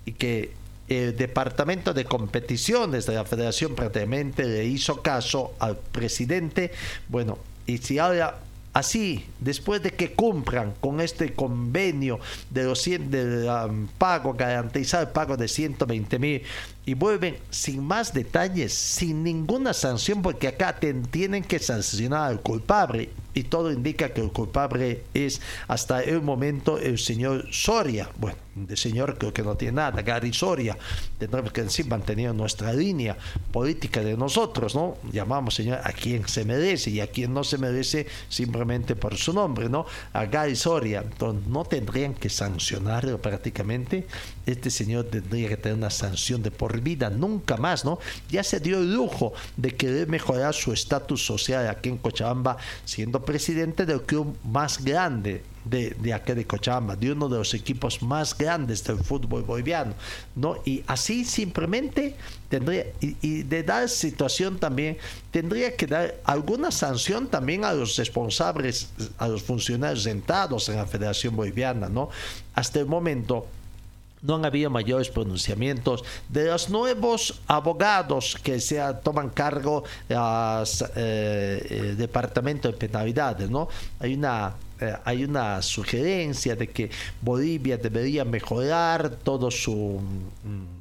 y 0.05 0.13
que 0.13 0.53
el 0.89 1.15
departamento 1.15 1.93
de 1.93 2.05
competiciones 2.05 3.05
de 3.05 3.15
la 3.15 3.25
federación 3.25 3.75
prácticamente 3.75 4.45
le 4.45 4.65
hizo 4.65 5.01
caso 5.01 5.53
al 5.59 5.77
presidente. 5.77 6.71
Bueno, 7.09 7.37
y 7.65 7.77
si 7.79 7.99
ahora 7.99 8.39
Así, 8.77 9.25
después 9.39 9.81
de 9.81 9.89
que 9.89 10.11
cumplan 10.11 10.71
con 10.79 11.01
este 11.01 11.33
convenio 11.33 12.19
de 12.51 12.63
los 12.65 12.79
100 12.83 13.09
del 13.09 13.49
um, 13.49 13.87
pago, 13.97 14.35
garantizar 14.35 15.01
el 15.01 15.07
pago 15.07 15.35
de 15.35 15.47
120 15.47 16.19
mil 16.19 16.43
y 16.85 16.93
vuelven 16.93 17.37
sin 17.49 17.83
más 17.83 18.13
detalles, 18.13 18.75
sin 18.75 19.23
ninguna 19.23 19.73
sanción, 19.73 20.21
porque 20.21 20.47
acá 20.47 20.79
tienen 21.09 21.43
que 21.43 21.57
sancionar 21.57 22.29
al 22.29 22.39
culpable 22.39 23.09
y 23.37 23.43
todo 23.43 23.71
indica 23.71 24.09
que 24.09 24.21
el 24.21 24.31
culpable 24.31 25.03
es 25.13 25.41
hasta 25.67 26.01
el 26.01 26.23
momento 26.23 26.79
el 26.79 26.97
señor 26.97 27.45
Soria. 27.51 28.09
Bueno, 28.17 28.35
de 28.65 28.75
señor 28.75 29.17
creo 29.19 29.31
que 29.31 29.43
no 29.43 29.55
tiene 29.55 29.73
nada, 29.73 30.01
Gary 30.01 30.33
Soria. 30.33 30.75
Tendremos 31.19 31.51
que 31.51 31.61
decir 31.61 31.85
mantenido 31.85 32.33
nuestra 32.33 32.73
línea 32.73 33.15
política 33.51 34.01
de 34.01 34.17
nosotros, 34.17 34.73
¿no? 34.73 34.97
Llamamos 35.11 35.53
señor 35.53 35.79
a 35.83 35.91
quien 35.91 36.27
se 36.27 36.45
merece 36.45 36.89
y 36.89 36.99
a 36.99 37.07
quien 37.07 37.31
no 37.31 37.43
se 37.43 37.59
merece 37.59 38.07
simplemente 38.27 38.95
por 38.95 39.15
su 39.17 39.33
nombre, 39.33 39.69
¿no? 39.69 39.85
A 40.13 40.25
Gary 40.25 40.55
Soria. 40.55 41.03
Entonces 41.05 41.47
no 41.47 41.63
tendrían 41.63 42.15
que 42.15 42.29
sancionarlo 42.29 43.21
prácticamente. 43.21 44.07
Este 44.47 44.71
señor 44.71 45.05
tendría 45.05 45.49
que 45.49 45.57
tener 45.57 45.77
una 45.77 45.91
sanción 45.91 46.41
de 46.41 46.49
por 46.49 46.81
vida, 46.81 47.11
nunca 47.11 47.57
más, 47.57 47.85
¿no? 47.85 47.99
Ya 48.29 48.43
se 48.43 48.59
dio 48.59 48.79
el 48.79 48.93
lujo 48.93 49.33
de 49.57 49.75
querer 49.75 50.07
mejorar 50.07 50.55
su 50.55 50.73
estatus 50.73 51.23
social 51.23 51.67
aquí 51.67 51.89
en 51.89 51.97
Cochabamba, 51.97 52.57
siendo 52.85 53.23
presidente 53.27 53.85
del 53.85 54.01
club 54.03 54.37
más 54.45 54.81
grande 54.83 55.43
de, 55.65 55.89
de 55.99 56.13
aquí 56.13 56.31
de 56.31 56.45
Cochabamba, 56.45 56.95
de 56.95 57.11
uno 57.11 57.27
de 57.27 57.37
los 57.37 57.53
equipos 57.53 58.01
más 58.01 58.37
grandes 58.37 58.85
del 58.85 58.99
fútbol 58.99 59.43
boliviano, 59.43 59.93
¿no? 60.33 60.55
Y 60.63 60.81
así 60.87 61.25
simplemente 61.25 62.15
tendría, 62.47 62.85
y, 63.01 63.17
y, 63.21 63.43
de 63.43 63.63
dar 63.63 63.89
situación 63.89 64.57
también, 64.57 64.97
tendría 65.29 65.75
que 65.75 65.87
dar 65.87 66.15
alguna 66.23 66.71
sanción 66.71 67.27
también 67.27 67.65
a 67.65 67.73
los 67.73 67.97
responsables, 67.97 68.89
a 69.17 69.27
los 69.27 69.43
funcionarios 69.43 70.03
sentados 70.03 70.69
en 70.69 70.77
la 70.77 70.85
Federación 70.85 71.35
Boliviana, 71.35 71.89
¿no? 71.89 72.09
Hasta 72.55 72.79
el 72.79 72.85
momento 72.85 73.45
no 74.21 74.35
han 74.35 74.45
habido 74.45 74.69
mayores 74.69 75.09
pronunciamientos 75.09 76.03
de 76.29 76.45
los 76.45 76.69
nuevos 76.69 77.41
abogados 77.47 78.37
que 78.41 78.59
se 78.59 78.81
toman 79.03 79.29
cargo 79.29 79.83
del 80.07 80.17
eh, 80.95 81.95
departamento 81.97 82.71
de 82.71 82.77
penalidades, 82.77 83.49
¿no? 83.49 83.67
Hay 83.99 84.13
una 84.13 84.55
eh, 84.79 84.95
hay 85.05 85.23
una 85.23 85.61
sugerencia 85.61 86.55
de 86.55 86.67
que 86.67 86.91
Bolivia 87.21 87.77
debería 87.77 88.23
mejorar 88.23 89.09
todo 89.09 89.49
su 89.49 89.99
mm, 89.99 90.77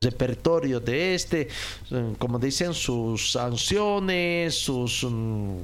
repertorio 0.00 0.80
de 0.80 1.14
este, 1.14 1.48
mm, 1.90 2.14
como 2.14 2.40
dicen, 2.40 2.74
sus 2.74 3.32
sanciones, 3.32 4.54
sus 4.56 5.04
mm, 5.04 5.58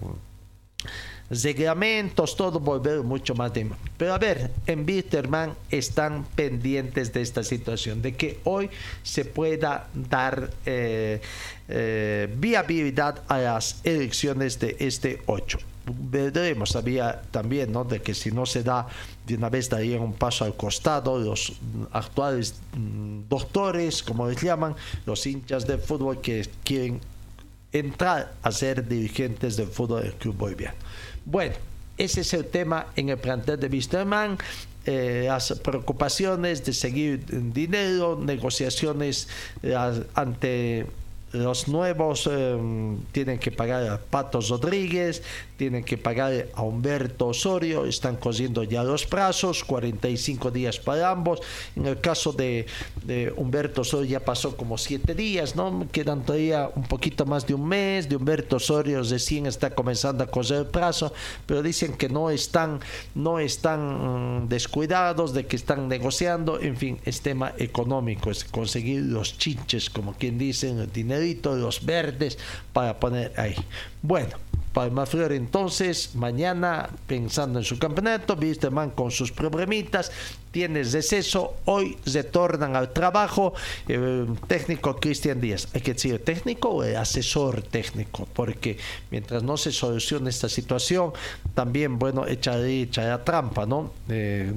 reglamentos, 1.33 2.37
todo 2.37 2.61
volver 2.61 3.03
mucho 3.03 3.35
más 3.35 3.53
de... 3.55 3.71
Pero 3.97 4.15
a 4.15 4.19
ver, 4.19 4.51
en 4.67 4.85
Bitterman 4.85 5.55
están 5.71 6.25
pendientes 6.35 7.13
de 7.13 7.23
esta 7.23 7.43
situación, 7.43 8.03
de 8.03 8.15
que 8.15 8.41
hoy 8.45 8.69
se 9.03 9.25
pueda 9.25 9.89
dar 9.95 10.51
eh, 10.67 11.21
eh, 11.69 12.29
viabilidad 12.37 13.23
a 13.29 13.39
las 13.39 13.81
elecciones 13.85 14.59
de 14.61 14.77
este 14.81 15.23
8. 15.27 15.59
Veremos 15.85 16.71
sabía 16.71 17.23
también 17.31 17.73
¿no? 17.73 17.85
de 17.85 18.01
que 18.03 18.15
si 18.15 18.31
no 18.31 18.47
se 18.47 18.63
da 18.63 18.87
de 19.27 19.35
una 19.35 19.49
vez 19.49 19.69
darían 19.69 20.01
un 20.01 20.13
paso 20.13 20.45
al 20.45 20.55
costado 20.55 21.19
los 21.19 21.55
actuales 21.93 22.55
mm, 22.77 23.23
doctores, 23.29 24.03
como 24.03 24.29
les 24.29 24.41
llaman, 24.41 24.77
los 25.07 25.27
hinchas 25.27 25.67
de 25.67 25.79
fútbol 25.79 26.21
que 26.21 26.49
quieren 26.63 27.01
entrar 27.73 28.35
a 28.43 28.53
ser 28.53 28.87
dirigentes 28.87 29.57
del 29.57 29.69
fútbol 29.69 30.03
del 30.03 30.15
club 30.15 30.37
boliviano. 30.37 30.77
Bueno, 31.25 31.55
ese 31.99 32.23
es 32.23 32.35
el 32.35 32.47
tema 32.47 32.87
en 32.97 33.11
el 33.11 33.19
plantel 33.19 33.61
de 33.61 33.69
Wisterman. 33.69 34.39
Eh, 34.85 35.27
las 35.29 35.53
preocupaciones 35.61 36.65
de 36.65 36.73
seguir 36.73 37.25
dinero, 37.53 38.19
negociaciones 38.21 39.29
eh, 39.63 39.77
ante 40.15 40.87
los 41.33 41.69
nuevos 41.69 42.29
eh, 42.31 42.97
tienen 43.13 43.39
que 43.39 43.51
pagar 43.51 43.89
a 43.89 43.99
Patos 43.99 44.49
Rodríguez, 44.51 45.23
tienen 45.57 45.85
que 45.85 45.97
pagar 45.97 46.49
a 46.55 46.63
Humberto 46.63 47.29
Osorio, 47.29 47.85
están 47.85 48.17
cogiendo 48.17 48.65
ya 48.65 48.83
los 48.83 49.07
plazos, 49.07 49.65
45 49.65 50.51
días 50.51 50.79
para 50.79 51.11
ambos. 51.11 51.41
En 51.77 51.87
el 51.87 52.01
caso 52.01 52.33
de, 52.33 52.67
Humberto 53.37 53.83
Osorio 53.83 54.11
ya 54.11 54.21
pasó 54.21 54.57
como 54.57 54.77
7 54.79 55.15
días, 55.15 55.57
¿no? 55.57 55.87
Quedan 55.91 56.25
todavía 56.25 56.71
un 56.75 56.85
poquito 56.85 57.27
más 57.27 57.47
de 57.47 57.55
un 57.55 57.67
mes, 57.67 58.09
de 58.09 58.17
Humberto 58.17 58.57
Osorio 58.57 59.03
recién 59.03 59.47
está 59.47 59.71
comenzando 59.71 60.25
a 60.25 60.27
coger 60.27 60.59
el 60.59 60.67
plazo, 60.67 61.13
pero 61.47 61.63
dicen 61.63 61.95
que 61.95 62.09
no 62.09 62.31
están, 62.31 62.81
no 63.15 63.39
están 63.39 64.45
mm, 64.45 64.49
descuidados, 64.49 65.33
de 65.33 65.47
que 65.47 65.57
están 65.57 65.89
negociando, 65.89 66.61
en 66.61 66.77
fin, 66.77 66.99
es 67.05 67.21
tema 67.21 67.53
económico, 67.59 68.31
es 68.31 68.45
conseguir 68.45 69.03
los 69.03 69.39
chinches, 69.39 69.91
como 69.91 70.15
quien 70.15 70.39
dice, 70.39 70.71
el 70.71 70.91
dinerito, 71.23 71.57
los 71.57 71.85
verdes 71.85 72.39
para 72.73 72.99
poner 72.99 73.33
ahí. 73.37 73.55
Bueno, 74.03 74.37
Palma 74.73 75.05
Flor 75.07 75.33
entonces 75.33 76.15
mañana 76.15 76.89
pensando 77.07 77.59
en 77.59 77.65
su 77.65 77.79
campeonato, 77.79 78.39
man 78.71 78.91
con 78.91 79.11
sus 79.11 79.31
problemitas, 79.31 80.11
tiene 80.51 80.85
deceso, 80.85 81.57
hoy 81.65 81.97
retornan 82.05 82.77
al 82.77 82.93
trabajo 82.93 83.55
el 83.89 84.29
técnico 84.47 84.97
Cristian 84.97 85.41
Díaz, 85.41 85.69
hay 85.75 85.81
que 85.81 85.95
decir 85.95 86.23
técnico 86.25 86.69
o 86.69 86.83
asesor 86.83 87.63
técnico, 87.63 88.29
porque 88.33 88.79
mientras 89.11 89.43
no 89.43 89.57
se 89.57 89.73
solucione 89.73 90.31
esta 90.31 90.49
situación, 90.49 91.13
también 91.55 91.99
bueno, 91.99 92.27
echa 92.27 92.57
la 92.57 93.25
trampa, 93.25 93.67
¿no? 93.67 93.93
Eh, 94.09 94.53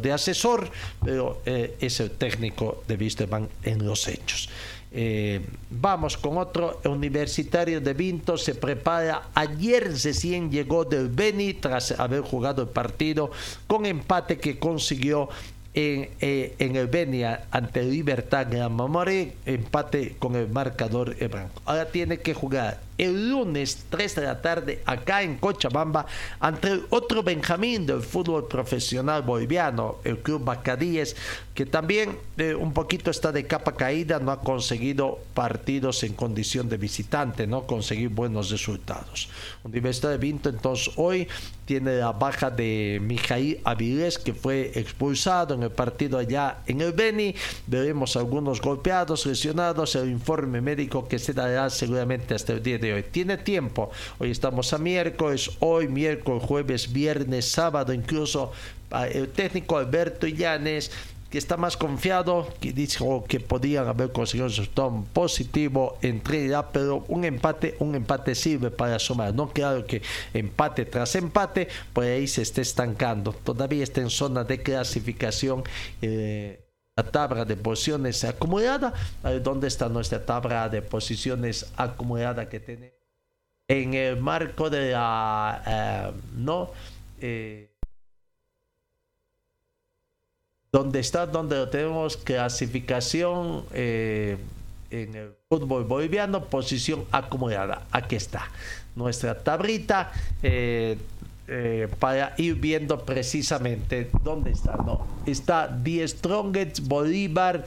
de 0.00 0.12
asesor, 0.12 0.70
pero 1.04 1.42
eh, 1.44 1.76
es 1.80 2.00
el 2.00 2.12
técnico 2.12 2.84
de 2.86 2.96
Wisterman 2.96 3.48
en 3.64 3.84
los 3.84 4.06
hechos. 4.08 4.48
Eh, 4.92 5.40
vamos 5.70 6.16
con 6.16 6.36
otro 6.36 6.80
universitario 6.84 7.80
de 7.80 7.94
Vinto, 7.94 8.36
se 8.36 8.54
prepara. 8.54 9.28
Ayer 9.34 9.84
recién 9.84 10.50
llegó 10.50 10.84
del 10.84 11.08
Beni 11.08 11.54
tras 11.54 11.92
haber 11.92 12.22
jugado 12.22 12.62
el 12.62 12.68
partido 12.68 13.30
con 13.66 13.86
empate 13.86 14.38
que 14.38 14.58
consiguió 14.58 15.28
en, 15.74 16.10
eh, 16.20 16.56
el 16.58 16.88
Benia 16.88 17.46
ante 17.50 17.84
Libertad 17.84 18.48
Gran 18.50 18.72
Mamoré, 18.72 19.34
empate 19.46 20.16
con 20.18 20.34
el 20.34 20.48
marcador 20.48 21.14
blanco. 21.28 21.62
Ahora 21.64 21.86
tiene 21.86 22.18
que 22.18 22.34
jugar 22.34 22.80
el 23.00 23.30
lunes 23.30 23.86
3 23.88 24.14
de 24.16 24.22
la 24.22 24.42
tarde 24.42 24.82
acá 24.84 25.22
en 25.22 25.38
Cochabamba 25.38 26.04
ante 26.38 26.82
otro 26.90 27.22
Benjamín 27.22 27.86
del 27.86 28.02
fútbol 28.02 28.46
profesional 28.46 29.22
boliviano, 29.22 29.96
el 30.04 30.18
Club 30.18 30.44
Bacadíes, 30.44 31.16
que 31.54 31.64
también 31.64 32.18
eh, 32.36 32.54
un 32.54 32.74
poquito 32.74 33.10
está 33.10 33.32
de 33.32 33.46
capa 33.46 33.72
caída, 33.72 34.18
no 34.18 34.32
ha 34.32 34.40
conseguido 34.40 35.18
partidos 35.32 36.02
en 36.04 36.12
condición 36.12 36.68
de 36.68 36.76
visitante, 36.76 37.46
no 37.46 37.66
conseguir 37.66 38.10
buenos 38.10 38.50
resultados. 38.50 39.30
Universidad 39.64 40.10
de 40.10 40.18
Vinto 40.18 40.50
entonces 40.50 40.92
hoy 40.96 41.26
tiene 41.64 41.98
la 41.98 42.12
baja 42.12 42.50
de 42.50 42.98
Mijail 43.00 43.60
Avilés 43.64 44.18
que 44.18 44.34
fue 44.34 44.72
expulsado 44.74 45.54
en 45.54 45.62
el 45.62 45.70
partido 45.70 46.18
allá 46.18 46.58
en 46.66 46.80
el 46.80 46.92
Beni. 46.92 47.34
Veremos 47.66 48.16
algunos 48.16 48.60
golpeados, 48.60 49.24
lesionados, 49.24 49.94
el 49.94 50.10
informe 50.10 50.60
médico 50.60 51.06
que 51.06 51.18
se 51.18 51.32
dará 51.32 51.70
seguramente 51.70 52.34
hasta 52.34 52.54
el 52.54 52.62
día 52.62 52.78
de 52.78 52.89
hoy. 52.92 53.02
Tiene 53.02 53.36
tiempo. 53.36 53.90
Hoy 54.18 54.30
estamos 54.30 54.72
a 54.72 54.78
miércoles, 54.78 55.50
hoy 55.60 55.88
miércoles, 55.88 56.42
jueves, 56.44 56.92
viernes, 56.92 57.50
sábado, 57.50 57.92
incluso 57.92 58.52
ah, 58.90 59.06
el 59.06 59.28
técnico 59.28 59.76
Alberto 59.76 60.26
Illanes 60.26 60.90
que 61.30 61.38
está 61.38 61.56
más 61.56 61.76
confiado, 61.76 62.48
que 62.60 62.72
dijo 62.72 63.24
que 63.24 63.38
podían 63.38 63.86
haber 63.86 64.10
conseguido 64.10 64.46
un 64.46 64.50
resultado 64.50 65.04
positivo 65.12 65.96
en 66.02 66.20
Trinidad, 66.20 66.66
pero 66.72 67.04
un 67.06 67.24
empate, 67.24 67.76
un 67.78 67.94
empate 67.94 68.34
sirve 68.34 68.70
para 68.70 68.98
sumar. 68.98 69.32
No 69.32 69.48
claro 69.50 69.86
que 69.86 70.02
empate 70.34 70.84
tras 70.84 71.14
empate, 71.14 71.68
pues 71.92 72.08
ahí 72.08 72.26
se 72.26 72.42
esté 72.42 72.62
estancando. 72.62 73.32
Todavía 73.32 73.84
está 73.84 74.00
en 74.00 74.10
zona 74.10 74.42
de 74.42 74.60
clasificación. 74.60 75.62
Eh, 76.02 76.59
la 77.00 77.10
tabla 77.10 77.44
de 77.44 77.56
posiciones 77.56 78.24
acumulada. 78.24 78.92
¿Dónde 79.42 79.68
está 79.68 79.88
nuestra 79.88 80.24
tabla 80.24 80.68
de 80.68 80.82
posiciones 80.82 81.66
acumulada 81.76 82.48
que 82.48 82.60
tiene? 82.60 82.92
En 83.68 83.94
el 83.94 84.16
marco 84.18 84.68
de 84.68 84.92
la... 84.92 85.62
Eh, 85.66 86.12
no... 86.36 86.70
Eh, 87.20 87.68
donde 90.72 91.00
está, 91.00 91.26
donde 91.26 91.66
tenemos 91.66 92.16
clasificación 92.16 93.64
eh, 93.72 94.38
en 94.90 95.14
el 95.16 95.34
fútbol 95.48 95.82
boliviano, 95.84 96.44
posición 96.44 97.04
acumulada. 97.10 97.86
Aquí 97.90 98.14
está 98.14 98.48
nuestra 98.94 99.36
tablita. 99.42 100.12
Eh, 101.52 101.88
para 101.98 102.32
ir 102.36 102.54
viendo 102.54 103.04
precisamente 103.04 104.08
dónde 104.22 104.52
está. 104.52 104.76
¿no? 104.76 105.04
Está 105.26 105.66
Die 105.66 106.06
Strongest, 106.06 106.86
Bolívar, 106.86 107.64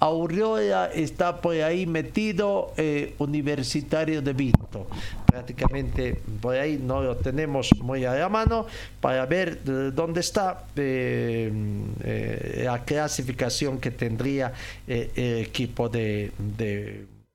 Aurora 0.00 0.86
está 0.94 1.38
por 1.38 1.54
ahí 1.56 1.84
metido, 1.84 2.72
eh, 2.78 3.14
Universitario 3.18 4.22
de 4.22 4.32
Vinto. 4.32 4.86
Prácticamente 5.26 6.22
por 6.40 6.56
ahí 6.56 6.80
no 6.82 7.02
lo 7.02 7.16
tenemos 7.18 7.68
muy 7.82 8.06
a 8.06 8.14
la 8.14 8.30
mano 8.30 8.66
para 8.98 9.26
ver 9.26 9.62
dónde 9.92 10.20
está 10.20 10.64
eh, 10.74 12.62
la 12.64 12.82
clasificación 12.82 13.78
que 13.78 13.90
tendría 13.90 14.54
el 14.86 15.40
equipo 15.44 15.90
de 15.90 16.32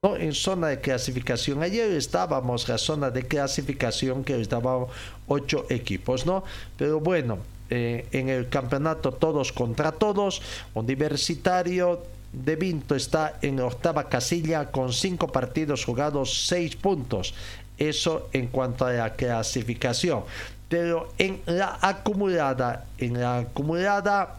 en 0.03 0.33
zona 0.33 0.67
de 0.67 0.81
clasificación. 0.81 1.63
Ayer 1.63 1.89
estábamos 1.91 2.67
en 2.67 2.73
la 2.73 2.77
zona 2.77 3.09
de 3.09 3.23
clasificación 3.23 4.23
que 4.23 4.39
estaban 4.39 4.85
ocho 5.27 5.65
equipos, 5.69 6.25
¿no? 6.25 6.43
Pero 6.77 6.99
bueno, 6.99 7.39
eh, 7.69 8.05
en 8.11 8.27
el 8.27 8.49
campeonato 8.49 9.13
todos 9.13 9.53
contra 9.53 9.93
todos, 9.93 10.41
Universitario 10.73 12.03
de 12.33 12.55
Vinto 12.57 12.95
está 12.95 13.37
en 13.41 13.61
octava 13.61 14.09
casilla 14.09 14.71
con 14.71 14.91
cinco 14.91 15.27
partidos 15.27 15.85
jugados, 15.85 16.47
seis 16.47 16.75
puntos. 16.75 17.33
Eso 17.77 18.29
en 18.33 18.47
cuanto 18.47 18.85
a 18.85 18.91
la 18.91 19.13
clasificación. 19.13 20.23
Pero 20.67 21.13
en 21.17 21.41
la 21.45 21.77
acumulada, 21.81 22.85
en 22.97 23.21
la 23.21 23.39
acumulada 23.39 24.35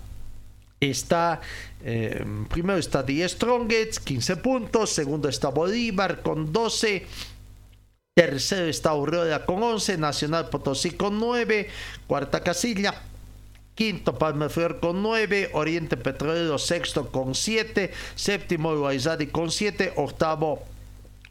está 0.80 1.40
eh, 1.86 2.24
primero 2.50 2.78
está 2.78 3.04
The 3.04 3.28
Strongest 3.28 4.02
15 4.04 4.36
puntos 4.36 4.90
segundo 4.90 5.28
está 5.28 5.50
Bolívar 5.50 6.22
con 6.22 6.52
12 6.52 7.06
tercero 8.14 8.66
está 8.66 8.90
Aurora 8.90 9.44
con 9.44 9.62
11 9.62 9.98
Nacional 9.98 10.48
Potosí 10.48 10.92
con 10.92 11.20
9 11.20 11.68
cuarta 12.06 12.42
casilla 12.42 12.94
Quinto, 13.74 14.16
Palmeflor 14.16 14.78
con 14.78 15.02
9, 15.02 15.50
Oriente 15.54 15.96
Petrolero 15.96 16.58
sexto 16.58 17.10
con 17.10 17.34
7, 17.34 17.92
séptimo, 18.14 18.70
Uruguayzadi 18.70 19.26
con 19.26 19.50
7, 19.50 19.94
octavo, 19.96 20.62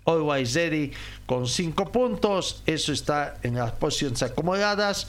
Uruguayzadi 0.06 0.92
con 1.26 1.48
5 1.48 1.92
puntos. 1.92 2.62
Eso 2.66 2.92
está 2.92 3.38
en 3.44 3.56
las 3.56 3.72
posiciones 3.72 4.22
acomodadas. 4.24 5.08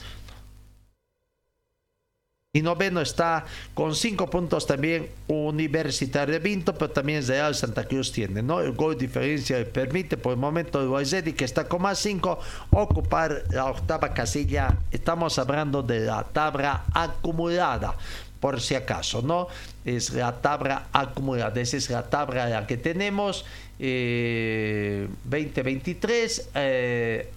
Y 2.55 2.61
noveno 2.61 3.01
está 3.01 3.43
con 3.73 3.93
cinco 3.93 4.29
puntos 4.29 4.65
también 4.65 5.09
Universitario 5.27 6.35
de 6.35 6.39
Vinto, 6.39 6.73
pero 6.73 6.89
también 6.89 7.27
Real 7.27 7.53
Santa 7.53 7.83
Cruz 7.83 8.13
tiene, 8.13 8.41
¿no? 8.41 8.61
El 8.61 8.71
gol 8.71 8.97
diferencia 8.97 9.57
permite 9.69 10.15
por 10.15 10.31
el 10.31 10.39
momento 10.39 10.81
el 10.81 10.87
Boisedi, 10.87 11.33
que 11.33 11.43
está 11.43 11.67
con 11.67 11.81
más 11.81 11.99
cinco, 11.99 12.39
ocupar 12.71 13.43
la 13.49 13.65
octava 13.65 14.13
casilla. 14.13 14.73
Estamos 14.89 15.37
hablando 15.37 15.83
de 15.83 16.05
la 16.05 16.23
tabla 16.23 16.85
acumulada 16.93 17.97
por 18.39 18.61
si 18.61 18.75
acaso, 18.75 19.21
¿no? 19.21 19.49
Es 19.83 20.11
la 20.11 20.39
tabla 20.39 20.87
acumulada, 20.93 21.59
esa 21.59 21.75
es 21.75 21.89
la 21.89 22.03
tabla 22.03 22.47
la 22.47 22.65
que 22.65 22.77
tenemos, 22.77 23.43
2023, 23.77 26.51
eh, 26.55 26.55
eh, 26.55 27.29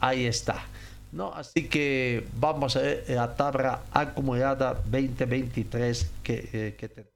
ahí 0.00 0.26
está. 0.26 0.64
¿No? 1.12 1.32
Así 1.32 1.68
que 1.68 2.26
vamos 2.34 2.76
a 2.76 2.80
ver 2.80 3.04
la 3.08 3.34
tabla 3.34 3.82
acumulada 3.92 4.74
2023 4.74 6.10
que, 6.22 6.48
eh. 6.52 7.06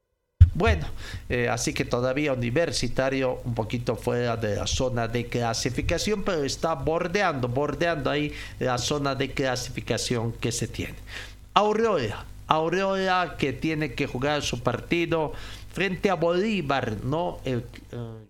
Bueno, 0.55 0.87
eh, 1.31 1.49
así 1.49 1.73
que 1.73 1.87
todavía 1.87 2.35
universitario 2.35 3.41
un 3.45 3.55
poquito 3.55 3.97
fuera 3.97 4.37
de 4.37 4.57
la 4.57 4.67
zona 4.67 5.09
de 5.09 5.27
clasificación, 5.27 6.25
pero 6.25 6.45
está 6.45 6.75
bordeando, 6.75 7.49
bordeando 7.49 8.11
ahí 8.11 8.33
la 8.59 8.77
zona 8.77 9.15
de 9.15 9.33
clasificación 9.33 10.33
que 10.33 10.53
se 10.53 10.69
tiene. 10.69 10.97
Aurora, 11.55 12.27
Aurora 12.49 13.37
que 13.39 13.55
tiene 13.55 13.95
que 13.95 14.07
jugar 14.07 14.43
su 14.43 14.63
partido 14.63 15.33
frente 15.73 16.11
a 16.11 16.15
Bolívar, 16.15 16.99
¿no? 17.03 17.41
El, 17.47 17.65
eh, 17.93 18.27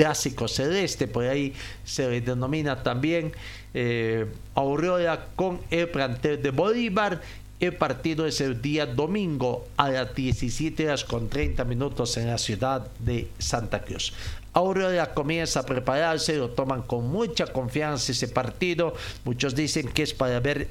clásico 0.00 0.48
celeste, 0.48 1.06
por 1.08 1.24
ahí 1.24 1.52
se 1.84 2.22
denomina 2.22 2.82
también 2.82 3.32
eh, 3.74 4.26
Aurora 4.54 5.28
con 5.36 5.60
el 5.70 5.88
plantel 5.88 6.42
de 6.42 6.50
Bolívar. 6.50 7.20
El 7.60 7.74
partido 7.74 8.26
es 8.26 8.40
el 8.40 8.62
día 8.62 8.86
domingo 8.86 9.68
a 9.76 9.90
las 9.90 10.14
17 10.14 10.86
horas 10.86 11.04
con 11.04 11.28
30 11.28 11.64
minutos 11.64 12.16
en 12.16 12.28
la 12.28 12.38
ciudad 12.38 12.88
de 12.98 13.28
Santa 13.38 13.82
Cruz. 13.82 14.14
Aurora 14.52 15.14
comienza 15.14 15.60
a 15.60 15.66
prepararse, 15.66 16.36
lo 16.36 16.50
toman 16.50 16.82
con 16.82 17.08
mucha 17.08 17.46
confianza 17.46 18.12
ese 18.12 18.28
partido. 18.28 18.94
Muchos 19.24 19.54
dicen 19.54 19.88
que 19.88 20.02
es 20.02 20.12
para 20.12 20.40
ver 20.40 20.68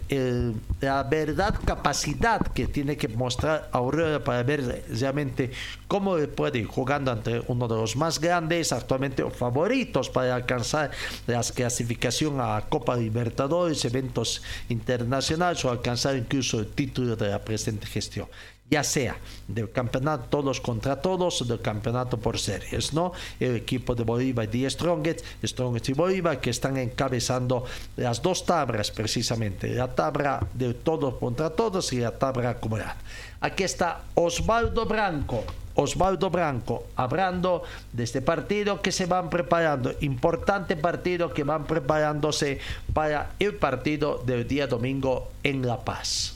la 0.81 1.03
verdad 1.03 1.55
capacidad 1.65 2.41
que 2.41 2.67
tiene 2.67 2.97
que 2.97 3.07
mostrar 3.07 3.69
Aurora 3.71 4.23
para 4.23 4.43
ver 4.43 4.83
realmente 4.89 5.51
cómo 5.87 6.17
puede 6.35 6.59
ir 6.59 6.65
jugando 6.65 7.11
ante 7.11 7.41
uno 7.47 7.67
de 7.67 7.75
los 7.75 7.95
más 7.95 8.19
grandes, 8.19 8.73
actualmente 8.73 9.23
favoritos 9.31 10.09
para 10.09 10.35
alcanzar 10.35 10.91
la 11.25 11.41
clasificación 11.41 12.41
a 12.41 12.65
Copa 12.69 12.97
Libertadores, 12.97 13.85
eventos 13.85 14.41
internacionales 14.67 15.63
o 15.63 15.71
alcanzar 15.71 16.17
incluso 16.17 16.59
el 16.59 16.67
título 16.67 17.15
de 17.15 17.29
la 17.29 17.39
presente 17.39 17.87
gestión 17.87 18.27
ya 18.69 18.83
sea 18.83 19.17
del 19.47 19.71
campeonato 19.71 20.25
todos 20.29 20.61
contra 20.61 21.01
todos 21.01 21.41
o 21.41 21.45
del 21.45 21.61
campeonato 21.61 22.17
por 22.17 22.37
series, 22.37 22.93
¿no? 22.93 23.11
El 23.39 23.55
equipo 23.55 23.95
de 23.95 24.03
Bolívar 24.03 24.53
y 24.53 24.69
Strongest, 24.69 25.25
Strongest 25.43 25.89
y 25.89 25.93
Bolívar, 25.93 26.39
que 26.39 26.51
están 26.51 26.77
encabezando 26.77 27.65
las 27.97 28.21
dos 28.21 28.45
tablas 28.45 28.91
precisamente, 28.91 29.73
la 29.73 29.93
tabla 29.93 30.45
de 30.53 30.73
todos 30.73 31.15
contra 31.15 31.49
todos 31.49 31.91
y 31.93 31.99
la 31.99 32.11
tabla 32.11 32.51
acumulada. 32.51 32.97
Aquí 33.41 33.63
está 33.63 34.03
Osvaldo 34.15 34.85
Branco. 34.85 35.43
Osvaldo 35.75 36.29
Branco, 36.29 36.87
hablando 36.97 37.63
de 37.93 38.03
este 38.03 38.21
partido 38.21 38.81
que 38.81 38.91
se 38.91 39.05
van 39.05 39.29
preparando, 39.29 39.93
importante 40.01 40.75
partido 40.75 41.33
que 41.33 41.45
van 41.45 41.63
preparándose 41.63 42.59
para 42.93 43.31
el 43.39 43.55
partido 43.55 44.17
del 44.17 44.45
día 44.45 44.67
domingo 44.67 45.29
en 45.41 45.65
La 45.65 45.79
Paz. 45.79 46.33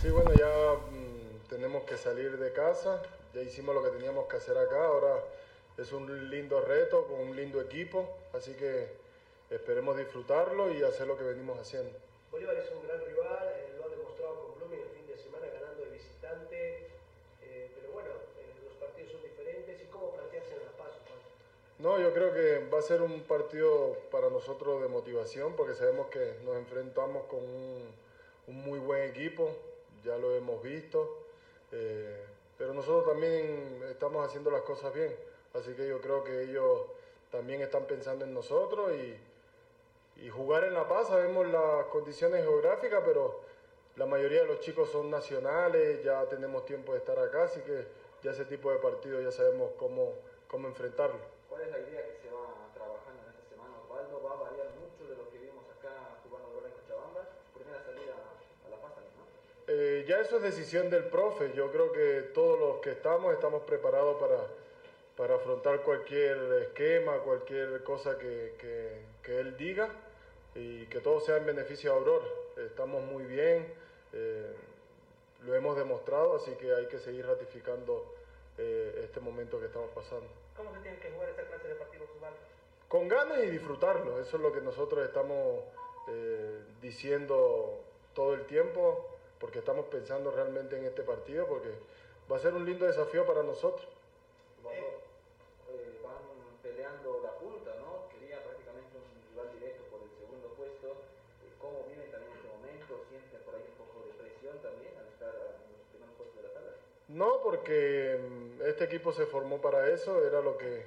Sí, 0.00 0.08
bueno, 0.08 0.30
ya 0.38 0.97
tenemos 1.68 1.86
que 1.86 1.98
salir 1.98 2.38
de 2.38 2.50
casa, 2.50 3.02
ya 3.34 3.42
hicimos 3.42 3.74
lo 3.74 3.82
que 3.82 3.90
teníamos 3.90 4.26
que 4.26 4.38
hacer 4.38 4.56
acá, 4.56 4.86
ahora 4.86 5.22
es 5.76 5.92
un 5.92 6.30
lindo 6.30 6.62
reto 6.62 7.04
con 7.06 7.20
un 7.20 7.36
lindo 7.36 7.60
equipo, 7.60 8.08
así 8.32 8.54
que 8.54 8.88
esperemos 9.50 9.98
disfrutarlo 9.98 10.72
y 10.72 10.82
hacer 10.82 11.06
lo 11.06 11.18
que 11.18 11.24
venimos 11.24 11.58
haciendo. 11.58 11.90
Bolívar 12.30 12.56
es 12.56 12.70
un 12.70 12.88
gran 12.88 13.04
rival, 13.04 13.52
eh, 13.54 13.74
lo 13.76 13.84
ha 13.84 13.88
demostrado 13.88 14.44
con 14.44 14.54
Blooming 14.56 14.80
el 14.80 14.88
fin 14.96 15.06
de 15.08 15.18
semana 15.18 15.44
ganando 15.52 15.84
de 15.84 15.90
visitante, 15.90 16.86
eh, 17.42 17.70
pero 17.74 17.92
bueno, 17.92 18.08
eh, 18.38 18.64
los 18.64 18.72
partidos 18.76 19.12
son 19.12 19.20
diferentes 19.20 19.82
y 19.82 19.84
cómo 19.92 20.12
plantearse 20.14 20.54
en 20.54 20.64
La 20.64 20.72
Paz. 20.72 20.92
No, 21.78 22.00
yo 22.00 22.14
creo 22.14 22.32
que 22.32 22.66
va 22.72 22.78
a 22.78 22.82
ser 22.82 23.02
un 23.02 23.20
partido 23.24 23.94
para 24.10 24.30
nosotros 24.30 24.80
de 24.80 24.88
motivación 24.88 25.54
porque 25.54 25.74
sabemos 25.74 26.06
que 26.06 26.36
nos 26.46 26.56
enfrentamos 26.56 27.24
con 27.24 27.40
un, 27.40 27.92
un 28.46 28.56
muy 28.56 28.78
buen 28.78 29.02
equipo, 29.10 29.50
ya 30.02 30.16
lo 30.16 30.34
hemos 30.34 30.62
visto. 30.62 31.27
Eh, 31.72 32.24
pero 32.56 32.74
nosotros 32.74 33.06
también 33.06 33.82
estamos 33.90 34.26
haciendo 34.26 34.50
las 34.50 34.62
cosas 34.62 34.92
bien, 34.92 35.14
así 35.54 35.74
que 35.74 35.86
yo 35.86 36.00
creo 36.00 36.24
que 36.24 36.42
ellos 36.42 36.86
también 37.30 37.60
están 37.60 37.84
pensando 37.84 38.24
en 38.24 38.34
nosotros 38.34 38.92
y, 38.92 39.16
jugar 40.30 40.64
en 40.64 40.74
La 40.74 40.88
Paz, 40.88 41.08
sabemos 41.08 41.46
las 41.46 41.86
condiciones 41.86 42.42
geográficas, 42.42 43.02
pero 43.04 43.40
la 43.96 44.06
mayoría 44.06 44.42
de 44.42 44.48
los 44.48 44.60
chicos 44.60 44.90
son 44.90 45.10
nacionales, 45.10 46.02
ya 46.02 46.26
tenemos 46.26 46.64
tiempo 46.64 46.92
de 46.92 46.98
estar 46.98 47.18
acá, 47.18 47.44
así 47.44 47.60
que 47.60 47.86
ya 48.22 48.32
ese 48.32 48.44
tipo 48.44 48.72
de 48.72 48.78
partidos 48.78 49.22
ya 49.22 49.30
sabemos 49.30 49.70
cómo, 49.78 50.14
cómo 50.48 50.66
enfrentarlo. 50.66 51.20
¿Cuál 51.48 51.62
es 51.62 51.70
la 51.70 51.78
idea 51.78 52.04
que 52.04 52.16
se 52.20 52.30
va 52.30 52.70
trabajando 52.74 53.22
en 53.22 53.30
esta 53.30 53.48
semana, 53.48 53.78
Osvaldo? 53.84 54.22
¿Va 54.22 54.32
a 54.32 54.50
variar 54.50 54.70
mucho 54.74 55.08
de 55.08 55.16
lo 55.16 55.30
que 55.30 55.38
vimos 55.38 55.64
acá 55.78 56.18
jugando 56.24 56.50
ahora 56.54 56.66
en 56.66 56.74
Cochabamba? 56.74 57.22
Primera 57.54 57.82
salida 57.82 58.14
a 58.66 58.68
La 58.70 58.76
Paz 58.82 58.94
también, 58.94 59.14
¿no? 59.14 59.24
Eh, 59.68 59.97
ya 60.08 60.20
eso 60.20 60.38
es 60.38 60.42
decisión 60.42 60.88
del 60.88 61.04
profe. 61.04 61.52
Yo 61.54 61.70
creo 61.70 61.92
que 61.92 62.30
todos 62.32 62.58
los 62.58 62.78
que 62.78 62.92
estamos 62.92 63.34
estamos 63.34 63.62
preparados 63.64 64.18
para, 64.18 64.38
para 65.14 65.34
afrontar 65.34 65.82
cualquier 65.82 66.38
esquema, 66.62 67.18
cualquier 67.18 67.84
cosa 67.84 68.18
que, 68.18 68.54
que, 69.22 69.38
él 69.38 69.58
diga 69.58 69.90
y 70.54 70.86
que 70.86 71.00
todo 71.00 71.20
sea 71.20 71.36
en 71.36 71.44
beneficio 71.44 71.92
de 71.92 71.98
Aurora. 71.98 72.26
Estamos 72.56 73.04
muy 73.04 73.24
bien, 73.24 73.70
eh, 74.14 74.54
lo 75.44 75.54
hemos 75.54 75.76
demostrado, 75.76 76.36
así 76.36 76.52
que 76.52 76.74
hay 76.74 76.86
que 76.86 76.98
seguir 76.98 77.26
ratificando 77.26 78.14
eh, 78.56 79.02
este 79.04 79.20
momento 79.20 79.60
que 79.60 79.66
estamos 79.66 79.90
pasando. 79.90 80.26
¿Cómo 80.56 80.72
se 80.72 80.80
tiene 80.80 80.98
que 80.98 81.10
jugar 81.10 81.28
esta 81.28 81.42
clase 81.42 81.68
de 81.68 81.74
partidos, 81.74 82.08
Con 82.88 83.08
ganas 83.08 83.44
y 83.44 83.50
disfrutarlo. 83.50 84.18
Eso 84.18 84.38
es 84.38 84.42
lo 84.42 84.54
que 84.54 84.62
nosotros 84.62 85.04
estamos 85.04 85.64
diciendo 86.80 87.84
todo 88.14 88.32
el 88.32 88.46
tiempo 88.46 89.17
porque 89.40 89.60
estamos 89.60 89.86
pensando 89.86 90.30
realmente 90.30 90.76
en 90.76 90.84
este 90.84 91.02
partido, 91.02 91.46
porque 91.46 91.70
va 92.30 92.36
a 92.36 92.40
ser 92.40 92.54
un 92.54 92.64
lindo 92.64 92.86
desafío 92.86 93.26
para 93.26 93.42
nosotros. 93.42 93.86
Eh, 94.68 96.00
van 96.02 96.18
peleando 96.62 97.20
la 97.22 97.32
punta, 97.38 97.74
¿no? 97.78 98.08
Quería 98.10 98.42
prácticamente 98.42 98.98
un 98.98 99.08
rival 99.30 99.52
directo 99.58 99.84
por 99.90 100.02
el 100.02 100.10
segundo 100.18 100.48
puesto. 100.56 100.88
Eh, 100.88 101.54
¿Cómo 101.60 101.84
viven 101.88 102.10
también 102.10 102.32
este 102.34 102.48
momento? 102.48 103.04
¿Sienten 103.08 103.40
por 103.42 103.54
ahí 103.54 103.64
un 103.64 103.78
poco 103.78 104.06
de 104.06 104.12
presión 104.18 104.58
también 104.58 104.92
al 104.98 105.06
estar 105.06 105.30
en 105.30 105.70
los 105.78 105.86
primeros 105.94 106.14
puestos 106.18 106.36
de 106.36 106.48
la 106.48 106.54
tabla? 106.54 106.72
No, 107.08 107.40
porque 107.42 108.18
mm, 108.18 108.62
este 108.66 108.84
equipo 108.84 109.12
se 109.12 109.26
formó 109.26 109.60
para 109.60 109.88
eso, 109.88 110.26
era 110.26 110.40
lo 110.40 110.58
que 110.58 110.84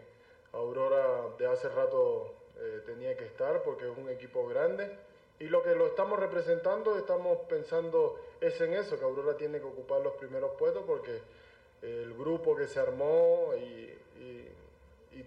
Aurora 0.53 1.29
de 1.37 1.47
hace 1.47 1.69
rato 1.69 2.33
eh, 2.59 2.83
tenía 2.85 3.15
que 3.15 3.25
estar, 3.25 3.63
porque 3.63 3.89
es 3.89 3.97
un 3.97 4.09
equipo 4.09 4.45
grande 4.47 4.91
y 5.41 5.45
lo 5.45 5.63
que 5.63 5.73
lo 5.73 5.87
estamos 5.87 6.19
representando, 6.19 6.99
estamos 6.99 7.39
pensando 7.49 8.19
es 8.41 8.59
en 8.59 8.73
eso, 8.73 8.97
que 8.97 9.05
Aurora 9.05 9.37
tiene 9.37 9.59
que 9.59 9.65
ocupar 9.65 10.01
los 10.01 10.13
primeros 10.13 10.51
puestos 10.57 10.83
porque 10.85 11.21
el 11.83 12.13
grupo 12.15 12.55
que 12.55 12.67
se 12.67 12.79
armó 12.79 13.53
y, 13.57 13.89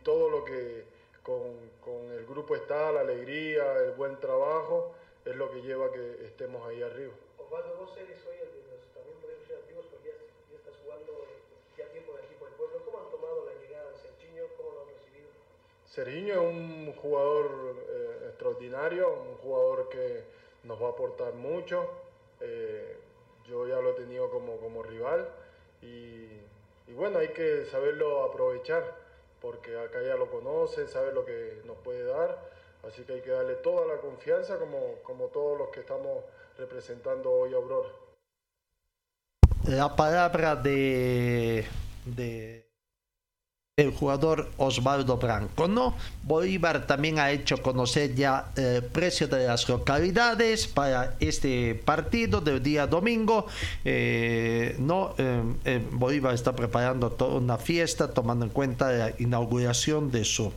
todo 0.03 0.28
lo 0.28 0.45
que 0.45 0.85
con, 1.23 2.12
el 2.12 2.27
grupo 2.27 2.55
está, 2.55 2.93
la 2.93 3.01
alegría, 3.01 3.78
el 3.78 3.93
buen 3.93 4.20
trabajo, 4.20 4.95
es 5.24 5.35
lo 5.35 5.51
que 5.51 5.62
lleva 5.62 5.86
a 5.86 5.93
que 5.93 6.27
estemos 6.27 6.66
ahí 6.69 6.82
arriba. 6.82 7.15
Osvaldo, 7.39 7.77
vos 7.78 7.97
eres 7.97 8.19
hoy 8.27 8.36
el 8.36 8.53
de 8.53 8.69
los, 8.69 8.85
también 8.93 9.16
podemos 9.23 9.47
ser 9.47 9.57
activos 9.57 9.86
porque 9.91 10.09
ya, 10.11 10.16
ya, 10.51 10.57
estás 10.59 10.74
jugando 10.85 11.24
ya 11.78 11.86
tiempo 11.86 12.12
el 12.19 12.24
equipo 12.27 12.45
del 12.45 12.55
pueblo. 12.55 12.82
¿Cómo 12.85 12.99
han 12.99 13.11
tomado 13.11 13.47
la 13.47 13.55
llegada 13.62 13.93
de 13.93 13.97
Sergiño? 13.97 14.45
¿Cómo 14.59 14.73
lo 14.73 14.81
han 14.82 14.89
recibido? 14.89 15.31
Sergiño 15.86 16.35
es 16.35 16.41
un 16.41 16.93
jugador 17.01 17.77
eh, 17.89 18.27
extraordinario, 18.28 19.09
un 19.09 19.36
jugador 19.39 19.89
que 19.89 20.24
nos 20.65 20.82
va 20.82 20.89
a 20.89 20.91
aportar 20.91 21.32
mucho. 21.32 21.89
Eh, 22.47 22.99
yo 23.47 23.66
ya 23.66 23.81
lo 23.81 23.91
he 23.91 23.95
tenido 23.95 24.31
como, 24.31 24.59
como 24.59 24.83
rival 24.83 25.29
y, 25.81 26.29
bueno, 26.93 27.19
hay 27.19 27.29
que 27.29 27.65
saberlo 27.66 28.25
aprovechar 28.25 28.85
porque 29.41 29.79
acá 29.79 30.03
ya 30.03 30.16
lo 30.16 30.31
conoce, 30.31 30.87
sabe 30.89 31.12
lo 31.12 31.25
que 31.25 31.61
nos 31.65 31.77
puede 31.79 32.05
dar, 32.05 32.39
así 32.87 33.03
que 33.03 33.15
hay 33.15 33.21
que 33.21 33.31
darle 33.31 33.55
toda 33.57 33.87
la 33.87 34.01
confianza 34.01 34.59
como, 34.59 34.97
como 35.03 35.27
todos 35.27 35.59
los 35.59 35.69
que 35.69 35.81
estamos 35.81 36.25
representando 36.57 37.31
hoy 37.31 37.53
a 37.53 37.57
Aurora. 37.57 37.89
La 39.66 39.97
palabra 39.97 40.57
de 40.57 41.65
el 43.76 43.90
jugador 43.90 44.52
Osvaldo 44.56 45.16
Branco, 45.16 45.66
¿no? 45.66 45.96
Bolívar 46.22 46.86
también 46.86 47.18
ha 47.18 47.32
hecho 47.32 47.60
conocer 47.60 48.14
ya 48.14 48.52
el 48.55 48.84
precio 48.84 49.26
de 49.26 49.48
las 49.48 49.68
localidades 49.68 50.68
para 50.68 51.16
este 51.18 51.74
partido 51.74 52.40
del 52.40 52.62
día 52.62 52.86
domingo, 52.86 53.48
eh, 53.84 54.76
¿no? 54.78 55.16
Eh, 55.18 55.42
eh, 55.64 55.84
Bolívar 55.90 56.34
está 56.34 56.55
preparando 56.55 57.10
toda 57.10 57.38
una 57.38 57.59
fiesta 57.59 58.14
tomando 58.14 58.44
en 58.44 58.52
cuenta 58.52 58.92
la 58.92 59.12
inauguración 59.18 60.12
de 60.12 60.24
su 60.24 60.52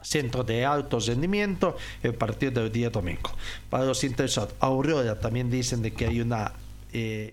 centro 0.00 0.44
de 0.44 0.64
alto 0.64 1.00
rendimiento 1.00 1.76
el 2.04 2.14
partido 2.14 2.62
del 2.62 2.70
día 2.70 2.88
domingo. 2.88 3.32
Para 3.68 3.84
los 3.84 4.04
interesados, 4.04 4.54
Aurora 4.60 5.18
también 5.18 5.50
dicen 5.50 5.82
de 5.82 5.92
que 5.92 6.06
hay 6.06 6.20
una 6.20 6.52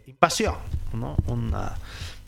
invasión, 0.07 0.55
¿no? 0.93 1.15
Una 1.27 1.75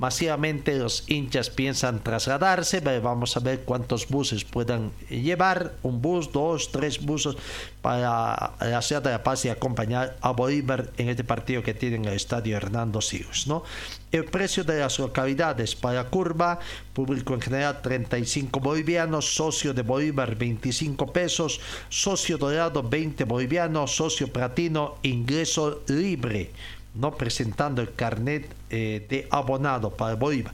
Masivamente 0.04 0.78
los 0.78 1.06
hinchas 1.08 1.50
piensan 1.50 2.04
trasladarse, 2.04 2.82
vamos 2.82 3.38
a 3.38 3.40
ver 3.40 3.62
cuántos 3.62 4.10
buses 4.10 4.44
puedan 4.44 4.92
llevar, 5.10 5.76
un 5.82 6.02
bus, 6.02 6.30
dos, 6.30 6.74
tres 6.74 7.00
buses 7.02 7.38
para 7.82 8.52
la 8.60 8.82
ciudad 8.82 9.02
de 9.02 9.12
La 9.12 9.24
Paz 9.24 9.46
y 9.46 9.50
acompañar 9.50 10.18
a 10.20 10.32
Bolívar 10.32 10.92
en 10.98 11.08
este 11.08 11.24
partido 11.24 11.64
que 11.64 11.74
tiene 11.74 11.96
en 11.96 12.04
el 12.04 12.16
estadio 12.16 12.58
Hernando 12.58 13.00
Sius. 13.00 13.48
¿no? 13.48 13.64
El 14.12 14.26
precio 14.26 14.66
de 14.66 14.80
las 14.80 15.00
localidades 15.00 15.74
para 15.74 16.10
curva, 16.10 16.60
público 16.92 17.34
en 17.34 17.40
general 17.40 17.82
35 17.82 18.60
bolivianos, 18.60 19.34
socio 19.34 19.74
de 19.74 19.84
Bolívar 19.84 20.36
25 20.36 21.14
pesos, 21.14 21.62
socio 21.88 22.38
dorado 22.38 22.84
20 22.84 23.24
bolivianos, 23.24 23.96
socio 23.96 24.28
platino 24.28 24.98
ingreso 25.02 25.82
libre 25.88 26.52
no 26.96 27.16
presentando 27.16 27.82
el 27.82 27.94
carnet 27.94 28.54
eh, 28.70 29.06
de 29.10 29.28
abonado 29.32 29.92
para 29.92 30.16
Bolívar. 30.16 30.54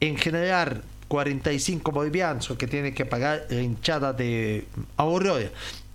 En 0.00 0.16
general, 0.16 0.82
45 1.08 1.90
bolivianos 1.90 2.52
que 2.56 2.66
tiene 2.66 2.94
que 2.94 3.04
pagar 3.04 3.46
la 3.50 3.60
hinchada 3.60 4.12
de 4.12 4.66
Aurora. 4.96 5.50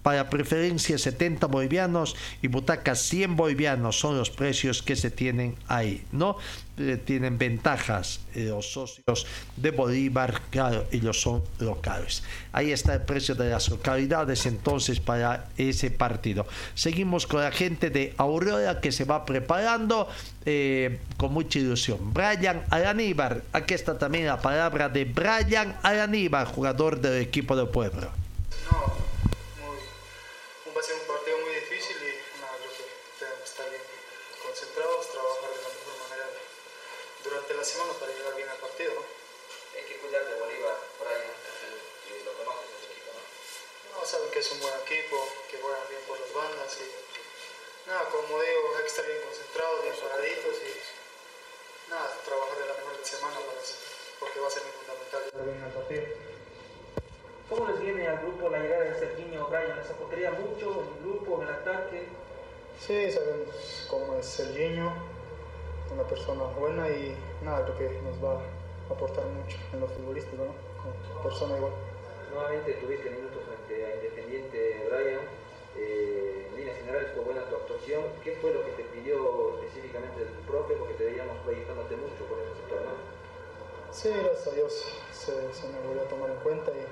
Para 0.06 0.30
preferencia 0.30 1.00
70 1.00 1.48
bolivianos 1.48 2.16
y 2.44 2.48
butacas 2.48 3.00
100 3.10 3.36
bolivianos 3.36 3.98
son 3.98 4.16
los 4.16 4.30
precios 4.30 4.84
que 4.84 4.96
se 4.96 5.10
tienen 5.10 5.56
ahí, 5.68 6.06
¿no? 6.12 6.38
Eh, 6.78 7.02
tienen 7.04 7.40
ventajas 7.40 8.20
eh, 8.36 8.44
los 8.44 8.72
socios 8.72 9.26
de 9.56 9.72
Bolívar, 9.72 10.42
claro, 10.52 10.86
ellos 10.92 11.20
son 11.20 11.42
locales. 11.58 12.22
Ahí 12.52 12.72
está 12.72 12.94
el 12.94 13.02
precio 13.02 13.34
de 13.34 13.50
las 13.50 13.68
localidades 13.70 14.46
entonces 14.46 15.00
para 15.00 15.50
ese 15.58 15.90
partido. 15.90 16.46
Seguimos 16.76 17.26
con 17.26 17.42
la 17.42 17.52
gente 17.52 17.90
de 17.90 18.14
Aurora 18.18 18.82
que 18.82 18.92
se 18.92 19.06
va 19.06 19.26
preparando 19.26 20.08
eh, 20.46 21.00
con 21.18 21.34
mucha 21.34 21.58
ilusión. 21.58 22.14
Brian 22.14 22.64
Alaníbar, 22.70 23.42
aquí 23.54 23.74
está 23.74 23.98
también 23.98 24.28
la 24.28 24.40
palabra 24.40 24.88
de 24.88 25.06
Brian 25.06 25.76
Alaníbar, 25.82 26.46
jugador 26.46 27.02
del 27.02 27.24
equipo 27.24 27.56
del 27.56 27.70
pueblo 27.70 28.12
a 30.80 30.84
ser 30.84 30.96
un 31.00 31.08
partido 31.08 31.40
muy 31.40 31.56
difícil 31.56 31.96
y 32.04 32.20
nada, 32.42 32.52
creo 32.60 32.76
que 32.76 32.84
tenemos 33.16 33.40
que 33.40 33.48
estar 33.48 33.70
bien 33.72 33.82
concentrados, 34.44 35.08
trabajar 35.08 35.50
de 35.56 35.62
la 35.64 35.72
mejor 35.72 35.96
manera 36.04 36.28
semana 37.66 37.94
para 38.00 38.14
llegar 38.14 38.36
bien 38.36 38.50
al 38.50 38.58
partido. 38.58 38.94
¿no? 38.94 39.04
Hay 39.76 39.84
que 39.84 39.98
cuidar 39.98 40.24
de 40.24 40.40
Bolívar, 40.40 40.78
Brian, 41.02 41.34
y 42.06 42.24
lo 42.24 42.32
conoces 42.38 42.70
ese 42.78 42.94
equipo, 42.94 43.12
¿no? 43.12 44.00
No, 44.00 44.06
saben 44.06 44.30
que 44.30 44.40
es 44.40 44.52
un 44.54 44.62
buen 44.62 44.74
equipo, 44.86 45.18
que 45.50 45.58
juegan 45.58 45.82
bien 45.90 46.02
por 46.08 46.20
las 46.20 46.32
bandas 46.32 46.72
y 46.80 46.88
nada, 47.90 48.06
como 48.14 48.40
digo, 48.40 48.72
hay 48.78 48.84
que 48.86 48.94
estar 48.94 49.06
bien 49.06 49.22
concentrados, 49.26 49.84
bien 49.84 49.96
paraditos 49.98 50.56
y 50.62 51.90
nada, 51.90 52.08
trabajar 52.24 52.58
de 52.58 52.66
la 52.70 52.74
mejor 52.80 52.96
semana 53.04 53.38
para 53.42 53.60
eso, 53.60 53.76
porque 54.20 54.40
va 54.40 54.48
a 54.48 54.52
ser 54.54 54.64
muy 54.64 54.74
fundamental 54.80 55.22
llegar 55.26 55.46
bien 55.46 55.64
al 55.66 55.74
partido. 55.74 56.06
¿Cómo 57.50 57.68
les 57.68 57.80
viene 57.80 58.08
al 58.08 58.20
grupo 58.20 58.50
la 58.50 58.60
llegada 58.60 58.84
de 58.86 59.00
Serginho 59.00 59.48
Brian? 59.48 59.78
¿Les 59.78 59.90
aportaría 59.90 60.32
mucho 60.32 60.82
en 60.82 60.88
el 60.88 61.00
grupo, 61.04 61.42
en 61.42 61.48
el 61.48 61.54
ataque? 61.54 62.08
Sí, 62.80 63.12
sabemos 63.12 63.88
cómo 63.88 64.18
es 64.18 64.26
Serginho, 64.26 64.92
una 65.92 66.04
persona 66.08 66.44
buena 66.58 66.90
y 66.90 67.16
nada, 67.46 67.64
creo 67.64 67.78
que 67.78 68.02
nos 68.02 68.18
va 68.18 68.42
a 68.42 68.94
aportar 68.94 69.24
mucho 69.26 69.58
en 69.72 69.80
lo 69.80 69.88
futbolístico, 69.88 70.44
¿no? 70.44 70.54
Como 70.82 71.24
persona 71.24 71.58
igual. 71.58 71.74
Nuevamente 72.34 72.74
tuviste 72.74 73.10
minutos 73.10 73.42
frente 73.46 73.86
a 73.86 73.96
Independiente 73.96 74.90
Brian. 74.90 75.22
Eh, 75.78 76.48
en 76.50 76.56
líneas 76.58 76.78
generales 76.78 77.10
fue 77.14 77.24
buena 77.24 77.46
tu 77.46 77.56
actuación. 77.56 78.04
¿Qué 78.24 78.34
fue 78.42 78.52
lo 78.52 78.66
que 78.66 78.72
te 78.72 78.84
pidió 78.84 79.60
específicamente 79.62 80.24
el 80.24 80.30
profe? 80.48 80.74
Porque 80.74 80.96
te 80.96 81.06
veíamos 81.06 81.38
proyectándote 81.46 81.96
mucho 81.96 82.26
por 82.26 82.40
ese 82.40 82.56
sector, 82.58 82.82
¿no? 82.82 82.96
Sí, 83.92 84.10
gracias 84.10 84.48
a 84.48 84.52
Dios 84.52 84.74
se, 85.14 85.32
se 85.54 85.68
me 85.70 85.80
volvió 85.88 86.02
a 86.02 86.10
tomar 86.10 86.30
en 86.30 86.38
cuenta 86.38 86.72
y 86.72 86.84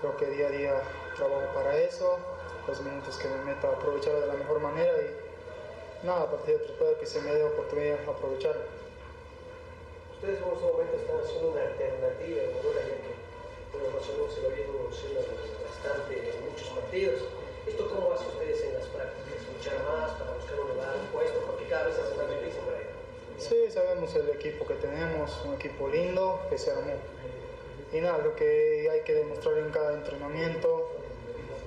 creo 0.00 0.16
que 0.16 0.26
día 0.30 0.46
a 0.46 0.50
día 0.50 0.82
trabajo 1.16 1.52
para 1.52 1.76
eso. 1.76 2.18
Los 2.66 2.80
minutos 2.82 3.16
que 3.16 3.28
me 3.28 3.44
meta 3.44 3.68
aprovechar 3.68 4.14
de 4.14 4.26
la 4.26 4.34
mejor 4.34 4.60
manera 4.60 4.92
y 5.02 6.06
nada, 6.06 6.22
a 6.22 6.30
partir 6.30 6.58
de 6.58 6.66
tratar 6.66 6.98
que 7.00 7.06
se 7.06 7.20
me 7.20 7.34
dé 7.34 7.44
oportunidad 7.44 7.98
aprovecharlo. 8.08 8.77
Ustedes 10.18 10.42
en 10.42 10.50
este 10.50 10.66
momento 10.66 10.96
están 10.98 11.16
haciendo 11.22 11.46
una 11.54 11.62
alternativa 11.62 12.42
Aurora, 12.42 12.82
ya 12.82 12.96
que 12.98 13.14
bueno, 13.70 13.86
más 13.94 14.02
o 14.02 14.12
menos 14.18 14.34
se 14.34 14.42
lo 14.42 14.48
viene 14.50 14.66
evolucionando 14.66 15.30
bastante 15.62 16.12
en 16.18 16.36
muchos 16.42 16.68
partidos. 16.74 17.22
¿Esto 17.62 17.86
cómo 17.86 18.10
hace 18.10 18.26
ustedes 18.26 18.58
en 18.66 18.74
las 18.74 18.86
prácticas? 18.90 19.38
¿Luchar 19.46 19.78
más 19.86 20.10
para 20.18 20.34
buscar 20.34 20.58
un 20.58 20.68
lugar, 20.74 20.90
un 20.98 21.06
puesto? 21.14 21.38
Porque 21.46 21.70
cada 21.70 21.86
vez 21.86 21.94
hace 22.02 22.18
más 22.18 22.26
difícil 22.34 22.60
por 22.66 22.74
ahí. 22.74 22.90
Sí, 23.38 23.70
sabemos 23.70 24.12
el 24.16 24.28
equipo 24.30 24.66
que 24.66 24.74
tenemos, 24.74 25.38
un 25.46 25.54
equipo 25.54 25.86
lindo 25.86 26.40
que 26.50 26.58
se 26.58 26.72
armó. 26.72 26.98
Y 27.92 28.00
nada, 28.00 28.18
lo 28.18 28.34
que 28.34 28.90
hay 28.90 29.02
que 29.02 29.14
demostrar 29.14 29.56
en 29.58 29.70
cada 29.70 29.94
entrenamiento 29.94 30.90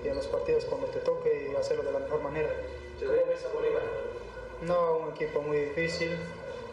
y 0.03 0.10
en 0.10 0.15
los 0.18 0.28
partidos 0.28 0.65
cuando 0.65 0.88
te 0.88 0.99
toque 0.99 1.48
y 1.49 1.56
hacerlo 1.56 1.84
de 1.84 1.94
la 1.94 1.99
mejor 1.99 2.19
manera. 2.19 2.52
¿Cómo 2.99 3.14
ves 3.14 3.45
a 3.45 3.53
Bolívar? 3.56 3.84
No, 4.68 5.07
un 5.07 5.15
equipo 5.15 5.40
muy 5.40 5.72
difícil 5.72 6.19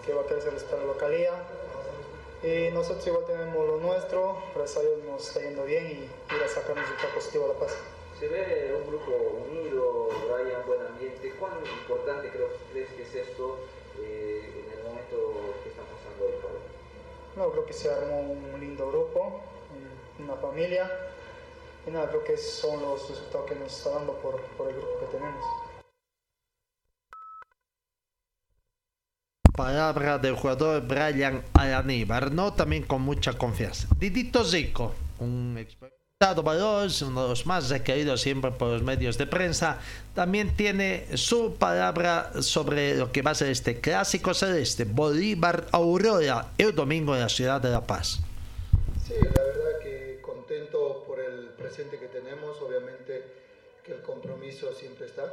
que 0.05 0.13
va 0.13 0.23
a 0.23 0.27
crecer 0.27 0.55
esta 0.55 0.77
localía. 0.83 1.31
Y 2.43 2.71
nosotros 2.73 3.05
igual 3.07 3.25
tenemos 3.27 3.67
lo 3.67 3.79
nuestro, 3.79 4.37
gracias 4.55 4.79
a 4.79 4.81
Dios 4.83 4.99
nos 5.09 5.27
está 5.27 5.41
yendo 5.41 5.65
bien 5.65 5.87
y 5.87 6.35
ir 6.37 6.43
a 6.45 6.49
sacar 6.49 6.73
un 6.73 6.79
resultado 6.83 7.15
positivo 7.15 7.45
a 7.47 7.49
La 7.49 7.55
Paz. 7.55 7.77
Se 8.19 8.29
ve 8.29 8.75
un 8.81 8.87
grupo 8.89 9.11
unido, 9.51 10.09
Brian, 10.29 10.63
buen 10.67 10.81
ambiente. 10.87 11.33
¿Cuán 11.39 11.53
importante 11.65 12.29
creo, 12.31 12.49
crees 12.73 12.89
que 12.91 13.03
es 13.03 13.15
esto 13.15 13.57
eh, 14.01 14.65
en 14.67 14.79
el 14.79 14.85
momento 14.85 15.35
que 15.63 15.71
están 15.71 15.85
pasando 15.87 16.27
hoy? 16.27 16.33
Pablo? 16.41 16.59
No, 17.37 17.51
creo 17.53 17.67
que 17.67 17.73
se 17.73 17.91
armó 17.91 18.21
un 18.21 18.57
lindo 18.61 18.89
grupo, 18.89 19.41
un- 20.19 20.25
una 20.25 20.37
familia. 20.37 20.91
Y 21.87 21.91
nada, 21.91 22.09
creo 22.09 22.23
que 22.25 22.35
esos 22.35 22.53
son 22.55 22.81
los 22.83 23.09
resultados 23.09 23.49
que 23.49 23.55
nos 23.57 23.77
está 23.77 23.91
dando 23.91 24.13
por, 24.15 24.41
por 24.57 24.69
el 24.69 24.75
grupo 24.77 24.99
que 25.01 25.07
tenemos. 25.07 25.45
Palabra 29.59 30.19
del 30.19 30.37
jugador 30.37 30.87
Brian 30.87 31.43
Alaníbar, 31.53 32.31
¿no? 32.31 32.53
También 32.53 32.85
con 32.85 33.03
mucha 33.03 33.33
confianza. 33.33 33.89
Didito 33.99 34.45
Zico, 34.45 34.95
un 35.19 35.59
experimentado 35.59 36.45
valor, 36.45 36.89
uno 37.03 37.23
de 37.25 37.29
los 37.31 37.45
más 37.45 37.69
requeridos 37.69 38.21
siempre 38.21 38.53
por 38.53 38.69
los 38.69 38.85
medios 38.85 39.19
de 39.19 39.27
prensa, 39.27 39.81
también 40.15 40.55
tiene 40.55 41.09
su 41.17 41.57
palabra 41.57 42.41
sobre 42.41 42.95
lo 42.95 43.11
que 43.11 43.23
va 43.23 43.33
a 43.33 43.35
ser 43.35 43.49
este 43.49 43.81
clásico 43.81 44.33
celeste, 44.33 44.85
Bolívar 44.85 45.67
Aurora, 45.73 46.53
el 46.57 46.73
domingo 46.73 47.17
en 47.17 47.23
la 47.23 47.29
ciudad 47.29 47.61
de 47.61 47.71
La 47.71 47.85
Paz. 47.85 48.21
Sí, 49.05 49.15
la 49.15 49.43
verdad 49.43 49.81
que 49.83 50.21
contento 50.23 51.03
por 51.05 51.19
el 51.19 51.49
presente 51.59 51.99
que 51.99 52.07
tenemos, 52.07 52.57
obviamente 52.63 53.25
que 53.85 53.91
el 53.95 54.03
compromiso 54.03 54.73
siempre 54.73 55.07
está. 55.07 55.25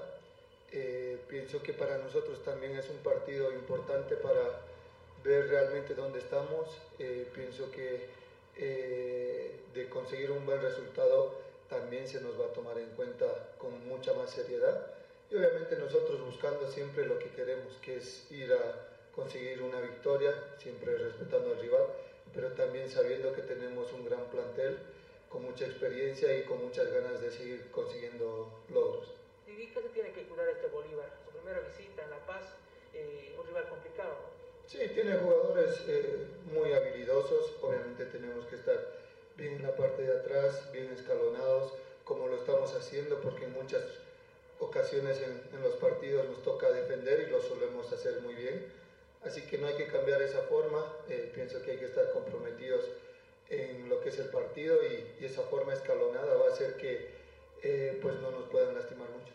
Eh, 0.71 1.17
pienso 1.29 1.61
que 1.61 1.73
para 1.73 1.97
nosotros 1.97 2.43
también 2.43 2.77
es 2.77 2.89
un 2.89 2.97
partido 2.97 3.51
importante 3.53 4.15
para 4.15 4.61
ver 5.23 5.47
realmente 5.47 5.95
dónde 5.95 6.19
estamos. 6.19 6.67
Eh, 6.99 7.27
pienso 7.33 7.71
que 7.71 8.07
eh, 8.57 9.59
de 9.73 9.89
conseguir 9.89 10.31
un 10.31 10.45
buen 10.45 10.61
resultado 10.61 11.35
también 11.69 12.07
se 12.07 12.21
nos 12.21 12.39
va 12.39 12.45
a 12.45 12.53
tomar 12.53 12.77
en 12.77 12.89
cuenta 12.91 13.25
con 13.57 13.87
mucha 13.87 14.13
más 14.13 14.31
seriedad. 14.31 14.91
Y 15.31 15.35
obviamente 15.35 15.75
nosotros 15.77 16.21
buscando 16.21 16.69
siempre 16.71 17.05
lo 17.05 17.17
que 17.17 17.29
queremos, 17.29 17.73
que 17.81 17.97
es 17.97 18.29
ir 18.31 18.53
a 18.53 18.87
conseguir 19.15 19.61
una 19.61 19.81
victoria, 19.81 20.33
siempre 20.57 20.97
respetando 20.97 21.51
al 21.51 21.59
rival, 21.59 21.85
pero 22.33 22.51
también 22.51 22.89
sabiendo 22.89 23.33
que 23.33 23.41
tenemos 23.41 23.91
un 23.93 24.05
gran 24.05 24.25
plantel 24.25 24.77
con 25.29 25.43
mucha 25.43 25.65
experiencia 25.65 26.37
y 26.37 26.43
con 26.43 26.63
muchas 26.63 26.91
ganas 26.91 27.21
de 27.21 27.31
seguir 27.31 27.71
consiguiendo 27.71 28.63
logros. 28.69 29.07
¿Y 29.57 29.67
qué 29.67 29.81
se 29.81 29.89
tiene 29.89 30.11
que 30.11 30.23
cuidar 30.23 30.49
este 30.49 30.67
Bolívar? 30.67 31.09
Su 31.23 31.31
primera 31.31 31.61
visita 31.61 32.03
en 32.03 32.09
La 32.09 32.25
Paz, 32.25 32.43
eh, 32.93 33.33
un 33.39 33.47
rival 33.47 33.69
complicado. 33.69 34.15
Sí, 34.67 34.79
tiene 34.93 35.15
jugadores 35.15 35.81
eh, 35.87 36.27
muy 36.51 36.73
habilidosos, 36.73 37.55
obviamente 37.61 38.05
tenemos 38.05 38.45
que 38.47 38.55
estar 38.55 38.77
bien 39.37 39.55
en 39.55 39.63
la 39.63 39.75
parte 39.75 40.01
de 40.01 40.19
atrás, 40.19 40.69
bien 40.73 40.91
escalonados, 40.91 41.73
como 42.03 42.27
lo 42.27 42.35
estamos 42.35 42.73
haciendo, 42.73 43.21
porque 43.21 43.45
en 43.45 43.53
muchas 43.53 43.83
ocasiones 44.59 45.21
en, 45.21 45.61
los 45.61 45.75
partidos 45.75 46.27
nos 46.27 46.43
toca 46.43 46.69
defender 46.71 47.25
y 47.27 47.31
lo 47.31 47.41
solemos 47.41 47.91
hacer 47.93 48.21
muy 48.21 48.33
bien. 48.33 48.65
Así 49.23 49.41
que 49.43 49.57
no 49.57 49.67
hay 49.67 49.75
que 49.75 49.87
cambiar 49.87 50.21
esa 50.21 50.41
forma, 50.43 50.85
eh, 51.07 51.31
pienso 51.33 51.61
que 51.61 51.71
hay 51.71 51.77
que 51.77 51.85
estar 51.85 52.11
comprometidos 52.11 52.83
en 53.49 53.87
lo 53.87 54.01
que 54.01 54.09
es 54.09 54.19
el 54.19 54.27
partido 54.27 54.79
y, 54.83 55.23
esa 55.23 55.43
forma 55.43 55.73
escalonada 55.73 56.35
va 56.35 56.49
a 56.49 56.53
hacer 56.53 56.75
que 56.75 57.15
pues 58.01 58.13
no 58.19 58.29
nos 58.29 58.43
puedan 58.49 58.75
lastimar 58.75 59.09
mucho. 59.09 59.33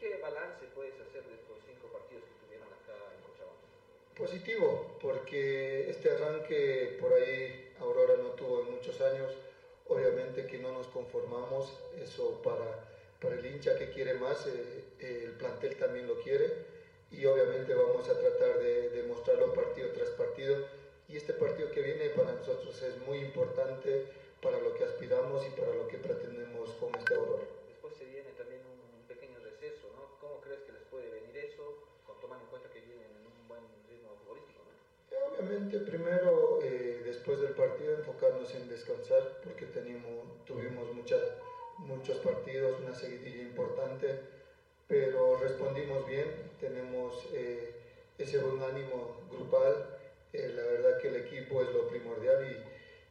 ¿Y 0.00 0.08
qué 0.08 0.16
balance 0.16 0.64
puedes 0.74 0.94
hacer 0.94 1.22
de 1.24 1.34
estos 1.34 1.58
cinco 1.66 1.88
partidos 1.92 2.24
que 2.24 2.46
tuvieron 2.46 2.68
acá 2.72 2.96
en 3.12 3.20
Cochabamba? 3.20 3.60
Positivo, 4.16 4.96
porque 5.02 5.90
este 5.90 6.10
arranque 6.10 6.96
por 6.98 7.12
ahí 7.12 7.74
Aurora 7.80 8.16
no 8.16 8.30
tuvo 8.30 8.62
en 8.62 8.70
muchos 8.76 8.98
años. 9.02 9.30
Obviamente 9.88 10.46
que 10.46 10.58
no 10.58 10.72
nos 10.72 10.86
conformamos, 10.86 11.70
eso 12.00 12.40
para, 12.42 12.88
para 13.20 13.34
el 13.34 13.44
hincha 13.44 13.76
que 13.76 13.90
quiere 13.90 14.14
más, 14.14 14.46
eh, 14.46 14.84
eh, 15.00 15.22
el 15.26 15.32
plantel 15.32 15.76
también 15.76 16.06
lo 16.06 16.18
quiere 16.22 16.50
y 17.10 17.26
obviamente 17.26 17.74
vamos 17.74 18.08
a 18.08 18.18
tratar 18.18 18.58
de, 18.58 18.88
de 18.88 19.02
mostrarlo 19.02 19.52
partido 19.52 19.90
tras 19.92 20.08
partido. 20.10 20.64
Y 21.08 21.16
este 21.16 21.34
partido 21.34 21.70
que 21.72 21.82
viene 21.82 22.08
para 22.10 22.32
nosotros 22.32 22.80
es 22.82 22.96
muy 23.06 23.18
importante 23.18 24.06
para 24.40 24.58
lo 24.60 24.74
que 24.74 24.84
aspiramos 24.84 25.44
y 25.46 25.50
para 25.50 25.74
lo 25.74 25.88
que 25.88 25.98
pretendemos 25.98 26.70
con 26.80 26.94
este 26.94 27.14
Aurora. 27.14 27.44
Después 27.68 27.94
se 27.96 28.04
viene 28.06 28.30
también 28.38 28.62
un 28.64 29.06
pequeño 29.08 29.40
receso, 29.40 29.90
¿no? 29.96 30.16
¿Cómo 30.20 30.40
crees 30.40 30.60
que 30.60 30.72
les 30.72 30.82
puede 30.84 31.10
venir 31.10 31.36
eso, 31.36 31.82
con 32.06 32.20
tomando 32.20 32.44
en 32.44 32.50
cuenta 32.50 32.70
que 32.70 32.80
vienen 32.80 33.10
en 33.10 33.26
un 33.26 33.48
buen 33.48 33.64
ritmo 33.90 34.14
futbolístico, 34.22 34.62
¿no? 34.62 34.70
Obviamente 35.50 35.80
primero, 35.80 36.58
eh, 36.62 37.00
después 37.02 37.40
del 37.40 37.50
partido, 37.50 37.92
enfocarnos 37.92 38.54
en 38.54 38.68
descansar, 38.68 39.28
porque 39.42 39.66
tenemos, 39.66 40.24
tuvimos 40.46 40.88
muchas, 40.92 41.20
muchos 41.78 42.18
partidos, 42.18 42.78
una 42.78 42.94
seguidilla 42.94 43.42
importante, 43.42 44.14
pero 44.86 45.34
respondimos 45.34 46.06
bien, 46.06 46.28
tenemos 46.60 47.26
eh, 47.32 47.66
ese 48.16 48.38
buen 48.38 48.62
ánimo 48.62 49.10
grupal, 49.28 49.82
eh, 50.32 50.52
la 50.54 50.62
verdad 50.62 50.96
que 50.96 51.08
el 51.08 51.16
equipo 51.16 51.62
es 51.64 51.72
lo 51.72 51.84
primordial 51.84 52.40
y, 52.44 52.62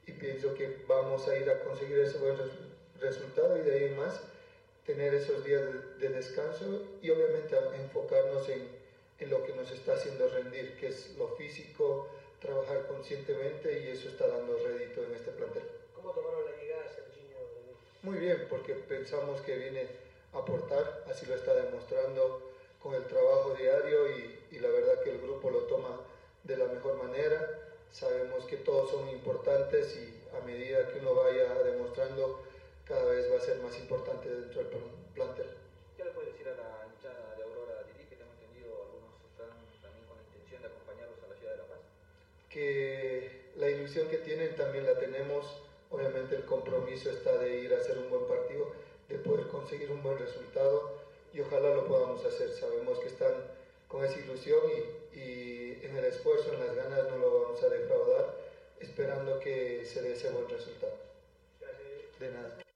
y 0.09 0.13
pienso 0.13 0.53
que 0.53 0.69
vamos 0.87 1.27
a 1.27 1.35
ir 1.35 1.49
a 1.49 1.59
conseguir 1.59 1.97
ese 1.99 2.17
buen 2.17 2.37
res- 2.37 2.55
resultado 3.01 3.57
y 3.57 3.63
de 3.63 3.73
ahí 3.73 3.83
en 3.83 3.95
más 3.97 4.21
tener 4.85 5.13
esos 5.13 5.43
días 5.43 5.61
de, 5.65 5.81
de 5.99 6.09
descanso 6.09 6.79
y 7.01 7.09
obviamente 7.09 7.57
enfocarnos 7.73 8.47
en, 8.47 8.65
en 9.19 9.29
lo 9.29 9.43
que 9.43 9.51
nos 9.51 9.73
está 9.73 9.91
haciendo 9.91 10.25
rendir, 10.29 10.71
que 10.77 10.87
es 10.87 11.09
lo 11.17 11.27
físico, 11.27 11.99
trabajar 12.39 12.87
conscientemente 12.87 13.81
y 13.81 13.87
eso 13.89 14.09
está 14.09 14.27
dando 14.27 14.57
rédito 14.57 15.03
en 15.03 15.13
este 15.15 15.31
plantel. 15.31 15.63
¿Cómo 15.95 16.11
tomaron 16.11 16.45
la 16.45 16.61
llegada, 16.61 16.83
Serginho? 16.89 17.37
Muy 18.03 18.17
bien, 18.17 18.47
porque 18.49 18.75
pensamos 18.75 19.41
que 19.41 19.57
viene 19.57 19.87
a 20.33 20.39
aportar, 20.39 21.03
así 21.09 21.25
lo 21.25 21.35
está 21.35 21.53
demostrando 21.53 22.51
con 22.81 22.93
el 22.95 23.05
trabajo 23.05 23.55
diario 23.55 24.09
y, 24.17 24.39
y 24.51 24.59
la 24.59 24.69
verdad 24.69 25.03
que 25.03 25.11
el 25.11 25.21
grupo 25.21 25.49
lo 25.49 25.59
toma 25.63 25.99
de 26.43 26.57
la 26.57 26.65
mejor 26.65 26.95
manera. 26.95 27.59
Sabemos 27.91 28.45
que 28.45 28.57
todos 28.57 28.91
son 28.91 29.09
importantes 29.09 29.95
y 29.97 30.19
a 30.35 30.45
medida 30.45 30.87
que 30.87 30.99
uno 30.99 31.15
vaya 31.15 31.53
demostrando, 31.63 32.41
cada 32.85 33.03
vez 33.05 33.31
va 33.31 33.37
a 33.37 33.41
ser 33.41 33.57
más 33.59 33.77
importante 33.77 34.29
dentro 34.29 34.63
del 34.63 34.71
plantel. 35.13 35.47
¿Qué 35.97 36.05
le 36.05 36.11
puede 36.11 36.31
decir 36.31 36.47
a 36.47 36.55
la 36.55 36.87
hinchada 36.87 37.35
de 37.35 37.43
Aurora 37.43 37.83
Diri, 37.83 38.07
que 38.07 38.15
tengo 38.15 38.31
entendido 38.33 38.69
algunos 38.85 39.13
están 39.25 39.49
también 39.81 40.05
con 40.07 40.17
la 40.17 40.23
intención 40.23 40.61
de 40.61 40.67
acompañarlos 40.69 41.17
a 41.23 41.27
la 41.27 41.35
ciudad 41.35 41.51
de 41.53 41.57
La 41.57 41.67
Paz? 41.67 41.81
Que 42.59 43.51
la 43.55 43.69
ilusión 43.69 44.09
que 44.09 44.17
tienen 44.17 44.53
también 44.57 44.85
la 44.85 44.99
tenemos, 44.99 45.45
obviamente 45.89 46.35
el 46.35 46.43
compromiso 46.43 47.09
está 47.09 47.37
de 47.37 47.61
ir 47.61 47.73
a 47.73 47.77
hacer 47.77 47.97
un 47.97 48.09
buen 48.09 48.27
partido, 48.27 48.73
de 49.07 49.17
poder 49.17 49.47
conseguir 49.47 49.89
un 49.89 50.03
buen 50.03 50.17
resultado 50.19 50.99
y 51.33 51.39
ojalá 51.39 51.73
lo 51.73 51.87
podamos 51.87 52.25
hacer. 52.25 52.51
Sabemos 52.51 52.99
que 52.99 53.07
están 53.07 53.31
con 53.87 54.03
esa 54.03 54.19
ilusión 54.19 54.59
y, 55.13 55.17
y 55.17 55.79
en 55.83 55.95
el 55.95 56.03
esfuerzo, 56.03 56.51
en 56.53 56.59
las 56.59 56.75
ganas 56.75 57.09
no 57.09 57.17
lo 57.17 57.43
vamos 57.43 57.63
a 57.63 57.69
defraudar, 57.69 58.35
esperando 58.81 59.39
que 59.39 59.85
se 59.85 60.01
dé 60.01 60.11
ese 60.11 60.29
buen 60.31 60.49
resultado. 60.49 60.97
De 62.19 62.31
nada. 62.31 62.68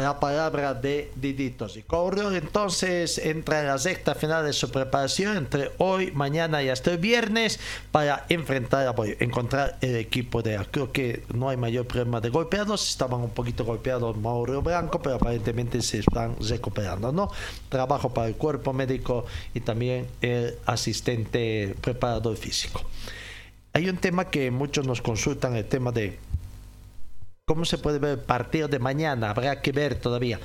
La 0.00 0.20
palabra 0.20 0.74
de 0.74 1.10
Didito. 1.16 1.66
Y 1.74 1.82
Corrió 1.82 2.32
entonces 2.32 3.18
entra 3.18 3.60
en 3.60 3.66
la 3.66 3.78
sexta 3.78 4.14
final 4.14 4.44
de 4.44 4.52
su 4.52 4.70
preparación 4.70 5.36
entre 5.36 5.72
hoy, 5.78 6.12
mañana 6.12 6.62
y 6.62 6.68
hasta 6.68 6.92
el 6.92 6.98
viernes 6.98 7.60
para 7.92 8.26
enfrentar 8.28 8.86
a 8.88 8.94
encontrar 9.20 9.78
el 9.80 9.96
equipo 9.96 10.42
de 10.42 10.56
Creo 10.70 10.92
que 10.92 11.24
no 11.34 11.48
hay 11.48 11.56
mayor 11.56 11.86
problema 11.86 12.20
de 12.20 12.30
golpeados. 12.30 12.88
Estaban 12.88 13.20
un 13.20 13.30
poquito 13.30 13.64
golpeados 13.64 14.16
Mauro 14.16 14.62
Blanco, 14.62 15.00
pero 15.00 15.16
aparentemente 15.16 15.82
se 15.82 15.98
están 16.00 16.36
recuperando. 16.40 17.12
¿no? 17.12 17.30
Trabajo 17.68 18.12
para 18.12 18.28
el 18.28 18.36
cuerpo 18.36 18.72
médico 18.72 19.26
y 19.54 19.60
también 19.60 20.06
el 20.20 20.56
asistente 20.66 21.74
preparador 21.80 22.36
físico. 22.36 22.82
Hay 23.72 23.88
un 23.88 23.98
tema 23.98 24.30
que 24.30 24.50
muchos 24.50 24.86
nos 24.86 25.02
consultan, 25.02 25.54
el 25.54 25.66
tema 25.66 25.92
de 25.92 26.18
¿Cómo 27.48 27.64
se 27.64 27.78
puede 27.78 28.00
ver 28.00 28.18
el 28.18 28.24
partido 28.24 28.66
de 28.66 28.80
mañana? 28.80 29.30
Habrá 29.30 29.62
que 29.62 29.70
ver 29.70 29.94
todavía. 29.94 30.40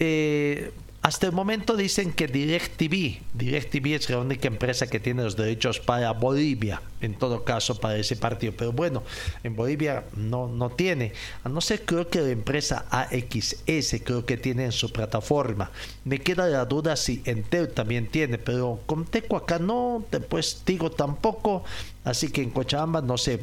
Eh, 0.00 0.72
hasta 1.00 1.26
el 1.26 1.32
momento 1.32 1.76
dicen 1.76 2.12
que 2.12 2.26
DirecTV, 2.26 3.20
DirecTV 3.32 3.94
es 3.94 4.10
la 4.10 4.18
única 4.18 4.48
empresa 4.48 4.88
que 4.88 4.98
tiene 4.98 5.22
los 5.22 5.36
derechos 5.36 5.78
para 5.78 6.10
Bolivia, 6.10 6.82
en 7.00 7.14
todo 7.14 7.44
caso 7.44 7.78
para 7.78 7.96
ese 7.96 8.16
partido. 8.16 8.54
Pero 8.58 8.72
bueno, 8.72 9.04
en 9.44 9.54
Bolivia 9.54 10.02
no, 10.16 10.48
no 10.48 10.70
tiene. 10.70 11.12
A 11.44 11.48
no 11.48 11.60
ser 11.60 11.84
creo 11.84 12.08
que 12.08 12.20
la 12.20 12.30
empresa 12.30 12.86
AXS 12.90 14.02
creo 14.04 14.26
que 14.26 14.36
tiene 14.36 14.64
en 14.64 14.72
su 14.72 14.90
plataforma. 14.90 15.70
Me 16.04 16.18
queda 16.18 16.48
la 16.48 16.64
duda 16.64 16.96
si 16.96 17.22
Entel 17.24 17.68
también 17.68 18.08
tiene, 18.08 18.38
pero 18.38 18.80
con 18.86 19.04
Teco 19.04 19.36
acá 19.36 19.60
no, 19.60 20.04
después 20.10 20.64
digo 20.66 20.90
tampoco. 20.90 21.62
Así 22.02 22.32
que 22.32 22.42
en 22.42 22.50
Cochabamba 22.50 23.00
no 23.00 23.16
sé, 23.16 23.38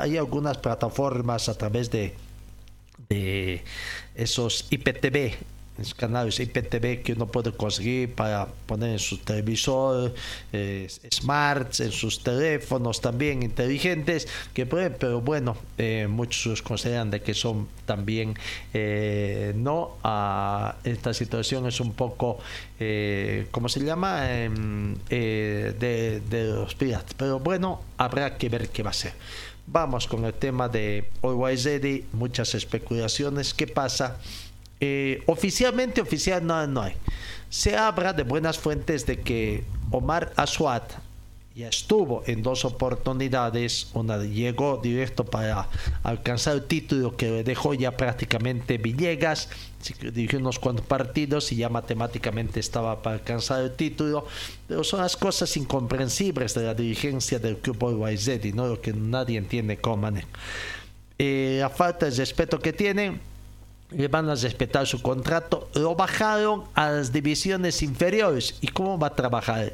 hay 0.00 0.16
algunas 0.16 0.58
plataformas 0.58 1.48
a 1.48 1.56
través 1.56 1.92
de 1.92 2.16
de 3.08 3.62
esos 4.14 4.66
IPTV, 4.70 5.34
los 5.78 5.94
canales 5.94 6.38
IPTV 6.38 7.02
que 7.02 7.14
uno 7.14 7.26
puede 7.26 7.52
conseguir 7.52 8.14
para 8.14 8.46
poner 8.66 8.90
en 8.90 8.98
su 8.98 9.18
televisor, 9.18 10.12
eh, 10.52 10.86
smart, 11.10 11.80
en 11.80 11.90
sus 11.90 12.22
teléfonos 12.22 13.00
también 13.00 13.42
inteligentes, 13.42 14.28
que 14.52 14.66
pueden, 14.66 14.94
pero 14.98 15.20
bueno, 15.22 15.56
eh, 15.78 16.06
muchos 16.08 16.60
consideran 16.60 17.10
de 17.10 17.22
que 17.22 17.32
son 17.32 17.66
también 17.86 18.34
eh, 18.74 19.52
no 19.56 19.96
a 20.04 20.76
esta 20.84 21.14
situación 21.14 21.66
es 21.66 21.80
un 21.80 21.94
poco 21.94 22.38
eh, 22.82 23.46
¿cómo 23.50 23.68
se 23.68 23.80
llama? 23.80 24.30
Em, 24.32 24.96
eh, 25.10 25.74
de, 25.78 26.20
de 26.20 26.44
los 26.52 26.74
piratas, 26.74 27.12
pero 27.14 27.38
bueno, 27.38 27.82
habrá 27.98 28.38
que 28.38 28.48
ver 28.48 28.70
qué 28.70 28.82
va 28.82 28.88
a 28.88 28.94
ser. 28.94 29.12
Vamos 29.72 30.08
con 30.08 30.24
el 30.24 30.34
tema 30.34 30.68
de 30.68 31.08
Ready, 31.22 32.04
muchas 32.12 32.56
especulaciones. 32.56 33.54
¿Qué 33.54 33.68
pasa? 33.68 34.16
Eh, 34.80 35.22
oficialmente, 35.26 36.00
oficial 36.00 36.44
no 36.44 36.82
hay. 36.82 36.94
Se 37.50 37.76
habla 37.76 38.12
de 38.12 38.24
buenas 38.24 38.58
fuentes 38.58 39.06
de 39.06 39.20
que 39.20 39.62
Omar 39.92 40.32
Aswad 40.34 40.82
ya 41.60 41.68
estuvo 41.68 42.22
en 42.26 42.42
dos 42.42 42.64
oportunidades. 42.64 43.88
Una 43.92 44.16
llegó 44.18 44.80
directo 44.82 45.24
para 45.24 45.68
alcanzar 46.02 46.54
el 46.54 46.64
título 46.64 47.16
que 47.16 47.44
dejó 47.44 47.74
ya 47.74 47.96
prácticamente 47.96 48.78
Villegas. 48.78 49.48
Dirigió 50.00 50.38
unos 50.38 50.58
cuantos 50.58 50.86
partidos 50.86 51.52
y 51.52 51.56
ya 51.56 51.68
matemáticamente 51.68 52.60
estaba 52.60 53.02
para 53.02 53.16
alcanzar 53.16 53.62
el 53.62 53.72
título. 53.72 54.26
Pero 54.66 54.84
son 54.84 55.00
las 55.00 55.16
cosas 55.16 55.56
incomprensibles 55.56 56.54
de 56.54 56.64
la 56.64 56.74
dirigencia 56.74 57.38
del 57.38 57.58
club 57.58 58.08
YZ, 58.10 58.54
¿no? 58.54 58.66
lo 58.66 58.80
que 58.80 58.92
nadie 58.92 59.38
entiende 59.38 59.76
cómo. 59.76 60.08
Eh, 61.18 61.58
la 61.60 61.68
falta 61.68 62.06
de 62.06 62.16
respeto 62.16 62.58
que 62.58 62.72
tienen 62.72 63.20
le 63.90 64.08
van 64.08 64.30
a 64.30 64.34
respetar 64.34 64.86
su 64.86 65.02
contrato, 65.02 65.68
lo 65.74 65.94
bajaron 65.94 66.64
a 66.74 66.90
las 66.90 67.12
divisiones 67.12 67.82
inferiores. 67.82 68.56
¿Y 68.60 68.68
cómo 68.68 68.98
va 68.98 69.08
a 69.08 69.14
trabajar? 69.14 69.72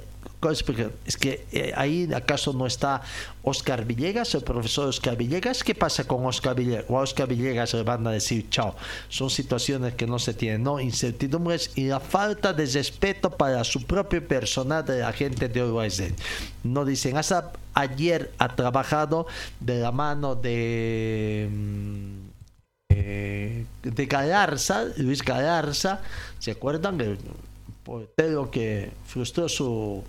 Es 1.05 1.17
que 1.17 1.45
eh, 1.51 1.73
ahí 1.75 2.09
acaso 2.15 2.53
no 2.53 2.67
está 2.67 3.03
Oscar 3.43 3.85
Villegas, 3.85 4.35
el 4.35 4.43
profesor 4.43 4.89
Oscar 4.89 5.17
Villegas. 5.17 5.65
¿Qué 5.65 5.75
pasa 5.75 6.05
con 6.05 6.25
Oscar 6.25 6.55
Villegas? 6.55 6.89
a 6.89 6.93
Oscar 6.93 7.29
Villegas 7.29 7.75
le 7.75 7.83
van 7.83 8.07
a 8.07 8.13
decir 8.13 8.49
chao. 8.49 8.77
Son 9.09 9.29
situaciones 9.29 9.95
que 9.95 10.07
no 10.07 10.19
se 10.19 10.35
tienen, 10.35 10.63
¿no? 10.63 10.79
Incertidumbres 10.79 11.73
y 11.75 11.87
la 11.87 12.01
falta 12.01 12.53
de 12.53 12.67
respeto 12.67 13.31
para 13.31 13.65
su 13.65 13.83
propio 13.85 14.27
personal 14.27 14.85
de 14.85 15.01
la 15.01 15.13
gente 15.13 15.49
de 15.49 15.63
OYZ. 15.63 16.13
No 16.63 16.85
dicen, 16.85 17.17
hasta 17.17 17.53
ayer 17.75 18.33
ha 18.39 18.55
trabajado 18.55 19.27
de 19.59 19.81
la 19.81 19.91
mano 19.91 20.37
de 20.37 21.49
mm, 21.51 22.27
eh, 22.91 23.67
de 23.83 24.07
Galarza, 24.07 24.85
Luis 24.97 25.23
Galarza, 25.23 26.03
¿se 26.39 26.53
acuerdan? 26.53 27.01
El 27.01 27.19
portero 27.85 28.51
que 28.51 28.91
frustró 29.07 29.49
su, 29.49 30.03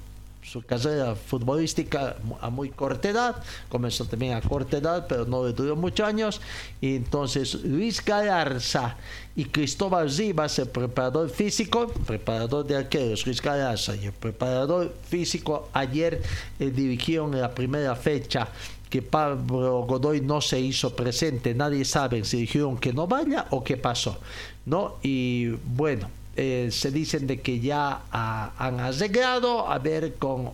su 0.47 0.61
carrera 0.61 1.13
futbolística 1.15 2.15
a 2.39 2.49
muy 2.49 2.69
corta 2.69 3.09
edad, 3.09 3.43
comenzó 3.67 4.05
también 4.05 4.33
a 4.33 4.41
corta 4.41 4.77
edad, 4.77 5.05
pero 5.07 5.25
no 5.25 5.45
le 5.45 5.51
duró 5.51 5.75
muchos 5.75 6.07
años, 6.07 6.39
y 6.79 6.95
entonces 6.95 7.55
Luis 7.65 8.03
Galarza 8.03 8.95
y 9.35 9.45
Cristóbal 9.45 10.09
Rivas, 10.09 10.57
el 10.59 10.69
preparador 10.69 11.29
físico, 11.29 11.87
preparador 12.05 12.65
de 12.65 12.77
arqueros, 12.77 13.25
Luis 13.25 13.41
Galarza 13.41 13.95
y 13.95 14.05
el 14.05 14.13
preparador 14.13 14.95
físico, 15.09 15.69
ayer 15.73 16.21
eh, 16.59 16.71
dirigieron 16.71 17.37
la 17.37 17.53
primera 17.53 17.95
fecha 17.95 18.47
que 18.89 19.01
Pablo 19.01 19.85
Godoy 19.85 20.21
no 20.21 20.39
se 20.39 20.61
hizo 20.61 20.95
presente, 20.95 21.53
nadie 21.53 21.83
sabe 21.83 22.23
si 22.23 22.37
dijeron 22.37 22.77
que 22.77 22.93
no 22.93 23.05
vaya 23.05 23.47
o 23.49 23.63
qué 23.65 23.75
pasó, 23.75 24.17
¿no? 24.65 24.95
Y 25.03 25.49
bueno, 25.65 26.09
eh, 26.39 26.69
se 26.71 26.91
dicen 26.91 27.25
de 27.25 27.41
que 27.41 27.59
ya 27.59 28.03
han 28.11 28.79
arreglado 28.79 29.67
a 29.67 29.79
ver 29.79 30.15
con 30.15 30.51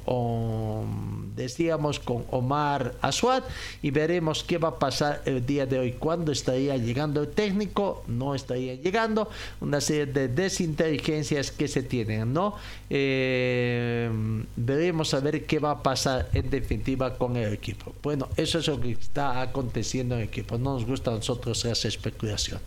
decíamos 1.36 2.00
con 2.00 2.26
Omar 2.32 2.94
Aswad 3.02 3.44
y 3.82 3.92
veremos 3.92 4.44
qué 4.44 4.58
va 4.58 4.70
a 4.70 4.80
pasar 4.80 5.22
el 5.26 5.46
día 5.46 5.66
de 5.66 5.80
hoy. 5.80 5.92
Cuándo 5.94 6.32
estaría 6.32 6.78
llegando 6.78 7.22
el 7.22 7.30
técnico 7.30 8.04
no 8.08 8.36
estaría 8.36 8.76
llegando. 8.76 9.30
Una 9.60 9.82
serie 9.82 10.06
de 10.06 10.28
desinteligencias 10.30 11.52
que 11.52 11.68
se 11.68 11.84
tienen 11.84 12.34
no 12.34 12.56
eh, 12.90 14.10
veremos 14.56 15.14
a 15.14 15.20
ver 15.20 15.46
qué 15.46 15.60
va 15.60 15.72
a 15.72 15.84
pasar 15.84 16.30
en 16.34 16.50
definitiva 16.50 17.16
con 17.18 17.36
el 17.36 17.54
equipo. 17.54 17.94
Bueno 18.02 18.30
eso 18.38 18.60
es 18.60 18.68
lo 18.68 18.80
que 18.80 18.92
está 18.92 19.42
aconteciendo 19.42 20.16
en 20.16 20.22
el 20.22 20.28
equipo. 20.28 20.58
No 20.58 20.74
nos 20.76 20.86
gusta 20.86 21.12
a 21.12 21.16
nosotros 21.16 21.66
esa 21.66 21.88
especulación. 21.88 22.60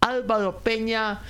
Álvaro 0.00 0.58
Peña 0.58 1.20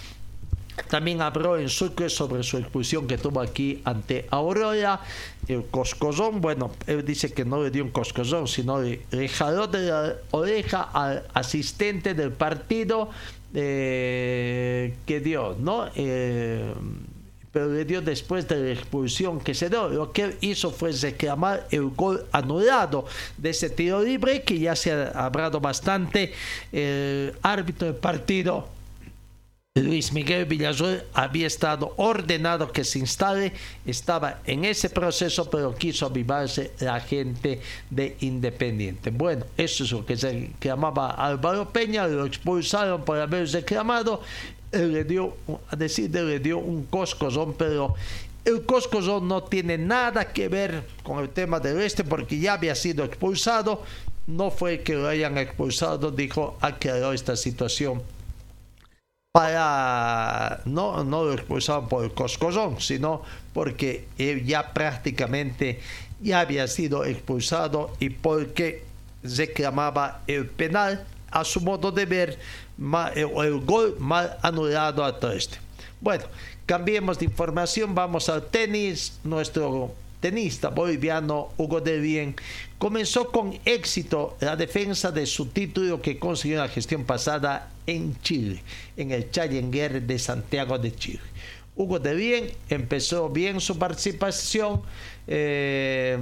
también 0.88 1.22
habló 1.22 1.58
en 1.58 1.68
Sucre 1.68 2.08
sobre 2.08 2.42
su 2.42 2.58
expulsión 2.58 3.06
que 3.06 3.18
tuvo 3.18 3.40
aquí 3.40 3.80
ante 3.84 4.26
Aurora. 4.30 5.00
El 5.48 5.66
coscozón, 5.66 6.40
bueno, 6.40 6.70
él 6.86 7.04
dice 7.04 7.32
que 7.32 7.44
no 7.44 7.62
le 7.62 7.70
dio 7.70 7.84
un 7.84 7.90
coscozón, 7.90 8.46
sino 8.46 8.80
le, 8.80 9.28
jaló 9.28 9.66
de 9.66 9.88
la 9.88 10.14
oreja 10.30 10.82
al 10.92 11.26
asistente 11.34 12.14
del 12.14 12.32
partido 12.32 13.10
eh, 13.52 14.94
que 15.06 15.20
dio, 15.20 15.56
¿no? 15.58 15.88
Eh, 15.96 16.72
pero 17.52 17.68
le 17.68 17.84
dio 17.84 18.00
después 18.00 18.46
de 18.46 18.56
la 18.56 18.70
expulsión 18.72 19.40
que 19.40 19.54
se 19.54 19.68
dio. 19.68 19.88
Lo 19.88 20.12
que 20.12 20.36
hizo 20.40 20.70
fue 20.70 20.92
reclamar 20.92 21.66
el 21.70 21.88
gol 21.90 22.24
anulado 22.30 23.06
de 23.36 23.50
ese 23.50 23.70
tiro 23.70 24.02
libre 24.02 24.42
que 24.42 24.58
ya 24.58 24.76
se 24.76 24.92
ha 24.92 25.26
hablado 25.26 25.60
bastante. 25.60 26.32
El 26.70 27.34
árbitro 27.42 27.88
del 27.88 27.96
partido 27.96 28.68
Luis 29.76 30.12
Miguel 30.12 30.46
Villasuel 30.46 31.04
había 31.14 31.46
estado 31.46 31.94
ordenado 31.96 32.72
que 32.72 32.82
se 32.82 32.98
instale, 32.98 33.52
estaba 33.86 34.40
en 34.44 34.64
ese 34.64 34.90
proceso, 34.90 35.48
pero 35.48 35.76
quiso 35.76 36.06
avivarse 36.06 36.72
la 36.80 36.98
gente 36.98 37.60
de 37.88 38.16
Independiente. 38.18 39.10
Bueno, 39.10 39.46
eso 39.56 39.84
es 39.84 39.92
lo 39.92 40.04
que 40.04 40.16
se 40.16 40.50
llamaba 40.60 41.12
Álvaro 41.12 41.70
Peña, 41.70 42.08
lo 42.08 42.26
expulsaron 42.26 43.04
por 43.04 43.20
haber 43.20 43.48
reclamado, 43.48 44.22
le 44.72 45.04
dio, 45.04 45.36
a 45.70 45.76
decir, 45.76 46.10
le 46.10 46.40
dio 46.40 46.58
un 46.58 46.86
coscozón, 46.86 47.54
pero 47.54 47.94
el 48.44 48.66
coscozón 48.66 49.28
no 49.28 49.44
tiene 49.44 49.78
nada 49.78 50.32
que 50.32 50.48
ver 50.48 50.82
con 51.04 51.20
el 51.20 51.28
tema 51.28 51.60
del 51.60 51.80
este 51.80 52.02
porque 52.02 52.40
ya 52.40 52.54
había 52.54 52.74
sido 52.74 53.04
expulsado, 53.04 53.84
no 54.26 54.50
fue 54.50 54.80
que 54.80 54.94
lo 54.94 55.06
hayan 55.06 55.38
expulsado, 55.38 56.10
dijo, 56.10 56.58
aclaró 56.60 57.12
esta 57.12 57.36
situación 57.36 58.02
para 59.32 60.60
no, 60.64 61.04
no 61.04 61.24
lo 61.24 61.32
expulsaron 61.34 61.88
por 61.88 62.04
el 62.04 62.12
coscozón, 62.12 62.80
sino 62.80 63.22
porque 63.52 64.08
él 64.18 64.44
ya 64.44 64.72
prácticamente 64.72 65.80
ya 66.20 66.40
había 66.40 66.66
sido 66.66 67.04
expulsado 67.04 67.92
y 68.00 68.10
porque 68.10 68.84
reclamaba 69.22 70.22
el 70.26 70.46
penal 70.48 71.06
a 71.30 71.44
su 71.44 71.60
modo 71.60 71.92
de 71.92 72.06
ver 72.06 72.38
el, 73.14 73.28
el 73.44 73.60
gol 73.60 73.96
mal 74.00 74.36
anulado 74.42 75.04
a 75.04 75.20
todo 75.20 75.32
este. 75.32 75.58
Bueno, 76.00 76.24
cambiemos 76.66 77.18
de 77.18 77.26
información, 77.26 77.94
vamos 77.94 78.28
al 78.28 78.46
tenis. 78.46 79.20
Nuestro 79.22 79.94
tenista 80.20 80.68
boliviano 80.68 81.48
Hugo 81.56 81.80
de 81.80 81.98
Bien 81.98 82.36
comenzó 82.78 83.30
con 83.30 83.58
éxito 83.64 84.36
la 84.40 84.56
defensa 84.56 85.10
de 85.10 85.26
su 85.26 85.46
título 85.46 86.00
que 86.00 86.18
consiguió 86.18 86.58
en 86.58 86.62
la 86.62 86.68
gestión 86.68 87.04
pasada 87.04 87.70
en 87.86 88.20
Chile, 88.20 88.62
en 88.96 89.10
el 89.10 89.30
Challenger 89.30 90.02
de 90.02 90.18
Santiago 90.18 90.78
de 90.78 90.94
Chile. 90.94 91.20
Hugo 91.76 91.98
de 91.98 92.14
Bien 92.14 92.50
empezó 92.68 93.30
bien 93.30 93.60
su 93.60 93.78
participación, 93.78 94.82
eh, 95.26 96.18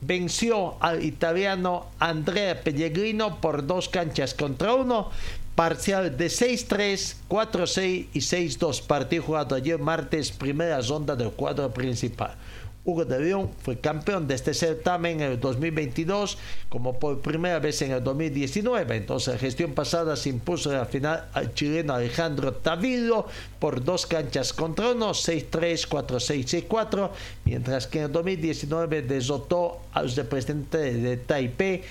venció 0.00 0.76
al 0.80 1.04
italiano 1.04 1.86
Andrea 1.98 2.62
Pellegrino 2.62 3.40
por 3.40 3.66
dos 3.66 3.88
canchas 3.88 4.34
contra 4.34 4.74
uno, 4.74 5.10
parcial 5.54 6.16
de 6.16 6.26
6-3, 6.26 7.16
4-6 7.28 8.06
y 8.12 8.18
6-2, 8.20 8.82
partido 8.82 9.22
jugado 9.22 9.54
ayer 9.54 9.78
martes, 9.78 10.32
primera 10.32 10.80
ronda 10.80 11.16
del 11.16 11.30
cuadro 11.30 11.72
principal. 11.72 12.36
Hugo 12.84 13.04
de 13.04 13.20
León 13.20 13.50
fue 13.62 13.78
campeón 13.78 14.26
de 14.26 14.34
este 14.34 14.54
certamen 14.54 15.20
en 15.20 15.32
el 15.32 15.40
2022, 15.40 16.36
como 16.68 16.98
por 16.98 17.20
primera 17.20 17.60
vez 17.60 17.80
en 17.82 17.92
el 17.92 18.02
2019. 18.02 18.96
Entonces, 18.96 19.34
la 19.34 19.38
gestión 19.38 19.72
pasada 19.72 20.16
se 20.16 20.30
impuso 20.30 20.72
en 20.72 20.78
la 20.78 20.86
final 20.86 21.28
al 21.32 21.54
chileno 21.54 21.94
Alejandro 21.94 22.54
Tavillo 22.54 23.26
por 23.60 23.84
dos 23.84 24.06
canchas 24.06 24.52
contra 24.52 24.90
uno, 24.90 25.10
6-3, 25.10 25.86
4-6, 25.88 26.66
6-4, 26.68 27.10
mientras 27.44 27.86
que 27.86 27.98
en 27.98 28.06
el 28.06 28.12
2019 28.12 29.02
desotó 29.02 29.78
a 29.92 30.02
los 30.02 30.16
representantes 30.16 31.00
de 31.00 31.16
Taipei, 31.18 31.82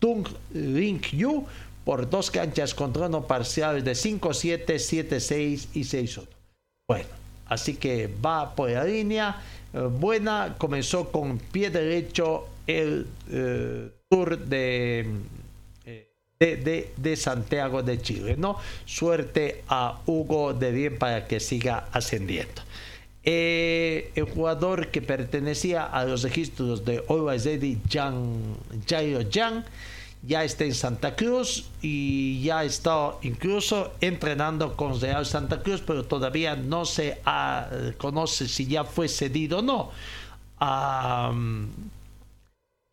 Tung 0.00 0.26
Link 0.52 1.12
Yu, 1.12 1.44
por 1.84 2.10
dos 2.10 2.32
canchas 2.32 2.74
contra 2.74 3.06
uno 3.06 3.26
parcial 3.26 3.84
de 3.84 3.92
5-7, 3.92 4.66
7-6 4.66 5.68
y 5.74 5.82
6-1. 5.82 6.26
Bueno, 6.88 7.08
así 7.46 7.74
que 7.76 8.10
va 8.24 8.54
por 8.56 8.70
la 8.70 8.84
línea 8.84 9.40
buena. 9.80 10.54
Comenzó 10.58 11.10
con 11.10 11.38
pie 11.38 11.70
derecho 11.70 12.46
el 12.66 13.06
eh, 13.30 13.90
Tour 14.08 14.38
eh, 14.50 15.06
de, 16.38 16.56
de, 16.56 16.92
de, 16.96 17.16
Santiago 17.16 17.82
de 17.82 18.00
Chile. 18.00 18.36
¿no? 18.36 18.56
Suerte 18.84 19.64
a 19.68 20.00
Hugo 20.06 20.54
de 20.54 20.72
Bien 20.72 20.98
para 20.98 21.26
que 21.26 21.40
siga 21.40 21.88
ascendiendo. 21.92 22.62
el 23.22 24.24
jugador 24.34 24.88
que 24.88 25.02
pertenecía 25.02 25.84
a 25.84 26.04
los 26.04 26.22
registros 26.22 26.84
de 26.84 27.02
Always 27.08 27.44
Ready, 27.44 27.78
Jan, 27.90 28.56
Jairo 28.86 29.20
Jan, 29.30 29.64
ya 30.26 30.44
está 30.44 30.64
en 30.64 30.74
Santa 30.74 31.16
Cruz 31.16 31.68
y 31.82 32.42
ya 32.42 32.64
está 32.64 33.12
incluso 33.22 33.92
entrenando 34.00 34.76
con 34.76 35.00
Real 35.00 35.26
Santa 35.26 35.62
Cruz, 35.62 35.82
pero 35.86 36.04
todavía 36.04 36.56
no 36.56 36.84
se 36.84 37.18
conoce 37.98 38.48
si 38.48 38.66
ya 38.66 38.84
fue 38.84 39.08
cedido 39.08 39.58
o 39.58 39.62
no. 39.62 39.90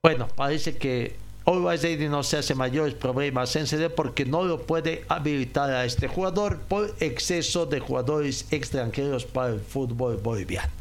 bueno, 0.04 0.28
parece 0.36 0.78
que 0.78 1.16
Always 1.44 1.84
no 2.10 2.22
se 2.22 2.38
hace 2.38 2.54
mayores 2.54 2.94
problemas 2.94 3.56
en 3.56 3.66
ceder 3.66 3.96
porque 3.96 4.26
no 4.26 4.44
lo 4.44 4.62
puede 4.62 5.06
habilitar 5.08 5.72
a 5.72 5.86
este 5.86 6.08
jugador 6.08 6.60
por 6.60 6.94
exceso 7.00 7.66
de 7.66 7.80
jugadores 7.80 8.46
extranjeros 8.52 9.26
para 9.26 9.50
el 9.50 9.60
fútbol 9.60 10.18
boliviano. 10.18 10.72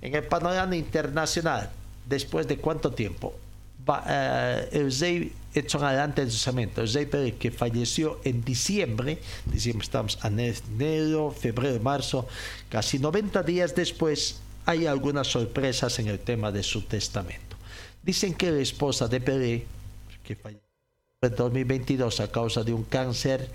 En 0.00 0.14
el 0.14 0.24
panorama 0.24 0.74
internacional, 0.74 1.70
después 2.06 2.48
de 2.48 2.56
cuánto 2.56 2.92
tiempo, 2.92 3.34
el 4.72 4.90
Zey 4.90 5.32
Edson 5.60 5.84
adelante 5.84 6.22
el 6.22 6.30
cesamiento. 6.30 6.82
El 6.82 6.88
Zey 6.88 7.06
que 7.32 7.50
falleció 7.50 8.20
en 8.24 8.44
diciembre, 8.44 9.18
diciembre 9.46 9.84
estamos 9.84 10.18
en 10.24 10.38
enero, 10.40 11.30
febrero, 11.30 11.80
marzo, 11.80 12.26
casi 12.68 12.98
90 12.98 13.42
días 13.42 13.74
después, 13.74 14.40
hay 14.64 14.86
algunas 14.86 15.28
sorpresas 15.28 15.98
en 15.98 16.08
el 16.08 16.18
tema 16.18 16.50
de 16.50 16.62
su 16.62 16.82
testamento. 16.82 17.56
Dicen 18.02 18.34
que 18.34 18.50
la 18.50 18.60
esposa 18.60 19.08
de 19.08 19.20
Pelé, 19.20 19.66
que 20.22 20.36
falleció 20.36 20.62
en 21.22 21.34
2022 21.34 22.20
a 22.20 22.30
causa 22.30 22.62
de 22.62 22.72
un 22.72 22.84
cáncer, 22.84 23.50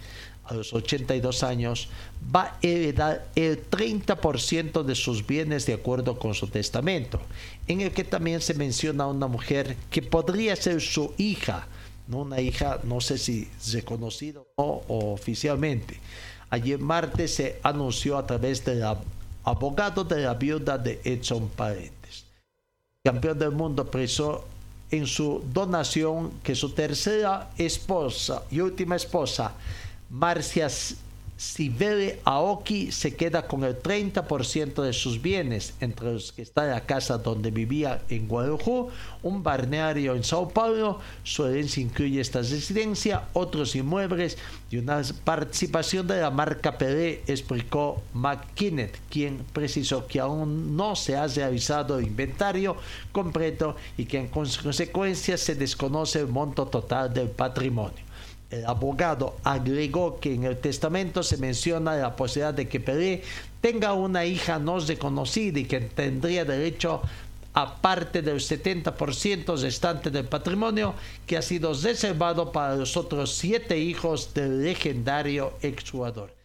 a 0.46 0.54
los 0.54 0.74
82 0.74 1.44
años, 1.44 1.88
va 2.34 2.44
a 2.44 2.58
heredar 2.62 3.28
el 3.36 3.70
30% 3.70 4.84
de 4.84 4.96
sus 4.96 5.26
bienes 5.26 5.66
de 5.66 5.74
acuerdo 5.74 6.18
con 6.20 6.34
su 6.34 6.48
testamento, 6.48 7.22
en 7.68 7.82
el 7.82 7.92
que 7.92 8.04
también 8.04 8.42
se 8.42 8.54
menciona 8.54 9.06
a 9.06 9.08
una 9.08 9.28
mujer 9.28 9.78
que 9.90 10.02
podría 10.02 10.56
ser 10.56 10.82
su 10.82 11.14
hija, 11.18 11.68
no 12.08 12.20
una 12.20 12.40
hija, 12.42 12.80
no 12.84 13.02
sé 13.02 13.18
si 13.18 13.50
reconocida 13.72 14.42
o 14.56 14.84
oficialmente. 15.14 16.00
Ayer 16.50 16.80
martes 16.80 17.36
se 17.36 17.60
anunció 17.64 18.18
a 18.18 18.28
través 18.28 18.64
del 18.66 18.84
abogado 19.44 20.04
de 20.04 20.22
la 20.22 20.34
viuda 20.34 20.78
de 20.78 21.00
Edson 21.04 21.50
Paredes. 21.50 22.26
campeón 23.04 23.40
del 23.40 23.52
mundo 23.52 23.90
preso 23.90 24.46
en 24.92 25.08
su 25.08 25.42
donación 25.52 26.32
que 26.44 26.54
su 26.54 26.72
tercera 26.72 27.50
esposa 27.58 28.44
y 28.52 28.60
última 28.60 28.96
esposa 28.96 29.54
Marcia 30.10 30.68
Sibele 31.42 32.20
Aoki 32.24 32.92
se 32.92 33.16
queda 33.16 33.48
con 33.48 33.64
el 33.64 33.82
30% 33.82 34.84
de 34.84 34.94
sus 34.94 35.24
bienes, 35.24 35.74
entre 35.80 36.14
los 36.14 36.32
que 36.32 36.44
está 36.44 36.68
la 36.68 36.86
casa 36.86 37.18
donde 37.18 37.50
vivía 37.50 38.04
en 38.10 38.28
Guarujú, 38.28 38.90
un 39.24 39.42
balneario 39.42 40.14
en 40.14 40.24
Sao 40.24 40.50
Paulo. 40.50 41.00
Su 41.24 41.48
herencia 41.48 41.82
incluye 41.82 42.22
esta 42.22 42.42
residencia, 42.42 43.28
otros 43.34 43.76
inmuebles 43.76 44.38
y 44.70 44.78
una 44.78 45.02
participación 45.24 46.06
de 46.06 46.22
la 46.22 46.30
marca 46.30 46.78
Pelé, 46.78 47.24
explicó 47.26 48.04
McKinnon, 48.14 48.92
quien 49.10 49.44
precisó 49.52 50.06
que 50.06 50.20
aún 50.20 50.78
no 50.78 50.96
se 50.96 51.16
ha 51.16 51.26
realizado 51.26 51.98
el 51.98 52.06
inventario 52.06 52.78
completo 53.12 53.76
y 53.98 54.06
que 54.06 54.20
en 54.20 54.28
consecuencia 54.28 55.40
se 55.40 55.56
desconoce 55.56 56.20
el 56.20 56.28
monto 56.28 56.68
total 56.68 57.12
del 57.12 57.30
patrimonio. 57.30 58.11
El 58.52 58.66
abogado 58.66 59.38
agregó 59.46 60.20
que 60.20 60.34
en 60.34 60.44
el 60.44 60.58
testamento 60.58 61.24
se 61.24 61.38
menciona 61.38 61.96
la 61.96 62.18
posibilidad 62.18 62.54
de 62.54 62.68
que 62.68 62.82
Pelé 62.82 63.24
tenga 63.62 63.94
una 63.94 64.26
hija 64.26 64.60
no 64.60 64.78
reconocida 64.78 65.60
y 65.60 65.66
que 65.66 65.80
tendría 65.80 66.44
derecho 66.44 67.02
a 67.54 67.78
parte 67.78 68.22
del 68.22 68.40
70% 68.40 69.58
restante 69.62 70.10
del 70.12 70.26
patrimonio 70.26 70.96
que 71.26 71.38
ha 71.38 71.42
sido 71.42 71.74
reservado 71.74 72.52
para 72.52 72.76
los 72.76 72.98
otros 72.98 73.36
siete 73.36 73.80
hijos 73.80 74.34
del 74.34 74.64
legendario 74.64 75.54
exjugador. 75.62 76.36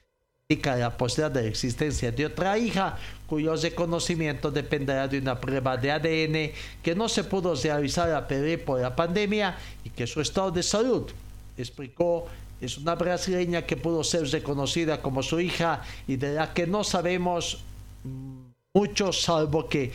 Indica 0.48 0.76
la 0.76 0.96
posibilidad 0.96 1.32
de 1.32 1.42
la 1.42 1.48
existencia 1.48 2.12
de 2.12 2.26
otra 2.26 2.56
hija 2.56 2.98
cuyo 3.26 3.56
reconocimiento 3.56 4.52
dependerá 4.52 5.08
de 5.08 5.18
una 5.18 5.40
prueba 5.40 5.76
de 5.76 5.90
ADN 5.90 6.52
que 6.84 6.94
no 6.94 7.08
se 7.08 7.24
pudo 7.24 7.56
realizar 7.56 8.14
a 8.14 8.28
Pelé 8.28 8.58
por 8.58 8.80
la 8.80 8.94
pandemia 8.94 9.58
y 9.82 9.90
que 9.90 10.06
su 10.06 10.20
estado 10.20 10.52
de 10.52 10.62
salud 10.62 11.10
explicó, 11.56 12.26
es 12.60 12.78
una 12.78 12.94
brasileña 12.94 13.62
que 13.62 13.76
pudo 13.76 14.02
ser 14.02 14.26
reconocida 14.28 15.02
como 15.02 15.22
su 15.22 15.40
hija 15.40 15.82
y 16.06 16.16
de 16.16 16.34
la 16.34 16.54
que 16.54 16.66
no 16.66 16.84
sabemos 16.84 17.64
mucho, 18.74 19.12
salvo 19.12 19.68
que 19.68 19.92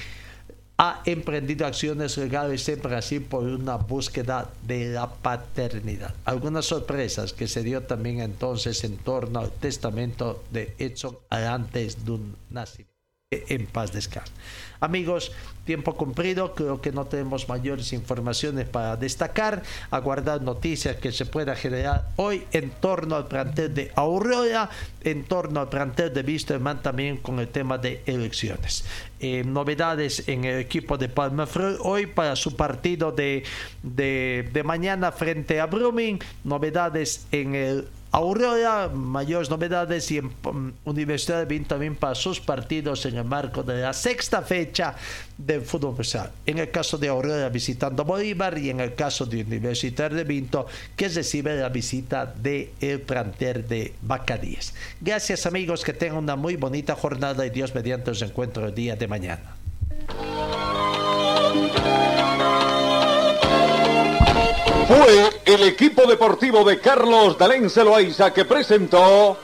ha 0.78 1.02
emprendido 1.06 1.68
acciones 1.68 2.18
legales 2.18 2.68
en 2.68 2.82
Brasil 2.82 3.22
por 3.22 3.44
una 3.44 3.76
búsqueda 3.76 4.50
de 4.66 4.92
la 4.92 5.08
paternidad. 5.08 6.16
Algunas 6.26 6.66
sorpresas 6.66 7.34
que 7.34 7.48
se 7.48 7.62
dio 7.62 7.84
también 7.84 8.20
entonces 8.20 8.84
en 8.84 8.98
torno 8.98 9.42
al 9.42 9.52
testamento 9.52 10.44
de 10.52 10.74
Edson 10.80 11.18
antes 11.30 12.04
de 12.04 12.12
un 12.12 12.36
nacimiento. 12.50 12.91
En 13.32 13.66
paz 13.66 13.94
descanse. 13.94 14.34
Amigos, 14.82 15.32
tiempo 15.64 15.96
cumplido, 15.96 16.54
creo 16.54 16.82
que 16.82 16.92
no 16.92 17.06
tenemos 17.06 17.48
mayores 17.48 17.94
informaciones 17.94 18.68
para 18.68 18.98
destacar, 18.98 19.64
aguardar 19.90 20.42
noticias 20.42 20.98
que 20.98 21.14
se 21.14 21.26
pueda 21.26 21.56
generar 21.56 22.10
hoy 22.18 22.44
en 22.52 22.72
torno 22.72 23.16
al 23.16 23.30
plantel 23.30 23.74
de 23.74 23.92
Aurora, 23.96 24.70
en 25.06 25.24
torno 25.24 25.62
al 25.62 25.70
plantel 25.70 26.14
de 26.14 26.24
Wisterman 26.24 26.82
también 26.82 27.16
con 27.16 27.40
el 27.40 27.48
tema 27.48 27.78
de 27.78 28.04
elecciones. 28.06 28.84
Eh, 29.22 29.46
novedades 29.46 30.28
en 30.28 30.44
el 30.44 30.60
equipo 30.60 30.98
de 30.98 31.08
Palma 31.08 31.48
hoy 31.80 32.08
para 32.08 32.36
su 32.36 32.58
partido 32.58 33.14
de, 33.14 33.44
de, 33.82 34.50
de 34.52 34.64
mañana 34.64 35.14
frente 35.14 35.62
a 35.62 35.68
Brumming, 35.68 36.20
novedades 36.44 37.28
en 37.32 37.56
el 37.56 37.88
Aurora, 38.14 38.90
mayores 38.90 39.50
novedades 39.50 40.12
y 40.12 40.22
mm, 40.22 40.74
Universidad 40.84 41.40
de 41.40 41.46
Vinto 41.46 41.70
también 41.70 41.96
para 41.96 42.14
sus 42.14 42.42
partidos 42.42 43.06
en 43.06 43.16
el 43.16 43.24
marco 43.24 43.64
de 43.64 43.82
la 43.82 43.94
sexta 43.94 44.42
fecha 44.42 44.96
del 45.38 45.62
fútbol 45.62 45.96
profesional. 45.96 46.32
En 46.46 46.58
el 46.58 46.70
caso 46.72 46.98
de 46.98 47.08
Aurora 47.08 47.48
visitando 47.48 48.04
Bolívar 48.04 48.58
y 48.58 48.70
en 48.70 48.82
el 48.82 48.96
caso 48.96 49.26
de 49.26 49.44
Universidad 49.44 50.12
de 50.12 50.26
Vinto 50.26 50.68
que 50.98 51.08
recibe 51.08 51.56
la 51.56 51.70
visita 51.70 52.26
del 52.26 52.72
el 52.82 53.00
planter 53.02 53.66
de 53.66 53.94
Bacadíes. 54.02 54.74
Gracias 55.00 55.46
amigos, 55.46 55.84
que 55.86 55.94
tengan 55.94 56.18
una 56.18 56.36
muy 56.36 56.58
bonita 56.58 56.96
jornada 56.96 57.46
y 57.46 57.50
Dios 57.50 57.74
mediante 57.74 58.12
os 58.12 58.22
encuentro 58.22 58.68
el 58.68 58.76
día 58.76 58.98
de 58.98 59.08
mañana. 59.08 59.56
Fue 64.92 65.30
el 65.46 65.64
equipo 65.64 66.06
deportivo 66.06 66.66
de 66.66 66.82
Carlos 66.82 67.38
Dalén 67.38 67.70
Celoaiza 67.70 68.34
que 68.34 68.44
presentó 68.44 69.38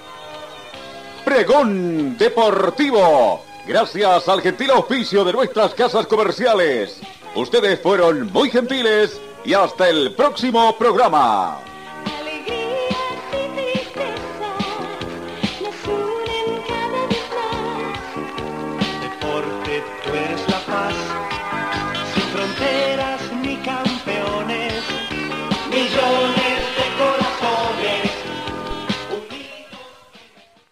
Pregón 1.24 2.18
Deportivo. 2.18 3.46
Gracias 3.66 4.28
al 4.28 4.42
gentil 4.42 4.72
auspicio 4.72 5.24
de 5.24 5.32
nuestras 5.32 5.74
casas 5.74 6.06
comerciales. 6.06 7.00
Ustedes 7.34 7.80
fueron 7.80 8.30
muy 8.34 8.50
gentiles 8.50 9.22
y 9.46 9.54
hasta 9.54 9.88
el 9.88 10.14
próximo 10.16 10.78
programa. 10.78 11.62